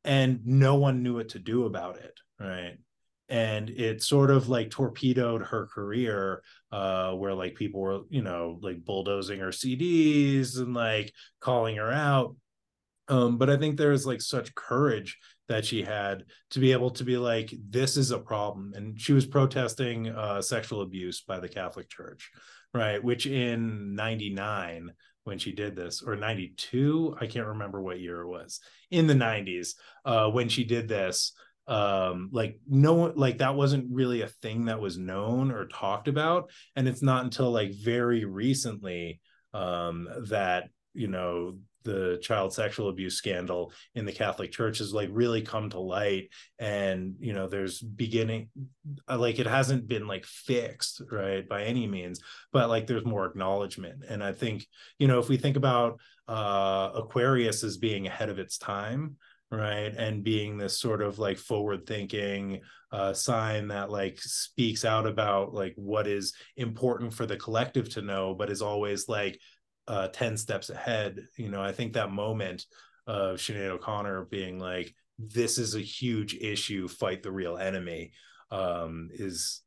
and 0.05 0.41
no 0.47 0.77
one 0.77 1.03
knew 1.03 1.17
what 1.17 1.31
to 1.31 1.39
do 1.39 1.67
about 1.67 1.99
it, 1.99 2.15
right? 2.41 2.79
And 3.29 3.71
it 3.71 4.03
sort 4.03 4.31
of 4.31 4.49
like 4.49 4.71
torpedoed 4.71 5.43
her 5.43 5.67
career, 5.67 6.43
uh, 6.71 7.13
where 7.13 7.35
like 7.35 7.57
people 7.57 7.81
were, 7.81 8.01
you 8.09 8.23
know, 8.23 8.59
like 8.63 8.85
bulldozing 8.85 9.41
her 9.41 9.49
CDs 9.49 10.59
and 10.59 10.75
like 10.75 11.13
calling 11.41 11.77
her 11.77 11.91
out. 11.91 12.37
Um, 13.09 13.37
but 13.39 13.51
I 13.51 13.57
think 13.57 13.77
there 13.77 13.93
is 13.93 14.07
like 14.07 14.21
such 14.21 14.55
courage 14.55 15.19
that 15.49 15.65
she 15.65 15.83
had 15.83 16.25
to 16.51 16.59
be 16.59 16.73
able 16.73 16.91
to 16.91 17.05
be 17.05 17.17
like 17.17 17.55
this 17.69 17.97
is 17.97 18.11
a 18.11 18.19
problem 18.19 18.73
and 18.75 19.01
she 19.01 19.13
was 19.13 19.27
protesting 19.27 20.09
uh, 20.09 20.41
sexual 20.43 20.83
abuse 20.83 21.23
by 21.23 21.39
the 21.39 21.49
catholic 21.49 21.89
church 21.89 22.31
right 22.75 23.03
which 23.03 23.27
in 23.27 23.95
99 23.95 24.93
when 25.25 25.39
she 25.39 25.53
did 25.53 25.75
this 25.77 26.03
or 26.03 26.17
92 26.17 27.17
i 27.21 27.27
can't 27.27 27.47
remember 27.47 27.81
what 27.81 28.01
year 28.01 28.23
it 28.23 28.29
was 28.29 28.61
in 28.91 29.07
the 29.07 29.15
90s 29.15 29.75
uh 30.05 30.29
when 30.29 30.49
she 30.49 30.65
did 30.65 30.89
this 30.89 31.33
um 31.69 32.29
like 32.33 32.61
no 32.69 33.13
like 33.17 33.39
that 33.39 33.57
wasn't 33.57 33.87
really 33.91 34.23
a 34.23 34.29
thing 34.29 34.67
that 34.67 34.81
was 34.81 34.99
known 34.99 35.51
or 35.51 35.67
talked 35.67 36.07
about 36.07 36.51
and 36.77 36.87
it's 36.87 37.03
not 37.03 37.25
until 37.25 37.51
like 37.51 37.73
very 37.73 38.25
recently 38.25 39.21
um 39.53 40.09
that 40.29 40.69
you 40.95 41.09
know 41.09 41.57
the 41.87 42.19
child 42.21 42.53
sexual 42.53 42.89
abuse 42.89 43.15
scandal 43.15 43.73
in 43.95 44.05
the 44.05 44.13
Catholic 44.13 44.51
Church 44.51 44.79
has 44.79 44.93
like 44.93 45.09
really 45.13 45.41
come 45.41 45.71
to 45.71 45.79
light 45.79 46.31
and 46.59 47.15
you 47.21 47.33
know 47.33 47.47
there's 47.47 47.81
beginning 47.81 48.49
uh, 49.09 49.17
like 49.17 49.39
it 49.39 49.47
hasn't 49.47 49.87
been 49.87 50.09
like 50.09 50.27
fixed 50.27 51.01
right 51.11 51.49
by 51.49 51.63
any 51.63 51.87
means 51.87 52.21
but 52.53 52.69
like 52.69 52.89
there's 52.89 53.05
more 53.05 53.25
acknowledgement 53.25 54.03
and 54.09 54.23
I 54.23 54.33
think 54.33 54.67
you 54.99 55.07
know 55.07 55.21
if 55.21 55.29
we 55.29 55.37
think 55.37 55.57
about 55.57 56.01
uh 56.29 56.91
Aquarius 56.97 57.63
as 57.63 57.77
being 57.77 58.09
ahead 58.09 58.31
of 58.31 58.41
its 58.41 58.59
time 58.59 59.17
right 59.51 59.95
and 59.97 60.25
being 60.25 60.59
this 60.59 60.81
sort 60.81 61.01
of 61.01 61.21
like 61.21 61.39
forward 61.39 61.87
thinking 61.87 62.61
uh 62.91 63.13
sign 63.13 63.69
that 63.69 63.91
like 63.91 64.19
speaks 64.21 64.85
out 64.85 65.07
about 65.07 65.55
like 65.55 65.73
what 65.77 66.09
is 66.09 66.35
important 66.57 67.15
for 67.15 67.27
the 67.27 67.37
collective 67.37 67.89
to 67.89 68.03
know 68.03 68.35
but 68.35 68.51
is 68.51 68.61
always 68.61 69.09
like 69.09 69.39
uh, 69.89 70.09
10 70.09 70.37
steps 70.37 70.71
ahead. 70.71 71.27
You 71.37 71.49
know, 71.49 71.63
I 71.63 71.73
think 71.73 71.93
that 71.93 72.11
moment 72.11 72.67
of 73.07 73.39
Sinead 73.39 73.71
O'Connor 73.71 74.27
being 74.27 74.59
like, 74.59 74.95
this 75.19 75.59
is 75.59 75.75
a 75.75 75.81
huge 75.81 76.35
issue, 76.35 76.89
fight 76.89 77.23
the 77.23 77.33
real 77.33 77.57
enemy, 77.57 78.13
um, 78.51 79.09
is 79.13 79.63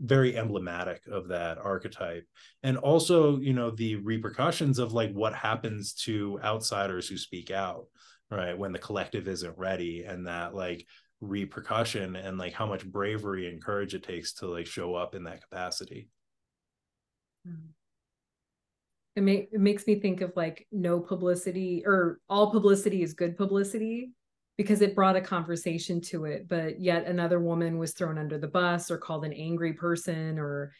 very 0.00 0.36
emblematic 0.36 1.02
of 1.06 1.28
that 1.28 1.58
archetype. 1.58 2.26
And 2.62 2.76
also, 2.76 3.38
you 3.38 3.52
know, 3.52 3.70
the 3.70 3.96
repercussions 3.96 4.78
of 4.78 4.92
like 4.92 5.12
what 5.12 5.34
happens 5.34 5.94
to 6.04 6.40
outsiders 6.42 7.08
who 7.08 7.16
speak 7.16 7.50
out, 7.50 7.86
right? 8.32 8.56
When 8.56 8.72
the 8.72 8.78
collective 8.78 9.28
isn't 9.28 9.58
ready 9.58 10.04
and 10.04 10.26
that 10.26 10.54
like 10.54 10.86
repercussion 11.20 12.16
and 12.16 12.38
like 12.38 12.52
how 12.52 12.66
much 12.66 12.84
bravery 12.84 13.48
and 13.48 13.62
courage 13.62 13.94
it 13.94 14.02
takes 14.02 14.32
to 14.34 14.46
like 14.46 14.66
show 14.66 14.94
up 14.94 15.14
in 15.14 15.24
that 15.24 15.42
capacity. 15.42 16.08
Mm-hmm 17.46 17.70
it, 19.14 19.22
may, 19.22 19.48
it 19.52 19.60
makes 19.60 19.86
me 19.86 20.00
think 20.00 20.20
of 20.20 20.32
like 20.36 20.66
no 20.72 20.98
publicity 21.00 21.82
or 21.84 22.20
all 22.28 22.50
publicity 22.50 23.02
is 23.02 23.12
good 23.12 23.36
publicity 23.36 24.10
because 24.56 24.80
it 24.80 24.94
brought 24.94 25.16
a 25.16 25.20
conversation 25.20 26.00
to 26.00 26.24
it 26.24 26.48
but 26.48 26.80
yet 26.80 27.06
another 27.06 27.40
woman 27.40 27.78
was 27.78 27.92
thrown 27.92 28.18
under 28.18 28.38
the 28.38 28.48
bus 28.48 28.90
or 28.90 28.98
called 28.98 29.24
an 29.24 29.32
angry 29.32 29.74
person 29.74 30.38
or 30.38 30.72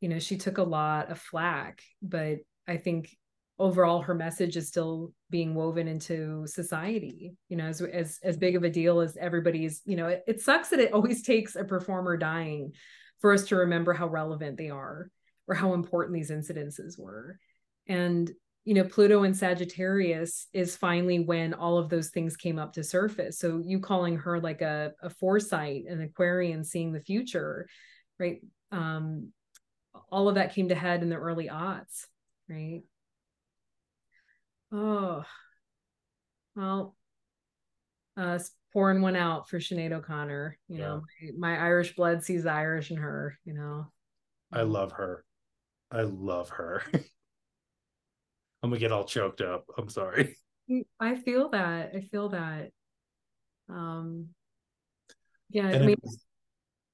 you 0.00 0.08
know 0.08 0.18
she 0.18 0.36
took 0.36 0.58
a 0.58 0.62
lot 0.62 1.10
of 1.10 1.18
flack 1.18 1.80
but 2.02 2.38
i 2.66 2.76
think 2.76 3.16
overall 3.58 4.02
her 4.02 4.14
message 4.14 4.56
is 4.56 4.68
still 4.68 5.12
being 5.30 5.54
woven 5.54 5.88
into 5.88 6.46
society 6.46 7.34
you 7.48 7.56
know 7.56 7.64
as 7.64 7.80
as, 7.80 8.18
as 8.22 8.36
big 8.36 8.54
of 8.54 8.64
a 8.64 8.70
deal 8.70 9.00
as 9.00 9.16
everybody's 9.16 9.80
you 9.86 9.96
know 9.96 10.08
it, 10.08 10.22
it 10.26 10.40
sucks 10.40 10.68
that 10.68 10.80
it 10.80 10.92
always 10.92 11.22
takes 11.26 11.56
a 11.56 11.64
performer 11.64 12.16
dying 12.16 12.72
for 13.20 13.32
us 13.32 13.44
to 13.44 13.56
remember 13.56 13.92
how 13.92 14.06
relevant 14.06 14.56
they 14.56 14.70
are 14.70 15.10
or 15.48 15.54
how 15.54 15.74
important 15.74 16.14
these 16.14 16.30
incidences 16.30 16.98
were. 16.98 17.38
And 17.86 18.30
you 18.64 18.74
know 18.74 18.84
pluto 18.84 19.22
and 19.22 19.36
sagittarius 19.36 20.48
is 20.52 20.76
finally 20.76 21.20
when 21.20 21.54
all 21.54 21.78
of 21.78 21.88
those 21.88 22.10
things 22.10 22.36
came 22.36 22.58
up 22.58 22.72
to 22.72 22.82
surface. 22.82 23.38
So 23.38 23.62
you 23.64 23.78
calling 23.78 24.16
her 24.18 24.40
like 24.40 24.60
a, 24.60 24.92
a 25.00 25.08
foresight 25.08 25.84
an 25.88 26.00
aquarian 26.00 26.64
seeing 26.64 26.92
the 26.92 27.00
future 27.00 27.68
right? 28.18 28.40
Um 28.72 29.32
all 30.10 30.28
of 30.28 30.34
that 30.34 30.54
came 30.54 30.68
to 30.68 30.74
head 30.74 31.02
in 31.02 31.08
the 31.08 31.16
early 31.16 31.48
aughts 31.48 32.06
right 32.48 32.82
oh 34.72 35.24
well 36.54 36.96
uh 38.16 38.38
pouring 38.72 39.00
one 39.00 39.16
out 39.16 39.48
for 39.48 39.58
Sinead 39.58 39.92
O'Connor 39.92 40.58
you 40.68 40.78
yeah. 40.78 40.86
know 40.86 41.02
my, 41.38 41.54
my 41.54 41.62
irish 41.62 41.94
blood 41.94 42.24
sees 42.24 42.44
the 42.44 42.52
irish 42.52 42.90
in 42.90 42.96
her 42.96 43.38
you 43.44 43.54
know 43.54 43.86
i 44.52 44.62
love 44.62 44.92
her 44.92 45.24
i 45.90 46.02
love 46.02 46.50
her 46.50 46.82
I'm 48.66 48.70
gonna 48.70 48.80
get 48.80 48.90
all 48.90 49.04
choked 49.04 49.40
up. 49.40 49.66
I'm 49.78 49.88
sorry. 49.88 50.36
I 51.00 51.14
feel 51.14 51.50
that. 51.50 51.92
I 51.94 52.00
feel 52.00 52.30
that. 52.30 52.70
Um 53.68 54.30
yeah, 55.50 55.68
it, 55.68 55.98
was, 56.02 56.24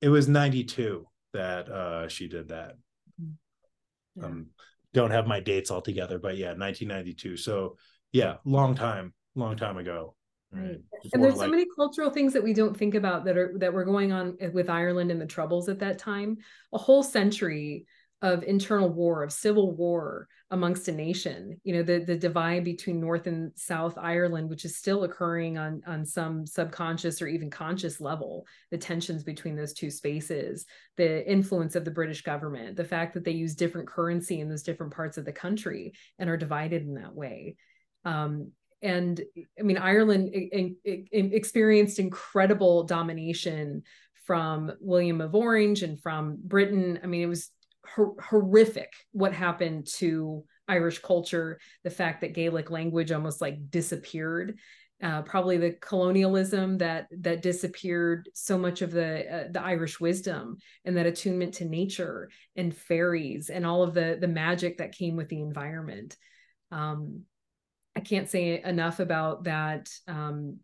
it 0.03 0.09
was 0.11 0.29
92. 0.29 1.07
that 1.33 1.71
uh 1.71 2.09
she 2.09 2.29
did 2.29 2.49
that. 2.49 2.75
Mm-hmm. 3.21 4.21
Yeah. 4.21 4.27
Um 4.27 4.47
don't 4.95 5.11
have 5.11 5.27
my 5.27 5.41
dates 5.41 5.71
all 5.71 5.81
together, 5.81 6.19
but 6.19 6.37
yeah, 6.37 6.49
1992. 6.49 7.37
So 7.37 7.77
yeah, 8.13 8.37
long 8.45 8.75
time, 8.75 9.15
long 9.35 9.57
time 9.57 9.79
ago. 9.79 10.15
Right. 10.51 10.77
And 11.15 11.23
there's 11.23 11.37
like, 11.37 11.47
so 11.47 11.51
many 11.51 11.67
cultural 11.75 12.11
things 12.11 12.35
that 12.35 12.45
we 12.45 12.53
don't 12.53 12.77
think 12.77 12.95
about 12.95 13.25
that 13.25 13.39
are 13.39 13.55
that 13.57 13.73
were 13.73 13.87
going 13.87 14.13
on 14.13 14.37
with 14.53 14.69
Ireland 14.69 15.11
and 15.11 15.21
the 15.21 15.27
Troubles 15.27 15.71
at 15.71 15.79
that 15.79 15.99
time. 15.99 16.37
A 16.75 16.79
whole 16.79 17.03
century 17.03 17.87
of 18.23 18.45
internal 18.45 18.89
war, 18.89 19.25
of 19.25 19.33
civil 19.33 19.75
war 19.75 20.29
amongst 20.53 20.87
a 20.87 20.93
nation. 20.93 21.61
You 21.65 21.75
know, 21.75 21.83
the 21.83 21.99
the 21.99 22.17
divide 22.17 22.65
between 22.65 23.01
North 23.01 23.27
and 23.27 23.51
South 23.57 23.99
Ireland, 23.99 24.49
which 24.49 24.65
is 24.65 24.77
still 24.77 25.03
occurring 25.03 25.59
on 25.59 25.83
on 25.87 26.07
some 26.07 26.47
subconscious 26.47 27.21
or 27.21 27.27
even 27.27 27.51
conscious 27.51 28.01
level. 28.01 28.47
The 28.71 28.79
tensions 28.79 29.25
between 29.25 29.57
those 29.57 29.73
two 29.73 29.91
spaces, 29.91 30.65
the 30.97 31.29
influence 31.31 31.75
of 31.75 31.85
the 31.85 31.91
British 31.91 32.23
government, 32.23 32.77
the 32.77 32.85
fact 32.85 33.15
that 33.15 33.25
they 33.25 33.33
use 33.33 33.57
different 33.57 33.89
currency 33.89 34.41
in 34.41 34.49
those 34.49 34.63
different 34.63 34.95
parts 34.95 35.19
of 35.19 35.25
the 35.25 35.33
country 35.33 35.93
and 36.19 36.31
are 36.31 36.37
divided 36.37 36.83
in 36.83 36.95
that 36.95 37.15
way. 37.15 37.57
Um, 38.05 38.53
and 38.83 39.21
I 39.59 39.63
mean, 39.63 39.79
Ireland 39.79 40.31
experienced 41.13 41.99
incredible 41.99 42.85
domination 42.85 43.83
from 44.27 44.73
William 44.81 45.21
of 45.21 45.35
Orange 45.35 45.83
and 45.83 46.01
from 46.01 46.39
Britain. 46.43 47.01
I 47.03 47.07
mean, 47.07 47.23
it 47.23 47.27
was 47.27 47.51
hor- 47.87 48.17
horrific 48.21 48.93
what 49.13 49.33
happened 49.33 49.87
to 49.99 50.45
Irish 50.69 51.01
culture. 51.01 51.59
The 51.85 51.91
fact 51.91 52.21
that 52.21 52.35
Gaelic 52.35 52.71
language 52.71 53.13
almost 53.13 53.41
like 53.41 53.71
disappeared. 53.71 54.59
Uh, 55.03 55.21
probably 55.23 55.57
the 55.57 55.73
colonialism 55.81 56.79
that 56.79 57.09
that 57.11 57.43
disappeared 57.43 58.29
so 58.35 58.57
much 58.57 58.83
of 58.83 58.93
the 58.93 59.27
uh, 59.35 59.49
the 59.51 59.61
Irish 59.61 59.99
wisdom 59.99 60.59
and 60.85 60.97
that 60.97 61.07
attunement 61.07 61.55
to 61.55 61.65
nature 61.65 62.31
and 62.55 62.75
fairies 62.75 63.51
and 63.51 63.67
all 63.67 63.83
of 63.83 63.95
the 63.95 64.17
the 64.21 64.29
magic 64.29 64.79
that 64.79 64.97
came 64.97 65.17
with 65.17 65.29
the 65.29 65.41
environment. 65.41 66.17
Um, 66.71 67.23
I 67.97 68.01
can't 68.01 68.31
say 68.31 68.63
enough 68.63 69.01
about 69.01 69.45
that. 69.45 69.91
Um, 70.07 70.61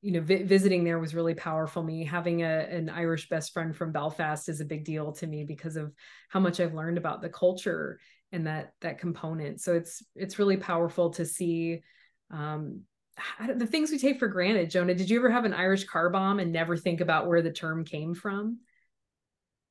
you 0.00 0.12
know, 0.12 0.20
vi- 0.20 0.44
visiting 0.44 0.84
there 0.84 0.98
was 0.98 1.14
really 1.14 1.34
powerful. 1.34 1.82
Me 1.82 2.04
having 2.04 2.42
a 2.42 2.66
an 2.70 2.88
Irish 2.88 3.28
best 3.28 3.52
friend 3.52 3.74
from 3.74 3.92
Belfast 3.92 4.48
is 4.48 4.60
a 4.60 4.64
big 4.64 4.84
deal 4.84 5.12
to 5.12 5.26
me 5.26 5.44
because 5.44 5.76
of 5.76 5.92
how 6.28 6.40
much 6.40 6.60
I've 6.60 6.74
learned 6.74 6.98
about 6.98 7.20
the 7.20 7.28
culture 7.28 7.98
and 8.30 8.46
that 8.46 8.74
that 8.80 8.98
component. 8.98 9.60
So 9.60 9.74
it's 9.74 10.02
it's 10.14 10.38
really 10.38 10.56
powerful 10.56 11.10
to 11.10 11.24
see 11.24 11.82
um, 12.30 12.82
the 13.54 13.66
things 13.66 13.90
we 13.90 13.98
take 13.98 14.18
for 14.18 14.28
granted. 14.28 14.70
Jonah, 14.70 14.94
did 14.94 15.10
you 15.10 15.18
ever 15.18 15.30
have 15.30 15.44
an 15.44 15.54
Irish 15.54 15.84
car 15.84 16.10
bomb 16.10 16.38
and 16.38 16.52
never 16.52 16.76
think 16.76 17.00
about 17.00 17.26
where 17.26 17.42
the 17.42 17.52
term 17.52 17.84
came 17.84 18.14
from? 18.14 18.58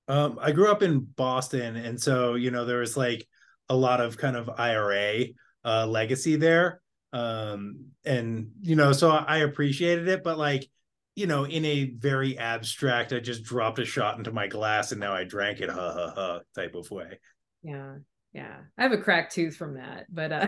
Um, 0.10 0.40
I 0.42 0.52
grew 0.52 0.72
up 0.72 0.84
in 0.84 1.02
Boston, 1.02 1.76
and 1.76 2.02
so 2.02 2.36
you 2.36 2.52
know 2.52 2.66
there 2.66 2.80
was 2.80 2.98
like 2.98 3.28
a 3.70 3.76
lot 3.76 4.02
of 4.02 4.18
kind 4.18 4.36
of 4.36 4.50
IRA 4.58 5.26
uh, 5.64 5.88
legacy 5.88 6.36
there. 6.36 6.82
Um, 7.18 7.86
and 8.06 8.52
you 8.62 8.76
know, 8.76 8.92
so 8.92 9.10
I 9.10 9.40
appreciated 9.40 10.08
it, 10.08 10.24
but 10.24 10.38
like, 10.38 10.70
you 11.16 11.26
know, 11.26 11.46
in 11.46 11.66
a 11.66 11.92
very 11.98 12.38
abstract, 12.38 13.12
I 13.12 13.20
just 13.20 13.44
dropped 13.44 13.80
a 13.80 13.86
shot 13.86 14.18
into 14.18 14.32
my 14.32 14.48
glass 14.48 14.92
and 14.92 15.02
now 15.02 15.14
I 15.14 15.24
drank 15.24 15.62
it, 15.62 15.70
ha 15.70 15.94
ha 15.94 16.14
ha, 16.16 16.40
type 16.56 16.76
of 16.76 16.90
way. 16.92 17.20
Yeah, 17.64 17.96
yeah. 18.34 18.58
I 18.78 18.84
have 18.84 18.92
a 18.92 18.98
cracked 18.98 19.34
tooth 19.34 19.56
from 19.56 19.76
that, 19.76 20.06
but 20.10 20.32
uh, 20.32 20.48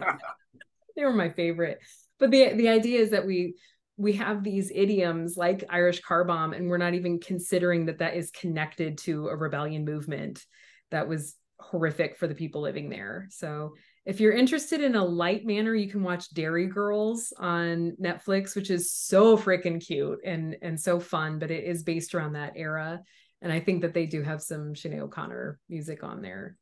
they 0.95 1.03
were 1.03 1.13
my 1.13 1.29
favorite. 1.29 1.79
But 2.19 2.31
the 2.31 2.53
the 2.53 2.69
idea 2.69 2.99
is 2.99 3.11
that 3.11 3.25
we 3.25 3.55
we 3.97 4.13
have 4.13 4.43
these 4.43 4.71
idioms 4.73 5.35
like 5.37 5.63
Irish 5.69 6.01
car 6.01 6.23
bomb, 6.23 6.53
and 6.53 6.69
we're 6.69 6.77
not 6.77 6.93
even 6.93 7.19
considering 7.19 7.87
that 7.87 7.99
that 7.99 8.15
is 8.15 8.31
connected 8.31 8.97
to 8.99 9.27
a 9.27 9.35
rebellion 9.35 9.85
movement 9.85 10.45
that 10.91 11.07
was 11.07 11.35
horrific 11.59 12.17
for 12.17 12.27
the 12.27 12.35
people 12.35 12.61
living 12.61 12.89
there. 12.89 13.27
So 13.29 13.73
if 14.05 14.19
you're 14.19 14.33
interested 14.33 14.81
in 14.81 14.95
a 14.95 15.03
light 15.03 15.45
manner, 15.45 15.75
you 15.75 15.89
can 15.89 16.03
watch 16.03 16.33
Derry 16.33 16.67
Girls 16.67 17.33
on 17.37 17.95
Netflix, 18.01 18.55
which 18.55 18.69
is 18.69 18.91
so 18.93 19.37
freaking 19.37 19.85
cute 19.85 20.19
and 20.25 20.55
and 20.61 20.79
so 20.79 20.99
fun, 20.99 21.39
but 21.39 21.51
it 21.51 21.63
is 21.63 21.83
based 21.83 22.15
around 22.15 22.33
that 22.33 22.53
era. 22.55 23.01
And 23.41 23.51
I 23.51 23.59
think 23.59 23.81
that 23.81 23.93
they 23.93 24.05
do 24.05 24.21
have 24.21 24.41
some 24.41 24.73
Sinead 24.73 24.99
O'Connor 24.99 25.59
music 25.69 26.03
on 26.03 26.21
there. 26.21 26.55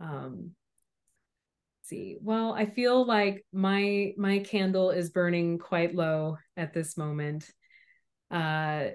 Um 0.00 0.52
see. 1.82 2.16
Well, 2.20 2.52
I 2.54 2.66
feel 2.66 3.04
like 3.04 3.44
my 3.52 4.12
my 4.16 4.40
candle 4.40 4.90
is 4.90 5.10
burning 5.10 5.58
quite 5.58 5.94
low 5.94 6.38
at 6.56 6.72
this 6.72 6.96
moment. 6.96 7.50
Uh 8.30 8.86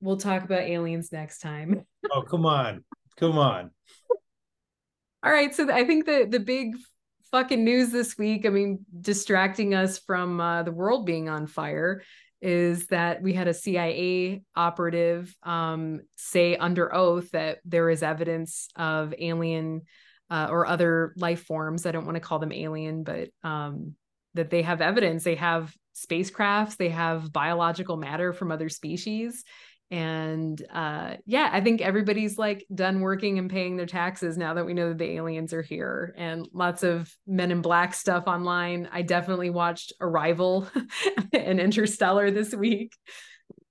we'll 0.00 0.16
talk 0.16 0.44
about 0.44 0.62
aliens 0.62 1.12
next 1.12 1.40
time. 1.40 1.84
oh, 2.12 2.22
come 2.22 2.46
on. 2.46 2.84
Come 3.16 3.36
on. 3.36 3.70
All 5.22 5.32
right, 5.32 5.54
so 5.54 5.70
I 5.72 5.84
think 5.84 6.06
the 6.06 6.26
the 6.30 6.40
big 6.40 6.76
fucking 7.30 7.64
news 7.64 7.90
this 7.90 8.16
week, 8.16 8.46
I 8.46 8.50
mean, 8.50 8.84
distracting 9.00 9.74
us 9.74 9.98
from 9.98 10.40
uh, 10.40 10.62
the 10.62 10.72
world 10.72 11.06
being 11.06 11.28
on 11.28 11.46
fire, 11.46 12.02
is 12.40 12.86
that 12.86 13.20
we 13.20 13.32
had 13.32 13.48
a 13.48 13.54
CIA 13.54 14.42
operative 14.54 15.34
um, 15.42 16.00
say 16.16 16.56
under 16.56 16.94
oath 16.94 17.30
that 17.32 17.58
there 17.64 17.90
is 17.90 18.02
evidence 18.02 18.68
of 18.76 19.12
alien 19.18 19.82
uh, 20.30 20.48
or 20.50 20.66
other 20.66 21.14
life 21.16 21.44
forms. 21.44 21.84
I 21.84 21.92
don't 21.92 22.04
want 22.06 22.16
to 22.16 22.20
call 22.20 22.38
them 22.38 22.52
alien, 22.52 23.02
but 23.02 23.30
um, 23.42 23.94
that 24.34 24.50
they 24.50 24.62
have 24.62 24.80
evidence. 24.80 25.24
They 25.24 25.34
have 25.34 25.74
spacecrafts, 25.96 26.76
they 26.76 26.90
have 26.90 27.32
biological 27.32 27.96
matter 27.96 28.32
from 28.32 28.52
other 28.52 28.68
species, 28.68 29.44
and 29.90 30.62
uh 30.70 31.14
yeah 31.24 31.48
i 31.50 31.62
think 31.62 31.80
everybody's 31.80 32.36
like 32.36 32.66
done 32.74 33.00
working 33.00 33.38
and 33.38 33.50
paying 33.50 33.76
their 33.76 33.86
taxes 33.86 34.36
now 34.36 34.52
that 34.52 34.66
we 34.66 34.74
know 34.74 34.88
that 34.88 34.98
the 34.98 35.12
aliens 35.12 35.54
are 35.54 35.62
here 35.62 36.14
and 36.18 36.46
lots 36.52 36.82
of 36.82 37.10
men 37.26 37.50
in 37.50 37.62
black 37.62 37.94
stuff 37.94 38.24
online. 38.26 38.88
I 38.92 39.02
definitely 39.02 39.50
watched 39.50 39.94
arrival 40.00 40.68
and 41.32 41.58
interstellar 41.58 42.30
this 42.30 42.54
week. 42.54 42.92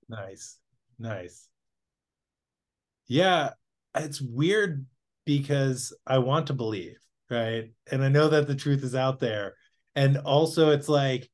Nice 0.08 0.58
nice. 0.98 1.48
Yeah 3.06 3.50
it's 3.94 4.20
weird 4.20 4.86
because 5.24 5.96
i 6.06 6.18
want 6.18 6.48
to 6.48 6.52
believe 6.52 6.96
right? 7.30 7.70
And 7.90 8.02
i 8.02 8.08
know 8.08 8.28
that 8.28 8.46
the 8.46 8.56
truth 8.56 8.82
is 8.82 8.94
out 8.94 9.20
there. 9.20 9.54
And 9.94 10.16
also 10.18 10.70
it's 10.70 10.88
like 10.88 11.30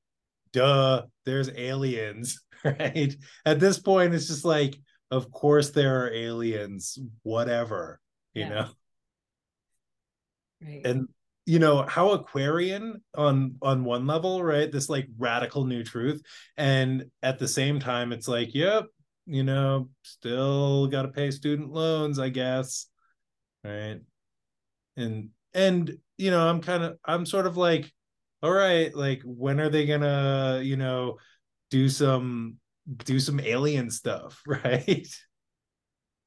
duh 0.53 1.03
there's 1.25 1.51
aliens 1.51 2.41
right? 2.79 3.15
At 3.45 3.61
this 3.61 3.79
point, 3.79 4.15
it's 4.15 4.29
just 4.29 4.45
like, 4.45 4.77
of 5.11 5.31
course 5.31 5.71
there 5.71 6.05
are 6.05 6.13
aliens, 6.13 6.99
whatever, 7.23 8.01
you 8.33 8.43
yeah. 8.43 8.49
know. 8.49 8.69
Right. 10.63 10.83
And 10.85 11.09
you 11.47 11.59
know 11.59 11.83
how 11.83 12.11
Aquarian 12.11 13.03
on 13.15 13.57
on 13.61 13.85
one 13.85 14.07
level, 14.07 14.43
right? 14.43 14.71
This 14.71 14.89
like 14.89 15.09
radical 15.19 15.67
new 15.67 15.85
truth, 15.85 16.23
and 16.57 17.05
at 17.23 17.39
the 17.39 17.49
same 17.49 17.81
time, 17.81 18.13
it's 18.13 18.29
like, 18.29 18.55
yep, 18.55 18.87
you 19.27 19.43
know, 19.43 19.91
still 20.03 20.87
got 20.87 21.03
to 21.03 21.09
pay 21.09 21.31
student 21.31 21.71
loans, 21.71 22.19
I 22.19 22.31
guess, 22.31 22.87
right? 23.63 24.01
And 24.97 25.31
and 25.53 25.99
you 26.17 26.31
know, 26.31 26.49
I'm 26.49 26.61
kind 26.61 26.83
of 26.83 26.99
I'm 27.05 27.27
sort 27.27 27.47
of 27.47 27.59
like, 27.59 27.93
all 28.43 28.53
right, 28.53 28.95
like 28.95 29.21
when 29.25 29.61
are 29.61 29.69
they 29.69 29.87
gonna, 29.87 30.61
you 30.63 30.77
know, 30.77 31.19
do 31.75 31.89
some 31.89 32.57
do 33.05 33.19
some 33.19 33.41
alien 33.41 33.91
stuff, 33.91 34.41
right? 34.47 35.09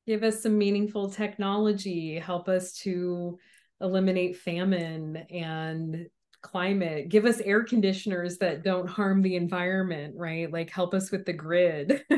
Give 0.05 0.23
us 0.23 0.43
some 0.43 0.57
meaningful 0.57 1.09
technology, 1.09 2.19
help 2.19 2.49
us 2.49 2.73
to 2.79 3.39
eliminate 3.79 4.37
famine 4.37 5.15
and 5.29 6.07
climate. 6.41 7.07
Give 7.07 7.23
us 7.23 7.39
air 7.39 7.63
conditioners 7.63 8.39
that 8.39 8.61
don't 8.61 8.89
harm 8.89 9.21
the 9.21 9.37
environment 9.37 10.15
right? 10.17 10.51
Like 10.51 10.69
help 10.69 10.93
us 10.93 11.11
with 11.11 11.25
the 11.25 11.33
grid. 11.33 12.03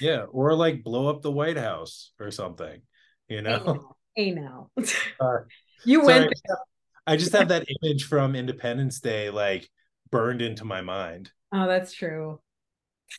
Yeah 0.00 0.22
or 0.32 0.54
like 0.54 0.82
blow 0.82 1.08
up 1.08 1.20
the 1.20 1.30
white 1.30 1.58
house 1.58 2.12
or 2.18 2.30
something 2.30 2.80
you 3.28 3.42
know? 3.42 3.94
Hey 4.14 4.30
now, 4.30 4.70
hey 4.78 4.86
now. 4.86 4.94
uh, 5.20 5.44
you 5.84 6.00
went 6.00 6.32
I 7.06 7.16
just 7.16 7.32
have 7.32 7.48
that 7.48 7.66
image 7.82 8.04
from 8.04 8.34
independence 8.34 9.00
day 9.00 9.28
like 9.28 9.68
burned 10.10 10.40
into 10.40 10.64
my 10.64 10.80
mind. 10.80 11.30
Oh 11.52 11.66
that's 11.66 11.92
true 11.92 12.40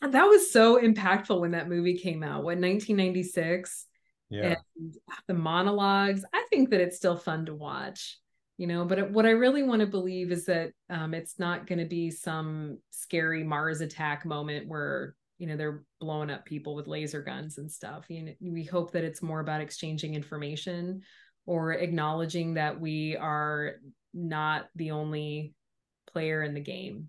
that 0.02 0.24
was 0.24 0.50
so 0.50 0.80
impactful 0.80 1.40
when 1.40 1.52
that 1.52 1.68
movie 1.68 1.98
came 1.98 2.22
out 2.22 2.44
when 2.44 2.60
1996 2.60 3.86
yeah. 4.30 4.56
And 4.76 4.96
the 5.28 5.34
monologues 5.34 6.24
i 6.32 6.44
think 6.50 6.70
that 6.70 6.80
it's 6.80 6.96
still 6.96 7.16
fun 7.16 7.46
to 7.46 7.54
watch 7.54 8.18
you 8.56 8.66
know 8.66 8.84
but 8.84 9.10
what 9.10 9.26
i 9.26 9.30
really 9.30 9.62
want 9.62 9.80
to 9.80 9.86
believe 9.86 10.32
is 10.32 10.46
that 10.46 10.70
um, 10.90 11.14
it's 11.14 11.38
not 11.38 11.66
going 11.66 11.78
to 11.78 11.84
be 11.84 12.10
some 12.10 12.78
scary 12.90 13.44
mars 13.44 13.80
attack 13.80 14.24
moment 14.24 14.66
where 14.66 15.14
you 15.38 15.46
know 15.46 15.56
they're 15.56 15.82
blowing 16.00 16.30
up 16.30 16.44
people 16.44 16.74
with 16.74 16.86
laser 16.86 17.22
guns 17.22 17.58
and 17.58 17.70
stuff. 17.70 18.06
You 18.08 18.22
know, 18.22 18.32
we 18.40 18.64
hope 18.64 18.92
that 18.92 19.04
it's 19.04 19.22
more 19.22 19.40
about 19.40 19.60
exchanging 19.60 20.14
information 20.14 21.02
or 21.46 21.72
acknowledging 21.72 22.54
that 22.54 22.80
we 22.80 23.16
are 23.16 23.72
not 24.12 24.68
the 24.76 24.92
only 24.92 25.54
player 26.12 26.42
in 26.42 26.54
the 26.54 26.60
game. 26.60 27.08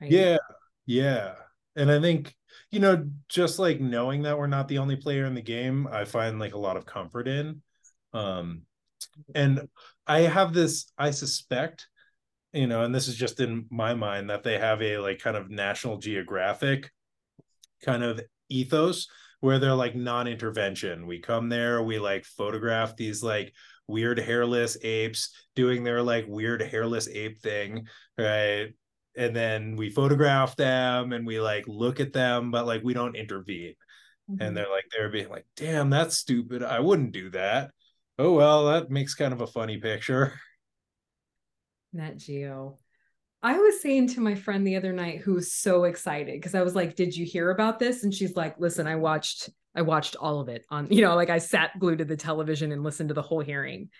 Right? 0.00 0.10
yeah 0.10 0.36
yeah 0.84 1.32
and 1.76 1.90
i 1.90 2.00
think 2.00 2.34
you 2.70 2.80
know 2.80 3.06
just 3.28 3.58
like 3.58 3.80
knowing 3.80 4.22
that 4.22 4.38
we're 4.38 4.46
not 4.46 4.68
the 4.68 4.78
only 4.78 4.96
player 4.96 5.24
in 5.24 5.34
the 5.34 5.42
game 5.42 5.86
i 5.90 6.04
find 6.04 6.38
like 6.38 6.54
a 6.54 6.58
lot 6.58 6.76
of 6.76 6.86
comfort 6.86 7.28
in. 7.28 7.62
Um 8.12 8.62
and 9.34 9.68
i 10.06 10.20
have 10.20 10.52
this 10.52 10.92
i 10.98 11.10
suspect 11.10 11.88
you 12.52 12.66
know 12.66 12.82
and 12.82 12.94
this 12.94 13.08
is 13.08 13.16
just 13.16 13.40
in 13.40 13.66
my 13.70 13.94
mind 13.94 14.30
that 14.30 14.42
they 14.42 14.58
have 14.58 14.82
a 14.82 14.98
like 14.98 15.18
kind 15.18 15.36
of 15.36 15.50
national 15.50 15.98
geographic 15.98 16.90
kind 17.82 18.02
of 18.02 18.20
ethos 18.48 19.06
where 19.40 19.58
they're 19.58 19.74
like 19.74 19.94
non-intervention. 19.94 21.06
We 21.06 21.20
come 21.20 21.48
there 21.48 21.82
we 21.82 21.98
like 21.98 22.24
photograph 22.24 22.96
these 22.96 23.22
like 23.22 23.52
weird 23.86 24.18
hairless 24.18 24.76
apes 24.82 25.30
doing 25.54 25.84
their 25.84 26.02
like 26.02 26.24
weird 26.26 26.62
hairless 26.62 27.08
ape 27.08 27.38
thing 27.38 27.86
right 28.18 28.74
and 29.16 29.34
then 29.34 29.76
we 29.76 29.90
photograph 29.90 30.56
them 30.56 31.12
and 31.12 31.26
we 31.26 31.40
like 31.40 31.66
look 31.66 32.00
at 32.00 32.12
them 32.12 32.50
but 32.50 32.66
like 32.66 32.82
we 32.82 32.94
don't 32.94 33.16
intervene 33.16 33.74
mm-hmm. 34.30 34.42
and 34.42 34.56
they're 34.56 34.70
like 34.70 34.84
they're 34.90 35.10
being 35.10 35.28
like 35.28 35.46
damn 35.56 35.90
that's 35.90 36.16
stupid 36.18 36.62
i 36.62 36.80
wouldn't 36.80 37.12
do 37.12 37.30
that 37.30 37.70
oh 38.18 38.32
well 38.32 38.66
that 38.66 38.90
makes 38.90 39.14
kind 39.14 39.32
of 39.32 39.40
a 39.40 39.46
funny 39.46 39.78
picture 39.78 40.32
Nat 41.96 42.18
Geo. 42.18 42.78
I 43.42 43.58
was 43.58 43.80
saying 43.80 44.08
to 44.08 44.20
my 44.20 44.34
friend 44.34 44.66
the 44.66 44.76
other 44.76 44.92
night 44.92 45.20
who 45.20 45.34
was 45.34 45.52
so 45.52 45.84
excited 45.84 46.34
because 46.34 46.54
I 46.54 46.62
was 46.62 46.74
like, 46.74 46.96
"Did 46.96 47.16
you 47.16 47.24
hear 47.24 47.50
about 47.50 47.78
this?" 47.78 48.02
And 48.02 48.12
she's 48.12 48.36
like, 48.36 48.58
"Listen, 48.58 48.86
I 48.86 48.96
watched 48.96 49.50
I 49.74 49.82
watched 49.82 50.16
all 50.16 50.40
of 50.40 50.48
it 50.48 50.64
on, 50.70 50.88
you 50.90 51.02
know, 51.02 51.14
like 51.14 51.30
I 51.30 51.38
sat 51.38 51.78
glued 51.78 51.98
to 51.98 52.04
the 52.04 52.16
television 52.16 52.72
and 52.72 52.82
listened 52.82 53.10
to 53.10 53.14
the 53.14 53.22
whole 53.22 53.40
hearing." 53.40 53.90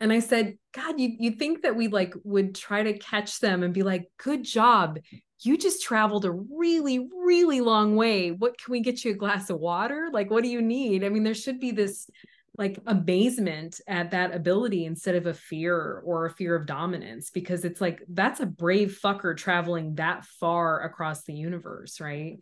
And 0.00 0.12
I 0.12 0.20
said, 0.20 0.58
"God, 0.72 1.00
you 1.00 1.16
you 1.18 1.30
think 1.32 1.62
that 1.62 1.76
we 1.76 1.88
like 1.88 2.14
would 2.24 2.54
try 2.54 2.82
to 2.82 2.98
catch 2.98 3.40
them 3.40 3.62
and 3.62 3.72
be 3.72 3.82
like, 3.82 4.10
"Good 4.18 4.44
job. 4.44 4.98
You 5.40 5.56
just 5.58 5.82
traveled 5.82 6.24
a 6.24 6.30
really 6.30 7.08
really 7.24 7.60
long 7.60 7.96
way. 7.96 8.30
What 8.30 8.58
can 8.58 8.72
we 8.72 8.80
get 8.80 9.04
you 9.04 9.12
a 9.12 9.16
glass 9.16 9.50
of 9.50 9.58
water? 9.58 10.08
Like 10.12 10.30
what 10.30 10.42
do 10.42 10.48
you 10.48 10.62
need?" 10.62 11.04
I 11.04 11.08
mean, 11.08 11.22
there 11.22 11.34
should 11.34 11.60
be 11.60 11.70
this 11.70 12.10
like 12.58 12.78
amazement 12.86 13.80
at 13.86 14.10
that 14.12 14.34
ability 14.34 14.86
instead 14.86 15.14
of 15.14 15.26
a 15.26 15.34
fear 15.34 16.02
or 16.04 16.26
a 16.26 16.30
fear 16.30 16.54
of 16.54 16.66
dominance 16.66 17.30
because 17.30 17.64
it's 17.64 17.80
like 17.80 18.02
that's 18.08 18.40
a 18.40 18.46
brave 18.46 18.98
fucker 19.02 19.36
traveling 19.36 19.94
that 19.96 20.24
far 20.24 20.82
across 20.82 21.24
the 21.24 21.34
universe 21.34 22.00
right 22.00 22.38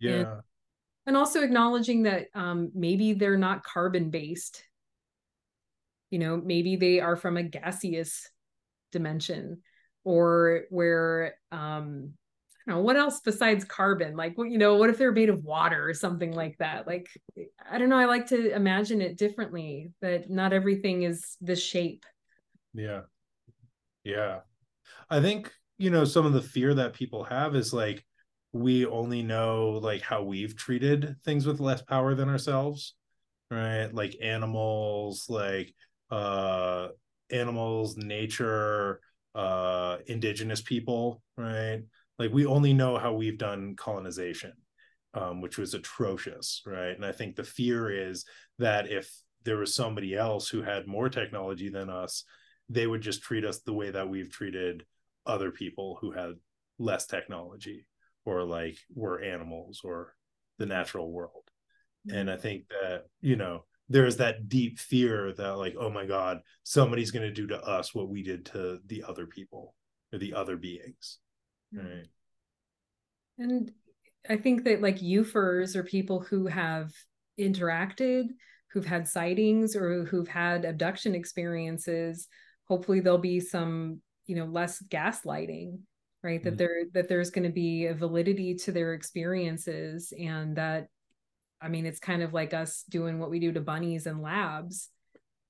yeah 0.00 0.12
and, 0.12 0.28
and 1.06 1.16
also 1.16 1.42
acknowledging 1.42 2.02
that 2.02 2.26
um, 2.34 2.70
maybe 2.74 3.14
they're 3.14 3.38
not 3.38 3.64
carbon 3.64 4.10
based 4.10 4.62
you 6.14 6.20
know 6.20 6.36
maybe 6.36 6.76
they 6.76 7.00
are 7.00 7.16
from 7.16 7.36
a 7.36 7.42
gaseous 7.42 8.30
dimension 8.92 9.60
or 10.04 10.62
where 10.70 11.34
um 11.50 12.12
know 12.68 12.80
what 12.80 12.96
else 12.96 13.20
besides 13.20 13.64
carbon? 13.64 14.16
Like 14.16 14.38
what 14.38 14.48
you 14.48 14.56
know 14.56 14.76
what 14.76 14.90
if 14.90 14.96
they're 14.96 15.10
made 15.10 15.28
of 15.28 15.42
water 15.42 15.88
or 15.88 15.92
something 15.92 16.30
like 16.30 16.56
that? 16.58 16.86
Like 16.86 17.08
i 17.68 17.78
don't 17.78 17.88
know 17.88 17.98
i 17.98 18.04
like 18.04 18.28
to 18.28 18.54
imagine 18.54 19.00
it 19.02 19.18
differently 19.18 19.90
that 20.00 20.30
not 20.30 20.52
everything 20.52 21.02
is 21.02 21.36
the 21.40 21.56
shape. 21.56 22.06
Yeah. 22.74 23.00
Yeah. 24.04 24.40
I 25.10 25.20
think 25.20 25.52
you 25.78 25.90
know 25.90 26.04
some 26.04 26.26
of 26.26 26.32
the 26.32 26.42
fear 26.42 26.74
that 26.74 26.94
people 26.94 27.24
have 27.24 27.56
is 27.56 27.72
like 27.72 28.04
we 28.52 28.86
only 28.86 29.24
know 29.24 29.80
like 29.82 30.02
how 30.02 30.22
we've 30.22 30.56
treated 30.56 31.16
things 31.24 31.44
with 31.44 31.58
less 31.58 31.82
power 31.82 32.14
than 32.14 32.28
ourselves 32.28 32.94
right? 33.50 33.90
Like 33.92 34.16
animals 34.22 35.26
like 35.28 35.74
uh 36.14 36.88
animals 37.30 37.96
nature 37.96 39.00
uh 39.34 39.96
indigenous 40.06 40.62
people 40.62 41.22
right? 41.36 41.82
Like 42.18 42.32
we 42.32 42.46
only 42.46 42.72
know 42.72 42.96
how 42.98 43.12
we've 43.14 43.38
done 43.38 43.74
colonization 43.76 44.52
um, 45.14 45.40
which 45.40 45.58
was 45.58 45.74
atrocious 45.74 46.62
right? 46.66 46.94
And 46.96 47.04
i 47.04 47.12
think 47.12 47.34
the 47.34 47.44
fear 47.44 47.90
is 47.90 48.24
that 48.58 48.90
if 48.90 49.10
there 49.44 49.58
was 49.58 49.74
somebody 49.74 50.14
else 50.14 50.48
who 50.48 50.62
had 50.62 50.86
more 50.86 51.08
technology 51.08 51.68
than 51.68 51.90
us 51.90 52.24
they 52.68 52.86
would 52.86 53.02
just 53.02 53.22
treat 53.22 53.44
us 53.44 53.60
the 53.60 53.72
way 53.72 53.90
that 53.90 54.08
we've 54.08 54.30
treated 54.30 54.84
other 55.26 55.50
people 55.50 55.98
who 56.00 56.12
had 56.12 56.34
less 56.78 57.06
technology 57.06 57.86
or 58.24 58.42
like 58.42 58.76
were 58.94 59.20
animals 59.20 59.80
or 59.84 60.14
the 60.58 60.66
natural 60.66 61.10
world. 61.10 61.50
Mm-hmm. 62.08 62.18
and 62.18 62.30
i 62.30 62.36
think 62.36 62.68
that 62.68 63.04
you 63.20 63.36
know 63.36 63.64
there's 63.88 64.16
that 64.16 64.48
deep 64.48 64.78
fear 64.78 65.32
that 65.32 65.56
like 65.56 65.74
oh 65.78 65.90
my 65.90 66.06
god 66.06 66.40
somebody's 66.62 67.10
going 67.10 67.26
to 67.26 67.32
do 67.32 67.46
to 67.46 67.60
us 67.62 67.94
what 67.94 68.08
we 68.08 68.22
did 68.22 68.46
to 68.46 68.78
the 68.86 69.04
other 69.06 69.26
people 69.26 69.74
or 70.12 70.18
the 70.18 70.34
other 70.34 70.56
beings 70.56 71.18
Right. 71.76 72.06
And 73.38 73.72
I 74.28 74.36
think 74.36 74.64
that 74.64 74.80
like 74.80 74.98
UFers 74.98 75.76
or 75.76 75.82
people 75.82 76.20
who 76.20 76.46
have 76.46 76.92
interacted, 77.38 78.26
who've 78.70 78.86
had 78.86 79.08
sightings 79.08 79.76
or 79.76 80.04
who've 80.04 80.28
had 80.28 80.64
abduction 80.64 81.14
experiences, 81.14 82.28
hopefully 82.68 83.00
there'll 83.00 83.18
be 83.18 83.40
some, 83.40 84.00
you 84.26 84.36
know, 84.36 84.46
less 84.46 84.82
gaslighting, 84.88 85.78
right? 86.22 86.40
Mm-hmm. 86.40 86.50
That 86.50 86.58
there 86.58 86.82
that 86.92 87.08
there's 87.08 87.30
going 87.30 87.44
to 87.44 87.52
be 87.52 87.86
a 87.86 87.94
validity 87.94 88.54
to 88.56 88.72
their 88.72 88.94
experiences 88.94 90.12
and 90.18 90.56
that 90.56 90.86
I 91.60 91.68
mean 91.68 91.86
it's 91.86 92.00
kind 92.00 92.22
of 92.22 92.32
like 92.32 92.54
us 92.54 92.84
doing 92.88 93.18
what 93.18 93.30
we 93.30 93.40
do 93.40 93.52
to 93.52 93.60
bunnies 93.60 94.06
and 94.06 94.22
labs, 94.22 94.90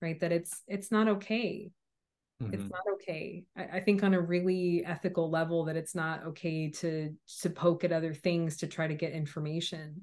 right? 0.01 0.19
That 0.21 0.33
it's 0.33 0.63
it's 0.69 0.91
not 0.93 1.09
okay 1.09 1.71
mm-hmm. 2.43 2.55
it's 2.55 2.71
not 2.71 2.83
okay 2.95 3.45
I, 3.57 3.79
I, 3.79 3.81
think 3.81 4.03
on 4.03 4.15
a 4.15 4.21
really 4.21 4.85
ethical 4.85 5.31
level 5.31 5.65
that 5.65 5.77
it's 5.77 5.95
not 5.95 6.25
okay 6.29 6.71
to 6.71 7.15
to 7.43 7.51
poke 7.51 7.85
at 7.85 7.93
other 7.93 8.15
things 8.15 8.59
to 8.59 8.67
try 8.67 8.87
to 8.87 8.95
get 8.95 9.13
information 9.13 10.03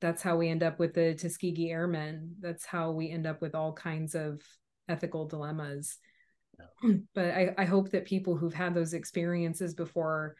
that's 0.00 0.22
how 0.22 0.36
we 0.36 0.48
end 0.48 0.62
up 0.62 0.78
with 0.78 0.94
the 0.94 1.14
tuskegee 1.14 1.70
airmen 1.70 2.36
that's 2.40 2.64
how 2.64 2.90
we 2.90 3.10
end 3.10 3.26
up 3.26 3.40
with 3.40 3.54
all 3.54 3.72
kinds 3.72 4.14
of 4.14 4.40
ethical 4.88 5.26
dilemmas 5.26 5.96
yeah. 6.58 6.92
but 7.14 7.26
I, 7.26 7.54
I 7.58 7.64
hope 7.64 7.90
that 7.90 8.04
people 8.04 8.36
who've 8.36 8.54
had 8.54 8.74
those 8.74 8.94
experiences 8.94 9.74
before 9.74 10.36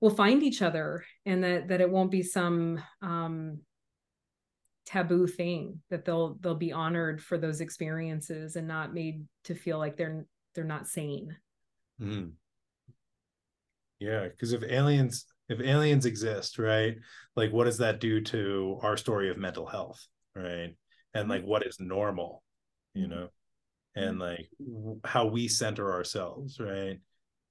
will 0.00 0.10
find 0.10 0.42
each 0.42 0.62
other 0.62 1.04
and 1.24 1.42
that 1.42 1.68
that 1.68 1.80
it 1.80 1.90
won't 1.90 2.10
be 2.10 2.22
some 2.22 2.80
um 3.02 3.58
taboo 4.86 5.26
thing 5.26 5.80
that 5.90 6.04
they'll 6.04 6.38
they'll 6.40 6.54
be 6.54 6.72
honored 6.72 7.20
for 7.20 7.36
those 7.36 7.60
experiences 7.60 8.54
and 8.54 8.68
not 8.68 8.94
made 8.94 9.26
to 9.44 9.54
feel 9.54 9.78
like 9.78 9.96
they're 9.96 10.24
they're 10.54 10.64
not 10.64 10.86
sane. 10.86 11.36
Mm. 12.00 12.32
yeah 13.98 14.28
because 14.28 14.52
if 14.52 14.62
aliens 14.62 15.24
if 15.48 15.60
aliens 15.60 16.04
exist 16.04 16.58
right 16.58 16.96
like 17.36 17.50
what 17.52 17.64
does 17.64 17.78
that 17.78 18.00
do 18.00 18.20
to 18.20 18.78
our 18.82 18.98
story 18.98 19.30
of 19.30 19.38
mental 19.38 19.66
health 19.66 20.06
right? 20.34 20.76
And 21.14 21.28
like 21.28 21.42
what 21.44 21.66
is 21.66 21.80
normal 21.80 22.42
you 22.94 23.08
know? 23.08 23.28
And 23.94 24.18
like 24.18 24.48
how 25.04 25.26
we 25.26 25.48
center 25.48 25.92
ourselves 25.92 26.60
right? 26.60 27.00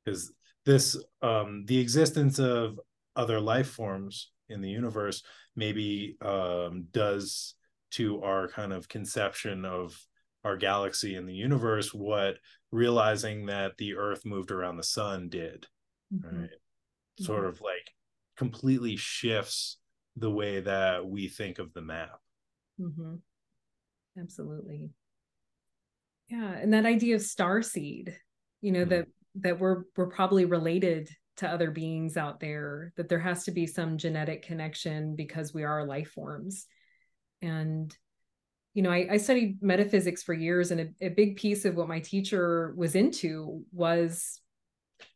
Because 0.03 0.31
this 0.65 0.95
um 1.21 1.65
the 1.65 1.79
existence 1.79 2.39
of 2.39 2.79
other 3.15 3.41
life 3.41 3.69
forms 3.69 4.31
in 4.49 4.61
the 4.61 4.69
universe 4.69 5.23
maybe 5.55 6.17
um, 6.21 6.85
does 6.91 7.55
to 7.91 8.21
our 8.23 8.47
kind 8.47 8.73
of 8.73 8.87
conception 8.87 9.65
of 9.65 9.97
our 10.43 10.57
galaxy 10.57 11.15
and 11.15 11.27
the 11.27 11.33
universe 11.33 11.93
what 11.93 12.35
realizing 12.71 13.47
that 13.47 13.77
the 13.77 13.95
earth 13.95 14.25
moved 14.25 14.51
around 14.51 14.77
the 14.77 14.83
sun 14.83 15.29
did 15.29 15.65
mm-hmm. 16.13 16.41
right 16.41 16.49
sort 17.19 17.45
of 17.45 17.61
like 17.61 17.91
completely 18.37 18.95
shifts 18.95 19.77
the 20.17 20.29
way 20.29 20.59
that 20.59 21.05
we 21.05 21.27
think 21.27 21.59
of 21.59 21.73
the 21.73 21.81
map 21.81 22.19
mm-hmm. 22.79 23.15
absolutely 24.19 24.89
yeah 26.29 26.51
and 26.53 26.73
that 26.73 26.85
idea 26.85 27.15
of 27.15 27.21
star 27.21 27.61
seed 27.61 28.15
you 28.61 28.71
know 28.71 28.81
mm-hmm. 28.81 28.89
that 28.89 29.07
that 29.35 29.59
we're 29.59 29.83
we're 29.95 30.07
probably 30.07 30.45
related 30.45 31.09
to 31.37 31.49
other 31.49 31.71
beings 31.71 32.17
out 32.17 32.39
there 32.39 32.93
that 32.95 33.09
there 33.09 33.19
has 33.19 33.43
to 33.43 33.51
be 33.51 33.67
some 33.67 33.97
genetic 33.97 34.41
connection 34.41 35.15
because 35.15 35.53
we 35.53 35.63
are 35.63 35.85
life 35.85 36.11
forms. 36.11 36.67
And 37.41 37.95
you 38.75 38.81
know 38.83 38.91
i, 38.91 39.07
I 39.09 39.17
studied 39.17 39.63
metaphysics 39.63 40.21
for 40.21 40.33
years 40.33 40.69
and 40.69 40.81
a, 40.81 41.05
a, 41.07 41.09
big 41.09 41.37
piece 41.37 41.65
of 41.65 41.75
what 41.75 41.87
my 41.87 42.01
teacher 42.01 42.73
was 42.75 42.93
into 42.93 43.63
was 43.71 44.39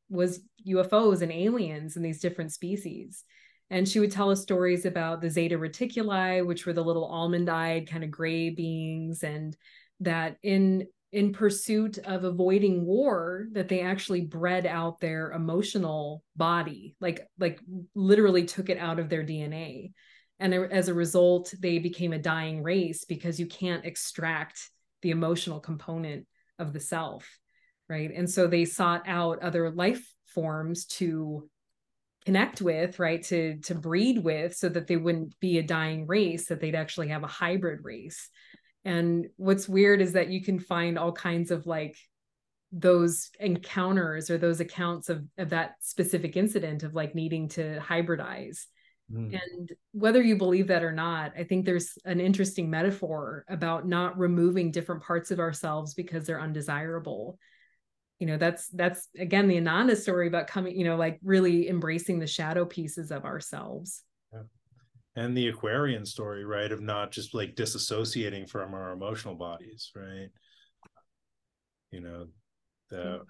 was 0.10 0.40
ufos 0.68 1.22
and 1.22 1.32
aliens 1.32 1.96
and 1.96 2.04
these 2.04 2.20
different 2.20 2.52
species. 2.52 3.24
And 3.72 3.88
she 3.88 4.00
would 4.00 4.12
tell 4.12 4.32
us 4.32 4.41
stories 4.41 4.86
about 4.86 5.22
the 5.22 5.30
zeta 5.30 5.56
reticuli 5.56 6.44
which 6.44 6.66
were 6.66 6.74
the 6.74 6.84
little 6.84 7.06
almond-eyed 7.06 7.88
kind 7.88 8.04
of 8.04 8.10
gray 8.10 8.50
beings 8.50 9.22
and 9.24 9.56
that 10.00 10.38
in 10.41 10.88
in 11.11 11.34
pursuit 11.34 11.98
of 11.99 12.23
avoiding 12.23 12.86
war 12.86 13.48
that 13.53 13.68
they 13.68 13.81
actually 13.81 14.22
bred 14.22 14.65
out 14.65 14.99
their 14.99 15.31
emotional 15.31 16.23
body 16.36 16.95
like 16.99 17.27
like 17.40 17.60
literally 17.95 18.45
took 18.45 18.69
it 18.69 18.77
out 18.77 18.99
of 18.99 19.10
their 19.10 19.23
dna 19.23 19.91
and 20.40 20.53
as 20.53 20.88
a 20.88 20.94
result 20.94 21.53
they 21.60 21.80
became 21.80 22.14
a 22.14 22.19
dying 22.19 22.61
race 22.61 23.06
because 23.06 23.40
you 23.40 23.48
can't 23.48 23.86
extract 23.86 24.69
the 25.02 25.10
emotional 25.10 25.60
component 25.60 26.27
of 26.60 26.73
the 26.73 26.80
self 26.80 27.27
right? 27.90 28.11
And 28.15 28.30
so 28.30 28.48
they 28.48 28.65
sought 28.65 29.07
out 29.07 29.41
other 29.41 29.69
life 29.72 30.14
forms 30.27 30.86
to 30.86 31.49
connect 32.26 32.61
with 32.61 32.99
right? 32.99 33.23
To 33.23 33.57
to 33.64 33.76
breed 33.76 34.23
with 34.23 34.56
so 34.56 34.69
that 34.69 34.88
they 34.88 34.98
wouldn't 34.98 35.38
be 35.40 35.57
a 35.57 35.64
dying 35.64 36.06
race 36.07 36.48
that 36.48 36.61
they'd 36.61 36.76
actually 36.76 37.10
have 37.10 37.23
a 37.23 37.27
hybrid 37.27 37.80
race 37.84 38.30
and 38.85 39.27
what's 39.38 39.68
weird 39.68 40.01
is 40.01 40.14
that 40.14 40.30
you 40.30 40.41
can 40.41 40.60
find 40.60 40.97
all 40.97 41.11
kinds 41.11 41.51
of 41.51 41.68
like 41.68 41.97
those 42.72 43.30
encounters 43.39 44.30
or 44.30 44.38
those 44.38 44.60
accounts 44.60 45.10
of, 45.10 45.23
of 45.38 45.49
that 45.49 45.76
specific 45.81 46.38
incident 46.38 46.84
of 46.84 46.93
like 46.93 47.15
needing 47.15 47.49
to 47.49 47.80
hybridize 47.80 48.65
mm. 49.11 49.34
and 49.34 49.72
whether 49.91 50.22
you 50.22 50.38
believe 50.38 50.68
that 50.68 50.84
or 50.84 50.91
not 50.91 51.34
i 51.38 51.43
think 51.43 51.65
there's 51.65 51.97
an 52.06 52.19
interesting 52.19 52.69
metaphor 52.69 53.43
about 53.49 53.88
not 53.88 54.18
removing 54.19 54.72
different 54.72 55.03
parts 55.03 55.31
of 55.31 55.39
ourselves 55.39 55.93
because 55.95 56.26
they're 56.27 56.41
undesirable 56.41 57.39
you 58.19 58.27
know 58.27 58.38
that's 58.38 58.68
that's 58.69 59.07
again 59.18 59.47
the 59.47 59.56
inanna 59.56 59.95
story 59.95 60.27
about 60.27 60.47
coming 60.47 60.77
you 60.77 60.84
know 60.84 60.97
like 60.97 61.19
really 61.23 61.69
embracing 61.69 62.19
the 62.19 62.27
shadow 62.27 62.65
pieces 62.65 63.11
of 63.11 63.26
ourselves. 63.26 64.03
And 65.15 65.36
the 65.36 65.48
aquarian 65.48 66.06
story 66.06 66.45
right 66.45 66.72
of 66.72 66.81
not 66.81 67.11
just 67.11 67.34
like 67.34 67.56
disassociating 67.56 68.49
from 68.49 68.73
our 68.73 68.91
emotional 68.91 69.36
bodies 69.36 69.91
right 69.95 70.30
you 71.91 72.02
know 72.02 72.27
the 72.90 72.95
mm-hmm. 72.95 73.23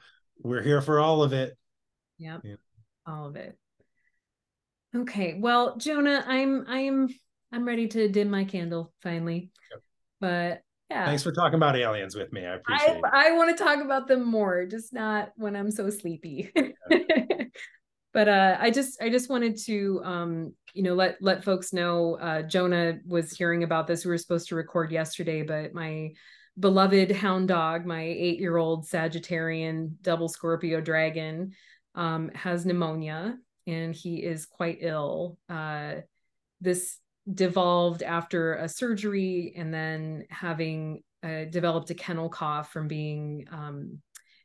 we're 0.50 0.62
here 0.62 0.82
for 0.82 1.00
all 1.00 1.24
of 1.24 1.34
it 1.34 1.58
yep. 2.18 2.42
yeah 2.44 2.56
all 3.08 3.28
of 3.28 3.36
it 3.36 3.58
okay 4.96 5.38
well 5.40 5.78
jonah 5.78 6.24
i'm 6.28 6.66
i'm 6.68 7.08
i'm 7.52 7.66
ready 7.66 7.88
to 7.88 8.10
dim 8.10 8.30
my 8.30 8.44
candle 8.44 8.92
finally 9.02 9.52
yep. 9.72 9.82
but 10.20 10.62
yeah. 10.90 11.06
Thanks 11.06 11.22
for 11.22 11.32
talking 11.32 11.56
about 11.56 11.76
aliens 11.76 12.16
with 12.16 12.34
me. 12.34 12.46
I 12.46 12.56
appreciate 12.56 12.90
I, 12.90 12.96
it. 12.96 13.04
I 13.14 13.32
want 13.34 13.56
to 13.56 13.64
talk 13.64 13.80
about 13.80 14.08
them 14.08 14.26
more, 14.26 14.66
just 14.66 14.92
not 14.92 15.32
when 15.36 15.56
I'm 15.56 15.70
so 15.70 15.90
sleepy. 15.92 16.52
but 18.20 18.28
uh, 18.28 18.58
I 18.60 18.70
just 18.70 19.02
I 19.02 19.08
just 19.08 19.30
wanted 19.30 19.56
to 19.68 20.02
um, 20.04 20.54
you 20.74 20.84
know 20.84 20.94
let 20.94 21.22
let 21.22 21.42
folks 21.42 21.72
know 21.72 22.16
uh, 22.16 22.42
Jonah 22.42 22.98
was 23.08 23.32
hearing 23.32 23.64
about 23.64 23.88
this. 23.88 24.04
We 24.04 24.12
were 24.12 24.18
supposed 24.18 24.50
to 24.50 24.56
record 24.56 24.92
yesterday, 24.92 25.42
but 25.42 25.74
my 25.74 26.12
beloved 26.60 27.12
hound 27.12 27.48
dog, 27.48 27.86
my 27.86 28.02
eight 28.02 28.38
year 28.38 28.58
old 28.58 28.86
Sagittarian 28.86 29.94
double 30.02 30.28
Scorpio 30.28 30.82
dragon, 30.82 31.54
um, 31.96 32.30
has 32.36 32.66
pneumonia 32.66 33.38
and 33.66 33.96
he 33.96 34.18
is 34.18 34.46
quite 34.46 34.80
ill. 34.82 35.38
Uh, 35.48 36.02
this 36.60 36.98
devolved 37.34 38.04
after 38.04 38.56
a 38.56 38.68
surgery 38.68 39.54
and 39.56 39.74
then 39.74 40.26
having 40.30 41.04
uh, 41.24 41.46
developed 41.46 41.90
a 41.90 41.96
kennel 41.96 42.28
cough 42.28 42.70
from 42.70 42.90
being 42.90 43.48
um, 43.50 44.00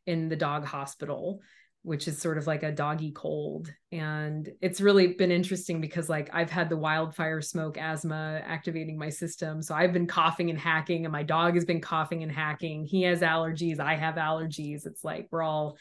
in 0.07 0.29
the 0.29 0.37
dog 0.37 0.65
hospital 0.65 1.41
which 1.85 2.09
is 2.09 2.19
sort 2.19 2.39
of 2.39 2.47
like 2.47 2.62
a 2.62 2.73
doggy 2.73 3.12
cold. 3.12 3.70
And 3.93 4.51
it's 4.62 4.81
really 4.81 5.09
been 5.09 5.31
interesting 5.31 5.82
because 5.82 6.09
like 6.09 6.31
i've 6.32 6.51
had 6.51 6.70
the 6.70 6.78
wildfire 6.78 7.43
smoke 7.43 7.77
asthma 7.77 8.40
activating 8.44 8.98
my 8.98 9.11
system. 9.11 9.61
So 9.61 9.74
i've 9.74 9.93
been 9.93 10.06
coughing 10.06 10.48
and 10.48 10.59
hacking 10.59 11.05
and 11.05 11.12
my 11.12 11.23
dog 11.23 11.55
has 11.55 11.66
been 11.66 11.82
coughing 11.82 12.23
and 12.23 12.32
hacking. 12.32 12.86
He 12.86 13.02
has 13.02 13.20
allergies. 13.20 13.78
I 13.78 13.97
have 13.97 14.15
allergies. 14.15 14.86
It's 14.86 15.05
like 15.05 15.28
we're 15.31 15.43
all 15.43 15.77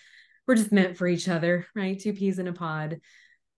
we're 0.45 0.55
just 0.55 0.73
meant 0.73 0.97
for 0.97 1.07
each 1.07 1.29
other 1.29 1.65
right? 1.73 1.97
Two 1.97 2.13
peas 2.13 2.37
in 2.37 2.49
a 2.49 2.53
pod. 2.53 2.99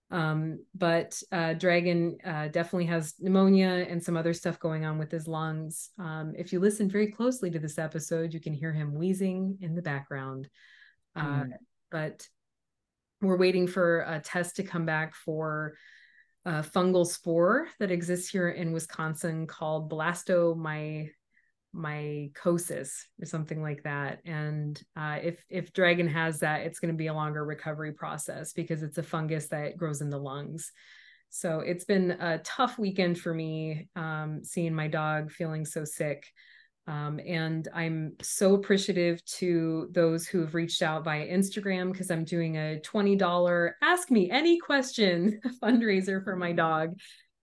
Um, 0.08 0.64
but 0.72 1.20
uh, 1.32 1.54
Dragon 1.54 2.18
uh, 2.24 2.46
definitely 2.46 2.86
has 2.86 3.14
pneumonia 3.18 3.86
and 3.90 4.00
some 4.00 4.16
other 4.16 4.32
stuff 4.34 4.60
going 4.60 4.84
on 4.84 4.98
with 4.98 5.10
his 5.10 5.26
lungs. 5.26 5.90
Um, 5.98 6.32
if 6.38 6.52
you 6.52 6.60
listen 6.60 6.88
very 6.88 7.10
closely 7.10 7.50
to 7.50 7.58
this 7.58 7.76
episode, 7.76 8.32
you 8.32 8.38
can 8.38 8.52
hear 8.52 8.72
him 8.72 8.94
wheezing 8.94 9.58
in 9.60 9.74
the 9.74 9.82
background. 9.82 10.48
Uh, 11.16 11.24
mm. 11.24 11.50
But 11.90 12.28
we're 13.20 13.38
waiting 13.38 13.66
for 13.66 14.00
a 14.00 14.20
test 14.20 14.56
to 14.56 14.62
come 14.62 14.86
back 14.86 15.14
for 15.14 15.74
a 16.44 16.62
fungal 16.62 17.06
spore 17.06 17.68
that 17.80 17.90
exists 17.90 18.30
here 18.30 18.50
in 18.50 18.72
Wisconsin 18.72 19.46
called 19.46 19.90
blastomycosis 19.90 21.10
mycosis 21.76 23.02
or 23.20 23.26
something 23.26 23.62
like 23.62 23.82
that. 23.82 24.20
And 24.24 24.80
uh, 24.96 25.18
if 25.22 25.44
if 25.48 25.72
dragon 25.72 26.08
has 26.08 26.40
that, 26.40 26.62
it's 26.62 26.80
going 26.80 26.92
to 26.92 26.96
be 26.96 27.08
a 27.08 27.14
longer 27.14 27.44
recovery 27.44 27.92
process 27.92 28.52
because 28.52 28.82
it's 28.82 28.98
a 28.98 29.02
fungus 29.02 29.48
that 29.48 29.76
grows 29.76 30.00
in 30.00 30.10
the 30.10 30.18
lungs. 30.18 30.72
So 31.28 31.60
it's 31.60 31.84
been 31.84 32.12
a 32.12 32.38
tough 32.38 32.78
weekend 32.78 33.18
for 33.18 33.34
me 33.34 33.88
um, 33.94 34.42
seeing 34.42 34.74
my 34.74 34.88
dog 34.88 35.30
feeling 35.30 35.66
so 35.66 35.84
sick. 35.84 36.26
Um, 36.86 37.20
and 37.26 37.66
I'm 37.74 38.12
so 38.22 38.54
appreciative 38.54 39.24
to 39.24 39.88
those 39.90 40.26
who 40.26 40.40
have 40.40 40.54
reached 40.54 40.82
out 40.82 41.04
via 41.04 41.26
Instagram 41.26 41.90
because 41.90 42.10
I'm 42.10 42.24
doing 42.24 42.56
a 42.56 42.80
$20 42.84 43.72
Ask 43.82 44.10
Me 44.10 44.30
Any 44.30 44.58
Question 44.58 45.40
fundraiser 45.62 46.22
for 46.22 46.36
my 46.36 46.52
dog 46.52 46.96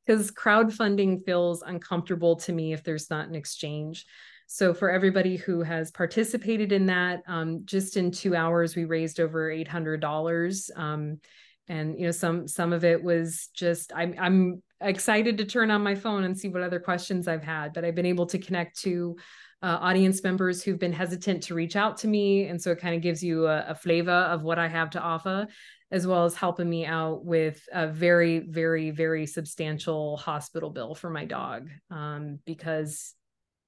because 0.05 0.31
crowdfunding 0.31 1.25
feels 1.25 1.61
uncomfortable 1.61 2.37
to 2.37 2.53
me 2.53 2.73
if 2.73 2.83
there's 2.83 3.09
not 3.09 3.27
an 3.27 3.35
exchange. 3.35 4.05
So 4.47 4.73
for 4.73 4.89
everybody 4.89 5.35
who 5.35 5.61
has 5.61 5.91
participated 5.91 6.71
in 6.71 6.85
that, 6.87 7.23
um, 7.27 7.61
just 7.65 7.97
in 7.97 8.11
two 8.11 8.35
hours, 8.35 8.75
we 8.75 8.85
raised 8.85 9.19
over 9.19 9.49
eight 9.49 9.67
hundred 9.67 9.99
dollars. 9.99 10.69
Um, 10.75 11.19
and 11.67 11.97
you 11.97 12.05
know, 12.05 12.11
some 12.11 12.47
some 12.47 12.73
of 12.73 12.83
it 12.83 13.01
was 13.01 13.49
just 13.53 13.91
I'm 13.95 14.15
I'm 14.19 14.63
excited 14.81 15.37
to 15.37 15.45
turn 15.45 15.71
on 15.71 15.81
my 15.81 15.95
phone 15.95 16.23
and 16.23 16.37
see 16.37 16.49
what 16.49 16.61
other 16.61 16.79
questions 16.79 17.27
I've 17.27 17.43
had, 17.43 17.73
but 17.73 17.85
I've 17.85 17.95
been 17.95 18.05
able 18.05 18.25
to 18.27 18.37
connect 18.37 18.79
to 18.81 19.15
uh, 19.61 19.77
audience 19.79 20.21
members 20.23 20.61
who've 20.61 20.79
been 20.79 20.91
hesitant 20.91 21.43
to 21.43 21.55
reach 21.55 21.75
out 21.75 21.97
to 21.97 22.07
me, 22.07 22.47
and 22.47 22.61
so 22.61 22.71
it 22.71 22.79
kind 22.79 22.95
of 22.95 23.01
gives 23.01 23.23
you 23.23 23.47
a, 23.47 23.65
a 23.69 23.75
flavor 23.75 24.11
of 24.11 24.43
what 24.43 24.59
I 24.59 24.67
have 24.67 24.89
to 24.91 25.01
offer 25.01 25.47
as 25.93 26.07
well 26.07 26.25
as 26.25 26.33
helping 26.33 26.67
me 26.67 26.87
out 26.87 27.23
with 27.23 27.61
a 27.71 27.85
very, 27.85 28.39
very, 28.39 28.89
very 28.89 29.27
substantial 29.27 30.17
hospital 30.17 30.71
bill 30.71 30.95
for 30.95 31.11
my 31.11 31.23
dog 31.23 31.69
um, 31.91 32.39
because 32.47 33.13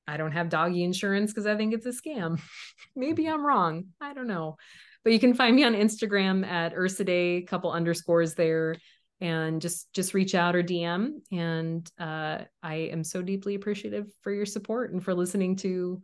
I 0.07 0.17
don't 0.17 0.31
have 0.31 0.49
doggy 0.49 0.83
insurance 0.83 1.31
because 1.31 1.45
I 1.45 1.55
think 1.55 1.75
it's 1.75 1.85
a 1.85 1.89
scam. 1.89 2.41
Maybe 2.95 3.27
I'm 3.27 3.45
wrong. 3.45 3.85
I 4.01 4.15
don't 4.15 4.25
know. 4.25 4.57
But 5.05 5.13
you 5.13 5.19
can 5.19 5.35
find 5.35 5.55
me 5.55 5.63
on 5.63 5.73
Instagram 5.73 6.45
at 6.45 6.75
Ursidae, 6.75 7.47
couple 7.47 7.71
underscores 7.71 8.33
there, 8.33 8.75
and 9.21 9.61
just 9.61 9.93
just 9.93 10.13
reach 10.13 10.35
out 10.35 10.55
or 10.55 10.63
DM. 10.63 11.21
And 11.31 11.89
uh, 11.97 12.39
I 12.61 12.75
am 12.91 13.03
so 13.03 13.21
deeply 13.21 13.55
appreciative 13.55 14.07
for 14.21 14.33
your 14.33 14.47
support 14.47 14.91
and 14.91 15.01
for 15.01 15.13
listening 15.13 15.55
to 15.57 16.01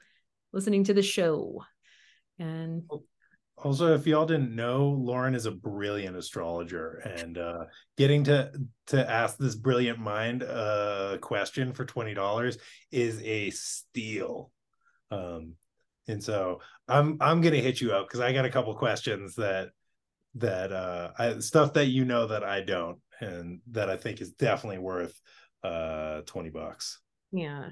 listening 0.53 0.85
to 0.85 0.93
the 0.93 1.01
show. 1.01 1.63
And 2.39 2.83
also 3.57 3.93
if 3.93 4.07
y'all 4.07 4.25
didn't 4.25 4.55
know 4.55 4.87
lauren 4.87 5.35
is 5.35 5.45
a 5.45 5.51
brilliant 5.51 6.15
astrologer 6.15 6.95
and 7.17 7.37
uh 7.37 7.65
getting 7.97 8.23
to 8.23 8.51
to 8.87 9.09
ask 9.09 9.37
this 9.37 9.55
brilliant 9.55 9.99
mind 9.99 10.43
uh 10.43 11.17
question 11.21 11.73
for 11.73 11.85
$20 11.85 12.57
is 12.91 13.21
a 13.21 13.49
steal 13.51 14.51
um 15.11 15.53
and 16.07 16.23
so 16.23 16.59
i'm 16.91 17.17
i'm 17.21 17.41
gonna 17.41 17.57
hit 17.57 17.81
you 17.81 17.91
up 17.91 18.07
because 18.07 18.19
i 18.19 18.31
got 18.33 18.45
a 18.45 18.49
couple 18.49 18.73
questions 18.75 19.35
that 19.35 19.69
that 20.35 20.71
uh 20.71 21.11
I, 21.17 21.39
stuff 21.39 21.73
that 21.73 21.87
you 21.87 22.05
know 22.05 22.27
that 22.27 22.43
i 22.43 22.61
don't 22.61 22.99
and 23.19 23.61
that 23.71 23.89
i 23.89 23.97
think 23.97 24.21
is 24.21 24.31
definitely 24.31 24.79
worth 24.79 25.19
uh 25.63 26.21
20 26.21 26.49
bucks 26.49 26.99
yeah 27.31 27.69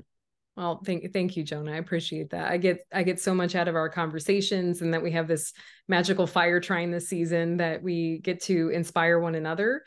well, 0.59 0.81
thank 0.83 1.13
thank 1.13 1.37
you, 1.37 1.43
Jonah. 1.43 1.71
I 1.71 1.77
appreciate 1.77 2.31
that. 2.31 2.51
I 2.51 2.57
get 2.57 2.85
I 2.91 3.03
get 3.03 3.21
so 3.21 3.33
much 3.33 3.55
out 3.55 3.69
of 3.69 3.75
our 3.75 3.87
conversations, 3.87 4.81
and 4.81 4.93
that 4.93 5.01
we 5.01 5.11
have 5.11 5.25
this 5.25 5.53
magical 5.87 6.27
fire 6.27 6.59
trine 6.59 6.91
this 6.91 7.07
season 7.07 7.55
that 7.57 7.81
we 7.81 8.19
get 8.19 8.41
to 8.41 8.67
inspire 8.67 9.19
one 9.19 9.35
another. 9.35 9.83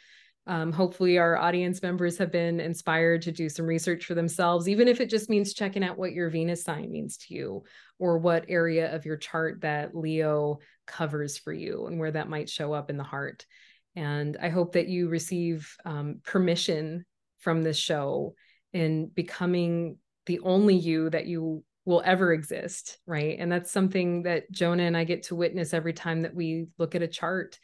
Um, 0.47 0.73
hopefully, 0.73 1.19
our 1.19 1.37
audience 1.37 1.83
members 1.83 2.17
have 2.17 2.33
been 2.33 2.59
inspired 2.59 3.21
to 3.23 3.33
do 3.33 3.51
some 3.51 3.67
research 3.67 4.07
for 4.07 4.15
themselves, 4.15 4.67
even 4.67 4.89
if 4.89 5.03
it 5.03 5.11
just 5.11 5.29
means 5.29 5.53
checking 5.53 5.85
out 5.85 5.99
what 5.99 6.13
your 6.13 6.31
Venus 6.31 6.65
sign 6.65 6.91
means 6.91 7.19
to 7.19 7.35
you, 7.35 7.65
or 8.03 8.19
what 8.19 8.47
area 8.49 8.93
of 8.93 9.07
your 9.07 9.17
chart 9.17 9.61
that 9.61 9.95
Leo 9.95 10.59
covers 10.89 11.39
for 11.39 11.53
you, 11.53 11.87
and 11.87 12.01
where 12.01 12.11
that 12.11 12.29
might 12.29 12.51
show 12.51 12.73
up 12.73 12.91
in 12.91 12.97
the 12.97 13.05
heart. 13.05 13.47
And 13.95 14.37
I 14.43 14.49
hope 14.49 14.73
that 14.73 14.89
you 14.89 15.09
receive 15.09 15.73
um, 15.85 16.21
permission 16.25 17.05
from 17.39 17.63
this 17.63 17.77
show 17.77 18.35
in 18.73 19.07
becoming 19.07 19.99
the 20.27 20.41
only 20.41 20.75
you 20.75 21.11
that 21.11 21.27
you 21.27 21.63
will 21.85 22.03
ever 22.05 22.33
exist 22.33 22.99
right? 23.07 23.37
And 23.39 23.51
that's 23.51 23.71
something 23.71 24.23
that 24.23 24.51
jonah 24.51 24.85
and 24.85 24.97
i 24.97 25.03
get 25.03 25.25
to 25.25 25.35
witness 25.35 25.75
every 25.75 25.93
time 25.93 26.23
that 26.23 26.35
we 26.35 26.67
look 26.79 26.95
at 26.95 27.03
a 27.03 27.09
chart 27.09 27.59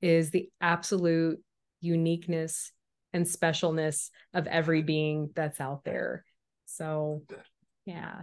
is 0.00 0.30
the 0.30 0.48
absolute 0.60 1.38
uniqueness 1.80 2.72
and 3.12 3.26
specialness 3.26 4.08
of 4.32 4.46
every 4.46 4.82
being 4.82 5.30
that's 5.34 5.60
out 5.60 5.84
there. 5.84 6.24
So 6.66 7.22
yeah 7.86 8.22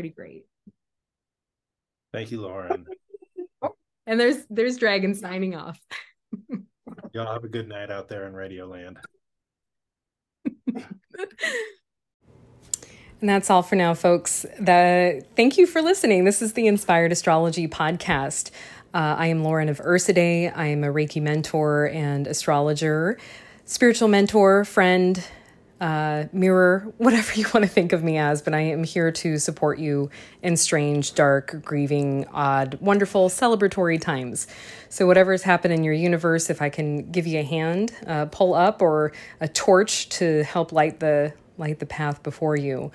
pretty 0.00 0.14
great 0.14 0.46
thank 2.10 2.30
you 2.30 2.40
lauren 2.40 2.86
and 4.06 4.18
there's 4.18 4.38
there's 4.48 4.78
dragon 4.78 5.14
signing 5.14 5.54
off 5.54 5.78
y'all 7.12 7.30
have 7.30 7.44
a 7.44 7.48
good 7.48 7.68
night 7.68 7.90
out 7.90 8.08
there 8.08 8.26
in 8.26 8.32
radio 8.32 8.64
land 8.66 8.96
and 13.20 13.28
that's 13.28 13.50
all 13.50 13.62
for 13.62 13.74
now, 13.74 13.92
folks. 13.92 14.46
The, 14.58 15.22
thank 15.36 15.58
you 15.58 15.66
for 15.66 15.82
listening. 15.82 16.24
This 16.24 16.40
is 16.40 16.54
the 16.54 16.66
Inspired 16.66 17.12
Astrology 17.12 17.68
podcast. 17.68 18.50
Uh, 18.94 19.16
I 19.18 19.26
am 19.26 19.44
Lauren 19.44 19.68
of 19.68 19.78
Ursidae. 19.78 20.50
I 20.56 20.66
am 20.66 20.82
a 20.84 20.86
Reiki 20.86 21.20
mentor 21.20 21.90
and 21.92 22.26
astrologer, 22.26 23.18
spiritual 23.66 24.08
mentor, 24.08 24.64
friend, 24.64 25.22
uh, 25.80 26.24
mirror, 26.32 26.92
whatever 26.98 27.34
you 27.34 27.46
want 27.54 27.64
to 27.64 27.70
think 27.70 27.92
of 27.92 28.04
me 28.04 28.18
as, 28.18 28.42
but 28.42 28.54
I 28.54 28.60
am 28.60 28.84
here 28.84 29.10
to 29.10 29.38
support 29.38 29.78
you 29.78 30.10
in 30.42 30.56
strange, 30.56 31.14
dark, 31.14 31.62
grieving, 31.64 32.26
odd, 32.32 32.78
wonderful, 32.80 33.28
celebratory 33.28 34.00
times. 34.00 34.46
So, 34.88 35.06
whatever 35.06 35.32
has 35.32 35.42
happened 35.42 35.74
in 35.74 35.84
your 35.84 35.94
universe, 35.94 36.50
if 36.50 36.60
I 36.60 36.68
can 36.68 37.10
give 37.10 37.26
you 37.26 37.40
a 37.40 37.44
hand, 37.44 37.92
uh, 38.06 38.26
pull 38.26 38.54
up, 38.54 38.82
or 38.82 39.12
a 39.40 39.48
torch 39.48 40.08
to 40.10 40.44
help 40.44 40.72
light 40.72 41.00
the 41.00 41.32
light 41.58 41.78
the 41.78 41.86
path 41.86 42.22
before 42.22 42.56
you, 42.56 42.90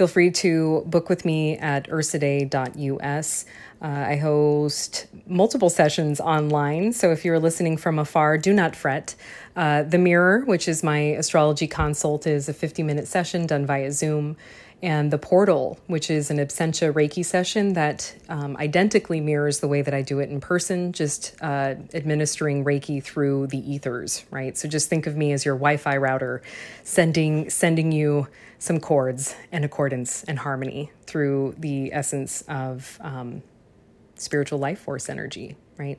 feel 0.00 0.08
free 0.08 0.30
to 0.30 0.82
book 0.86 1.10
with 1.10 1.26
me 1.26 1.58
at 1.58 1.86
ursidae.us. 1.90 3.44
Uh, 3.82 3.86
I 3.86 4.16
host 4.16 5.06
multiple 5.26 5.68
sessions 5.68 6.20
online, 6.20 6.94
so 6.94 7.12
if 7.12 7.22
you're 7.22 7.38
listening 7.38 7.76
from 7.76 7.98
afar, 7.98 8.38
do 8.38 8.54
not 8.54 8.74
fret. 8.74 9.14
Uh, 9.54 9.82
the 9.82 9.98
Mirror, 9.98 10.46
which 10.46 10.68
is 10.68 10.82
my 10.82 11.00
astrology 11.20 11.66
consult, 11.66 12.26
is 12.26 12.48
a 12.48 12.54
50 12.54 12.82
minute 12.82 13.08
session 13.08 13.44
done 13.44 13.66
via 13.66 13.92
Zoom. 13.92 14.38
And 14.82 15.10
the 15.10 15.18
Portal, 15.18 15.78
which 15.88 16.10
is 16.10 16.30
an 16.30 16.38
Absentia 16.38 16.90
Reiki 16.92 17.22
session 17.24 17.74
that 17.74 18.14
um, 18.30 18.56
identically 18.56 19.20
mirrors 19.20 19.60
the 19.60 19.68
way 19.68 19.82
that 19.82 19.92
I 19.92 20.00
do 20.00 20.20
it 20.20 20.30
in 20.30 20.40
person, 20.40 20.92
just 20.92 21.36
uh, 21.42 21.74
administering 21.92 22.64
Reiki 22.64 23.02
through 23.02 23.48
the 23.48 23.58
ethers, 23.58 24.24
right? 24.30 24.56
So 24.56 24.68
just 24.68 24.88
think 24.88 25.06
of 25.06 25.16
me 25.16 25.32
as 25.32 25.44
your 25.44 25.54
Wi 25.54 25.76
Fi 25.76 25.98
router, 25.98 26.40
sending, 26.82 27.50
sending 27.50 27.92
you 27.92 28.28
some 28.58 28.80
chords 28.80 29.34
and 29.52 29.64
accordance 29.64 30.24
and 30.24 30.38
harmony 30.38 30.90
through 31.04 31.56
the 31.58 31.92
essence 31.92 32.42
of 32.48 32.98
um, 33.02 33.42
spiritual 34.14 34.58
life 34.58 34.80
force 34.80 35.10
energy, 35.10 35.56
right? 35.80 35.98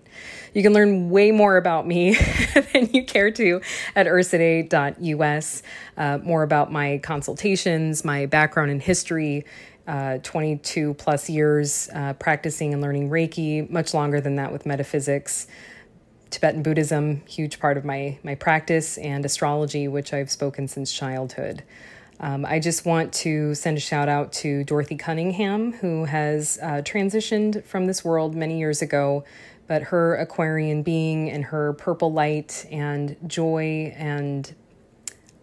You 0.53 0.61
can 0.61 0.73
learn 0.73 1.09
way 1.09 1.31
more 1.31 1.57
about 1.57 1.87
me 1.87 2.13
than 2.53 2.91
you 2.93 3.03
care 3.03 3.31
to 3.31 3.61
at 3.95 4.05
ursidae.us, 4.05 5.63
uh, 5.97 6.19
more 6.19 6.43
about 6.43 6.71
my 6.71 6.99
consultations, 6.99 8.05
my 8.05 8.27
background 8.27 8.69
in 8.69 8.79
history, 8.79 9.43
uh, 9.87 10.19
22 10.19 10.93
plus 10.93 11.29
years 11.31 11.89
uh, 11.95 12.13
practicing 12.13 12.73
and 12.73 12.81
learning 12.81 13.09
Reiki, 13.09 13.67
much 13.71 13.95
longer 13.95 14.21
than 14.21 14.35
that 14.35 14.51
with 14.51 14.67
metaphysics. 14.67 15.47
Tibetan 16.29 16.61
Buddhism, 16.61 17.23
huge 17.27 17.59
part 17.59 17.75
of 17.75 17.83
my 17.83 18.19
my 18.23 18.35
practice, 18.35 18.97
and 18.99 19.25
astrology, 19.25 19.87
which 19.87 20.13
I've 20.13 20.31
spoken 20.31 20.67
since 20.67 20.93
childhood. 20.93 21.63
Um, 22.21 22.45
I 22.45 22.59
just 22.59 22.85
want 22.85 23.13
to 23.13 23.55
send 23.55 23.77
a 23.77 23.81
shout 23.81 24.07
out 24.07 24.31
to 24.33 24.63
Dorothy 24.63 24.95
Cunningham, 24.95 25.73
who 25.73 26.05
has 26.05 26.59
uh, 26.61 26.83
transitioned 26.83 27.65
from 27.65 27.87
this 27.87 28.05
world 28.05 28.35
many 28.35 28.59
years 28.59 28.83
ago, 28.83 29.23
but 29.71 29.83
her 29.83 30.15
Aquarian 30.15 30.83
being 30.83 31.31
and 31.31 31.45
her 31.45 31.71
purple 31.71 32.11
light 32.11 32.65
and 32.69 33.15
joy 33.25 33.95
and 33.95 34.53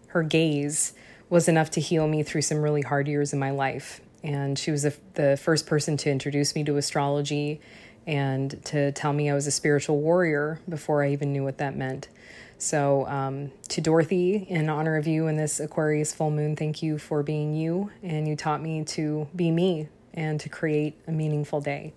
her 0.09 0.21
gaze 0.21 0.93
was 1.31 1.47
enough 1.47 1.71
to 1.71 1.81
heal 1.81 2.07
me 2.07 2.21
through 2.21 2.43
some 2.43 2.59
really 2.59 2.83
hard 2.83 3.07
years 3.07 3.33
in 3.33 3.39
my 3.39 3.49
life. 3.49 4.01
And 4.23 4.59
she 4.59 4.69
was 4.69 4.83
the, 4.83 4.93
the 5.15 5.35
first 5.35 5.65
person 5.65 5.97
to 5.97 6.11
introduce 6.11 6.53
me 6.53 6.63
to 6.65 6.77
astrology 6.77 7.59
and 8.05 8.63
to 8.65 8.91
tell 8.91 9.13
me 9.13 9.31
I 9.31 9.33
was 9.33 9.47
a 9.47 9.51
spiritual 9.51 9.97
warrior 9.99 10.59
before 10.69 11.03
I 11.03 11.11
even 11.11 11.33
knew 11.33 11.43
what 11.43 11.57
that 11.57 11.75
meant. 11.75 12.07
So, 12.59 13.07
um, 13.07 13.51
to 13.69 13.81
Dorothy, 13.81 14.45
in 14.47 14.69
honor 14.69 14.95
of 14.95 15.07
you 15.07 15.25
in 15.25 15.37
this 15.37 15.59
Aquarius 15.59 16.13
full 16.13 16.29
moon, 16.29 16.55
thank 16.55 16.83
you 16.83 16.99
for 16.99 17.23
being 17.23 17.55
you. 17.55 17.89
And 18.03 18.27
you 18.27 18.35
taught 18.35 18.61
me 18.61 18.83
to 18.83 19.27
be 19.35 19.49
me 19.49 19.87
and 20.13 20.39
to 20.39 20.49
create 20.49 20.99
a 21.07 21.11
meaningful 21.11 21.61
day. 21.61 21.93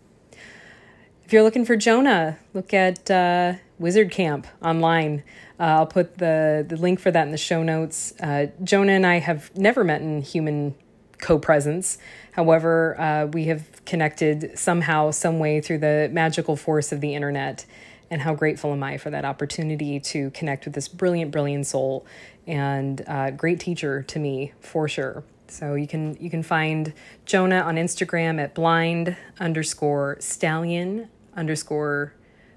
If 1.33 1.35
you're 1.35 1.45
looking 1.45 1.65
for 1.65 1.77
Jonah, 1.77 2.37
look 2.53 2.75
at 2.75 3.11
uh, 3.11 3.55
Wizard 3.79 4.11
Camp 4.11 4.47
online. 4.63 5.23
Uh, 5.59 5.63
I'll 5.63 5.87
put 5.87 6.19
the, 6.19 6.63
the 6.69 6.77
link 6.77 7.01
for 7.01 7.11
that 7.11 7.25
in 7.25 7.33
the 7.33 7.39
show 7.39 7.63
notes. 7.63 8.13
Uh, 8.21 8.49
Jonah 8.63 8.93
and 8.93 9.07
I 9.07 9.19
have 9.21 9.51
never 9.57 9.83
met 9.83 10.03
in 10.03 10.21
human 10.21 10.75
co 11.23 11.39
presence. 11.39 11.97
However, 12.33 13.01
uh, 13.01 13.27
we 13.29 13.45
have 13.45 13.83
connected 13.87 14.59
somehow, 14.59 15.11
some 15.11 15.39
way 15.39 15.63
through 15.63 15.79
the 15.79 16.11
magical 16.13 16.55
force 16.55 16.93
of 16.93 17.01
the 17.01 17.15
internet 17.15 17.65
and 18.11 18.21
how 18.21 18.35
grateful 18.35 18.71
am 18.71 18.83
I 18.83 18.99
for 18.99 19.09
that 19.09 19.25
opportunity 19.25 20.01
to 20.01 20.31
connect 20.33 20.67
with 20.67 20.75
this 20.75 20.87
brilliant, 20.87 21.31
brilliant 21.31 21.67
soul 21.67 22.05
and 22.47 23.03
uh, 23.07 23.31
great 23.31 23.59
teacher 23.59 24.03
to 24.03 24.19
me 24.19 24.53
for 24.61 24.87
sure. 24.87 25.25
So 25.49 25.77
you 25.77 25.87
can 25.87 26.15
you 26.21 26.29
can 26.29 26.43
find 26.43 26.93
Jonah 27.25 27.61
on 27.61 27.77
Instagram 27.77 28.39
at 28.39 28.55
blind 28.55 29.17
underscore 29.41 30.19
stallion 30.21 31.09
underscore 31.37 32.15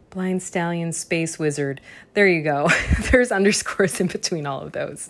blind 0.09 0.41
stallion 0.41 0.93
space 0.93 1.37
wizard. 1.37 1.81
There 2.13 2.27
you 2.27 2.41
go. 2.41 2.69
There's 3.11 3.31
underscores 3.31 3.99
in 3.99 4.07
between 4.07 4.45
all 4.45 4.61
of 4.61 4.71
those. 4.71 5.09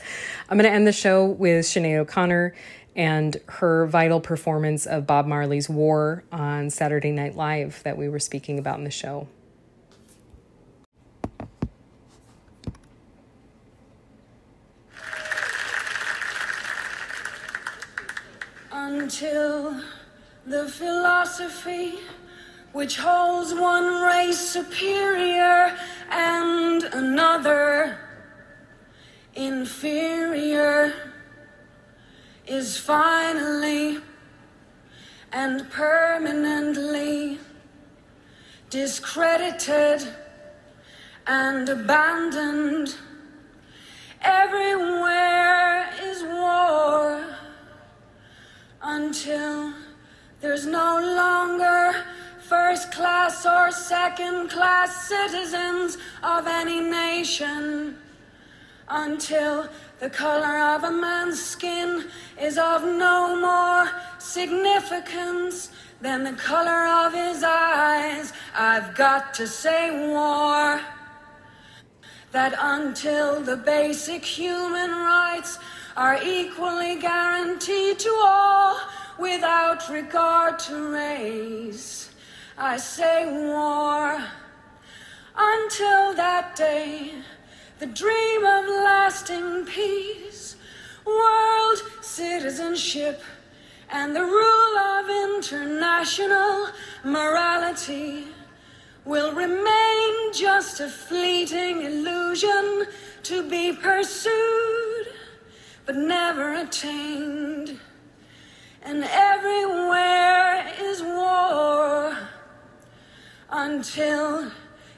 I'm 0.50 0.58
going 0.58 0.70
to 0.70 0.76
end 0.76 0.88
the 0.88 0.92
show 0.92 1.26
with 1.26 1.66
Sinead 1.66 2.00
O'Connor 2.00 2.56
and 2.96 3.38
her 3.48 3.86
vital 3.88 4.20
performance 4.20 4.86
of 4.86 5.06
Bob 5.06 5.28
Marley's 5.28 5.70
War 5.70 6.24
on 6.32 6.70
Saturday 6.70 7.12
Night 7.12 7.36
Live 7.36 7.84
that 7.84 7.98
we 7.98 8.10
were 8.10 8.20
speaking 8.20 8.58
about 8.58 8.78
in 8.78 8.84
the 8.84 8.92
show. 8.92 9.28
until 19.06 19.80
the 20.46 20.68
philosophy 20.68 22.00
which 22.76 22.98
holds 22.98 23.54
one 23.54 24.02
race 24.02 24.38
superior 24.38 25.74
and 26.12 26.84
another 26.84 27.98
inferior 29.34 30.94
is 32.46 32.78
finally 32.78 33.98
and 35.32 35.70
permanently 35.70 37.40
discredited 38.70 40.06
and 41.28 41.70
abandoned. 41.70 42.94
Everywhere 44.22 45.94
is 46.04 46.24
war 46.24 47.26
until 48.82 49.74
there's 50.42 50.66
no 50.66 51.00
longer 51.00 52.04
first 52.48 52.92
class 52.92 53.44
or 53.46 53.72
second 53.72 54.50
class 54.50 55.08
citizens 55.08 55.98
of 56.22 56.46
any 56.46 56.80
nation. 56.80 57.98
Until 58.88 59.68
the 60.00 60.12
color 60.12 60.60
of 60.60 60.84
a 60.84 60.92
man's 60.92 61.44
skin 61.44 62.06
is 62.40 62.60
of 62.60 62.84
no 62.84 63.36
more 63.36 63.92
significance 64.20 65.72
than 66.02 66.24
the 66.24 66.34
color 66.34 66.86
of 67.06 67.14
his 67.14 67.44
eyes. 67.44 68.32
I've 68.54 68.94
got 68.94 69.34
to 69.36 69.48
say 69.48 70.08
war. 70.08 70.82
That 72.32 72.54
until 72.60 73.42
the 73.42 73.58
basic 73.58 74.24
human 74.24 74.92
rights 74.92 75.58
are 75.98 76.20
equally 76.24 76.98
guaranteed 76.98 77.98
to 78.00 78.14
all 78.24 78.78
without 79.18 79.90
regard 79.90 80.60
to 80.60 80.92
race. 80.92 82.12
I 82.58 82.78
say 82.78 83.26
war 83.26 84.24
until 85.36 86.14
that 86.14 86.56
day, 86.56 87.12
the 87.80 87.86
dream 87.86 88.46
of 88.46 88.66
lasting 88.66 89.66
peace, 89.66 90.56
world 91.06 91.82
citizenship, 92.00 93.22
and 93.90 94.16
the 94.16 94.24
rule 94.24 94.78
of 94.78 95.10
international 95.10 96.70
morality 97.04 98.28
will 99.04 99.34
remain 99.34 100.34
just 100.34 100.80
a 100.80 100.88
fleeting 100.88 101.82
illusion 101.82 102.86
to 103.24 103.50
be 103.50 103.74
pursued 103.74 105.08
but 105.86 105.98
never 105.98 106.54
attained. 106.54 107.82
And 108.82 109.04
everywhere 109.04 110.72
is 110.80 111.02
war 111.02 112.18
until 113.56 114.52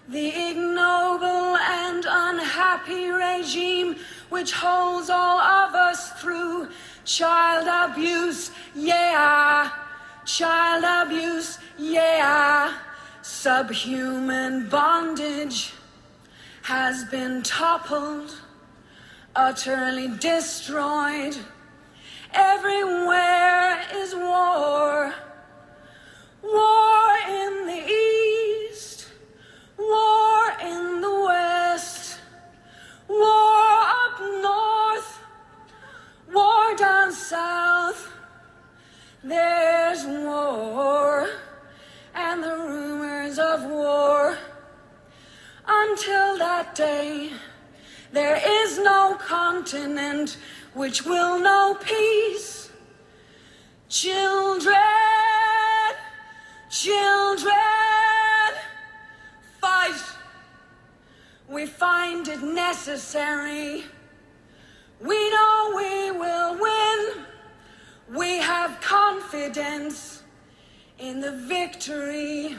the 0.10 0.28
ignoble 0.50 1.56
and 1.58 2.06
unhappy 2.08 3.10
regime 3.10 3.96
which 4.30 4.52
holds 4.52 5.10
all 5.10 5.40
of 5.40 5.76
us 5.76 6.12
through 6.22 6.68
child 7.06 7.68
abuse, 7.92 8.52
yeah, 8.76 9.70
child 10.26 10.84
abuse, 11.08 11.60
yeah, 11.78 12.74
subhuman 13.22 14.68
bondage 14.70 15.74
has 16.64 17.06
been 17.06 17.44
toppled 17.44 18.36
utterly 19.38 20.08
destroyed. 20.18 21.38
Everywhere 22.34 23.80
is 23.94 24.16
war. 24.16 25.14
War 26.42 27.10
in 27.30 27.68
the 27.68 27.84
east, 27.86 28.37
War 29.90 30.52
in 30.62 31.02
the 31.02 31.24
west, 31.26 32.20
war 33.08 33.80
up 34.04 34.20
north, 34.20 35.20
war 36.34 36.76
down 36.76 37.12
south. 37.12 38.10
There's 39.24 40.06
war 40.06 41.30
and 42.14 42.44
the 42.44 42.58
rumors 42.58 43.40
of 43.40 43.64
war. 43.66 44.38
Until 45.66 46.38
that 46.38 46.76
day, 46.76 47.32
there 48.12 48.42
is 48.46 48.80
no 48.80 49.16
continent 49.20 50.38
which 50.74 51.06
will 51.06 51.40
know 51.40 51.78
peace. 51.82 52.72
Children, 53.90 54.76
children 56.70 57.97
fight, 59.62 60.02
we 61.48 61.66
find 61.66 62.28
it 62.28 62.42
necessary. 62.42 63.84
We 65.00 65.30
know 65.30 65.74
we 65.76 66.12
will 66.12 66.60
win. 66.60 67.26
We 68.14 68.38
have 68.38 68.80
confidence 68.82 70.24
in 71.00 71.20
the 71.20 71.32
victory 71.32 72.56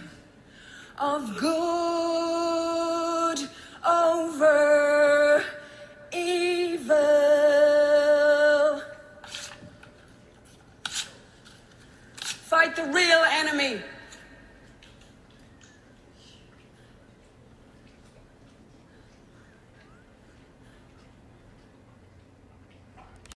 of 0.98 1.38
good 1.38 3.38
over 3.86 5.44
evil. 6.12 6.96
Fight 12.20 12.76
the 12.76 12.84
real 12.84 13.24
enemy. 13.30 13.80